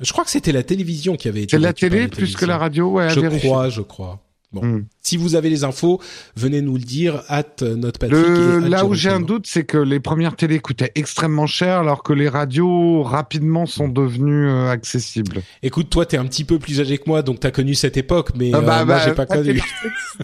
Je 0.00 0.10
crois 0.12 0.24
que 0.24 0.30
c'était 0.30 0.50
la 0.52 0.62
télévision 0.62 1.16
qui 1.16 1.28
avait 1.28 1.42
été. 1.42 1.56
C'est 1.56 1.62
la 1.62 1.72
télé 1.74 2.08
plus 2.08 2.34
que 2.34 2.46
la 2.46 2.56
radio, 2.58 2.90
ouais, 2.92 3.10
Je 3.10 3.20
vérifier. 3.20 3.48
crois, 3.50 3.68
je 3.68 3.82
crois. 3.82 4.20
Bon, 4.54 4.64
Mm. 4.64 4.86
si 5.00 5.16
vous 5.16 5.34
avez 5.34 5.50
les 5.50 5.64
infos, 5.64 6.00
venez 6.36 6.62
nous 6.62 6.74
le 6.76 6.82
dire. 6.84 7.22
At 7.28 7.60
notre 7.62 7.98
Patrick. 7.98 8.24
Là 8.70 8.84
où 8.86 8.94
j'ai 8.94 9.10
un 9.10 9.20
doute, 9.20 9.46
c'est 9.46 9.64
que 9.64 9.76
les 9.78 10.00
premières 10.00 10.36
télés 10.36 10.60
coûtaient 10.60 10.92
extrêmement 10.94 11.46
cher, 11.46 11.80
alors 11.80 12.02
que 12.02 12.12
les 12.12 12.28
radios 12.28 13.02
rapidement 13.02 13.66
sont 13.66 13.88
devenues 13.88 14.48
euh, 14.48 14.70
accessibles. 14.70 15.42
Écoute, 15.62 15.90
toi, 15.90 16.06
t'es 16.06 16.16
un 16.16 16.24
petit 16.26 16.44
peu 16.44 16.58
plus 16.58 16.80
âgé 16.80 16.98
que 16.98 17.04
moi, 17.06 17.22
donc 17.22 17.40
t'as 17.40 17.50
connu 17.50 17.74
cette 17.74 17.96
époque, 17.96 18.30
mais 18.36 18.50
Ah 18.54 18.58
euh, 18.58 18.60
bah, 18.60 18.84
moi, 18.84 18.96
bah, 18.96 19.02
j'ai 19.04 19.12
pas 19.14 19.26
connu. 19.26 19.60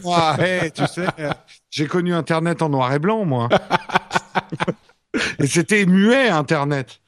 Moi, 0.04 0.36
hey, 0.40 0.70
tu 0.70 0.86
sais, 0.86 1.06
euh, 1.18 1.30
j'ai 1.70 1.86
connu 1.86 2.14
Internet 2.14 2.62
en 2.62 2.68
noir 2.68 2.92
et 2.94 2.98
blanc, 2.98 3.24
moi. 3.24 3.48
et 5.38 5.46
c'était 5.46 5.86
muet, 5.86 6.28
Internet. 6.28 7.00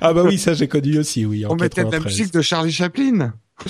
ah 0.00 0.12
bah 0.12 0.22
oui, 0.24 0.38
ça 0.38 0.54
j'ai 0.54 0.66
connu 0.68 0.98
aussi, 0.98 1.24
oui. 1.24 1.46
En 1.46 1.50
On 1.52 1.56
mettait 1.56 1.82
de 1.82 1.86
la 1.90 1.98
93. 1.98 2.04
musique 2.04 2.34
de 2.34 2.40
Charlie 2.40 2.72
Chaplin. 2.72 3.32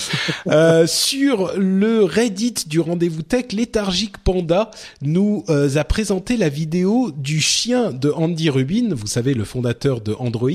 Euh, 0.47 0.86
sur 0.86 1.52
le 1.56 2.05
Reddit 2.05 2.55
du 2.66 2.81
rendez-vous 2.81 3.23
tech, 3.23 3.52
léthargique 3.52 4.19
Panda 4.19 4.70
nous 5.01 5.44
euh, 5.48 5.77
a 5.77 5.85
présenté 5.85 6.36
la 6.36 6.51
vidéo 6.51 7.11
du 7.16 7.40
chien 7.40 7.93
de 7.93 8.11
Andy 8.11 8.51
Rubin, 8.51 8.94
vous 8.94 9.06
savez 9.06 9.32
le 9.32 9.44
fondateur 9.44 10.01
de 10.02 10.15
Android, 10.19 10.51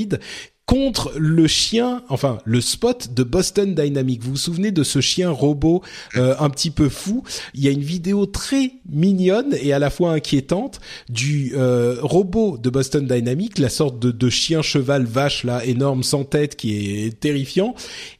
contre 0.69 1.11
le 1.17 1.47
chien, 1.47 2.03
enfin 2.09 2.37
le 2.45 2.61
spot 2.61 3.15
de 3.15 3.23
Boston 3.23 3.73
Dynamics. 3.73 4.21
Vous 4.21 4.31
vous 4.31 4.37
souvenez 4.37 4.69
de 4.69 4.83
ce 4.83 5.01
chien 5.01 5.31
robot 5.31 5.81
euh, 6.15 6.35
un 6.39 6.51
petit 6.51 6.69
peu 6.69 6.89
fou? 6.89 7.23
Il 7.55 7.63
y 7.63 7.67
a 7.67 7.71
une 7.71 7.81
vidéo 7.81 8.27
très 8.27 8.73
mignonne 8.87 9.55
et 9.59 9.73
à 9.73 9.79
la 9.79 9.89
fois 9.89 10.11
inquiétante 10.11 10.79
du 11.09 11.53
euh, 11.55 11.97
robot 12.03 12.59
de 12.59 12.69
Boston 12.69 13.07
Dynamics, 13.07 13.57
la 13.57 13.69
sorte 13.69 13.97
de, 13.97 14.11
de 14.11 14.29
chien 14.29 14.61
cheval 14.61 15.05
vache 15.05 15.43
là 15.43 15.65
énorme 15.65 16.03
sans 16.03 16.23
tête 16.23 16.55
qui 16.55 17.03
est 17.03 17.19
terrifiant 17.19 17.73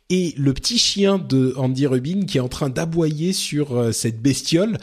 et 0.09 0.33
le 0.37 0.53
petit 0.53 0.77
chien 0.77 1.17
de 1.17 1.53
Andy 1.57 1.87
Rubin 1.87 2.25
qui 2.25 2.37
est 2.37 2.41
en 2.41 2.47
train 2.47 2.69
d'aboyer 2.69 3.33
sur 3.33 3.77
euh, 3.77 3.91
cette 3.91 4.21
bestiole. 4.21 4.77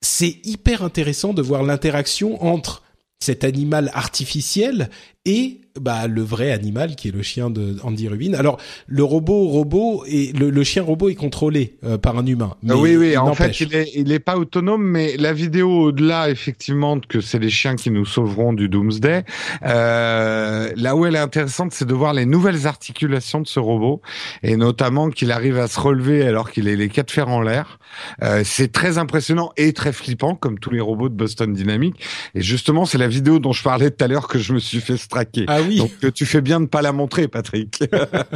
C'est 0.00 0.40
hyper 0.44 0.82
intéressant 0.82 1.34
de 1.34 1.42
voir 1.42 1.62
l'interaction 1.62 2.42
entre 2.44 2.82
cet 3.20 3.44
animal 3.44 3.90
artificiel 3.94 4.90
et 5.24 5.60
bah 5.80 6.06
le 6.06 6.22
vrai 6.22 6.52
animal 6.52 6.96
qui 6.96 7.08
est 7.08 7.12
le 7.12 7.22
chien 7.22 7.50
de 7.50 7.76
Andy 7.82 8.08
Rubin. 8.08 8.34
Alors 8.34 8.58
le 8.86 9.02
robot 9.02 9.48
robot 9.48 10.04
et 10.06 10.32
le, 10.32 10.64
chien 10.64 10.82
robot 10.82 11.08
est 11.08 11.14
contrôlé 11.14 11.76
euh, 11.84 11.98
par 11.98 12.18
un 12.18 12.26
humain. 12.26 12.54
Mais 12.62 12.74
oui 12.74 12.96
oui, 12.96 13.16
en 13.16 13.34
fait 13.34 13.60
il 13.60 13.74
est 13.74 13.90
il 13.94 14.12
est 14.12 14.18
pas 14.18 14.36
autonome, 14.36 14.82
mais 14.82 15.16
la 15.16 15.32
vidéo 15.32 15.70
au-delà 15.70 16.30
effectivement 16.30 16.98
que 17.00 17.20
c'est 17.20 17.38
les 17.38 17.50
chiens 17.50 17.76
qui 17.76 17.90
nous 17.90 18.04
sauveront 18.06 18.52
du 18.52 18.68
Doomsday. 18.68 19.24
Euh, 19.64 20.72
là 20.76 20.96
où 20.96 21.06
elle 21.06 21.14
est 21.14 21.20
intéressante, 21.20 21.72
c'est 21.72 21.86
de 21.86 21.94
voir 21.94 22.12
les 22.12 22.26
nouvelles 22.26 22.66
articulations 22.66 23.40
de 23.40 23.46
ce 23.46 23.60
robot 23.60 24.02
et 24.42 24.56
notamment 24.56 25.10
qu'il 25.10 25.32
arrive 25.32 25.58
à 25.58 25.68
se 25.68 25.80
relever 25.80 26.26
alors 26.26 26.50
qu'il 26.50 26.68
est 26.68 26.76
les 26.76 26.88
quatre 26.88 27.10
fers 27.10 27.28
en 27.28 27.40
l'air. 27.40 27.78
Euh, 28.22 28.42
c'est 28.44 28.72
très 28.72 28.98
impressionnant 28.98 29.52
et 29.56 29.72
très 29.72 29.92
flippant 29.92 30.34
comme 30.34 30.58
tous 30.58 30.70
les 30.70 30.80
robots 30.80 31.08
de 31.08 31.14
Boston 31.14 31.52
Dynamics. 31.52 31.96
Et 32.34 32.42
justement, 32.42 32.84
c'est 32.84 32.98
la 32.98 33.08
vidéo 33.08 33.38
dont 33.38 33.52
je 33.52 33.62
parlais 33.62 33.90
tout 33.90 34.04
à 34.04 34.08
l'heure 34.08 34.28
que 34.28 34.38
je 34.38 34.52
me 34.52 34.58
suis 34.58 34.80
fait 34.80 34.96
straquer. 34.96 35.44
Ah 35.48 35.60
oui. 35.66 35.67
Donc 35.76 36.12
tu 36.14 36.26
fais 36.26 36.40
bien 36.40 36.60
de 36.60 36.66
pas 36.66 36.82
la 36.82 36.92
montrer, 36.92 37.28
Patrick. 37.28 37.82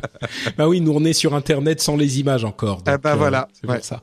bah 0.56 0.68
oui, 0.68 0.80
nous 0.80 0.92
on 0.92 1.04
est 1.04 1.12
sur 1.12 1.34
Internet 1.34 1.80
sans 1.80 1.96
les 1.96 2.20
images 2.20 2.44
encore. 2.44 2.82
ah 2.86 2.98
bah 2.98 3.14
voilà. 3.14 3.42
Euh, 3.42 3.54
c'est 3.60 3.66
pour 3.66 3.84
ça. 3.84 4.02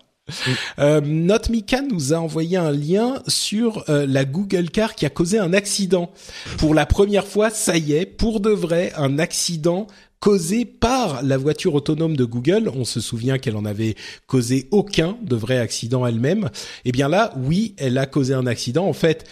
Euh, 0.77 1.01
Notmika 1.01 1.81
nous 1.81 2.13
a 2.13 2.17
envoyé 2.17 2.57
un 2.57 2.71
lien 2.71 3.21
sur 3.27 3.83
euh, 3.89 4.05
la 4.07 4.25
Google 4.25 4.69
Car 4.69 4.95
qui 4.95 5.05
a 5.05 5.09
causé 5.09 5.39
un 5.39 5.53
accident. 5.53 6.11
Pour 6.57 6.73
la 6.73 6.85
première 6.85 7.25
fois, 7.25 7.49
ça 7.49 7.77
y 7.77 7.93
est, 7.93 8.05
pour 8.05 8.39
de 8.39 8.51
vrai, 8.51 8.93
un 8.95 9.19
accident 9.19 9.87
causé 10.19 10.65
par 10.65 11.23
la 11.23 11.37
voiture 11.37 11.75
autonome 11.75 12.17
de 12.17 12.25
Google. 12.25 12.69
On 12.75 12.83
se 12.83 12.99
souvient 12.99 13.37
qu'elle 13.37 13.55
en 13.55 13.65
avait 13.65 13.95
causé 14.27 14.67
aucun 14.71 15.17
de 15.21 15.35
vrai 15.35 15.57
accident 15.57 16.05
elle-même. 16.05 16.49
Eh 16.85 16.91
bien 16.91 17.07
là, 17.07 17.33
oui, 17.37 17.73
elle 17.77 17.97
a 17.97 18.05
causé 18.05 18.33
un 18.33 18.45
accident. 18.45 18.85
En 18.85 18.93
fait, 18.93 19.25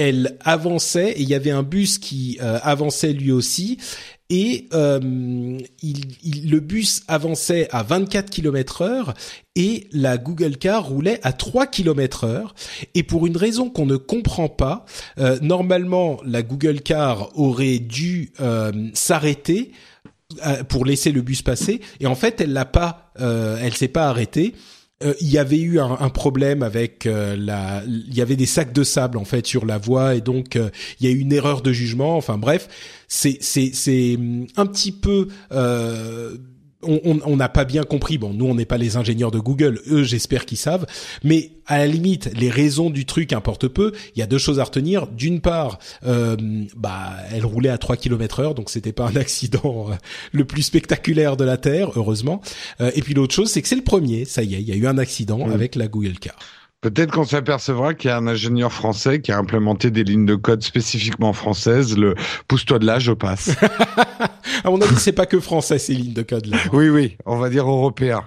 elle 0.00 0.38
avançait 0.40 1.10
et 1.10 1.20
il 1.20 1.28
y 1.28 1.34
avait 1.34 1.50
un 1.50 1.62
bus 1.62 1.98
qui 1.98 2.38
euh, 2.40 2.58
avançait 2.62 3.12
lui 3.12 3.32
aussi. 3.32 3.76
Et 4.30 4.66
euh, 4.72 4.98
le 5.02 6.58
bus 6.60 7.02
avançait 7.06 7.68
à 7.70 7.82
24 7.82 8.30
km 8.30 8.80
heure 8.80 9.12
et 9.56 9.88
la 9.92 10.16
Google 10.16 10.56
Car 10.56 10.86
roulait 10.86 11.20
à 11.22 11.34
3 11.34 11.66
km 11.66 12.24
heure. 12.24 12.54
Et 12.94 13.02
pour 13.02 13.26
une 13.26 13.36
raison 13.36 13.68
qu'on 13.68 13.84
ne 13.84 13.96
comprend 13.96 14.48
pas, 14.48 14.86
euh, 15.18 15.38
normalement 15.42 16.18
la 16.24 16.42
Google 16.42 16.80
Car 16.80 17.38
aurait 17.38 17.78
dû 17.78 18.32
s'arrêter 18.94 19.72
pour 20.68 20.86
laisser 20.86 21.12
le 21.12 21.20
bus 21.20 21.42
passer. 21.42 21.82
Et 21.98 22.06
en 22.06 22.14
fait 22.14 22.40
elle 22.40 22.54
l'a 22.54 22.64
pas, 22.64 23.12
elle 23.18 23.74
s'est 23.74 23.88
pas 23.88 24.08
arrêtée 24.08 24.54
euh, 25.02 25.14
il 25.20 25.30
y 25.30 25.38
avait 25.38 25.58
eu 25.58 25.80
un, 25.80 26.10
problème 26.10 26.62
avec 26.62 27.06
euh, 27.06 27.34
la, 27.34 27.82
il 27.86 28.14
y 28.14 28.20
avait 28.20 28.36
des 28.36 28.44
sacs 28.44 28.74
de 28.74 28.84
sable 28.84 29.16
en 29.16 29.24
fait 29.24 29.46
sur 29.46 29.64
la 29.64 29.78
voie 29.78 30.14
et 30.14 30.20
donc 30.20 30.56
euh, 30.56 30.68
il 31.00 31.06
y 31.06 31.08
a 31.08 31.12
eu 31.12 31.18
une 31.18 31.32
erreur 31.32 31.62
de 31.62 31.72
jugement. 31.72 32.18
Enfin 32.18 32.36
bref, 32.36 32.68
c'est 33.08 33.38
c'est 33.40 33.70
c'est 33.72 34.16
hum, 34.16 34.46
un 34.56 34.66
petit 34.66 34.92
peu 34.92 35.28
on 36.82 37.36
n'a 37.36 37.48
pas 37.48 37.64
bien 37.64 37.82
compris. 37.82 38.18
Bon, 38.18 38.32
nous, 38.32 38.46
on 38.46 38.54
n'est 38.54 38.64
pas 38.64 38.78
les 38.78 38.96
ingénieurs 38.96 39.30
de 39.30 39.38
Google. 39.38 39.80
Eux, 39.90 40.02
j'espère 40.02 40.46
qu'ils 40.46 40.58
savent. 40.58 40.86
Mais 41.22 41.52
à 41.66 41.78
la 41.78 41.86
limite, 41.86 42.30
les 42.34 42.50
raisons 42.50 42.90
du 42.90 43.06
truc 43.06 43.32
importent 43.32 43.68
peu. 43.68 43.92
Il 44.16 44.18
y 44.18 44.22
a 44.22 44.26
deux 44.26 44.38
choses 44.38 44.58
à 44.58 44.64
retenir. 44.64 45.06
D'une 45.06 45.40
part, 45.40 45.78
euh, 46.04 46.36
bah, 46.76 47.12
elle 47.32 47.46
roulait 47.46 47.68
à 47.68 47.78
3 47.78 47.96
km 47.96 48.40
heure, 48.40 48.54
donc 48.54 48.70
c'était 48.70 48.92
pas 48.92 49.06
un 49.06 49.16
accident 49.16 49.86
euh, 49.90 49.94
le 50.32 50.44
plus 50.44 50.62
spectaculaire 50.62 51.36
de 51.36 51.44
la 51.44 51.56
Terre, 51.56 51.90
heureusement. 51.96 52.40
Euh, 52.80 52.90
et 52.94 53.02
puis 53.02 53.14
l'autre 53.14 53.34
chose, 53.34 53.50
c'est 53.50 53.62
que 53.62 53.68
c'est 53.68 53.76
le 53.76 53.84
premier. 53.84 54.24
Ça 54.24 54.42
y 54.42 54.54
est, 54.54 54.60
il 54.60 54.68
y 54.68 54.72
a 54.72 54.76
eu 54.76 54.86
un 54.86 54.98
accident 54.98 55.46
mmh. 55.46 55.52
avec 55.52 55.74
la 55.76 55.86
Google 55.86 56.18
Car. 56.18 56.36
Peut-être 56.82 57.12
qu'on 57.12 57.24
s'apercevra 57.24 57.92
qu'il 57.92 58.08
y 58.08 58.10
a 58.10 58.16
un 58.16 58.26
ingénieur 58.26 58.72
français 58.72 59.20
qui 59.20 59.32
a 59.32 59.38
implémenté 59.38 59.90
des 59.90 60.02
lignes 60.02 60.24
de 60.24 60.34
code 60.34 60.62
spécifiquement 60.62 61.34
françaises. 61.34 61.94
Le 61.94 62.14
pousse-toi 62.48 62.78
de 62.78 62.86
là, 62.86 62.98
je 62.98 63.12
passe. 63.12 63.50
à 64.64 64.70
mon 64.70 64.80
avis, 64.80 64.96
c'est 64.96 65.12
pas 65.12 65.26
que 65.26 65.40
français 65.40 65.78
ces 65.78 65.92
lignes 65.92 66.14
de 66.14 66.22
code 66.22 66.46
là. 66.46 66.56
Oui, 66.72 66.88
oui, 66.88 67.18
on 67.26 67.36
va 67.36 67.50
dire 67.50 67.68
européen 67.68 68.24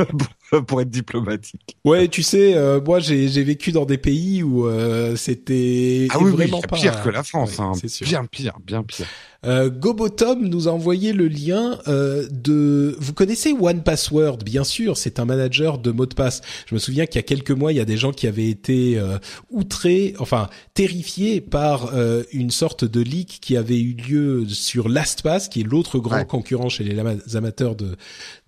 pour 0.66 0.82
être 0.82 0.90
diplomatique. 0.90 1.78
Ouais, 1.86 2.08
tu 2.08 2.22
sais, 2.22 2.54
euh, 2.54 2.82
moi 2.84 2.98
j'ai 2.98 3.42
vécu 3.42 3.72
dans 3.72 3.86
des 3.86 3.98
pays 3.98 4.42
où 4.42 4.66
euh, 4.66 5.16
c'était 5.16 6.08
ah 6.10 6.18
oui, 6.20 6.32
vraiment 6.32 6.60
oui, 6.70 6.78
pire 6.78 7.02
que 7.02 7.08
la 7.08 7.22
France. 7.22 7.58
hein. 7.60 7.72
Bien 8.02 8.26
pire, 8.26 8.58
bien 8.62 8.82
pire. 8.82 9.06
Euh, 9.46 9.70
Gobotom 9.70 10.46
nous 10.46 10.68
a 10.68 10.72
envoyé 10.72 11.12
le 11.12 11.28
lien 11.28 11.78
euh, 11.88 12.26
de. 12.30 12.96
Vous 12.98 13.12
connaissez 13.12 13.52
One 13.52 13.82
Password, 13.82 14.38
bien 14.38 14.64
sûr. 14.64 14.96
C'est 14.96 15.20
un 15.20 15.24
manager 15.24 15.78
de 15.78 15.90
mots 15.90 16.06
de 16.06 16.14
passe. 16.14 16.40
Je 16.66 16.74
me 16.74 16.80
souviens 16.80 17.06
qu'il 17.06 17.16
y 17.16 17.18
a 17.20 17.22
quelques 17.22 17.52
mois, 17.52 17.72
il 17.72 17.76
y 17.76 17.80
a 17.80 17.84
des 17.84 17.96
gens 17.96 18.12
qui 18.12 18.26
avaient 18.26 18.48
été 18.48 18.98
euh, 18.98 19.18
outrés, 19.50 20.14
enfin 20.18 20.48
terrifiés 20.74 21.40
par 21.40 21.94
euh, 21.94 22.24
une 22.32 22.50
sorte 22.50 22.84
de 22.84 23.00
leak 23.00 23.38
qui 23.40 23.56
avait 23.56 23.80
eu 23.80 23.94
lieu 23.94 24.48
sur 24.48 24.88
LastPass, 24.88 25.48
qui 25.48 25.60
est 25.60 25.64
l'autre 25.64 25.98
grand 25.98 26.24
concurrent 26.24 26.68
chez 26.68 26.84
les 26.84 27.36
amateurs 27.36 27.76
de 27.76 27.96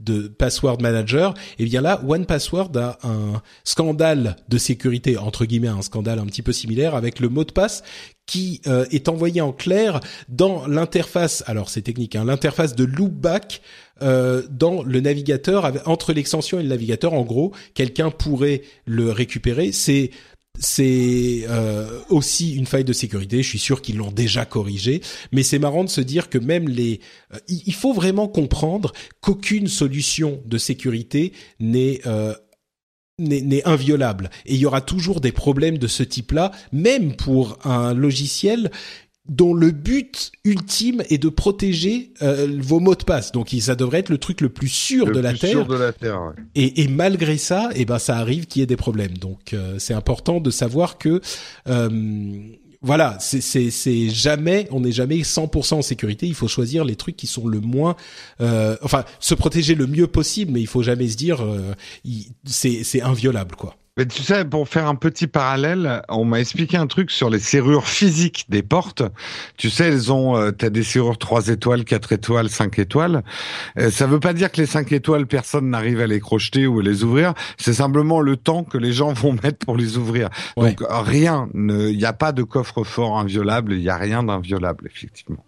de 0.01 0.29
password 0.29 0.81
manager. 0.81 1.35
Et 1.59 1.65
bien 1.65 1.81
là, 1.81 2.03
One 2.07 2.27
Password 2.27 2.77
a 2.77 2.99
un 3.05 3.43
scandale 3.65 4.37
de 4.49 4.59
sécurité 4.59 5.16
entre 5.16 5.45
guillemets, 5.45 5.69
un 5.69 5.83
scandale 5.83 6.19
un 6.19 6.27
petit 6.27 6.43
peu 6.43 6.53
similaire 6.53 6.95
avec 6.95 7.20
le 7.20 7.29
mot 7.29 7.45
de 7.45 7.53
passe 7.53 7.83
qui 8.29 8.61
euh, 8.67 8.85
est 8.93 9.09
envoyé 9.09 9.41
en 9.41 9.53
clair 9.53 9.99
dans 10.29 10.69
l'interface. 10.69 11.43
Alors 11.47 11.69
c'est 11.71 11.83
technique, 11.83 12.15
hein, 12.15 12.25
l'interface 12.25 12.77
de 12.77 12.85
loopback 12.85 13.63
euh, 14.03 14.43
dans 14.51 14.85
le 14.85 15.01
navigateur 15.01 15.73
entre 15.87 16.13
l'extension 16.13 16.61
et 16.61 16.63
le 16.63 16.69
navigateur. 16.69 17.15
En 17.15 17.25
gros, 17.25 17.53
quelqu'un 17.75 18.11
pourrait 18.11 18.63
le 18.85 19.11
récupérer. 19.11 19.73
C'est 19.73 20.11
c'est 20.61 21.45
euh, 21.49 22.01
aussi 22.09 22.55
une 22.57 22.67
faille 22.67 22.85
de 22.85 22.93
sécurité. 22.93 23.43
Je 23.43 23.49
suis 23.49 23.61
sûr 23.61 23.81
qu'ils 23.81 23.97
l'ont 23.97 24.11
déjà 24.11 24.45
corrigé, 24.45 25.01
mais 25.31 25.45
c'est 25.45 25.61
marrant 25.61 25.85
de 25.85 25.89
se 25.89 26.01
dire 26.01 26.29
que 26.29 26.39
même 26.39 26.69
les, 26.69 26.99
il 27.47 27.75
faut 27.75 27.93
vraiment 27.93 28.27
comprendre 28.27 28.93
qu'aucune 29.21 29.69
solution 29.69 30.43
de 30.47 30.59
sécurité 30.59 31.33
n'est 31.61 32.01
n'est 33.19 33.66
inviolable. 33.66 34.31
Et 34.47 34.55
il 34.55 34.61
y 34.61 34.66
aura 34.66 34.81
toujours 34.81 35.20
des 35.20 35.32
problèmes 35.32 35.78
de 35.78 35.86
ce 35.86 36.03
type-là, 36.03 36.53
même 36.73 37.16
pour 37.16 37.59
un 37.65 37.95
logiciel 37.95 38.70
dont 39.28 39.53
le 39.53 39.70
but 39.70 40.32
ultime 40.45 41.03
est 41.11 41.19
de 41.19 41.28
protéger 41.28 42.15
euh, 42.23 42.59
vos 42.61 42.81
mots 42.81 42.95
de 42.95 43.05
passe. 43.05 43.31
Donc 43.31 43.55
ça 43.61 43.74
devrait 43.74 43.99
être 43.99 44.09
le 44.09 44.19
truc 44.19 44.40
le 44.40 44.49
plus 44.49 44.69
sûr 44.69 45.07
de 45.07 45.20
la 45.20 45.35
Terre. 45.35 45.51
Sûr 45.51 45.66
de 45.66 45.77
la 45.77 45.93
Terre 45.93 46.23
ouais. 46.23 46.43
et, 46.55 46.82
et, 46.82 46.89
malgré 46.89 47.36
ça, 47.36 47.69
eh 47.74 47.85
ben 47.85 47.99
ça 47.99 48.16
arrive 48.16 48.47
qu'il 48.47 48.61
y 48.61 48.62
ait 48.62 48.66
des 48.66 48.77
problèmes. 48.77 49.19
Donc 49.19 49.53
euh, 49.53 49.78
c'est 49.78 49.95
important 49.95 50.40
de 50.40 50.51
savoir 50.51 50.97
que 50.97 51.20
euh, 51.69 51.89
voilà, 52.81 53.17
c'est 53.19 54.09
jamais, 54.09 54.69
on 54.71 54.81
n'est 54.81 54.93
jamais 54.93 55.17
100% 55.17 55.75
en 55.75 55.83
sécurité. 55.83 56.27
Il 56.27 56.35
faut 56.35 56.47
choisir 56.47 56.85
les 56.85 56.95
trucs 56.95 57.17
qui 57.17 57.27
sont 57.27 57.49
le 57.49 57.61
moins, 57.61 57.97
euh, 58.41 58.77
enfin, 58.83 59.05
se 59.19 59.35
protéger 59.35 59.75
le 59.75 59.87
mieux 59.87 60.07
possible, 60.07 60.53
mais 60.53 60.61
il 60.61 60.69
faut 60.69 60.83
jamais 60.83 61.09
se 61.09 61.17
dire, 61.17 61.45
euh, 61.45 61.75
c'est 62.45 63.03
inviolable, 63.03 63.57
quoi. 63.57 63.77
Mais 63.99 64.07
tu 64.07 64.23
sais, 64.23 64.45
pour 64.45 64.69
faire 64.69 64.87
un 64.87 64.95
petit 64.95 65.27
parallèle, 65.27 66.03
on 66.09 66.25
m'a 66.25 66.39
expliqué 66.39 66.77
un 66.77 66.87
truc 66.87 67.11
sur 67.11 67.31
les 67.31 67.41
serrures 67.41 67.89
physiques 67.89 68.47
des 68.49 68.62
portes. 68.62 69.03
Tu 69.57 69.70
sais, 69.70 69.89
elles 69.89 70.12
ont, 70.12 70.37
euh, 70.37 70.53
t'as 70.53 70.70
des 70.70 70.85
serrures 70.85 71.19
3 71.19 71.49
étoiles, 71.49 71.85
4 71.85 72.12
étoiles, 72.12 72.49
5 72.49 72.79
étoiles. 72.79 73.25
Euh, 73.77 73.91
ça 73.91 74.07
veut 74.07 74.20
pas 74.20 74.35
dire 74.35 74.53
que 74.53 74.61
les 74.61 74.69
5 74.69 74.93
étoiles, 74.93 75.27
personne 75.27 75.69
n'arrive 75.69 76.01
à 76.01 76.07
les 76.07 76.20
crocheter 76.20 76.69
ou 76.69 76.79
à 76.79 76.83
les 76.85 77.03
ouvrir. 77.03 77.35
C'est 77.57 77.75
simplement 77.75 78.20
le 78.20 78.37
temps 78.37 78.62
que 78.62 78.79
les 78.79 78.93
gens 78.93 79.12
vont 79.12 79.33
mettre 79.33 79.66
pour 79.66 79.77
les 79.77 79.97
ouvrir. 79.97 80.31
Donc 80.57 80.79
rien, 80.89 81.49
il 81.55 81.97
n'y 81.97 82.05
a 82.05 82.12
pas 82.12 82.31
de 82.31 82.45
coffre-fort 82.45 83.19
inviolable, 83.19 83.73
il 83.73 83.81
n'y 83.81 83.89
a 83.89 83.97
rien 83.97 84.23
d'inviolable, 84.23 84.89
effectivement. 84.95 85.45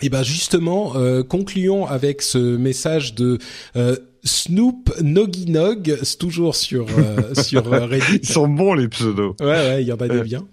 Et 0.00 0.06
eh 0.06 0.10
ben 0.10 0.24
justement, 0.24 0.96
euh, 0.96 1.22
concluons 1.22 1.86
avec 1.86 2.20
ce 2.20 2.56
message 2.56 3.14
de 3.14 3.38
euh, 3.76 3.96
Snoop 4.24 4.92
Noginog, 5.00 5.98
c'est 6.02 6.18
toujours 6.18 6.56
sur 6.56 6.86
euh, 6.98 7.34
sur 7.42 7.72
euh, 7.72 7.86
Reddit. 7.86 8.20
Ils 8.22 8.28
sont 8.28 8.48
bons 8.48 8.74
les 8.74 8.88
pseudos. 8.88 9.36
Ouais 9.40 9.46
ouais, 9.46 9.82
il 9.82 9.88
y 9.88 9.92
en 9.92 9.96
a 9.96 10.08
des 10.08 10.22
bien. 10.22 10.46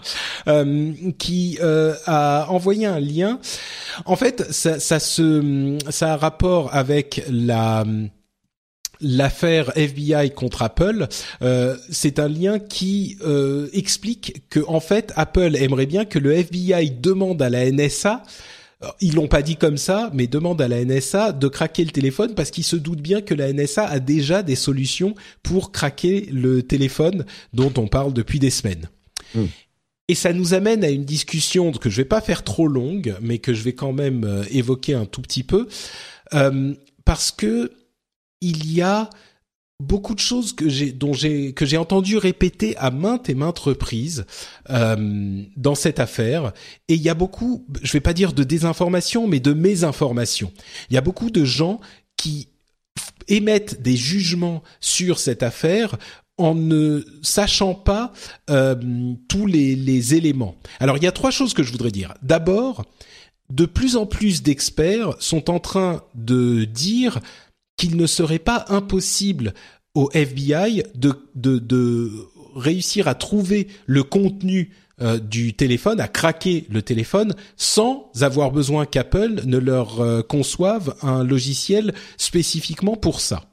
Euh, 0.48 0.92
qui 1.18 1.58
euh, 1.62 1.94
a 2.06 2.48
envoyé 2.50 2.86
un 2.86 3.00
lien. 3.00 3.40
En 4.06 4.16
fait, 4.16 4.52
ça, 4.52 4.80
ça 4.80 5.00
se 5.00 5.78
ça 5.90 6.14
a 6.14 6.18
rapport 6.18 6.74
avec 6.74 7.24
la 7.30 7.86
l'affaire 9.02 9.72
FBI 9.76 10.32
contre 10.32 10.62
Apple, 10.62 11.08
euh, 11.42 11.76
c'est 11.90 12.20
un 12.20 12.28
lien 12.28 12.60
qui 12.60 13.18
euh, 13.26 13.68
explique 13.74 14.44
que 14.50 14.60
en 14.68 14.80
fait 14.80 15.12
Apple 15.16 15.56
aimerait 15.56 15.88
bien 15.88 16.06
que 16.06 16.20
le 16.20 16.32
FBI 16.32 16.92
demande 16.92 17.42
à 17.42 17.50
la 17.50 17.70
NSA 17.70 18.24
ils 19.00 19.16
l'ont 19.16 19.28
pas 19.28 19.42
dit 19.42 19.56
comme 19.56 19.78
ça, 19.78 20.10
mais 20.14 20.28
demandent 20.28 20.62
à 20.62 20.68
la 20.68 20.84
NSA 20.84 21.34
de 21.34 21.48
craquer 21.48 21.84
le 21.86 21.92
téléphone 21.92 22.34
parce 22.34 22.52
qu'ils 22.52 22.64
se 22.64 22.76
doutent 22.76 23.02
bien 23.02 23.22
que 23.22 23.34
la 23.34 23.52
NSA 23.52 23.86
a 23.86 24.00
déjà 24.00 24.44
des 24.44 24.56
solutions 24.56 25.16
pour 25.44 25.72
craquer 25.72 26.28
le 26.32 26.64
téléphone 26.64 27.26
dont 27.54 27.74
on 27.78 27.88
parle 27.88 28.14
depuis 28.14 28.40
des 28.40 28.50
semaines. 28.50 28.90
Hmm. 29.36 29.46
Et 30.08 30.16
ça 30.16 30.34
nous 30.34 30.54
amène 30.54 30.84
à 30.84 30.90
une 30.90 31.06
discussion 31.06 31.72
que 31.72 31.90
je 31.90 31.98
vais 31.98 32.06
pas 32.06 32.22
faire 32.22 32.44
trop 32.44 32.68
longue, 32.68 33.16
mais 33.22 33.38
que 33.38 33.54
je 33.54 33.64
vais 33.64 33.74
quand 33.74 33.94
même 33.94 34.26
euh, 34.26 34.44
évoquer 34.50 34.94
un 34.94 35.06
tout 35.06 35.22
petit 35.22 35.44
peu, 35.44 35.68
euh, 36.34 36.74
parce 37.06 37.32
que 37.32 37.72
il 38.42 38.74
y 38.74 38.82
a 38.82 39.10
beaucoup 39.82 40.14
de 40.14 40.20
choses 40.20 40.54
que 40.54 40.70
j'ai 40.70 40.92
dont 40.92 41.14
j'ai 41.14 41.54
que 41.54 41.66
j'ai 41.66 41.78
entendu 41.78 42.18
répéter 42.18 42.78
à 42.78 42.92
maintes 42.92 43.30
et 43.30 43.34
maintes 43.34 43.60
reprises 43.60 44.26
euh, 44.70 45.44
dans 45.58 45.76
cette 45.76 46.00
affaire 46.00 46.54
et 46.88 46.94
il 46.94 47.02
y 47.02 47.10
a 47.10 47.16
beaucoup 47.16 47.66
je 47.82 47.92
vais 47.92 48.00
pas 48.00 48.14
dire 48.14 48.34
de 48.34 48.44
désinformation 48.44 49.28
mais 49.28 49.40
de 49.40 49.54
mésinformation 49.54 50.52
il 50.90 50.94
y 50.94 50.98
a 50.98 51.02
beaucoup 51.02 51.32
de 51.32 51.44
gens 51.44 51.82
qui 52.16 52.48
émettent 53.28 53.82
des 53.82 53.96
jugements 53.96 54.62
sur 54.80 55.18
cette 55.18 55.42
affaire 55.42 55.98
en 56.38 56.54
ne 56.54 57.02
sachant 57.22 57.74
pas 57.74 58.14
euh, 58.50 58.76
tous 59.28 59.46
les, 59.46 59.76
les 59.76 60.16
éléments. 60.16 60.56
Alors 60.80 60.98
il 60.98 61.04
y 61.04 61.08
a 61.08 61.12
trois 61.12 61.30
choses 61.30 61.54
que 61.54 61.62
je 61.62 61.72
voudrais 61.72 61.92
dire. 61.92 62.16
D'abord, 62.24 62.84
de 63.52 63.66
plus 63.66 63.96
en 63.96 64.06
plus 64.06 64.42
d'experts 64.42 65.16
sont 65.20 65.50
en 65.52 65.60
train 65.60 66.04
de 66.16 66.64
dire 66.64 67.20
qu'il 67.82 67.98
ne 67.98 68.06
serait 68.06 68.38
pas 68.38 68.66
impossible 68.70 69.56
au 69.96 70.12
FBI 70.14 70.84
de, 70.94 71.14
de, 71.34 71.58
de 71.58 72.12
réussir 72.56 73.08
à 73.08 73.16
trouver 73.16 73.70
le 73.88 74.04
contenu 74.04 74.70
euh, 75.02 75.18
du 75.18 75.56
téléphone, 75.56 76.00
à 76.00 76.08
craquer 76.08 76.68
le 76.70 76.84
téléphone, 76.84 77.34
sans 77.58 78.12
avoir 78.22 78.52
besoin 78.52 78.86
qu'Apple 78.86 79.42
ne 79.46 79.58
leur 79.58 80.00
euh, 80.00 80.22
conçoive 80.22 80.96
un 81.02 81.24
logiciel 81.24 81.96
spécifiquement 82.18 82.96
pour 82.96 83.20
ça. 83.20 83.46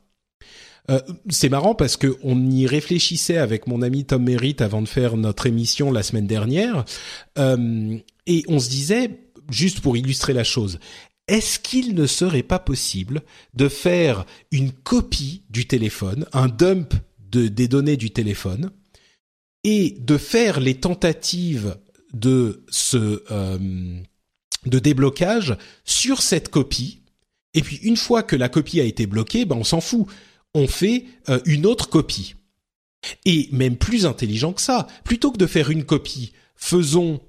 Euh, 0.91 1.01
c'est 1.31 1.49
marrant 1.49 1.75
parce 1.75 1.97
que 1.97 2.19
on 2.23 2.51
y 2.51 2.67
réfléchissait 2.67 3.39
avec 3.39 3.67
mon 3.67 3.81
ami 3.81 4.05
Tom 4.05 4.25
Merritt 4.25 4.61
avant 4.61 4.83
de 4.83 4.89
faire 4.89 5.17
notre 5.17 5.47
émission 5.47 5.91
la 5.91 6.03
semaine 6.03 6.27
dernière, 6.27 6.85
et 7.39 8.45
on 8.47 8.59
se 8.59 8.69
disait, 8.69 9.21
juste 9.51 9.81
pour 9.81 9.97
illustrer 9.97 10.35
la 10.35 10.45
chose, 10.45 10.79
est-ce 11.29 11.59
qu'il 11.59 11.95
ne 11.95 12.07
serait 12.07 12.43
pas 12.43 12.59
possible 12.59 13.23
de 13.55 13.69
faire 13.69 14.25
une 14.51 14.73
copie 14.73 15.45
du 15.51 15.67
téléphone, 15.67 16.27
un 16.33 16.49
dump 16.49 16.95
de, 17.31 17.49
des 17.49 17.69
données 17.69 17.97
du 17.97 18.11
téléphone, 18.11 18.71
et 19.65 19.97
de 19.99 20.17
faire 20.17 20.61
les 20.61 20.75
tentatives 20.75 21.77
euh, 22.25 24.01
de 24.67 24.79
déblocage 24.79 25.57
sur 25.85 26.23
cette 26.23 26.49
copie. 26.49 27.03
Et 27.55 27.63
puis 27.63 27.77
une 27.77 27.97
fois 27.97 28.23
que 28.23 28.37
la 28.37 28.49
copie 28.49 28.81
a 28.81 28.85
été 28.85 29.07
bloquée, 29.07 29.45
ben 29.45 29.57
on 29.57 29.65
s'en 29.65 29.81
fout. 29.81 30.07
On 30.55 30.67
fait 30.67 31.05
euh, 31.29 31.41
une 31.45 31.67
autre 31.67 31.89
copie. 31.89 32.35
Et 33.25 33.49
même 33.53 33.77
plus 33.77 34.07
intelligent 34.07 34.53
que 34.53 34.61
ça, 34.61 34.87
plutôt 35.05 35.31
que 35.31 35.39
de 35.39 35.47
faire 35.47 35.71
une 35.71 35.85
copie, 35.85 36.33
faisons 36.57 37.21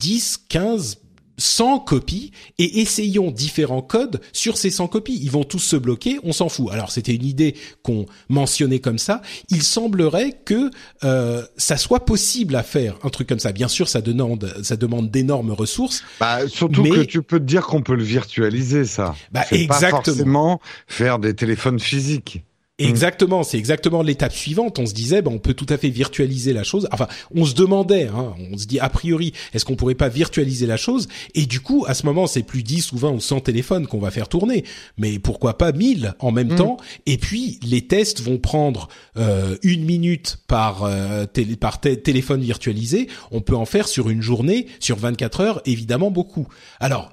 10, 0.00 0.44
15, 0.48 0.98
100 1.38 1.80
copies 1.80 2.32
et 2.58 2.80
essayons 2.80 3.30
différents 3.30 3.82
codes 3.82 4.20
sur 4.32 4.56
ces 4.56 4.70
100 4.70 4.88
copies. 4.88 5.18
Ils 5.22 5.30
vont 5.30 5.44
tous 5.44 5.58
se 5.58 5.76
bloquer, 5.76 6.18
on 6.22 6.32
s'en 6.32 6.48
fout. 6.48 6.68
Alors 6.72 6.90
c'était 6.90 7.14
une 7.14 7.24
idée 7.24 7.54
qu'on 7.82 8.06
mentionnait 8.28 8.80
comme 8.80 8.98
ça. 8.98 9.22
Il 9.50 9.62
semblerait 9.62 10.32
que 10.44 10.70
euh, 11.04 11.42
ça 11.56 11.76
soit 11.76 12.04
possible 12.04 12.56
à 12.56 12.62
faire 12.62 12.98
un 13.02 13.10
truc 13.10 13.28
comme 13.28 13.38
ça. 13.38 13.52
Bien 13.52 13.68
sûr, 13.68 13.88
ça 13.88 14.00
demande 14.00 14.54
ça 14.62 14.76
demande 14.76 15.10
d'énormes 15.10 15.52
ressources. 15.52 16.02
Bah, 16.20 16.48
surtout 16.48 16.82
que 16.84 17.02
tu 17.02 17.22
peux 17.22 17.38
te 17.38 17.44
dire 17.44 17.66
qu'on 17.66 17.82
peut 17.82 17.96
le 17.96 18.04
virtualiser 18.04 18.84
ça. 18.84 19.14
Bah, 19.32 19.44
exactement. 19.50 19.78
Pas 19.78 20.04
forcément 20.04 20.60
faire 20.86 21.18
des 21.18 21.34
téléphones 21.34 21.80
physiques. 21.80 22.42
Mm. 22.78 22.84
Exactement, 22.84 23.42
c'est 23.42 23.56
exactement 23.56 24.02
l'étape 24.02 24.34
suivante. 24.34 24.78
On 24.78 24.84
se 24.84 24.92
disait, 24.92 25.22
ben, 25.22 25.32
on 25.32 25.38
peut 25.38 25.54
tout 25.54 25.66
à 25.70 25.78
fait 25.78 25.88
virtualiser 25.88 26.52
la 26.52 26.62
chose. 26.62 26.88
Enfin, 26.92 27.08
on 27.34 27.46
se 27.46 27.54
demandait, 27.54 28.08
hein, 28.08 28.34
on 28.52 28.58
se 28.58 28.66
dit 28.66 28.78
a 28.80 28.90
priori, 28.90 29.32
est-ce 29.54 29.64
qu'on 29.64 29.76
pourrait 29.76 29.94
pas 29.94 30.08
virtualiser 30.08 30.66
la 30.66 30.76
chose? 30.76 31.08
Et 31.34 31.46
du 31.46 31.60
coup, 31.60 31.84
à 31.88 31.94
ce 31.94 32.04
moment, 32.04 32.26
c'est 32.26 32.42
plus 32.42 32.62
10 32.62 32.92
ou 32.92 32.98
20 32.98 33.10
ou 33.12 33.20
100 33.20 33.40
téléphones 33.40 33.86
qu'on 33.86 33.98
va 33.98 34.10
faire 34.10 34.28
tourner, 34.28 34.64
mais 34.98 35.18
pourquoi 35.18 35.56
pas 35.56 35.72
1000 35.72 36.14
en 36.18 36.32
même 36.32 36.52
mm. 36.52 36.56
temps? 36.56 36.76
Et 37.06 37.16
puis, 37.16 37.58
les 37.62 37.86
tests 37.86 38.20
vont 38.20 38.38
prendre 38.38 38.88
euh, 39.16 39.56
une 39.62 39.84
minute 39.84 40.38
par, 40.46 40.84
euh, 40.84 41.24
par 41.58 41.80
téléphone 41.80 42.42
virtualisé. 42.42 43.08
On 43.30 43.40
peut 43.40 43.56
en 43.56 43.64
faire 43.64 43.88
sur 43.88 44.10
une 44.10 44.20
journée, 44.20 44.66
sur 44.80 44.96
24 44.96 45.40
heures, 45.40 45.62
évidemment 45.64 46.10
beaucoup. 46.10 46.46
Alors, 46.78 47.12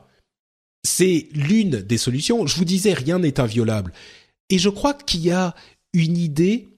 c'est 0.86 1.30
l'une 1.34 1.82
des 1.82 1.98
solutions. 1.98 2.46
Je 2.46 2.58
vous 2.58 2.66
disais, 2.66 2.94
rien 2.94 3.20
n'est 3.20 3.40
inviolable. 3.40 3.94
Et 4.54 4.60
je 4.60 4.70
crois 4.70 4.94
qu'il 4.94 5.22
y 5.22 5.32
a 5.32 5.56
une 5.94 6.16
idée. 6.16 6.78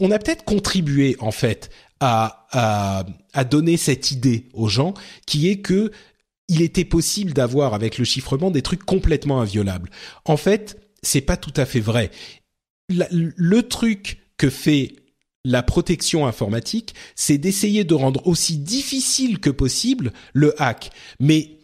On 0.00 0.10
a 0.10 0.18
peut-être 0.18 0.44
contribué 0.44 1.16
en 1.20 1.30
fait 1.30 1.70
à, 2.00 3.06
donner 3.48 3.76
cette 3.76 4.10
idée 4.10 4.48
aux 4.52 4.66
gens, 4.66 4.92
qui 5.28 5.48
est 5.48 5.60
que 5.60 5.92
il 6.48 6.62
était 6.62 6.84
possible 6.84 7.32
d'avoir 7.32 7.72
avec 7.72 7.98
le 7.98 8.04
chiffrement 8.04 8.50
des 8.50 8.62
trucs 8.62 8.82
complètement 8.82 9.40
inviolables. 9.40 9.90
En 10.24 10.36
fait, 10.36 10.90
c'est 11.04 11.20
pas 11.20 11.36
tout 11.36 11.52
à 11.56 11.66
fait 11.66 11.78
vrai. 11.78 12.10
le 12.88 13.62
truc 13.62 14.18
que 14.36 14.50
fait 14.50 14.96
la 15.44 15.62
protection 15.62 16.26
informatique, 16.26 16.96
c'est 17.14 17.38
d'essayer 17.38 17.84
de 17.84 17.94
rendre 17.94 18.26
aussi 18.26 18.58
difficile 18.58 19.38
que 19.38 19.50
possible 19.50 20.12
le 20.32 20.60
hack. 20.60 20.90
Mais 21.20 21.55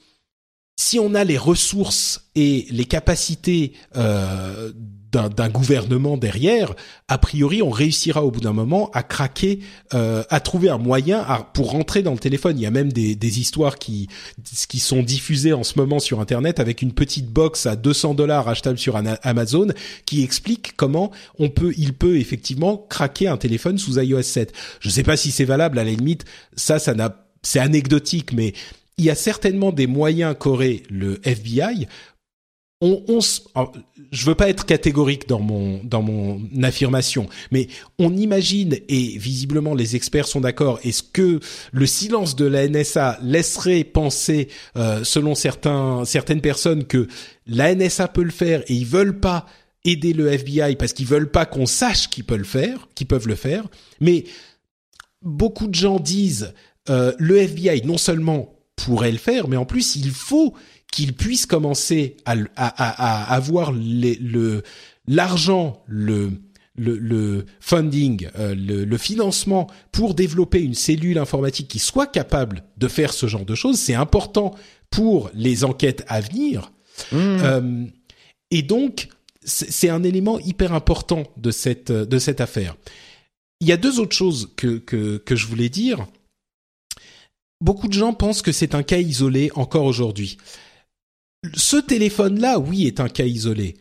si 0.77 0.99
on 0.99 1.15
a 1.15 1.25
les 1.25 1.39
ressources 1.39 2.29
et 2.35 2.67
les 2.71 2.85
capacités 2.85 3.73
euh, 3.97 4.73
d'un 5.13 5.51
gouvernement 5.51 6.17
derrière, 6.17 6.75
a 7.09 7.19
priori, 7.19 7.61
on 7.61 7.69
réussira 7.69 8.25
au 8.25 8.31
bout 8.31 8.41
d'un 8.41 8.55
moment 8.55 8.91
à 8.95 9.03
craquer, 9.03 9.61
euh, 9.93 10.25
à 10.31 10.41
trouver 10.41 10.71
un 10.71 10.79
moyen 10.79 11.23
pour 11.53 11.73
rentrer 11.73 12.03
dans 12.03 12.13
le 12.13 12.19
téléphone. 12.19 12.59
Il 12.59 12.63
y 12.63 12.67
a 12.67 12.71
même 12.71 12.91
des, 12.91 13.15
des, 13.15 13.41
histoires 13.41 13.79
qui 13.79 14.09
qui 14.69 14.79
sont 14.79 15.03
diffusées 15.03 15.53
en 15.53 15.65
ce 15.65 15.79
moment 15.79 15.99
sur 15.99 16.21
Internet 16.21 16.61
avec 16.61 16.81
une 16.81 16.93
petite 16.93 17.27
box 17.27 17.67
à 17.67 17.77
200 17.77 18.15
dollars 18.15 18.49
achetable 18.49 18.79
sur 18.79 18.97
Amazon 19.23 19.67
qui 20.07 20.25
explique 20.25 20.75
comment 20.77 21.11
on 21.39 21.51
peut, 21.51 21.75
il 21.77 21.93
peut 21.93 22.17
effectivement 22.17 22.79
craquer 22.89 23.29
un 23.29 23.37
téléphone 23.37 23.77
sous 23.77 23.99
iOS 23.99 24.23
7. 24.23 24.55
Je 24.81 24.89
ne 24.89 24.93
sais 24.93 25.03
pas 25.03 25.19
si 25.19 25.31
c'est 25.31 25.45
valable. 25.45 25.79
À 25.79 25.85
la 25.85 25.91
limite, 25.91 26.25
ça, 26.57 26.79
ça 26.79 26.95
n'a, 26.95 27.27
c'est 27.43 27.61
anecdotique, 27.61 28.33
mais 28.33 28.55
il 28.99 29.05
y 29.05 29.11
a 29.11 29.15
certainement 29.15 29.73
des 29.73 29.87
moyens 29.87 30.35
qu'aurait 30.39 30.83
le 30.91 31.21
FBI. 31.25 31.87
On, 32.85 33.01
on, 33.07 33.21
je 34.11 34.27
veux 34.27 34.35
pas 34.35 34.49
être 34.49 34.67
catégorique 34.67 35.29
dans 35.29 35.39
mon 35.39 35.81
dans 35.85 36.03
mon 36.03 36.41
affirmation, 36.65 37.29
mais 37.53 37.69
on 38.01 38.17
imagine 38.17 38.77
et 38.89 39.19
visiblement 39.19 39.75
les 39.75 39.95
experts 39.95 40.27
sont 40.27 40.41
d'accord. 40.41 40.81
Est-ce 40.83 41.05
que 41.05 41.39
le 41.71 41.87
silence 41.87 42.35
de 42.35 42.45
la 42.45 42.69
NSA 42.69 43.21
laisserait 43.23 43.85
penser, 43.85 44.49
euh, 44.77 45.05
selon 45.05 45.37
certains 45.37 46.05
certaines 46.05 46.41
personnes, 46.41 46.85
que 46.85 47.07
la 47.47 47.73
NSA 47.73 48.09
peut 48.09 48.25
le 48.25 48.33
faire 48.33 48.63
et 48.67 48.75
ils 48.75 48.87
veulent 48.87 49.21
pas 49.21 49.47
aider 49.85 50.13
le 50.13 50.33
FBI 50.33 50.75
parce 50.75 50.93
qu'ils 50.93 51.07
veulent 51.07 51.31
pas 51.31 51.47
qu'on 51.47 51.67
sache 51.67 52.09
qu'ils 52.09 52.25
peuvent 52.25 52.39
le 52.39 52.45
faire, 52.45 52.89
qu'ils 52.97 53.07
peuvent 53.07 53.29
le 53.29 53.37
faire. 53.37 53.65
Mais 54.01 54.25
beaucoup 55.23 55.69
de 55.69 55.75
gens 55.75 56.01
disent 56.01 56.53
euh, 56.91 57.13
le 57.19 57.39
FBI 57.39 57.83
non 57.85 57.99
seulement 57.99 58.53
pourrait 58.85 59.13
le 59.13 59.19
faire, 59.19 59.49
mais 59.49 59.57
en 59.57 59.65
plus 59.65 59.97
il 59.97 60.11
faut 60.11 60.55
qu'il 60.91 61.15
puisse 61.15 61.47
commencer 61.47 62.17
à, 62.27 63.35
avoir 63.35 63.73
le 63.73 64.63
l'argent, 65.09 65.83
le, 65.87 66.31
le, 66.77 67.45
funding, 67.61 68.29
euh, 68.39 68.55
le, 68.55 68.97
financement 68.99 69.69
pour 69.91 70.15
développer 70.15 70.63
une 70.63 70.75
cellule 70.75 71.19
informatique 71.19 71.69
qui 71.69 71.79
soit 71.79 72.07
capable 72.07 72.65
de 72.77 72.89
faire 72.89 73.13
ce 73.13 73.27
genre 73.27 73.45
de 73.45 73.55
choses. 73.55 73.79
C'est 73.79 73.95
important 73.95 74.55
pour 74.91 75.31
les 75.35 75.65
enquêtes 75.65 76.05
à 76.09 76.21
venir. 76.21 76.73
Mmh. 77.11 77.17
Euh, 77.17 77.85
et 78.51 78.63
donc, 78.63 79.09
c'est 79.45 79.89
un 79.89 80.03
élément 80.05 80.39
hyper 80.39 80.73
important 80.73 81.25
de 81.37 81.51
cette 81.51 81.91
de 81.91 82.19
cette 82.19 82.41
affaire. 82.41 82.77
Il 83.61 83.67
y 83.67 83.73
a 83.73 83.77
deux 83.77 83.99
autres 83.99 84.15
choses 84.15 84.51
que 84.57 84.79
que, 84.79 85.17
que 85.17 85.35
je 85.35 85.47
voulais 85.47 85.69
dire 85.69 86.07
beaucoup 87.63 87.89
de 87.89 87.93
gens 87.93 88.13
pensent 88.13 88.43
que 88.43 88.53
c'est 88.53 88.75
un 88.75 88.83
cas 88.83 88.99
isolé 88.99 89.51
encore 89.55 89.85
aujourd'hui. 89.85 90.37
Ce 91.55 91.77
téléphone-là, 91.77 92.59
oui, 92.59 92.87
est 92.87 93.01
un 93.01 93.09
cas 93.09 93.25
isolé. 93.25 93.77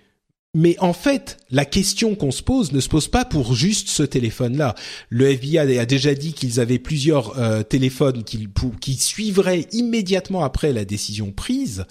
Mais 0.53 0.77
en 0.79 0.93
fait, 0.93 1.37
la 1.49 1.63
question 1.63 2.15
qu'on 2.15 2.31
se 2.31 2.43
pose 2.43 2.73
ne 2.73 2.81
se 2.81 2.89
pose 2.89 3.07
pas 3.07 3.23
pour 3.23 3.55
juste 3.55 3.87
ce 3.87 4.03
téléphone-là. 4.03 4.75
Le 5.09 5.29
FBI 5.31 5.59
a 5.59 5.85
déjà 5.85 6.13
dit 6.13 6.33
qu'ils 6.33 6.59
avaient 6.59 6.79
plusieurs 6.79 7.39
euh, 7.39 7.63
téléphones 7.63 8.23
qui, 8.23 8.93
suivraient 8.95 9.67
immédiatement 9.71 10.43
après 10.43 10.73
la 10.73 10.83
décision 10.83 11.31
prise. 11.31 11.85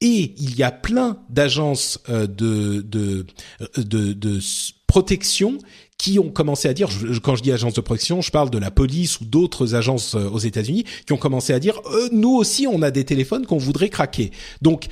Et 0.00 0.34
il 0.38 0.56
y 0.56 0.64
a 0.64 0.72
plein 0.72 1.18
d'agences 1.30 2.00
euh, 2.08 2.26
de, 2.26 2.82
de 2.82 4.40
protection 4.88 5.58
qui 6.04 6.18
ont 6.18 6.28
commencé 6.28 6.68
à 6.68 6.74
dire, 6.74 6.90
quand 7.22 7.34
je 7.34 7.42
dis 7.42 7.50
agence 7.50 7.72
de 7.72 7.80
protection, 7.80 8.20
je 8.20 8.30
parle 8.30 8.50
de 8.50 8.58
la 8.58 8.70
police 8.70 9.20
ou 9.20 9.24
d'autres 9.24 9.74
agences 9.74 10.14
aux 10.14 10.38
États-Unis 10.38 10.84
qui 11.06 11.14
ont 11.14 11.16
commencé 11.16 11.54
à 11.54 11.58
dire, 11.58 11.80
nous 12.12 12.34
aussi, 12.34 12.66
on 12.66 12.82
a 12.82 12.90
des 12.90 13.04
téléphones 13.04 13.46
qu'on 13.46 13.56
voudrait 13.56 13.88
craquer. 13.88 14.30
Donc, 14.60 14.88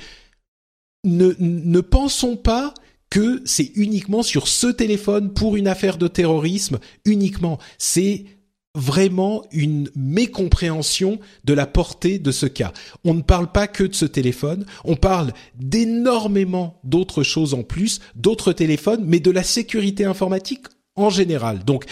ne, 1.03 1.35
ne 1.37 1.81
pensons 1.81 2.35
pas 2.35 2.73
que 3.11 3.43
c'est 3.45 3.73
uniquement 3.75 4.23
sur 4.23 4.47
ce 4.47 4.65
téléphone 4.65 5.31
pour 5.31 5.55
une 5.55 5.67
affaire 5.67 5.99
de 5.99 6.07
terrorisme 6.07 6.79
uniquement. 7.05 7.59
C'est 7.77 8.25
vraiment 8.73 9.43
une 9.51 9.91
mécompréhension 9.95 11.19
de 11.43 11.53
la 11.53 11.67
portée 11.67 12.17
de 12.17 12.31
ce 12.31 12.47
cas. 12.47 12.73
On 13.03 13.13
ne 13.13 13.21
parle 13.21 13.51
pas 13.51 13.67
que 13.67 13.83
de 13.83 13.93
ce 13.93 14.05
téléphone, 14.05 14.65
on 14.83 14.95
parle 14.95 15.31
d'énormément 15.59 16.79
d'autres 16.83 17.21
choses 17.21 17.53
en 17.53 17.61
plus, 17.61 17.99
d'autres 18.15 18.51
téléphones, 18.51 19.03
mais 19.05 19.19
de 19.19 19.29
la 19.29 19.43
sécurité 19.43 20.05
informatique 20.05 20.65
en 20.95 21.09
général. 21.09 21.63
Donc, 21.63 21.85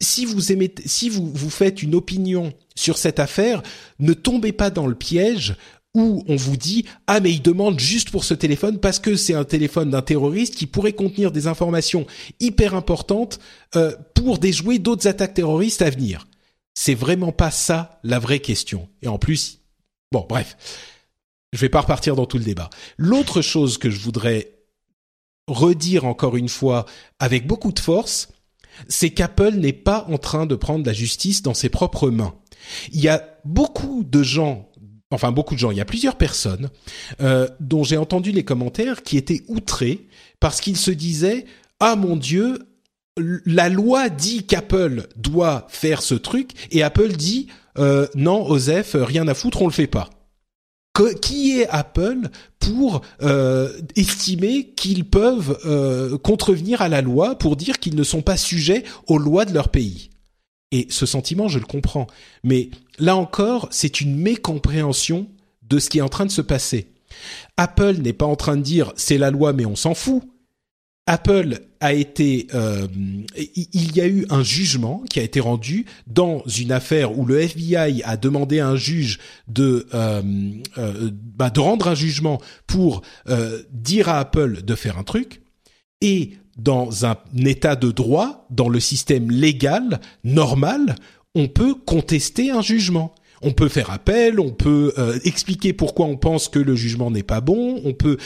si 0.00 0.24
vous 0.24 1.32
vous 1.34 1.50
faites 1.50 1.82
une 1.82 1.94
opinion 1.94 2.52
sur 2.74 2.96
cette 2.96 3.20
affaire, 3.20 3.62
ne 3.98 4.12
tombez 4.12 4.52
pas 4.52 4.70
dans 4.70 4.86
le 4.86 4.94
piège 4.94 5.56
où 5.94 6.22
on 6.28 6.36
vous 6.36 6.56
dit 6.56 6.84
ah 7.06 7.20
mais 7.20 7.32
il 7.32 7.42
demande 7.42 7.80
juste 7.80 8.10
pour 8.10 8.24
ce 8.24 8.34
téléphone 8.34 8.78
parce 8.78 8.98
que 8.98 9.16
c'est 9.16 9.34
un 9.34 9.44
téléphone 9.44 9.90
d'un 9.90 10.02
terroriste 10.02 10.54
qui 10.54 10.66
pourrait 10.66 10.92
contenir 10.92 11.32
des 11.32 11.46
informations 11.48 12.06
hyper 12.38 12.74
importantes 12.74 13.40
euh, 13.74 13.94
pour 14.14 14.38
déjouer 14.38 14.78
d'autres 14.78 15.08
attaques 15.08 15.34
terroristes 15.34 15.82
à 15.82 15.90
venir. 15.90 16.26
C'est 16.74 16.94
vraiment 16.94 17.32
pas 17.32 17.50
ça 17.50 18.00
la 18.04 18.18
vraie 18.18 18.38
question. 18.38 18.88
Et 19.02 19.08
en 19.08 19.18
plus, 19.18 19.58
bon 20.12 20.24
bref, 20.28 20.56
je 21.52 21.58
vais 21.58 21.68
pas 21.68 21.80
repartir 21.80 22.14
dans 22.14 22.26
tout 22.26 22.38
le 22.38 22.44
débat. 22.44 22.70
L'autre 22.96 23.42
chose 23.42 23.76
que 23.76 23.90
je 23.90 23.98
voudrais 23.98 24.52
redire 25.48 26.04
encore 26.04 26.36
une 26.36 26.48
fois 26.48 26.86
avec 27.18 27.46
beaucoup 27.48 27.72
de 27.72 27.80
force, 27.80 28.28
c'est 28.88 29.10
qu'Apple 29.10 29.54
n'est 29.54 29.72
pas 29.72 30.06
en 30.08 30.18
train 30.18 30.46
de 30.46 30.54
prendre 30.54 30.84
la 30.86 30.92
justice 30.92 31.42
dans 31.42 31.54
ses 31.54 31.68
propres 31.68 32.10
mains. 32.10 32.34
Il 32.92 33.00
y 33.00 33.08
a 33.08 33.38
beaucoup 33.44 34.04
de 34.04 34.22
gens 34.22 34.70
enfin 35.10 35.32
beaucoup 35.32 35.54
de 35.54 35.58
gens, 35.58 35.70
il 35.70 35.76
y 35.76 35.80
a 35.80 35.84
plusieurs 35.84 36.16
personnes 36.16 36.70
euh, 37.20 37.48
dont 37.58 37.82
j'ai 37.82 37.96
entendu 37.96 38.30
les 38.30 38.44
commentaires 38.44 39.02
qui 39.02 39.16
étaient 39.16 39.42
outrés 39.48 40.06
parce 40.38 40.60
qu'ils 40.60 40.76
se 40.76 40.90
disaient 40.90 41.46
ah 41.80 41.96
mon 41.96 42.16
dieu 42.16 42.60
la 43.16 43.68
loi 43.68 44.08
dit 44.08 44.46
qu'Apple 44.46 45.08
doit 45.16 45.66
faire 45.68 46.00
ce 46.02 46.14
truc 46.14 46.52
et 46.70 46.82
Apple 46.82 47.12
dit 47.12 47.48
euh, 47.78 48.06
non 48.14 48.46
Osef 48.46 48.94
rien 48.94 49.26
à 49.28 49.34
foutre 49.34 49.62
on 49.62 49.66
le 49.66 49.72
fait 49.72 49.88
pas 49.88 50.10
qui 51.22 51.58
est 51.58 51.68
Apple 51.68 52.28
pour 52.58 53.00
euh, 53.22 53.70
estimer 53.96 54.72
qu'ils 54.76 55.04
peuvent 55.04 55.58
euh, 55.64 56.18
contrevenir 56.18 56.82
à 56.82 56.88
la 56.88 57.00
loi 57.00 57.36
pour 57.36 57.56
dire 57.56 57.78
qu'ils 57.78 57.96
ne 57.96 58.02
sont 58.02 58.22
pas 58.22 58.36
sujets 58.36 58.84
aux 59.06 59.16
lois 59.16 59.44
de 59.44 59.54
leur 59.54 59.70
pays 59.70 60.10
et 60.72 60.86
ce 60.88 61.06
sentiment, 61.06 61.48
je 61.48 61.58
le 61.58 61.64
comprends. 61.64 62.06
Mais 62.44 62.70
là 62.98 63.16
encore, 63.16 63.68
c'est 63.70 64.00
une 64.00 64.16
mécompréhension 64.16 65.26
de 65.62 65.78
ce 65.78 65.90
qui 65.90 65.98
est 65.98 66.02
en 66.02 66.08
train 66.08 66.26
de 66.26 66.30
se 66.30 66.42
passer. 66.42 66.92
Apple 67.56 67.96
n'est 68.00 68.12
pas 68.12 68.26
en 68.26 68.36
train 68.36 68.56
de 68.56 68.62
dire 68.62 68.92
c'est 68.96 69.18
la 69.18 69.30
loi 69.30 69.52
mais 69.52 69.66
on 69.66 69.76
s'en 69.76 69.94
fout. 69.94 70.22
Apple 71.10 71.58
a 71.80 71.92
été, 71.92 72.46
euh, 72.54 72.86
il 73.36 73.96
y 73.96 74.00
a 74.00 74.06
eu 74.06 74.26
un 74.30 74.44
jugement 74.44 75.02
qui 75.10 75.18
a 75.18 75.24
été 75.24 75.40
rendu 75.40 75.84
dans 76.06 76.44
une 76.46 76.70
affaire 76.70 77.18
où 77.18 77.26
le 77.26 77.40
FBI 77.40 78.04
a 78.04 78.16
demandé 78.16 78.60
à 78.60 78.68
un 78.68 78.76
juge 78.76 79.18
de 79.48 79.88
euh, 79.92 80.22
euh, 80.78 81.10
bah, 81.34 81.50
de 81.50 81.58
rendre 81.58 81.88
un 81.88 81.96
jugement 81.96 82.40
pour 82.68 83.02
dire 83.72 84.08
à 84.08 84.20
Apple 84.20 84.62
de 84.62 84.74
faire 84.76 84.98
un 84.98 85.02
truc 85.02 85.42
et 86.00 86.34
dans 86.56 87.04
un 87.04 87.16
état 87.44 87.74
de 87.74 87.90
droit, 87.90 88.46
dans 88.50 88.68
le 88.68 88.78
système 88.78 89.32
légal 89.32 90.00
normal, 90.22 90.94
on 91.34 91.48
peut 91.48 91.74
contester 91.74 92.52
un 92.52 92.62
jugement. 92.62 93.16
On 93.42 93.50
peut 93.50 93.68
faire 93.68 93.90
appel, 93.90 94.38
on 94.38 94.50
peut 94.50 94.92
expliquer 95.24 95.72
pourquoi 95.72 96.06
on 96.06 96.16
pense 96.16 96.48
que 96.48 96.60
le 96.60 96.76
jugement 96.76 97.10
n'est 97.10 97.24
pas 97.24 97.40
bon, 97.40 97.80
on 97.84 97.94
peut 97.94 98.18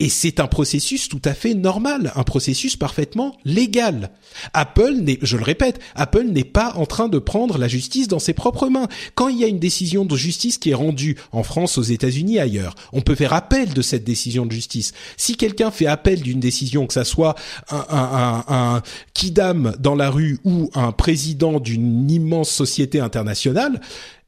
et 0.00 0.08
c'est 0.08 0.40
un 0.40 0.46
processus 0.46 1.08
tout 1.08 1.20
à 1.26 1.34
fait 1.34 1.54
normal, 1.54 2.10
un 2.16 2.22
processus 2.22 2.74
parfaitement 2.74 3.36
légal. 3.44 4.10
Apple 4.54 4.94
n'est, 4.94 5.18
je 5.20 5.36
le 5.36 5.44
répète, 5.44 5.78
Apple 5.94 6.24
n'est 6.24 6.42
pas 6.42 6.72
en 6.76 6.86
train 6.86 7.08
de 7.08 7.18
prendre 7.18 7.58
la 7.58 7.68
justice 7.68 8.08
dans 8.08 8.18
ses 8.18 8.32
propres 8.32 8.68
mains. 8.68 8.88
Quand 9.14 9.28
il 9.28 9.38
y 9.38 9.44
a 9.44 9.46
une 9.46 9.58
décision 9.58 10.06
de 10.06 10.16
justice 10.16 10.56
qui 10.56 10.70
est 10.70 10.74
rendue 10.74 11.16
en 11.32 11.42
France, 11.42 11.76
aux 11.76 11.82
États-Unis, 11.82 12.38
ailleurs, 12.38 12.74
on 12.92 13.02
peut 13.02 13.14
faire 13.14 13.34
appel 13.34 13.74
de 13.74 13.82
cette 13.82 14.04
décision 14.04 14.46
de 14.46 14.52
justice. 14.52 14.92
Si 15.18 15.36
quelqu'un 15.36 15.70
fait 15.70 15.86
appel 15.86 16.22
d'une 16.22 16.40
décision, 16.40 16.86
que 16.86 16.94
ça 16.94 17.04
soit 17.04 17.34
un, 17.70 18.44
un, 18.48 18.82
kidam 19.12 19.74
dans 19.78 19.94
la 19.94 20.08
rue 20.08 20.38
ou 20.44 20.70
un 20.74 20.92
président 20.92 21.60
d'une 21.60 22.10
immense 22.10 22.50
société 22.50 23.00
internationale, 23.00 23.80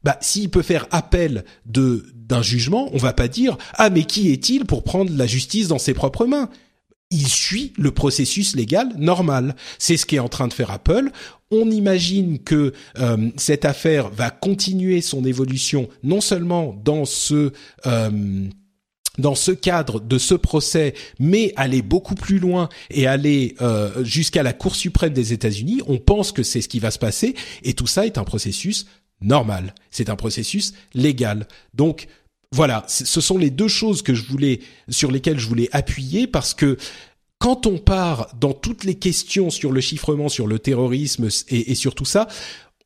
bah 0.03 0.17
s'il 0.21 0.49
peut 0.49 0.61
faire 0.61 0.87
appel 0.91 1.45
de 1.65 2.05
d'un 2.15 2.41
jugement, 2.41 2.89
on 2.93 2.97
va 2.97 3.13
pas 3.13 3.27
dire 3.27 3.57
ah 3.75 3.89
mais 3.89 4.03
qui 4.03 4.31
est-il 4.31 4.65
pour 4.65 4.83
prendre 4.83 5.11
la 5.15 5.27
justice 5.27 5.67
dans 5.67 5.79
ses 5.79 5.93
propres 5.93 6.25
mains? 6.25 6.49
Il 7.11 7.27
suit 7.27 7.73
le 7.77 7.91
processus 7.91 8.55
légal 8.55 8.89
normal. 8.97 9.55
C'est 9.77 9.97
ce 9.97 10.05
qui 10.05 10.15
est 10.15 10.19
en 10.19 10.29
train 10.29 10.47
de 10.47 10.53
faire 10.53 10.71
Apple. 10.71 11.11
On 11.51 11.69
imagine 11.69 12.39
que 12.39 12.73
euh, 12.97 13.29
cette 13.37 13.65
affaire 13.65 14.09
va 14.09 14.31
continuer 14.31 15.01
son 15.01 15.23
évolution 15.23 15.89
non 16.01 16.21
seulement 16.21 16.75
dans 16.83 17.05
ce 17.05 17.51
euh, 17.85 18.49
dans 19.19 19.35
ce 19.35 19.51
cadre 19.51 19.99
de 19.99 20.17
ce 20.17 20.33
procès, 20.33 20.95
mais 21.19 21.53
aller 21.55 21.83
beaucoup 21.83 22.15
plus 22.15 22.39
loin 22.39 22.69
et 22.89 23.05
aller 23.05 23.55
euh, 23.61 24.03
jusqu'à 24.03 24.41
la 24.41 24.53
Cour 24.53 24.75
suprême 24.75 25.13
des 25.13 25.33
États-Unis. 25.33 25.81
On 25.87 25.99
pense 25.99 26.31
que 26.31 26.41
c'est 26.41 26.61
ce 26.61 26.67
qui 26.67 26.79
va 26.79 26.89
se 26.89 26.97
passer, 26.97 27.35
et 27.63 27.73
tout 27.73 27.85
ça 27.85 28.05
est 28.07 28.17
un 28.17 28.23
processus 28.23 28.87
normal. 29.23 29.73
C'est 29.91 30.09
un 30.09 30.15
processus 30.15 30.73
légal. 30.93 31.47
Donc 31.73 32.07
voilà, 32.51 32.83
ce 32.87 33.19
sont 33.19 33.37
les 33.37 33.49
deux 33.49 33.67
choses 33.67 34.03
que 34.03 34.13
je 34.13 34.23
voulais 34.23 34.59
sur 34.87 35.11
lesquelles 35.11 35.39
je 35.39 35.47
voulais 35.47 35.69
appuyer 35.71 36.27
parce 36.27 36.53
que 36.53 36.77
quand 37.39 37.65
on 37.65 37.77
part 37.77 38.29
dans 38.39 38.53
toutes 38.53 38.83
les 38.83 38.95
questions 38.95 39.49
sur 39.49 39.71
le 39.71 39.81
chiffrement, 39.81 40.29
sur 40.29 40.45
le 40.45 40.59
terrorisme 40.59 41.29
et, 41.49 41.71
et 41.71 41.75
sur 41.75 41.95
tout 41.95 42.05
ça, 42.05 42.27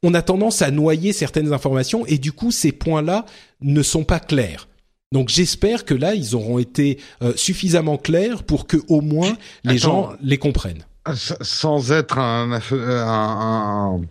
on 0.03 0.14
a 0.14 0.22
tendance 0.22 0.61
à 0.61 0.72
noyer 0.72 1.11
certaines 1.11 1.53
informations 1.53 2.05
et 2.05 2.18
du 2.18 2.31
coup 2.31 2.51
ces 2.51 2.72
points-là 2.72 3.26
ne 3.61 3.84
sont 3.84 4.03
pas 4.03 4.19
clairs. 4.19 4.68
Donc 5.11 5.30
j'espère 5.30 5.85
que 5.85 5.93
là 5.93 6.14
ils 6.15 6.35
auront 6.35 6.59
été 6.59 6.99
euh, 7.22 7.34
suffisamment 7.35 7.97
clairs 7.97 8.43
pour 8.43 8.68
que 8.68 8.77
au 8.88 9.01
moins 9.01 9.38
les 9.64 9.77
gens 9.77 10.14
les 10.22 10.38
comprennent. 10.38 10.85
Sans 11.14 11.91
être 11.91 12.18
un, 12.18 12.59
un 12.72 14.01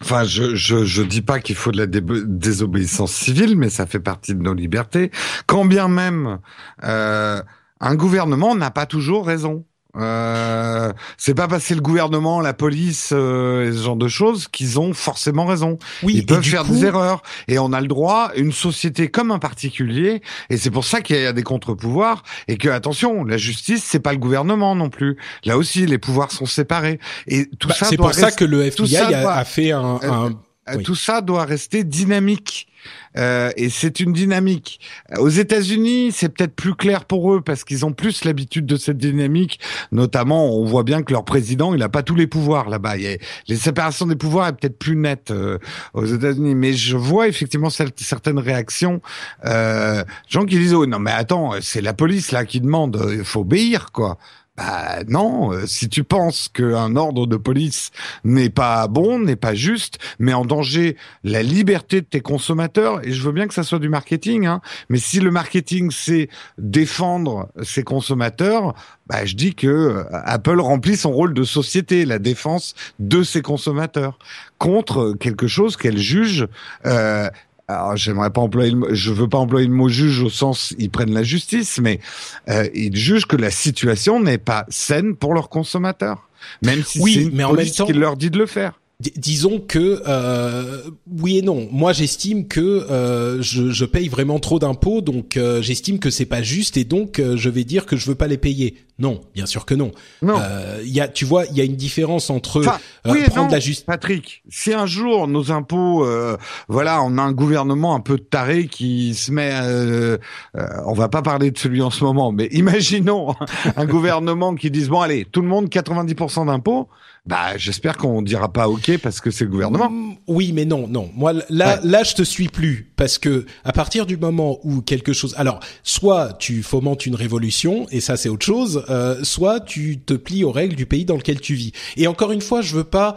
Enfin, 0.00 0.24
je, 0.24 0.54
je, 0.54 0.84
je 0.84 1.02
dis 1.02 1.22
pas 1.22 1.40
qu'il 1.40 1.56
faut 1.56 1.72
de 1.72 1.78
la 1.78 1.86
désobéissance 1.86 3.12
civile, 3.12 3.56
mais 3.56 3.68
ça 3.68 3.86
fait 3.86 4.00
partie 4.00 4.34
de 4.34 4.42
nos 4.42 4.54
libertés. 4.54 5.10
Quand 5.46 5.64
bien 5.64 5.88
même 5.88 6.38
euh, 6.84 7.42
un 7.80 7.94
gouvernement 7.94 8.54
n'a 8.54 8.70
pas 8.70 8.86
toujours 8.86 9.26
raison. 9.26 9.64
Euh, 9.96 10.92
c'est 11.16 11.34
pas 11.34 11.48
parce 11.48 11.66
que 11.66 11.74
le 11.74 11.80
gouvernement, 11.80 12.40
la 12.40 12.52
police 12.52 13.10
euh, 13.12 13.68
et 13.68 13.72
ce 13.72 13.82
genre 13.82 13.96
de 13.96 14.06
choses 14.06 14.46
qu'ils 14.46 14.78
ont 14.78 14.92
forcément 14.92 15.46
raison. 15.46 15.78
Oui, 16.02 16.14
Ils 16.16 16.26
peuvent 16.26 16.42
faire 16.42 16.64
des 16.64 16.84
erreurs 16.84 17.22
et 17.48 17.58
on 17.58 17.72
a 17.72 17.80
le 17.80 17.88
droit, 17.88 18.30
une 18.36 18.52
société 18.52 19.08
comme 19.08 19.30
un 19.30 19.38
particulier, 19.38 20.20
et 20.50 20.58
c'est 20.58 20.70
pour 20.70 20.84
ça 20.84 21.00
qu'il 21.00 21.16
y 21.16 21.26
a 21.26 21.32
des 21.32 21.42
contre-pouvoirs 21.42 22.22
et 22.48 22.58
que 22.58 22.68
attention, 22.68 23.24
la 23.24 23.38
justice 23.38 23.82
c'est 23.82 24.00
pas 24.00 24.12
le 24.12 24.18
gouvernement 24.18 24.74
non 24.74 24.90
plus. 24.90 25.16
Là 25.44 25.56
aussi, 25.56 25.86
les 25.86 25.98
pouvoirs 25.98 26.32
sont 26.32 26.46
séparés 26.46 27.00
et 27.26 27.46
tout 27.58 27.68
bah, 27.68 27.74
ça. 27.74 27.86
C'est 27.86 27.96
pour 27.96 28.12
ça 28.12 28.30
que 28.30 28.44
le 28.44 28.62
FBI 28.66 28.96
a, 28.96 29.44
fait 29.44 29.72
un, 29.72 29.98
un... 30.02 30.30
Euh, 30.68 30.82
tout 30.82 30.94
ça 30.94 31.20
doit 31.20 31.44
rester 31.44 31.84
dynamique. 31.84 32.68
Euh, 33.16 33.50
et 33.56 33.68
c'est 33.68 34.00
une 34.00 34.12
dynamique. 34.12 34.80
Aux 35.18 35.28
États-Unis, 35.28 36.12
c'est 36.12 36.28
peut-être 36.28 36.54
plus 36.54 36.74
clair 36.74 37.04
pour 37.04 37.32
eux 37.32 37.40
parce 37.40 37.64
qu'ils 37.64 37.84
ont 37.84 37.92
plus 37.92 38.24
l'habitude 38.24 38.66
de 38.66 38.76
cette 38.76 38.98
dynamique. 38.98 39.60
Notamment, 39.92 40.54
on 40.54 40.64
voit 40.64 40.84
bien 40.84 41.02
que 41.02 41.12
leur 41.12 41.24
président, 41.24 41.74
il 41.74 41.80
n'a 41.80 41.88
pas 41.88 42.02
tous 42.02 42.14
les 42.14 42.26
pouvoirs 42.26 42.68
là-bas. 42.68 42.96
Les 42.96 43.56
séparations 43.56 44.06
des 44.06 44.16
pouvoirs 44.16 44.48
est 44.48 44.52
peut-être 44.52 44.78
plus 44.78 44.96
nette 44.96 45.30
euh, 45.30 45.58
aux 45.94 46.06
États-Unis. 46.06 46.54
Mais 46.54 46.72
je 46.72 46.96
vois 46.96 47.28
effectivement 47.28 47.70
certaines 47.70 48.38
réactions, 48.38 49.00
euh, 49.44 50.04
gens 50.28 50.44
qui 50.44 50.58
disent 50.58 50.74
oh 50.74 50.86
non 50.86 50.98
mais 50.98 51.12
attends, 51.12 51.52
c'est 51.60 51.80
la 51.80 51.94
police 51.94 52.32
là 52.32 52.44
qui 52.44 52.60
demande, 52.60 53.00
il 53.10 53.24
faut 53.24 53.40
obéir 53.40 53.92
quoi. 53.92 54.18
Bah 54.58 55.04
non, 55.06 55.52
euh, 55.52 55.66
si 55.66 55.88
tu 55.88 56.02
penses 56.02 56.48
qu'un 56.52 56.96
ordre 56.96 57.28
de 57.28 57.36
police 57.36 57.92
n'est 58.24 58.50
pas 58.50 58.88
bon, 58.88 59.20
n'est 59.20 59.36
pas 59.36 59.54
juste, 59.54 59.98
met 60.18 60.34
en 60.34 60.44
danger 60.44 60.96
la 61.22 61.44
liberté 61.44 62.00
de 62.00 62.06
tes 62.06 62.20
consommateurs, 62.20 63.06
et 63.06 63.12
je 63.12 63.22
veux 63.22 63.30
bien 63.30 63.46
que 63.46 63.54
ça 63.54 63.62
soit 63.62 63.78
du 63.78 63.88
marketing, 63.88 64.46
hein, 64.46 64.60
mais 64.88 64.98
si 64.98 65.20
le 65.20 65.30
marketing 65.30 65.92
c'est 65.92 66.28
défendre 66.58 67.50
ses 67.62 67.84
consommateurs, 67.84 68.74
bah 69.06 69.24
je 69.24 69.36
dis 69.36 69.54
que 69.54 69.68
euh, 69.68 70.04
Apple 70.10 70.60
remplit 70.60 70.96
son 70.96 71.12
rôle 71.12 71.34
de 71.34 71.44
société, 71.44 72.04
la 72.04 72.18
défense 72.18 72.74
de 72.98 73.22
ses 73.22 73.42
consommateurs, 73.42 74.18
contre 74.58 75.14
quelque 75.20 75.46
chose 75.46 75.76
qu'elle 75.76 75.98
juge 75.98 76.48
euh, 76.84 77.30
alors 77.68 77.96
j'aimerais 77.96 78.30
pas 78.30 78.40
employer 78.40 78.70
le, 78.72 78.94
je 78.94 79.12
veux 79.12 79.28
pas 79.28 79.38
employer 79.38 79.66
le 79.66 79.74
mot 79.74 79.88
juge 79.88 80.22
au 80.22 80.30
sens 80.30 80.74
ils 80.78 80.90
prennent 80.90 81.12
la 81.12 81.22
justice 81.22 81.78
mais 81.82 82.00
euh, 82.48 82.66
ils 82.74 82.96
jugent 82.96 83.26
que 83.26 83.36
la 83.36 83.50
situation 83.50 84.20
n'est 84.20 84.38
pas 84.38 84.64
saine 84.70 85.14
pour 85.14 85.34
leurs 85.34 85.48
consommateurs 85.50 86.28
même 86.64 86.82
si 86.82 87.00
Oui, 87.00 87.14
c'est 87.14 87.22
une 87.24 87.34
mais 87.36 87.44
en 87.44 87.52
même 87.52 87.68
temps- 87.70 87.84
qui 87.86 87.92
leur 87.92 88.16
dit 88.16 88.30
de 88.30 88.38
le 88.38 88.46
faire. 88.46 88.72
D- 89.00 89.12
disons 89.16 89.60
que 89.60 90.02
euh, 90.08 90.82
oui 91.20 91.38
et 91.38 91.42
non. 91.42 91.68
Moi, 91.70 91.92
j'estime 91.92 92.48
que 92.48 92.60
euh, 92.60 93.40
je, 93.40 93.70
je 93.70 93.84
paye 93.84 94.08
vraiment 94.08 94.40
trop 94.40 94.58
d'impôts, 94.58 95.02
donc 95.02 95.36
euh, 95.36 95.62
j'estime 95.62 96.00
que 96.00 96.10
c'est 96.10 96.26
pas 96.26 96.42
juste 96.42 96.76
et 96.76 96.82
donc 96.82 97.20
euh, 97.20 97.36
je 97.36 97.48
vais 97.48 97.62
dire 97.62 97.86
que 97.86 97.96
je 97.96 98.06
veux 98.06 98.16
pas 98.16 98.26
les 98.26 98.38
payer. 98.38 98.74
Non, 98.98 99.20
bien 99.36 99.46
sûr 99.46 99.64
que 99.66 99.74
non. 99.76 99.92
Non. 100.20 100.40
Euh, 100.42 100.80
Il 100.84 100.90
y 100.92 101.00
a, 101.00 101.06
tu 101.06 101.24
vois, 101.24 101.46
il 101.46 101.56
y 101.56 101.60
a 101.60 101.64
une 101.64 101.76
différence 101.76 102.28
entre 102.30 102.58
Enfin, 102.66 102.80
euh, 103.06 103.12
oui 103.12 103.22
prendre 103.28 103.46
non, 103.46 103.52
la 103.52 103.60
justice. 103.60 103.84
Patrick, 103.84 104.42
si 104.48 104.74
un 104.74 104.86
jour 104.86 105.28
nos 105.28 105.52
impôts, 105.52 106.04
euh, 106.04 106.36
voilà, 106.66 107.00
on 107.04 107.18
a 107.18 107.22
un 107.22 107.30
gouvernement 107.32 107.94
un 107.94 108.00
peu 108.00 108.18
taré 108.18 108.66
qui 108.66 109.14
se 109.14 109.30
met, 109.30 109.52
euh, 109.62 110.18
euh, 110.56 110.66
on 110.86 110.94
va 110.94 111.08
pas 111.08 111.22
parler 111.22 111.52
de 111.52 111.58
celui 111.58 111.82
en 111.82 111.90
ce 111.90 112.02
moment, 112.02 112.32
mais 112.32 112.46
imaginons 112.50 113.32
un 113.76 113.86
gouvernement 113.86 114.56
qui 114.56 114.72
dise 114.72 114.88
bon 114.88 115.00
allez, 115.02 115.24
tout 115.24 115.42
le 115.42 115.46
monde 115.48 115.68
90% 115.68 116.46
d'impôts, 116.46 116.88
bah 117.28 117.58
j'espère 117.58 117.98
qu'on 117.98 118.22
dira 118.22 118.50
pas 118.50 118.70
ok 118.70 118.96
parce 119.02 119.20
que 119.20 119.30
c'est 119.30 119.44
le 119.44 119.50
gouvernement. 119.50 119.90
Mm, 119.90 120.16
Oui, 120.28 120.52
mais 120.52 120.64
non, 120.64 120.88
non. 120.88 121.10
Moi, 121.14 121.34
là, 121.50 121.78
là, 121.84 122.02
je 122.02 122.14
te 122.14 122.22
suis 122.22 122.48
plus 122.48 122.90
parce 122.96 123.18
que 123.18 123.44
à 123.64 123.72
partir 123.72 124.06
du 124.06 124.16
moment 124.16 124.58
où 124.64 124.80
quelque 124.80 125.12
chose, 125.12 125.34
alors, 125.36 125.60
soit 125.82 126.32
tu 126.38 126.62
fomentes 126.62 127.04
une 127.04 127.14
révolution 127.14 127.86
et 127.90 128.00
ça 128.00 128.16
c'est 128.16 128.30
autre 128.30 128.46
chose, 128.46 128.82
euh, 128.88 129.22
soit 129.24 129.60
tu 129.60 129.98
te 130.00 130.14
plies 130.14 130.42
aux 130.42 130.52
règles 130.52 130.74
du 130.74 130.86
pays 130.86 131.04
dans 131.04 131.16
lequel 131.16 131.38
tu 131.38 131.54
vis. 131.54 131.72
Et 131.98 132.06
encore 132.06 132.32
une 132.32 132.40
fois, 132.40 132.62
je 132.62 132.74
veux 132.74 132.84
pas 132.84 133.14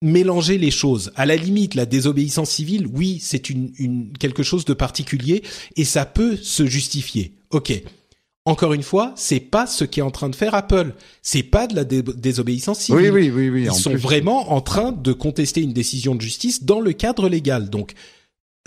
mélanger 0.00 0.56
les 0.56 0.70
choses. 0.70 1.12
À 1.14 1.26
la 1.26 1.36
limite, 1.36 1.74
la 1.74 1.84
désobéissance 1.84 2.48
civile, 2.48 2.86
oui, 2.86 3.18
c'est 3.20 3.50
une, 3.50 3.72
une 3.78 4.12
quelque 4.18 4.42
chose 4.42 4.64
de 4.64 4.72
particulier 4.72 5.42
et 5.76 5.84
ça 5.84 6.06
peut 6.06 6.36
se 6.36 6.64
justifier. 6.64 7.34
Ok. 7.50 7.82
Encore 8.46 8.72
une 8.72 8.82
fois, 8.82 9.12
c'est 9.16 9.40
pas 9.40 9.66
ce 9.66 9.84
qu'est 9.84 10.00
en 10.00 10.10
train 10.10 10.30
de 10.30 10.34
faire 10.36 10.54
Apple. 10.54 10.94
C'est 11.22 11.42
pas 11.42 11.66
de 11.66 11.76
la 11.76 11.84
dé- 11.84 12.02
désobéissance 12.02 12.80
civile. 12.80 13.10
Oui, 13.12 13.28
oui, 13.28 13.30
oui, 13.30 13.50
oui. 13.50 13.62
Ils 13.64 13.70
en 13.70 13.74
sont 13.74 13.90
plus. 13.90 13.98
vraiment 13.98 14.52
en 14.52 14.60
train 14.62 14.92
de 14.92 15.12
contester 15.12 15.60
une 15.60 15.74
décision 15.74 16.14
de 16.14 16.22
justice 16.22 16.64
dans 16.64 16.80
le 16.80 16.92
cadre 16.92 17.28
légal. 17.28 17.68
Donc, 17.68 17.92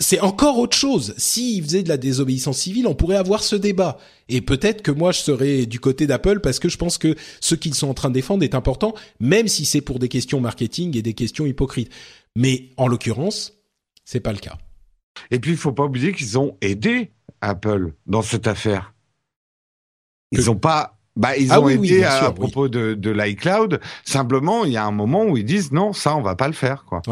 c'est 0.00 0.20
encore 0.20 0.58
autre 0.58 0.76
chose. 0.76 1.12
S'ils 1.18 1.62
faisaient 1.62 1.82
de 1.82 1.88
la 1.88 1.96
désobéissance 1.96 2.58
civile, 2.58 2.86
on 2.86 2.94
pourrait 2.94 3.16
avoir 3.16 3.42
ce 3.42 3.56
débat. 3.56 3.98
Et 4.28 4.40
peut-être 4.40 4.80
que 4.82 4.90
moi, 4.92 5.10
je 5.10 5.18
serais 5.20 5.66
du 5.66 5.80
côté 5.80 6.06
d'Apple 6.06 6.38
parce 6.40 6.60
que 6.60 6.68
je 6.68 6.76
pense 6.78 6.96
que 6.96 7.16
ce 7.40 7.54
qu'ils 7.56 7.74
sont 7.74 7.88
en 7.88 7.94
train 7.94 8.10
de 8.10 8.14
défendre 8.14 8.44
est 8.44 8.54
important, 8.54 8.94
même 9.18 9.48
si 9.48 9.64
c'est 9.64 9.80
pour 9.80 9.98
des 9.98 10.08
questions 10.08 10.40
marketing 10.40 10.96
et 10.96 11.02
des 11.02 11.14
questions 11.14 11.46
hypocrites. 11.46 11.90
Mais 12.36 12.70
en 12.76 12.86
l'occurrence, 12.86 13.54
c'est 14.04 14.20
pas 14.20 14.32
le 14.32 14.38
cas. 14.38 14.56
Et 15.32 15.38
puis 15.40 15.50
il 15.52 15.56
faut 15.56 15.72
pas 15.72 15.84
oublier 15.84 16.12
qu'ils 16.12 16.38
ont 16.38 16.56
aidé 16.60 17.10
Apple 17.40 17.92
dans 18.06 18.22
cette 18.22 18.46
affaire. 18.46 18.93
Ils 20.38 20.44
Que- 20.44 20.50
ont 20.50 20.56
pas. 20.56 20.96
Bah, 21.16 21.36
ils 21.36 21.52
Ah 21.52 21.60
ont 21.60 21.64
oui, 21.66 21.76
oui, 21.76 21.88
aidé 21.90 21.98
bien 22.00 22.08
à, 22.10 22.18
sûr, 22.18 22.26
à 22.26 22.30
oui. 22.30 22.34
propos 22.34 22.68
de, 22.68 22.94
de 22.94 23.10
l'iCloud. 23.10 23.80
Simplement, 24.04 24.64
il 24.64 24.72
y 24.72 24.76
a 24.76 24.84
un 24.84 24.90
moment 24.90 25.24
où 25.24 25.36
ils 25.36 25.44
disent 25.44 25.70
non, 25.70 25.92
ça, 25.92 26.16
on 26.16 26.22
va 26.22 26.34
pas 26.34 26.48
le 26.48 26.54
faire, 26.54 26.84
quoi. 26.88 27.02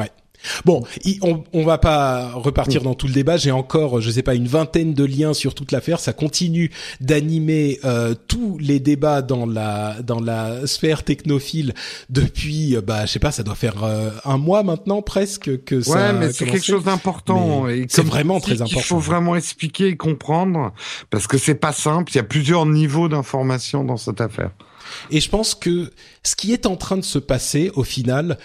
Bon, 0.64 0.82
on, 1.22 1.44
on 1.52 1.64
va 1.64 1.78
pas 1.78 2.32
repartir 2.32 2.82
dans 2.82 2.94
tout 2.94 3.06
le 3.06 3.12
débat. 3.12 3.36
J'ai 3.36 3.50
encore, 3.50 4.00
je 4.00 4.10
sais 4.10 4.22
pas, 4.22 4.34
une 4.34 4.48
vingtaine 4.48 4.94
de 4.94 5.04
liens 5.04 5.34
sur 5.34 5.54
toute 5.54 5.72
l'affaire. 5.72 6.00
Ça 6.00 6.12
continue 6.12 6.70
d'animer 7.00 7.78
euh, 7.84 8.14
tous 8.28 8.58
les 8.58 8.80
débats 8.80 9.22
dans 9.22 9.46
la 9.46 9.96
dans 10.02 10.20
la 10.20 10.66
sphère 10.66 11.04
technophile 11.04 11.74
depuis, 12.10 12.76
euh, 12.76 12.80
bah, 12.80 13.06
je 13.06 13.12
sais 13.12 13.18
pas, 13.18 13.32
ça 13.32 13.42
doit 13.42 13.54
faire 13.54 13.84
euh, 13.84 14.10
un 14.24 14.38
mois 14.38 14.62
maintenant 14.62 15.02
presque 15.02 15.64
que 15.64 15.80
ça. 15.80 15.92
Ouais, 15.92 16.12
mais 16.12 16.32
c'est 16.32 16.46
quelque 16.46 16.64
chose 16.64 16.84
d'important. 16.84 17.66
C'est 17.88 18.04
vraiment 18.04 18.40
très 18.40 18.62
important. 18.62 18.80
faut 18.80 18.98
vraiment 18.98 19.36
expliquer 19.36 19.88
et 19.88 19.96
comprendre 19.96 20.72
parce 21.10 21.26
que 21.26 21.38
c'est 21.38 21.54
pas 21.54 21.72
simple. 21.72 22.12
Il 22.12 22.16
y 22.16 22.20
a 22.20 22.24
plusieurs 22.24 22.66
niveaux 22.66 23.08
d'information 23.08 23.84
dans 23.84 23.96
cette 23.96 24.20
affaire. 24.20 24.50
Et 25.10 25.20
je 25.20 25.28
pense 25.28 25.54
que 25.54 25.90
ce 26.22 26.36
qui 26.36 26.52
est 26.52 26.66
en 26.66 26.76
train 26.76 26.96
de 26.96 27.04
se 27.04 27.18
passer 27.18 27.70
au 27.74 27.84
final, 27.84 28.38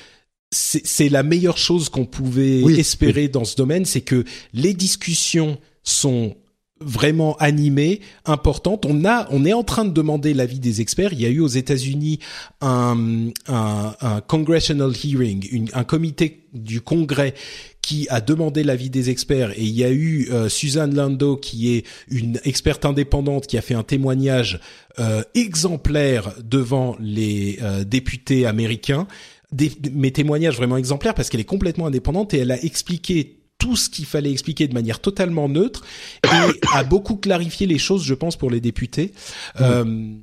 c'est 0.51 1.09
la 1.09 1.23
meilleure 1.23 1.57
chose 1.57 1.89
qu'on 1.89 2.05
pouvait 2.05 2.61
Oui, 2.63 2.79
espérer 2.79 3.27
dans 3.27 3.43
ce 3.45 3.55
domaine, 3.55 3.85
c'est 3.85 4.01
que 4.01 4.23
les 4.53 4.73
discussions 4.73 5.57
sont 5.83 6.35
vraiment 6.79 7.35
animées, 7.37 8.01
importantes. 8.25 8.85
On 8.85 9.03
a, 9.03 9.27
on 9.31 9.45
est 9.45 9.53
en 9.53 9.63
train 9.63 9.83
de 9.83 9.91
demander 9.91 10.33
l'avis 10.35 10.59
des 10.59 10.79
experts. 10.79 11.11
Il 11.11 11.19
y 11.21 11.25
a 11.25 11.29
eu 11.29 11.39
aux 11.39 11.47
États-Unis 11.47 12.19
un, 12.61 13.29
un, 13.47 13.95
un 13.99 14.21
congressional 14.21 14.91
hearing, 15.03 15.47
une- 15.51 15.69
un 15.73 15.83
comité 15.83 16.43
du 16.53 16.79
Congrès 16.81 17.33
qui 17.81 18.05
a 18.09 18.21
demandé 18.21 18.63
l'avis 18.63 18.89
des 18.91 19.09
experts 19.09 19.51
et 19.57 19.63
il 19.63 19.71
y 19.73 19.83
a 19.83 19.89
eu 19.91 20.27
euh, 20.31 20.49
Suzanne 20.49 20.93
Lando 20.93 21.37
qui 21.37 21.73
est 21.73 21.85
une 22.09 22.39
experte 22.43 22.85
indépendante 22.85 23.47
qui 23.47 23.57
a 23.57 23.61
fait 23.61 23.73
un 23.75 23.83
témoignage 23.83 24.59
euh, 24.99 25.23
exemplaire 25.35 26.33
devant 26.43 26.95
les 26.99 27.57
euh, 27.61 27.83
députés 27.85 28.45
américains 28.45 29.07
des, 29.51 29.71
mes 29.93 30.11
témoignages 30.11 30.57
vraiment 30.57 30.77
exemplaires 30.77 31.13
parce 31.13 31.29
qu'elle 31.29 31.39
est 31.39 31.45
complètement 31.45 31.87
indépendante 31.87 32.33
et 32.33 32.39
elle 32.39 32.51
a 32.51 32.61
expliqué 32.63 33.39
tout 33.57 33.75
ce 33.75 33.89
qu'il 33.89 34.05
fallait 34.05 34.31
expliquer 34.31 34.67
de 34.67 34.73
manière 34.73 34.99
totalement 34.99 35.49
neutre 35.49 35.83
et 36.25 36.59
a 36.73 36.83
beaucoup 36.83 37.15
clarifié 37.15 37.65
les 37.67 37.79
choses, 37.79 38.03
je 38.03 38.13
pense, 38.13 38.35
pour 38.35 38.51
les 38.51 38.61
députés. 38.61 39.13
Euh, 39.61 40.13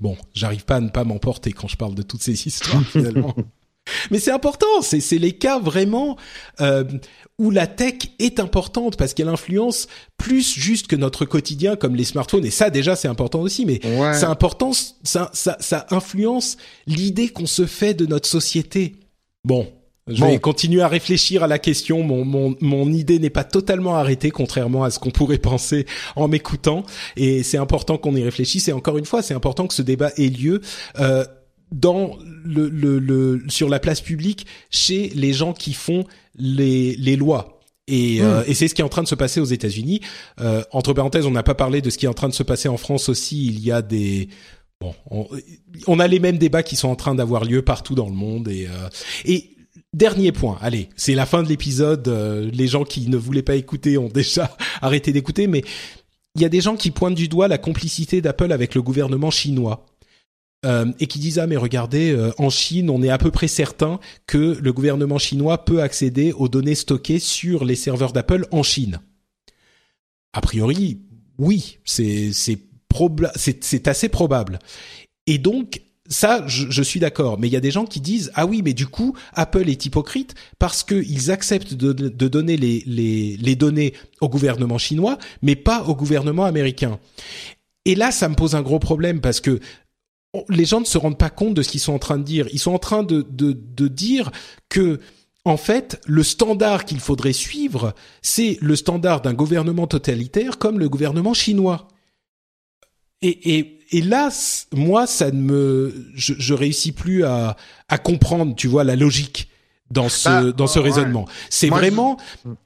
bon, 0.00 0.16
j'arrive 0.34 0.64
pas 0.64 0.76
à 0.76 0.80
ne 0.80 0.88
pas 0.88 1.04
m'emporter 1.04 1.52
quand 1.52 1.68
je 1.68 1.76
parle 1.76 1.94
de 1.94 2.02
toutes 2.02 2.22
ces 2.22 2.46
histoires 2.46 2.84
finalement. 2.90 3.34
Mais 4.10 4.18
c'est 4.18 4.30
important, 4.30 4.82
c'est 4.82 5.00
c'est 5.00 5.18
les 5.18 5.32
cas 5.32 5.58
vraiment 5.58 6.16
euh, 6.60 6.84
où 7.38 7.50
la 7.50 7.66
tech 7.66 7.94
est 8.18 8.38
importante 8.40 8.96
parce 8.96 9.14
qu'elle 9.14 9.28
influence 9.28 9.86
plus 10.18 10.58
juste 10.58 10.86
que 10.88 10.96
notre 10.96 11.24
quotidien 11.24 11.76
comme 11.76 11.96
les 11.96 12.04
smartphones 12.04 12.44
et 12.44 12.50
ça 12.50 12.68
déjà 12.70 12.96
c'est 12.96 13.08
important 13.08 13.40
aussi 13.40 13.64
mais 13.64 13.80
Ouais. 13.86 14.14
c'est 14.14 14.26
important 14.26 14.72
ça, 15.02 15.30
ça 15.32 15.56
ça 15.60 15.86
influence 15.90 16.56
l'idée 16.86 17.28
qu'on 17.28 17.46
se 17.46 17.66
fait 17.66 17.94
de 17.94 18.04
notre 18.06 18.28
société. 18.28 18.96
Bon, 19.44 19.66
je 20.06 20.20
Bon. 20.20 20.28
vais 20.28 20.38
continuer 20.38 20.82
à 20.82 20.88
réfléchir 20.88 21.42
à 21.42 21.46
la 21.46 21.58
question. 21.58 22.02
Mon 22.02 22.24
mon 22.24 22.56
mon 22.60 22.92
idée 22.92 23.18
n'est 23.18 23.30
pas 23.30 23.44
totalement 23.44 23.96
arrêtée, 23.96 24.30
contrairement 24.30 24.84
à 24.84 24.90
ce 24.90 24.98
qu'on 24.98 25.10
pourrait 25.10 25.38
penser 25.52 25.86
en 26.16 26.28
m'écoutant. 26.28 26.84
Et 27.16 27.42
c'est 27.42 27.58
important 27.58 27.96
qu'on 27.96 28.14
y 28.16 28.22
réfléchisse. 28.22 28.68
Et 28.68 28.72
encore 28.72 28.98
une 28.98 29.06
fois, 29.06 29.22
c'est 29.22 29.34
important 29.34 29.66
que 29.66 29.74
ce 29.74 29.82
débat 29.82 30.10
ait 30.18 30.28
lieu. 30.28 30.60
Euh, 30.98 31.24
dans 31.72 32.16
le, 32.44 32.68
le, 32.68 32.98
le 32.98 33.42
sur 33.48 33.68
la 33.68 33.78
place 33.78 34.00
publique 34.00 34.46
chez 34.70 35.10
les 35.14 35.32
gens 35.32 35.52
qui 35.52 35.72
font 35.72 36.04
les 36.36 36.96
les 36.96 37.16
lois 37.16 37.60
et, 37.86 38.22
euh, 38.22 38.44
et 38.46 38.54
c'est 38.54 38.68
ce 38.68 38.74
qui 38.74 38.82
est 38.82 38.84
en 38.84 38.88
train 38.88 39.02
de 39.02 39.08
se 39.08 39.16
passer 39.16 39.40
aux 39.40 39.44
États-Unis. 39.46 40.00
Euh, 40.40 40.62
entre 40.70 40.92
parenthèses, 40.92 41.26
on 41.26 41.32
n'a 41.32 41.42
pas 41.42 41.56
parlé 41.56 41.80
de 41.82 41.90
ce 41.90 41.98
qui 41.98 42.06
est 42.06 42.08
en 42.08 42.14
train 42.14 42.28
de 42.28 42.34
se 42.34 42.44
passer 42.44 42.68
en 42.68 42.76
France 42.76 43.08
aussi. 43.08 43.46
Il 43.46 43.58
y 43.60 43.72
a 43.72 43.82
des 43.82 44.28
bon, 44.80 44.94
on, 45.10 45.26
on 45.88 45.98
a 45.98 46.06
les 46.06 46.20
mêmes 46.20 46.38
débats 46.38 46.62
qui 46.62 46.76
sont 46.76 46.88
en 46.88 46.94
train 46.96 47.16
d'avoir 47.16 47.44
lieu 47.44 47.62
partout 47.62 47.96
dans 47.96 48.06
le 48.06 48.14
monde 48.14 48.48
et 48.48 48.66
euh, 48.66 48.88
et 49.24 49.50
Dernier 49.92 50.30
point, 50.30 50.56
allez, 50.60 50.88
c'est 50.94 51.14
la 51.14 51.26
fin 51.26 51.42
de 51.42 51.48
l'épisode. 51.48 52.06
euh, 52.06 52.48
les 52.52 52.68
gens 52.68 52.84
qui 52.84 53.08
ne 53.08 53.16
voulaient 53.16 53.42
pas 53.42 53.56
écouter 53.56 53.98
ont 53.98 54.08
déjà 54.08 54.56
arrêté 54.82 55.12
d'écouter, 55.12 55.48
mais 55.48 55.64
il 56.36 56.42
y 56.42 56.44
a 56.44 56.48
des 56.48 56.60
gens 56.60 56.76
qui 56.76 56.92
pointent 56.92 57.16
du 57.16 57.26
doigt 57.26 57.48
la 57.48 57.58
complicité 57.58 58.20
d'Apple 58.20 58.52
avec 58.52 58.76
le 58.76 58.82
gouvernement 58.82 59.32
chinois. 59.32 59.86
Euh, 60.66 60.92
et 61.00 61.06
qui 61.06 61.18
disent 61.18 61.38
ah 61.38 61.46
mais 61.46 61.56
regardez 61.56 62.10
euh, 62.10 62.32
en 62.36 62.50
Chine 62.50 62.90
on 62.90 63.02
est 63.02 63.08
à 63.08 63.16
peu 63.16 63.30
près 63.30 63.48
certain 63.48 63.98
que 64.26 64.58
le 64.60 64.72
gouvernement 64.74 65.16
chinois 65.16 65.64
peut 65.64 65.80
accéder 65.80 66.32
aux 66.32 66.50
données 66.50 66.74
stockées 66.74 67.18
sur 67.18 67.64
les 67.64 67.76
serveurs 67.76 68.12
d'Apple 68.12 68.46
en 68.50 68.62
Chine. 68.62 69.00
A 70.34 70.42
priori, 70.42 71.00
oui, 71.38 71.78
c'est 71.86 72.32
assez 73.86 74.08
probable. 74.10 74.58
Et 75.26 75.38
donc 75.38 75.80
ça, 76.10 76.44
je, 76.46 76.82
suis 76.82 77.00
d'accord, 77.00 77.38
mais 77.38 77.46
il 77.48 77.52
y 77.52 77.56
a 77.56 77.60
des 77.60 77.70
gens 77.70 77.86
qui 77.86 78.02
disent 78.02 78.30
ah 78.34 78.44
oui, 78.44 78.60
mais 78.62 78.74
du 78.74 78.86
coup 78.86 79.16
Apple 79.32 79.66
est 79.66 79.86
hypocrite 79.86 80.34
parce 80.58 80.82
qu'ils 80.82 81.30
acceptent 81.30 81.72
de, 81.72 81.92
donner 82.28 82.58
les, 82.58 82.84
les 82.84 83.56
données 83.56 83.94
au 84.20 84.28
gouvernement 84.28 84.76
chinois, 84.76 85.16
mais 85.40 85.56
pas 85.56 85.84
au 85.84 85.94
gouvernement 85.94 86.44
américain. 86.44 87.00
Et 87.86 87.94
là, 87.94 88.10
ça 88.10 88.28
me 88.28 88.34
pose 88.34 88.54
un 88.54 88.62
gros 88.62 88.78
problème 88.78 89.20
parce 89.20 89.40
que 89.40 89.58
les 90.48 90.64
gens 90.64 90.80
ne 90.80 90.84
se 90.84 90.98
rendent 90.98 91.18
pas 91.18 91.30
compte 91.30 91.54
de 91.54 91.62
ce 91.62 91.68
qu'ils 91.70 91.80
sont 91.80 91.92
en 91.92 91.98
train 91.98 92.18
de 92.18 92.22
dire. 92.22 92.46
Ils 92.52 92.58
sont 92.58 92.72
en 92.72 92.78
train 92.78 93.02
de, 93.02 93.22
de, 93.28 93.52
de 93.52 93.88
dire 93.88 94.30
que, 94.68 95.00
en 95.44 95.56
fait, 95.56 96.00
le 96.06 96.22
standard 96.22 96.84
qu'il 96.84 97.00
faudrait 97.00 97.32
suivre, 97.32 97.94
c'est 98.22 98.58
le 98.60 98.76
standard 98.76 99.22
d'un 99.22 99.34
gouvernement 99.34 99.86
totalitaire 99.86 100.58
comme 100.58 100.78
le 100.78 100.88
gouvernement 100.88 101.34
chinois. 101.34 101.88
Et, 103.22 103.58
et, 103.58 103.78
et 103.90 104.00
là, 104.02 104.30
moi, 104.72 105.06
ça 105.06 105.30
ne 105.30 105.40
me, 105.40 106.06
je, 106.14 106.34
je 106.38 106.54
réussis 106.54 106.92
plus 106.92 107.24
à, 107.24 107.56
à 107.88 107.98
comprendre, 107.98 108.54
tu 108.54 108.68
vois, 108.68 108.84
la 108.84 108.96
logique 108.96 109.49
dans 109.90 110.08
ce 110.08 110.28
Bah, 110.28 110.52
dans 110.52 110.66
ce 110.66 110.78
ouais. 110.78 110.84
raisonnement. 110.86 111.26
C'est 111.48 111.66
je- 111.68 111.72
vraiment 111.72 112.16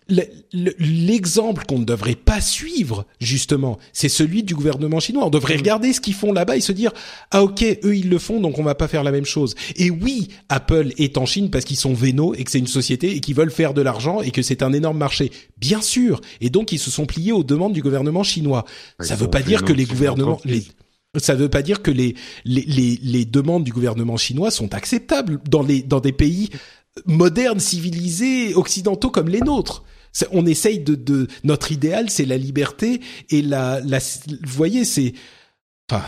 le- 0.08 0.22
le- 0.52 0.74
l'exemple 0.78 1.64
qu'on 1.66 1.78
ne 1.78 1.84
devrait 1.84 2.14
pas 2.14 2.40
suivre 2.40 3.06
justement, 3.20 3.78
c'est 3.92 4.08
celui 4.10 4.42
du 4.42 4.54
gouvernement 4.54 5.00
chinois. 5.00 5.24
On 5.24 5.28
Mm. 5.28 5.32
devrait 5.32 5.56
regarder 5.56 5.92
ce 5.92 6.00
qu'ils 6.00 6.14
font 6.14 6.32
là-bas 6.32 6.56
et 6.56 6.60
se 6.60 6.72
dire 6.72 6.92
ah 7.30 7.42
ok 7.42 7.62
eux 7.84 7.96
ils 7.96 8.10
le 8.10 8.18
font 8.18 8.40
donc 8.40 8.58
on 8.58 8.62
va 8.62 8.74
pas 8.74 8.88
faire 8.88 9.02
la 9.04 9.10
même 9.12 9.24
chose. 9.24 9.54
Et 9.76 9.90
oui 9.90 10.28
Apple 10.48 10.92
est 10.98 11.16
en 11.16 11.26
Chine 11.26 11.50
parce 11.50 11.64
qu'ils 11.64 11.76
sont 11.78 11.94
vénaux 11.94 12.34
et 12.34 12.44
que 12.44 12.50
c'est 12.50 12.58
une 12.58 12.66
société 12.66 13.16
et 13.16 13.20
qu'ils 13.20 13.34
veulent 13.34 13.50
faire 13.50 13.74
de 13.74 13.80
l'argent 13.82 14.20
et 14.20 14.30
que 14.30 14.42
c'est 14.42 14.62
un 14.62 14.72
énorme 14.72 14.98
marché 14.98 15.30
bien 15.58 15.80
sûr 15.80 16.20
et 16.40 16.50
donc 16.50 16.72
ils 16.72 16.78
se 16.78 16.90
sont 16.90 17.06
pliés 17.06 17.32
aux 17.32 17.44
demandes 17.44 17.72
du 17.72 17.80
gouvernement 17.82 18.22
chinois. 18.22 18.64
Ils 19.00 19.06
Ça 19.06 19.16
veut 19.16 19.28
pas 19.30 19.42
dire 19.42 19.64
que 19.64 19.72
les 19.72 19.84
gouvernements 19.86 20.40
les. 20.44 20.62
Ça 21.16 21.34
ne 21.34 21.38
veut 21.38 21.48
pas 21.48 21.62
dire 21.62 21.80
que 21.80 21.92
les, 21.92 22.16
les, 22.44 22.62
les, 22.62 22.98
les 23.00 23.24
demandes 23.24 23.62
du 23.62 23.70
gouvernement 23.72 24.16
chinois 24.16 24.50
sont 24.50 24.74
acceptables 24.74 25.38
dans, 25.48 25.62
les, 25.62 25.80
dans 25.82 26.00
des 26.00 26.10
pays 26.10 26.50
modernes, 27.06 27.60
civilisés, 27.60 28.54
occidentaux 28.54 29.10
comme 29.10 29.28
les 29.28 29.40
nôtres. 29.40 29.84
On 30.30 30.46
essaye 30.46 30.78
de, 30.78 30.94
de 30.94 31.26
notre 31.42 31.72
idéal, 31.72 32.08
c'est 32.08 32.24
la 32.24 32.36
liberté 32.36 33.00
et 33.30 33.42
la, 33.42 33.80
la, 33.80 33.98
vous 33.98 34.54
voyez, 34.54 34.84
c'est, 34.84 35.12
enfin, 35.90 36.04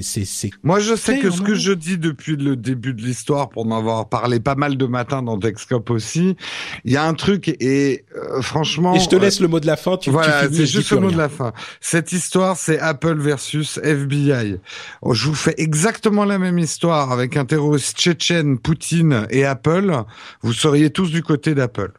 c'est, 0.00 0.50
Moi, 0.62 0.80
je 0.80 0.94
sais 0.94 1.18
que 1.18 1.30
ce 1.30 1.42
que 1.42 1.54
je 1.54 1.72
dis 1.72 1.98
depuis 1.98 2.36
le 2.36 2.56
début 2.56 2.94
de 2.94 3.02
l'histoire, 3.02 3.48
pour 3.50 3.66
en 3.66 3.76
avoir 3.76 4.08
parlé 4.08 4.40
pas 4.40 4.54
mal 4.54 4.76
de 4.76 4.86
matins 4.86 5.22
dans 5.22 5.38
Texcop 5.38 5.90
aussi, 5.90 6.36
il 6.84 6.92
y 6.92 6.96
a 6.96 7.04
un 7.04 7.14
truc 7.14 7.48
et 7.48 8.04
euh, 8.16 8.40
franchement. 8.40 8.94
Et 8.94 9.00
je 9.00 9.08
te 9.08 9.16
laisse 9.16 9.40
le 9.40 9.48
mot 9.48 9.60
de 9.60 9.66
la 9.66 9.76
fin. 9.76 9.96
Tu, 9.96 10.10
voilà, 10.10 10.48
c'est 10.50 10.66
juste 10.66 10.90
le 10.92 11.00
mot 11.00 11.10
de 11.10 11.18
la 11.18 11.28
fin. 11.28 11.52
Cette 11.80 12.12
histoire, 12.12 12.56
c'est 12.56 12.78
Apple 12.78 13.18
versus 13.18 13.78
FBI. 13.82 14.56
Oh, 15.02 15.14
je 15.14 15.26
vous 15.26 15.34
fais 15.34 15.54
exactement 15.58 16.24
la 16.24 16.38
même 16.38 16.58
histoire 16.58 17.12
avec 17.12 17.36
un 17.36 17.44
terroriste 17.44 17.98
tchétchène, 17.98 18.58
Poutine 18.58 19.26
et 19.30 19.44
Apple. 19.44 20.04
Vous 20.42 20.52
seriez 20.52 20.90
tous 20.90 21.10
du 21.10 21.22
côté 21.22 21.54
d'Apple. 21.54 21.92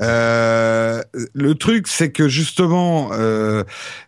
Euh, 0.00 1.02
le 1.34 1.54
truc, 1.54 1.86
c'est 1.86 2.10
que 2.10 2.26
justement, 2.26 3.10
euh, 3.12 3.62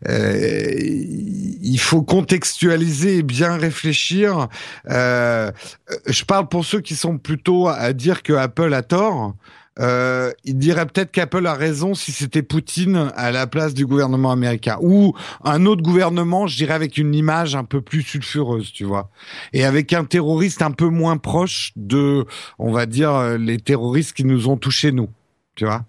euh, 0.09 0.79
il 0.81 1.79
faut 1.79 2.03
contextualiser 2.03 3.19
et 3.19 3.23
bien 3.23 3.57
réfléchir. 3.57 4.49
Euh, 4.89 5.51
je 6.07 6.25
parle 6.25 6.49
pour 6.49 6.65
ceux 6.65 6.81
qui 6.81 6.97
sont 6.97 7.19
plutôt 7.19 7.69
à 7.69 7.93
dire 7.93 8.23
que 8.23 8.33
Apple 8.33 8.73
a 8.73 8.83
tort. 8.83 9.35
Euh, 9.81 10.31
il 10.45 10.57
dirait 10.57 10.87
peut-être 10.87 11.11
qu'Apple 11.11 11.45
a 11.49 11.55
raison 11.55 11.95
si 11.95 12.13
c'était 12.13 12.43
Poutine 12.43 13.11
à 13.17 13.33
la 13.33 13.49
place 13.49 13.75
du 13.75 13.85
gouvernement 13.85 14.31
américain 14.31 14.79
ou 14.81 15.15
un 15.43 15.67
autre 15.67 15.83
gouvernement, 15.83 16.47
je 16.47 16.57
dirais 16.57 16.75
avec 16.75 16.97
une 16.97 17.13
image 17.13 17.57
un 17.57 17.65
peu 17.65 17.81
plus 17.81 18.03
sulfureuse, 18.03 18.73
tu 18.73 18.85
vois, 18.85 19.11
et 19.53 19.65
avec 19.65 19.93
un 19.93 20.05
terroriste 20.05 20.63
un 20.63 20.71
peu 20.71 20.87
moins 20.87 21.17
proche 21.17 21.73
de, 21.75 22.25
on 22.61 22.71
va 22.71 22.87
dire, 22.87 23.37
les 23.37 23.59
terroristes 23.59 24.13
qui 24.13 24.25
nous 24.25 24.49
ont 24.49 24.57
touchés 24.57 24.93
nous. 24.93 25.09
Tu 25.55 25.65
vois? 25.65 25.85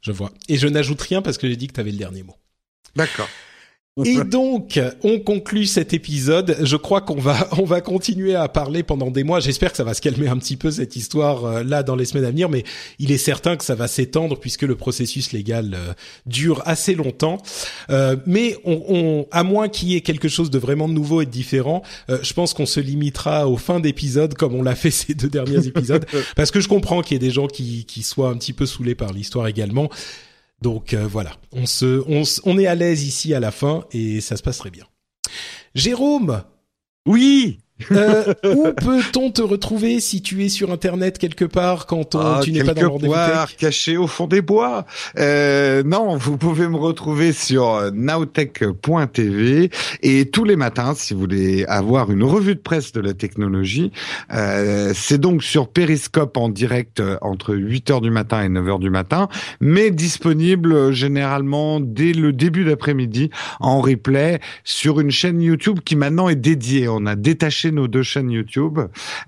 Je 0.00 0.12
vois. 0.12 0.32
Et 0.48 0.56
je 0.56 0.68
n'ajoute 0.68 1.00
rien 1.02 1.22
parce 1.22 1.38
que 1.38 1.48
j'ai 1.48 1.56
dit 1.56 1.66
que 1.68 1.72
tu 1.72 1.80
avais 1.80 1.90
le 1.90 1.98
dernier 1.98 2.22
mot. 2.22 2.36
D'accord. 2.96 3.28
Et 4.04 4.24
donc, 4.24 4.80
on 5.02 5.18
conclut 5.18 5.66
cet 5.66 5.92
épisode. 5.92 6.56
Je 6.62 6.76
crois 6.76 7.00
qu'on 7.00 7.16
va 7.16 7.48
on 7.58 7.64
va 7.64 7.80
continuer 7.80 8.34
à 8.34 8.48
parler 8.48 8.82
pendant 8.82 9.10
des 9.10 9.24
mois. 9.24 9.40
J'espère 9.40 9.70
que 9.70 9.76
ça 9.76 9.84
va 9.84 9.94
se 9.94 10.00
calmer 10.00 10.28
un 10.28 10.36
petit 10.36 10.56
peu 10.56 10.70
cette 10.70 10.96
histoire 10.96 11.44
euh, 11.44 11.62
là 11.62 11.82
dans 11.82 11.96
les 11.96 12.04
semaines 12.04 12.24
à 12.24 12.30
venir, 12.30 12.48
mais 12.48 12.64
il 12.98 13.12
est 13.12 13.18
certain 13.18 13.56
que 13.56 13.64
ça 13.64 13.74
va 13.74 13.88
s'étendre 13.88 14.38
puisque 14.38 14.62
le 14.62 14.76
processus 14.76 15.32
légal 15.32 15.74
euh, 15.74 15.92
dure 16.26 16.62
assez 16.66 16.94
longtemps. 16.94 17.38
Euh, 17.90 18.16
mais 18.26 18.56
on, 18.64 18.82
on, 18.88 19.26
à 19.30 19.42
moins 19.42 19.68
qu'il 19.68 19.88
y 19.88 19.96
ait 19.96 20.00
quelque 20.00 20.28
chose 20.28 20.50
de 20.50 20.58
vraiment 20.58 20.88
nouveau 20.88 21.22
et 21.22 21.26
de 21.26 21.30
différent, 21.30 21.82
je 22.08 22.32
pense 22.32 22.54
qu'on 22.54 22.66
se 22.66 22.80
limitera 22.80 23.48
aux 23.48 23.56
fins 23.56 23.80
d'épisodes 23.80 24.34
comme 24.34 24.54
on 24.54 24.62
l'a 24.62 24.74
fait 24.74 24.90
ces 24.90 25.14
deux 25.14 25.28
derniers 25.28 25.66
épisodes, 25.66 26.06
parce 26.36 26.50
que 26.50 26.60
je 26.60 26.68
comprends 26.68 27.02
qu'il 27.02 27.14
y 27.14 27.16
ait 27.16 27.26
des 27.26 27.30
gens 27.30 27.46
qui 27.46 27.84
qui 27.84 28.02
soient 28.02 28.30
un 28.30 28.36
petit 28.36 28.52
peu 28.52 28.66
saoulés 28.66 28.94
par 28.94 29.12
l'histoire 29.12 29.46
également. 29.46 29.88
Donc 30.60 30.92
euh, 30.92 31.06
voilà, 31.06 31.36
on 31.52 31.66
se, 31.66 32.02
on, 32.08 32.22
on 32.44 32.58
est 32.58 32.66
à 32.66 32.74
l'aise 32.74 33.04
ici 33.04 33.32
à 33.34 33.40
la 33.40 33.50
fin 33.50 33.84
et 33.92 34.20
ça 34.20 34.36
se 34.36 34.42
passe 34.42 34.58
très 34.58 34.70
bien. 34.70 34.86
Jérôme. 35.74 36.42
Oui. 37.06 37.60
Euh, 37.92 38.34
où 38.44 38.64
peut-on 38.72 39.30
te 39.30 39.42
retrouver 39.42 40.00
si 40.00 40.22
tu 40.22 40.44
es 40.44 40.48
sur 40.48 40.72
Internet 40.72 41.18
quelque 41.18 41.44
part 41.44 41.86
quand 41.86 42.14
ah, 42.16 42.40
tu 42.42 42.52
n'es 42.52 42.64
pas 42.64 42.74
dans 42.74 42.82
le 42.82 42.88
rendez-vous 42.88 43.14
caché 43.58 43.96
au 43.96 44.06
fond 44.06 44.26
des 44.26 44.42
bois. 44.42 44.84
Euh, 45.18 45.82
non, 45.84 46.16
vous 46.16 46.36
pouvez 46.36 46.68
me 46.68 46.76
retrouver 46.76 47.32
sur 47.32 47.90
nowtech.tv 47.92 49.70
et 50.02 50.30
tous 50.30 50.44
les 50.44 50.56
matins, 50.56 50.94
si 50.94 51.14
vous 51.14 51.20
voulez 51.20 51.64
avoir 51.66 52.10
une 52.10 52.24
revue 52.24 52.54
de 52.54 52.60
presse 52.60 52.92
de 52.92 53.00
la 53.00 53.14
technologie, 53.14 53.92
euh, 54.32 54.92
c'est 54.94 55.18
donc 55.18 55.42
sur 55.42 55.68
Periscope 55.68 56.36
en 56.36 56.48
direct 56.48 57.00
euh, 57.00 57.16
entre 57.20 57.54
8h 57.54 58.00
du 58.00 58.10
matin 58.10 58.42
et 58.42 58.48
9h 58.48 58.78
du 58.78 58.90
matin, 58.90 59.28
mais 59.60 59.90
disponible 59.90 60.72
euh, 60.72 60.92
généralement 60.92 61.80
dès 61.80 62.12
le 62.12 62.32
début 62.32 62.64
d'après-midi 62.64 63.30
en 63.60 63.80
replay 63.80 64.40
sur 64.64 65.00
une 65.00 65.10
chaîne 65.10 65.40
YouTube 65.40 65.80
qui 65.84 65.96
maintenant 65.96 66.28
est 66.28 66.36
dédiée. 66.36 66.88
On 66.88 67.06
a 67.06 67.16
détaché 67.16 67.67
nos 67.70 67.88
deux 67.88 68.02
chaînes 68.02 68.30
YouTube, 68.30 68.78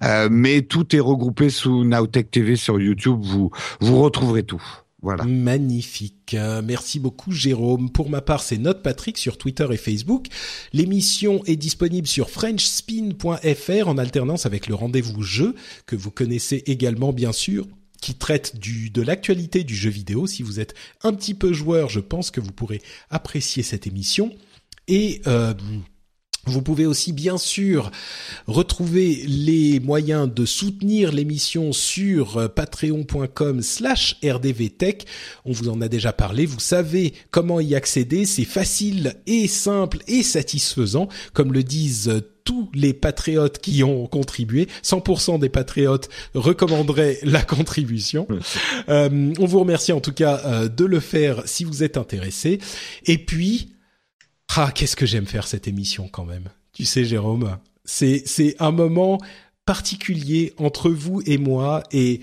euh, 0.03 0.29
mais 0.31 0.63
tout 0.63 0.95
est 0.95 1.01
regroupé 1.01 1.51
sous 1.51 1.85
Nowtech 1.85 2.31
TV 2.31 2.57
sur 2.57 2.81
YouTube. 2.81 3.21
Vous 3.23 3.51
vous 3.81 4.01
retrouverez 4.01 4.43
tout. 4.43 4.63
Voilà. 5.03 5.25
Magnifique. 5.25 6.37
Merci 6.63 7.01
beaucoup 7.01 7.33
Jérôme. 7.33 7.91
Pour 7.91 8.11
ma 8.11 8.21
part, 8.21 8.43
c'est 8.43 8.59
Note 8.59 8.83
Patrick 8.83 9.17
sur 9.17 9.39
Twitter 9.39 9.67
et 9.71 9.79
Facebook. 9.79 10.27
L'émission 10.75 11.43
est 11.47 11.57
disponible 11.57 12.07
sur 12.07 12.29
frenchspin.fr 12.29 13.89
en 13.89 13.97
alternance 13.97 14.45
avec 14.45 14.67
le 14.67 14.75
rendez-vous 14.75 15.23
jeu 15.23 15.55
que 15.87 15.97
vous 15.97 16.11
connaissez 16.11 16.63
également 16.67 17.15
bien 17.15 17.33
sûr 17.33 17.67
qui 18.01 18.15
traite 18.15 18.59
du 18.59 18.91
de 18.91 19.03
l'actualité 19.03 19.65
du 19.65 19.75
jeu 19.75 19.91
vidéo. 19.91 20.27
Si 20.27 20.43
vous 20.43 20.61
êtes 20.61 20.75
un 21.03 21.13
petit 21.13 21.35
peu 21.35 21.53
joueur, 21.53 21.89
je 21.89 22.01
pense 22.01 22.31
que 22.31 22.41
vous 22.41 22.53
pourrez 22.53 22.83
apprécier 23.11 23.63
cette 23.63 23.87
émission. 23.87 24.35
Et 24.89 25.23
euh, 25.27 25.55
vous 26.47 26.63
pouvez 26.63 26.87
aussi 26.87 27.13
bien 27.13 27.37
sûr 27.37 27.91
retrouver 28.47 29.25
les 29.27 29.79
moyens 29.79 30.33
de 30.33 30.47
soutenir 30.47 31.13
l'émission 31.13 31.73
sur 31.73 32.39
euh, 32.39 32.49
patreon.com 32.49 33.61
slash 33.61 34.17
rdvtech. 34.25 35.05
On 35.45 35.53
vous 35.53 35.69
en 35.69 35.83
a 35.83 35.89
déjà 35.89 36.15
parlé, 36.15 36.47
vous 36.47 36.59
savez 36.59 37.13
comment 37.31 37.61
y 37.61 37.75
accéder, 37.75 38.25
c'est 38.25 38.47
facile 38.47 39.17
et 39.27 39.49
simple 39.49 39.99
et 40.09 40.23
satisfaisant, 40.23 41.09
comme 41.35 41.53
le 41.53 41.63
disent 41.63 42.09
euh, 42.09 42.21
tous 42.45 42.71
les 42.75 42.95
patriotes 42.95 43.59
qui 43.59 43.85
ont 43.85 44.07
contribué. 44.07 44.67
100% 44.83 45.39
des 45.39 45.51
patriotes 45.51 46.09
recommanderaient 46.35 47.19
la 47.23 47.43
contribution. 47.43 48.27
Euh, 48.89 49.33
on 49.39 49.47
vous 49.47 49.61
remercie 49.61 49.93
en 49.93 50.01
tout 50.01 50.13
cas 50.13 50.69
de 50.69 50.85
le 50.85 51.01
faire 51.01 51.43
si 51.45 51.65
vous 51.65 51.83
êtes 51.83 51.97
intéressé. 51.97 52.59
Et 53.05 53.19
puis, 53.19 53.69
ah, 54.57 54.73
qu'est-ce 54.75 54.97
que 54.97 55.07
j'aime 55.07 55.27
faire 55.27 55.47
cette 55.47 55.69
émission 55.69 56.09
quand 56.09 56.25
même. 56.25 56.49
Tu 56.73 56.85
sais, 56.85 57.05
Jérôme, 57.05 57.59
c'est 57.85 58.23
c'est 58.27 58.57
un 58.61 58.73
moment 58.73 59.19
particulier 59.65 60.53
entre 60.57 60.91
vous 60.91 61.23
et 61.27 61.39
moi 61.39 61.83
et 61.93 62.21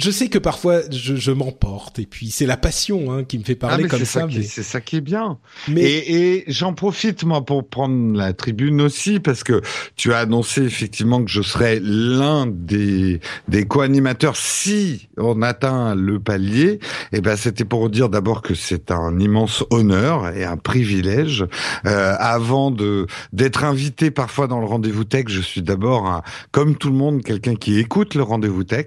je 0.00 0.10
sais 0.10 0.28
que 0.28 0.38
parfois 0.38 0.80
je, 0.90 1.14
je 1.14 1.30
m'emporte 1.30 1.98
et 1.98 2.06
puis 2.06 2.30
c'est 2.30 2.46
la 2.46 2.56
passion 2.56 3.12
hein, 3.12 3.24
qui 3.24 3.38
me 3.38 3.44
fait 3.44 3.54
parler 3.54 3.84
ah, 3.86 3.88
comme 3.88 4.04
ça. 4.04 4.26
mais... 4.26 4.42
C'est 4.42 4.62
ça 4.62 4.80
qui 4.80 4.96
est 4.96 5.02
bien. 5.02 5.38
Mais... 5.68 5.82
Et, 5.82 6.36
et 6.36 6.44
j'en 6.48 6.72
profite 6.72 7.24
moi 7.24 7.44
pour 7.44 7.68
prendre 7.68 8.16
la 8.16 8.32
tribune 8.32 8.80
aussi 8.80 9.20
parce 9.20 9.44
que 9.44 9.60
tu 9.96 10.14
as 10.14 10.18
annoncé 10.18 10.62
effectivement 10.62 11.22
que 11.22 11.30
je 11.30 11.42
serais 11.42 11.80
l'un 11.82 12.46
des 12.46 13.20
des 13.48 13.66
co-animateurs 13.66 14.36
si 14.36 15.08
on 15.18 15.42
atteint 15.42 15.94
le 15.94 16.18
palier. 16.18 16.80
Et 17.12 17.18
eh 17.18 17.20
ben 17.20 17.36
c'était 17.36 17.64
pour 17.64 17.90
dire 17.90 18.08
d'abord 18.08 18.40
que 18.40 18.54
c'est 18.54 18.90
un 18.90 19.18
immense 19.18 19.64
honneur 19.70 20.34
et 20.34 20.44
un 20.44 20.56
privilège. 20.56 21.44
Euh, 21.86 22.14
avant 22.18 22.70
de 22.70 23.06
d'être 23.32 23.64
invité 23.64 24.10
parfois 24.10 24.46
dans 24.46 24.60
le 24.60 24.66
rendez-vous 24.66 25.04
tech, 25.04 25.24
je 25.28 25.40
suis 25.40 25.62
d'abord 25.62 26.22
comme 26.52 26.76
tout 26.76 26.88
le 26.88 26.96
monde 26.96 27.22
quelqu'un 27.22 27.54
qui 27.54 27.78
écoute 27.78 28.14
le 28.14 28.22
rendez-vous 28.22 28.64
tech 28.64 28.86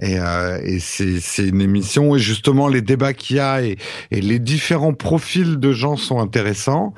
et 0.00 0.18
euh, 0.18 0.45
euh, 0.46 0.60
et 0.62 0.78
c'est 0.78 1.46
une 1.46 1.60
émission 1.60 2.16
et 2.16 2.18
justement 2.18 2.68
les 2.68 2.80
débats 2.80 3.12
qu'il 3.12 3.36
y 3.36 3.40
a 3.40 3.62
et, 3.62 3.76
et, 4.10 4.20
les 4.20 4.38
différents 4.38 4.92
profils 4.92 5.58
de 5.58 5.72
gens 5.72 5.96
sont 5.96 6.20
intéressants. 6.20 6.94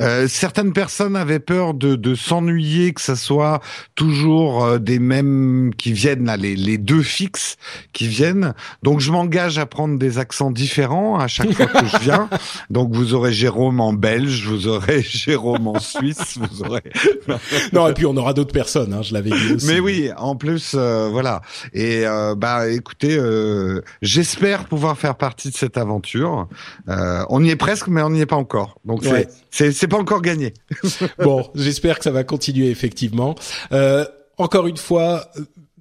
Euh, 0.00 0.28
certaines 0.28 0.72
personnes 0.72 1.16
avaient 1.16 1.40
peur 1.40 1.74
de, 1.74 1.96
de 1.96 2.14
s'ennuyer, 2.14 2.92
que 2.92 3.00
ça 3.00 3.16
soit 3.16 3.60
toujours 3.94 4.64
euh, 4.64 4.78
des 4.78 4.98
mêmes 4.98 5.72
qui 5.76 5.92
viennent 5.92 6.26
là, 6.26 6.36
les, 6.36 6.56
les 6.56 6.78
deux 6.78 7.02
fixes 7.02 7.56
qui 7.92 8.08
viennent. 8.08 8.54
Donc 8.82 9.00
je 9.00 9.10
m'engage 9.10 9.58
à 9.58 9.66
prendre 9.66 9.98
des 9.98 10.18
accents 10.18 10.50
différents 10.50 11.18
à 11.18 11.28
chaque 11.28 11.52
fois 11.52 11.66
que 11.66 11.86
je 11.86 11.98
viens. 11.98 12.28
Donc 12.70 12.94
vous 12.94 13.14
aurez 13.14 13.32
Jérôme 13.32 13.80
en 13.80 13.92
belge, 13.92 14.46
vous 14.46 14.68
aurez 14.68 15.02
Jérôme 15.02 15.66
en 15.68 15.80
suisse, 15.80 16.38
vous 16.38 16.62
aurez. 16.62 16.82
non 17.72 17.88
et 17.88 17.94
puis 17.94 18.06
on 18.06 18.16
aura 18.16 18.34
d'autres 18.34 18.52
personnes, 18.52 18.92
hein, 18.92 19.02
je 19.02 19.14
l'avais 19.14 19.30
dit 19.30 19.54
aussi. 19.54 19.66
Mais 19.66 19.80
oui, 19.80 20.10
en 20.16 20.36
plus 20.36 20.72
euh, 20.74 21.08
voilà. 21.10 21.42
Et 21.72 22.04
bah 22.36 22.68
écoute 22.68 22.91
écoutez, 22.92 23.16
euh, 23.16 23.80
j'espère 24.02 24.66
pouvoir 24.66 24.98
faire 24.98 25.16
partie 25.16 25.50
de 25.50 25.56
cette 25.56 25.78
aventure. 25.78 26.48
Euh, 26.88 27.24
on 27.30 27.42
y 27.42 27.50
est 27.50 27.56
presque, 27.56 27.88
mais 27.88 28.02
on 28.02 28.10
n'y 28.10 28.20
est 28.20 28.26
pas 28.26 28.36
encore. 28.36 28.78
Donc 28.84 29.04
c'est 29.50 29.72
c'est 29.72 29.88
pas 29.88 29.96
encore 29.96 30.20
gagné. 30.20 30.52
bon, 31.18 31.48
j'espère 31.54 31.98
que 31.98 32.04
ça 32.04 32.10
va 32.10 32.24
continuer 32.24 32.70
effectivement. 32.70 33.34
Euh, 33.72 34.04
encore 34.36 34.66
une 34.66 34.76
fois, 34.76 35.30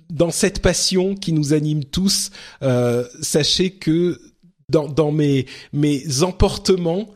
dans 0.10 0.32
cette 0.32 0.62
passion 0.62 1.16
qui 1.16 1.34
nous 1.34 1.54
anime 1.54 1.84
tous, 1.84 2.32
sachez 3.22 3.72
que 3.72 4.20
dans, 4.70 4.88
dans 4.88 5.12
mes 5.12 5.46
mes 5.74 6.24
emportements, 6.24 7.10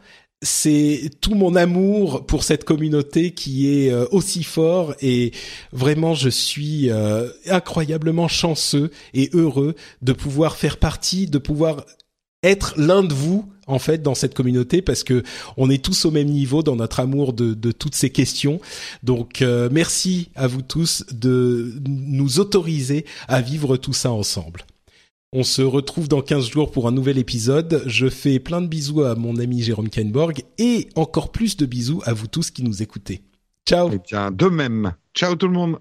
c'est 0.45 1.09
tout 1.21 1.33
mon 1.33 1.55
amour 1.55 2.25
pour 2.25 2.43
cette 2.43 2.63
communauté 2.63 3.31
qui 3.31 3.67
est 3.67 3.91
euh, 3.91 4.05
aussi 4.11 4.43
fort 4.43 4.93
et 5.01 5.31
vraiment 5.73 6.13
je 6.13 6.29
suis 6.29 6.91
euh, 6.91 7.29
incroyablement 7.49 8.27
chanceux 8.27 8.91
et 9.13 9.29
heureux 9.33 9.75
de 10.03 10.13
pouvoir 10.13 10.55
faire 10.55 10.77
partie, 10.77 11.25
de 11.25 11.39
pouvoir 11.39 11.85
être 12.43 12.75
l'un 12.77 13.01
de 13.01 13.13
vous 13.13 13.49
en 13.65 13.79
fait 13.79 14.03
dans 14.03 14.13
cette 14.13 14.35
communauté 14.35 14.83
parce 14.83 15.03
que 15.03 15.23
on 15.57 15.71
est 15.71 15.83
tous 15.83 16.05
au 16.05 16.11
même 16.11 16.29
niveau 16.29 16.61
dans 16.61 16.75
notre 16.75 16.99
amour 16.99 17.33
de, 17.33 17.71
toutes 17.71 17.95
ces 17.95 18.11
questions. 18.11 18.61
Donc 19.01 19.41
euh, 19.41 19.67
merci 19.71 20.29
à 20.35 20.45
vous 20.45 20.61
tous 20.61 21.05
de 21.11 21.73
nous 21.87 22.39
autoriser 22.39 23.05
à 23.27 23.41
vivre 23.41 23.77
tout 23.77 23.93
ça 23.93 24.11
ensemble. 24.11 24.63
On 25.37 25.43
se 25.43 25.61
retrouve 25.61 26.07
dans 26.07 26.21
15 26.21 26.49
jours 26.49 26.71
pour 26.71 26.87
un 26.87 26.93
nouvel 26.93 27.17
épisode. 27.17 27.83
Je 27.87 28.07
fais 28.07 28.39
plein 28.39 28.61
de 28.61 28.67
bisous 28.67 29.03
à 29.03 29.15
mon 29.15 29.35
ami 29.35 29.61
Jérôme 29.61 29.89
Kenborg 29.89 30.43
et 30.57 30.87
encore 30.95 31.29
plus 31.33 31.57
de 31.57 31.65
bisous 31.65 32.01
à 32.05 32.13
vous 32.13 32.27
tous 32.27 32.51
qui 32.51 32.63
nous 32.63 32.81
écoutez. 32.81 33.21
Ciao. 33.67 33.91
Et 33.91 33.95
eh 33.95 33.99
bien, 33.99 34.31
de 34.31 34.45
même. 34.45 34.93
Ciao 35.13 35.35
tout 35.35 35.47
le 35.47 35.53
monde. 35.53 35.79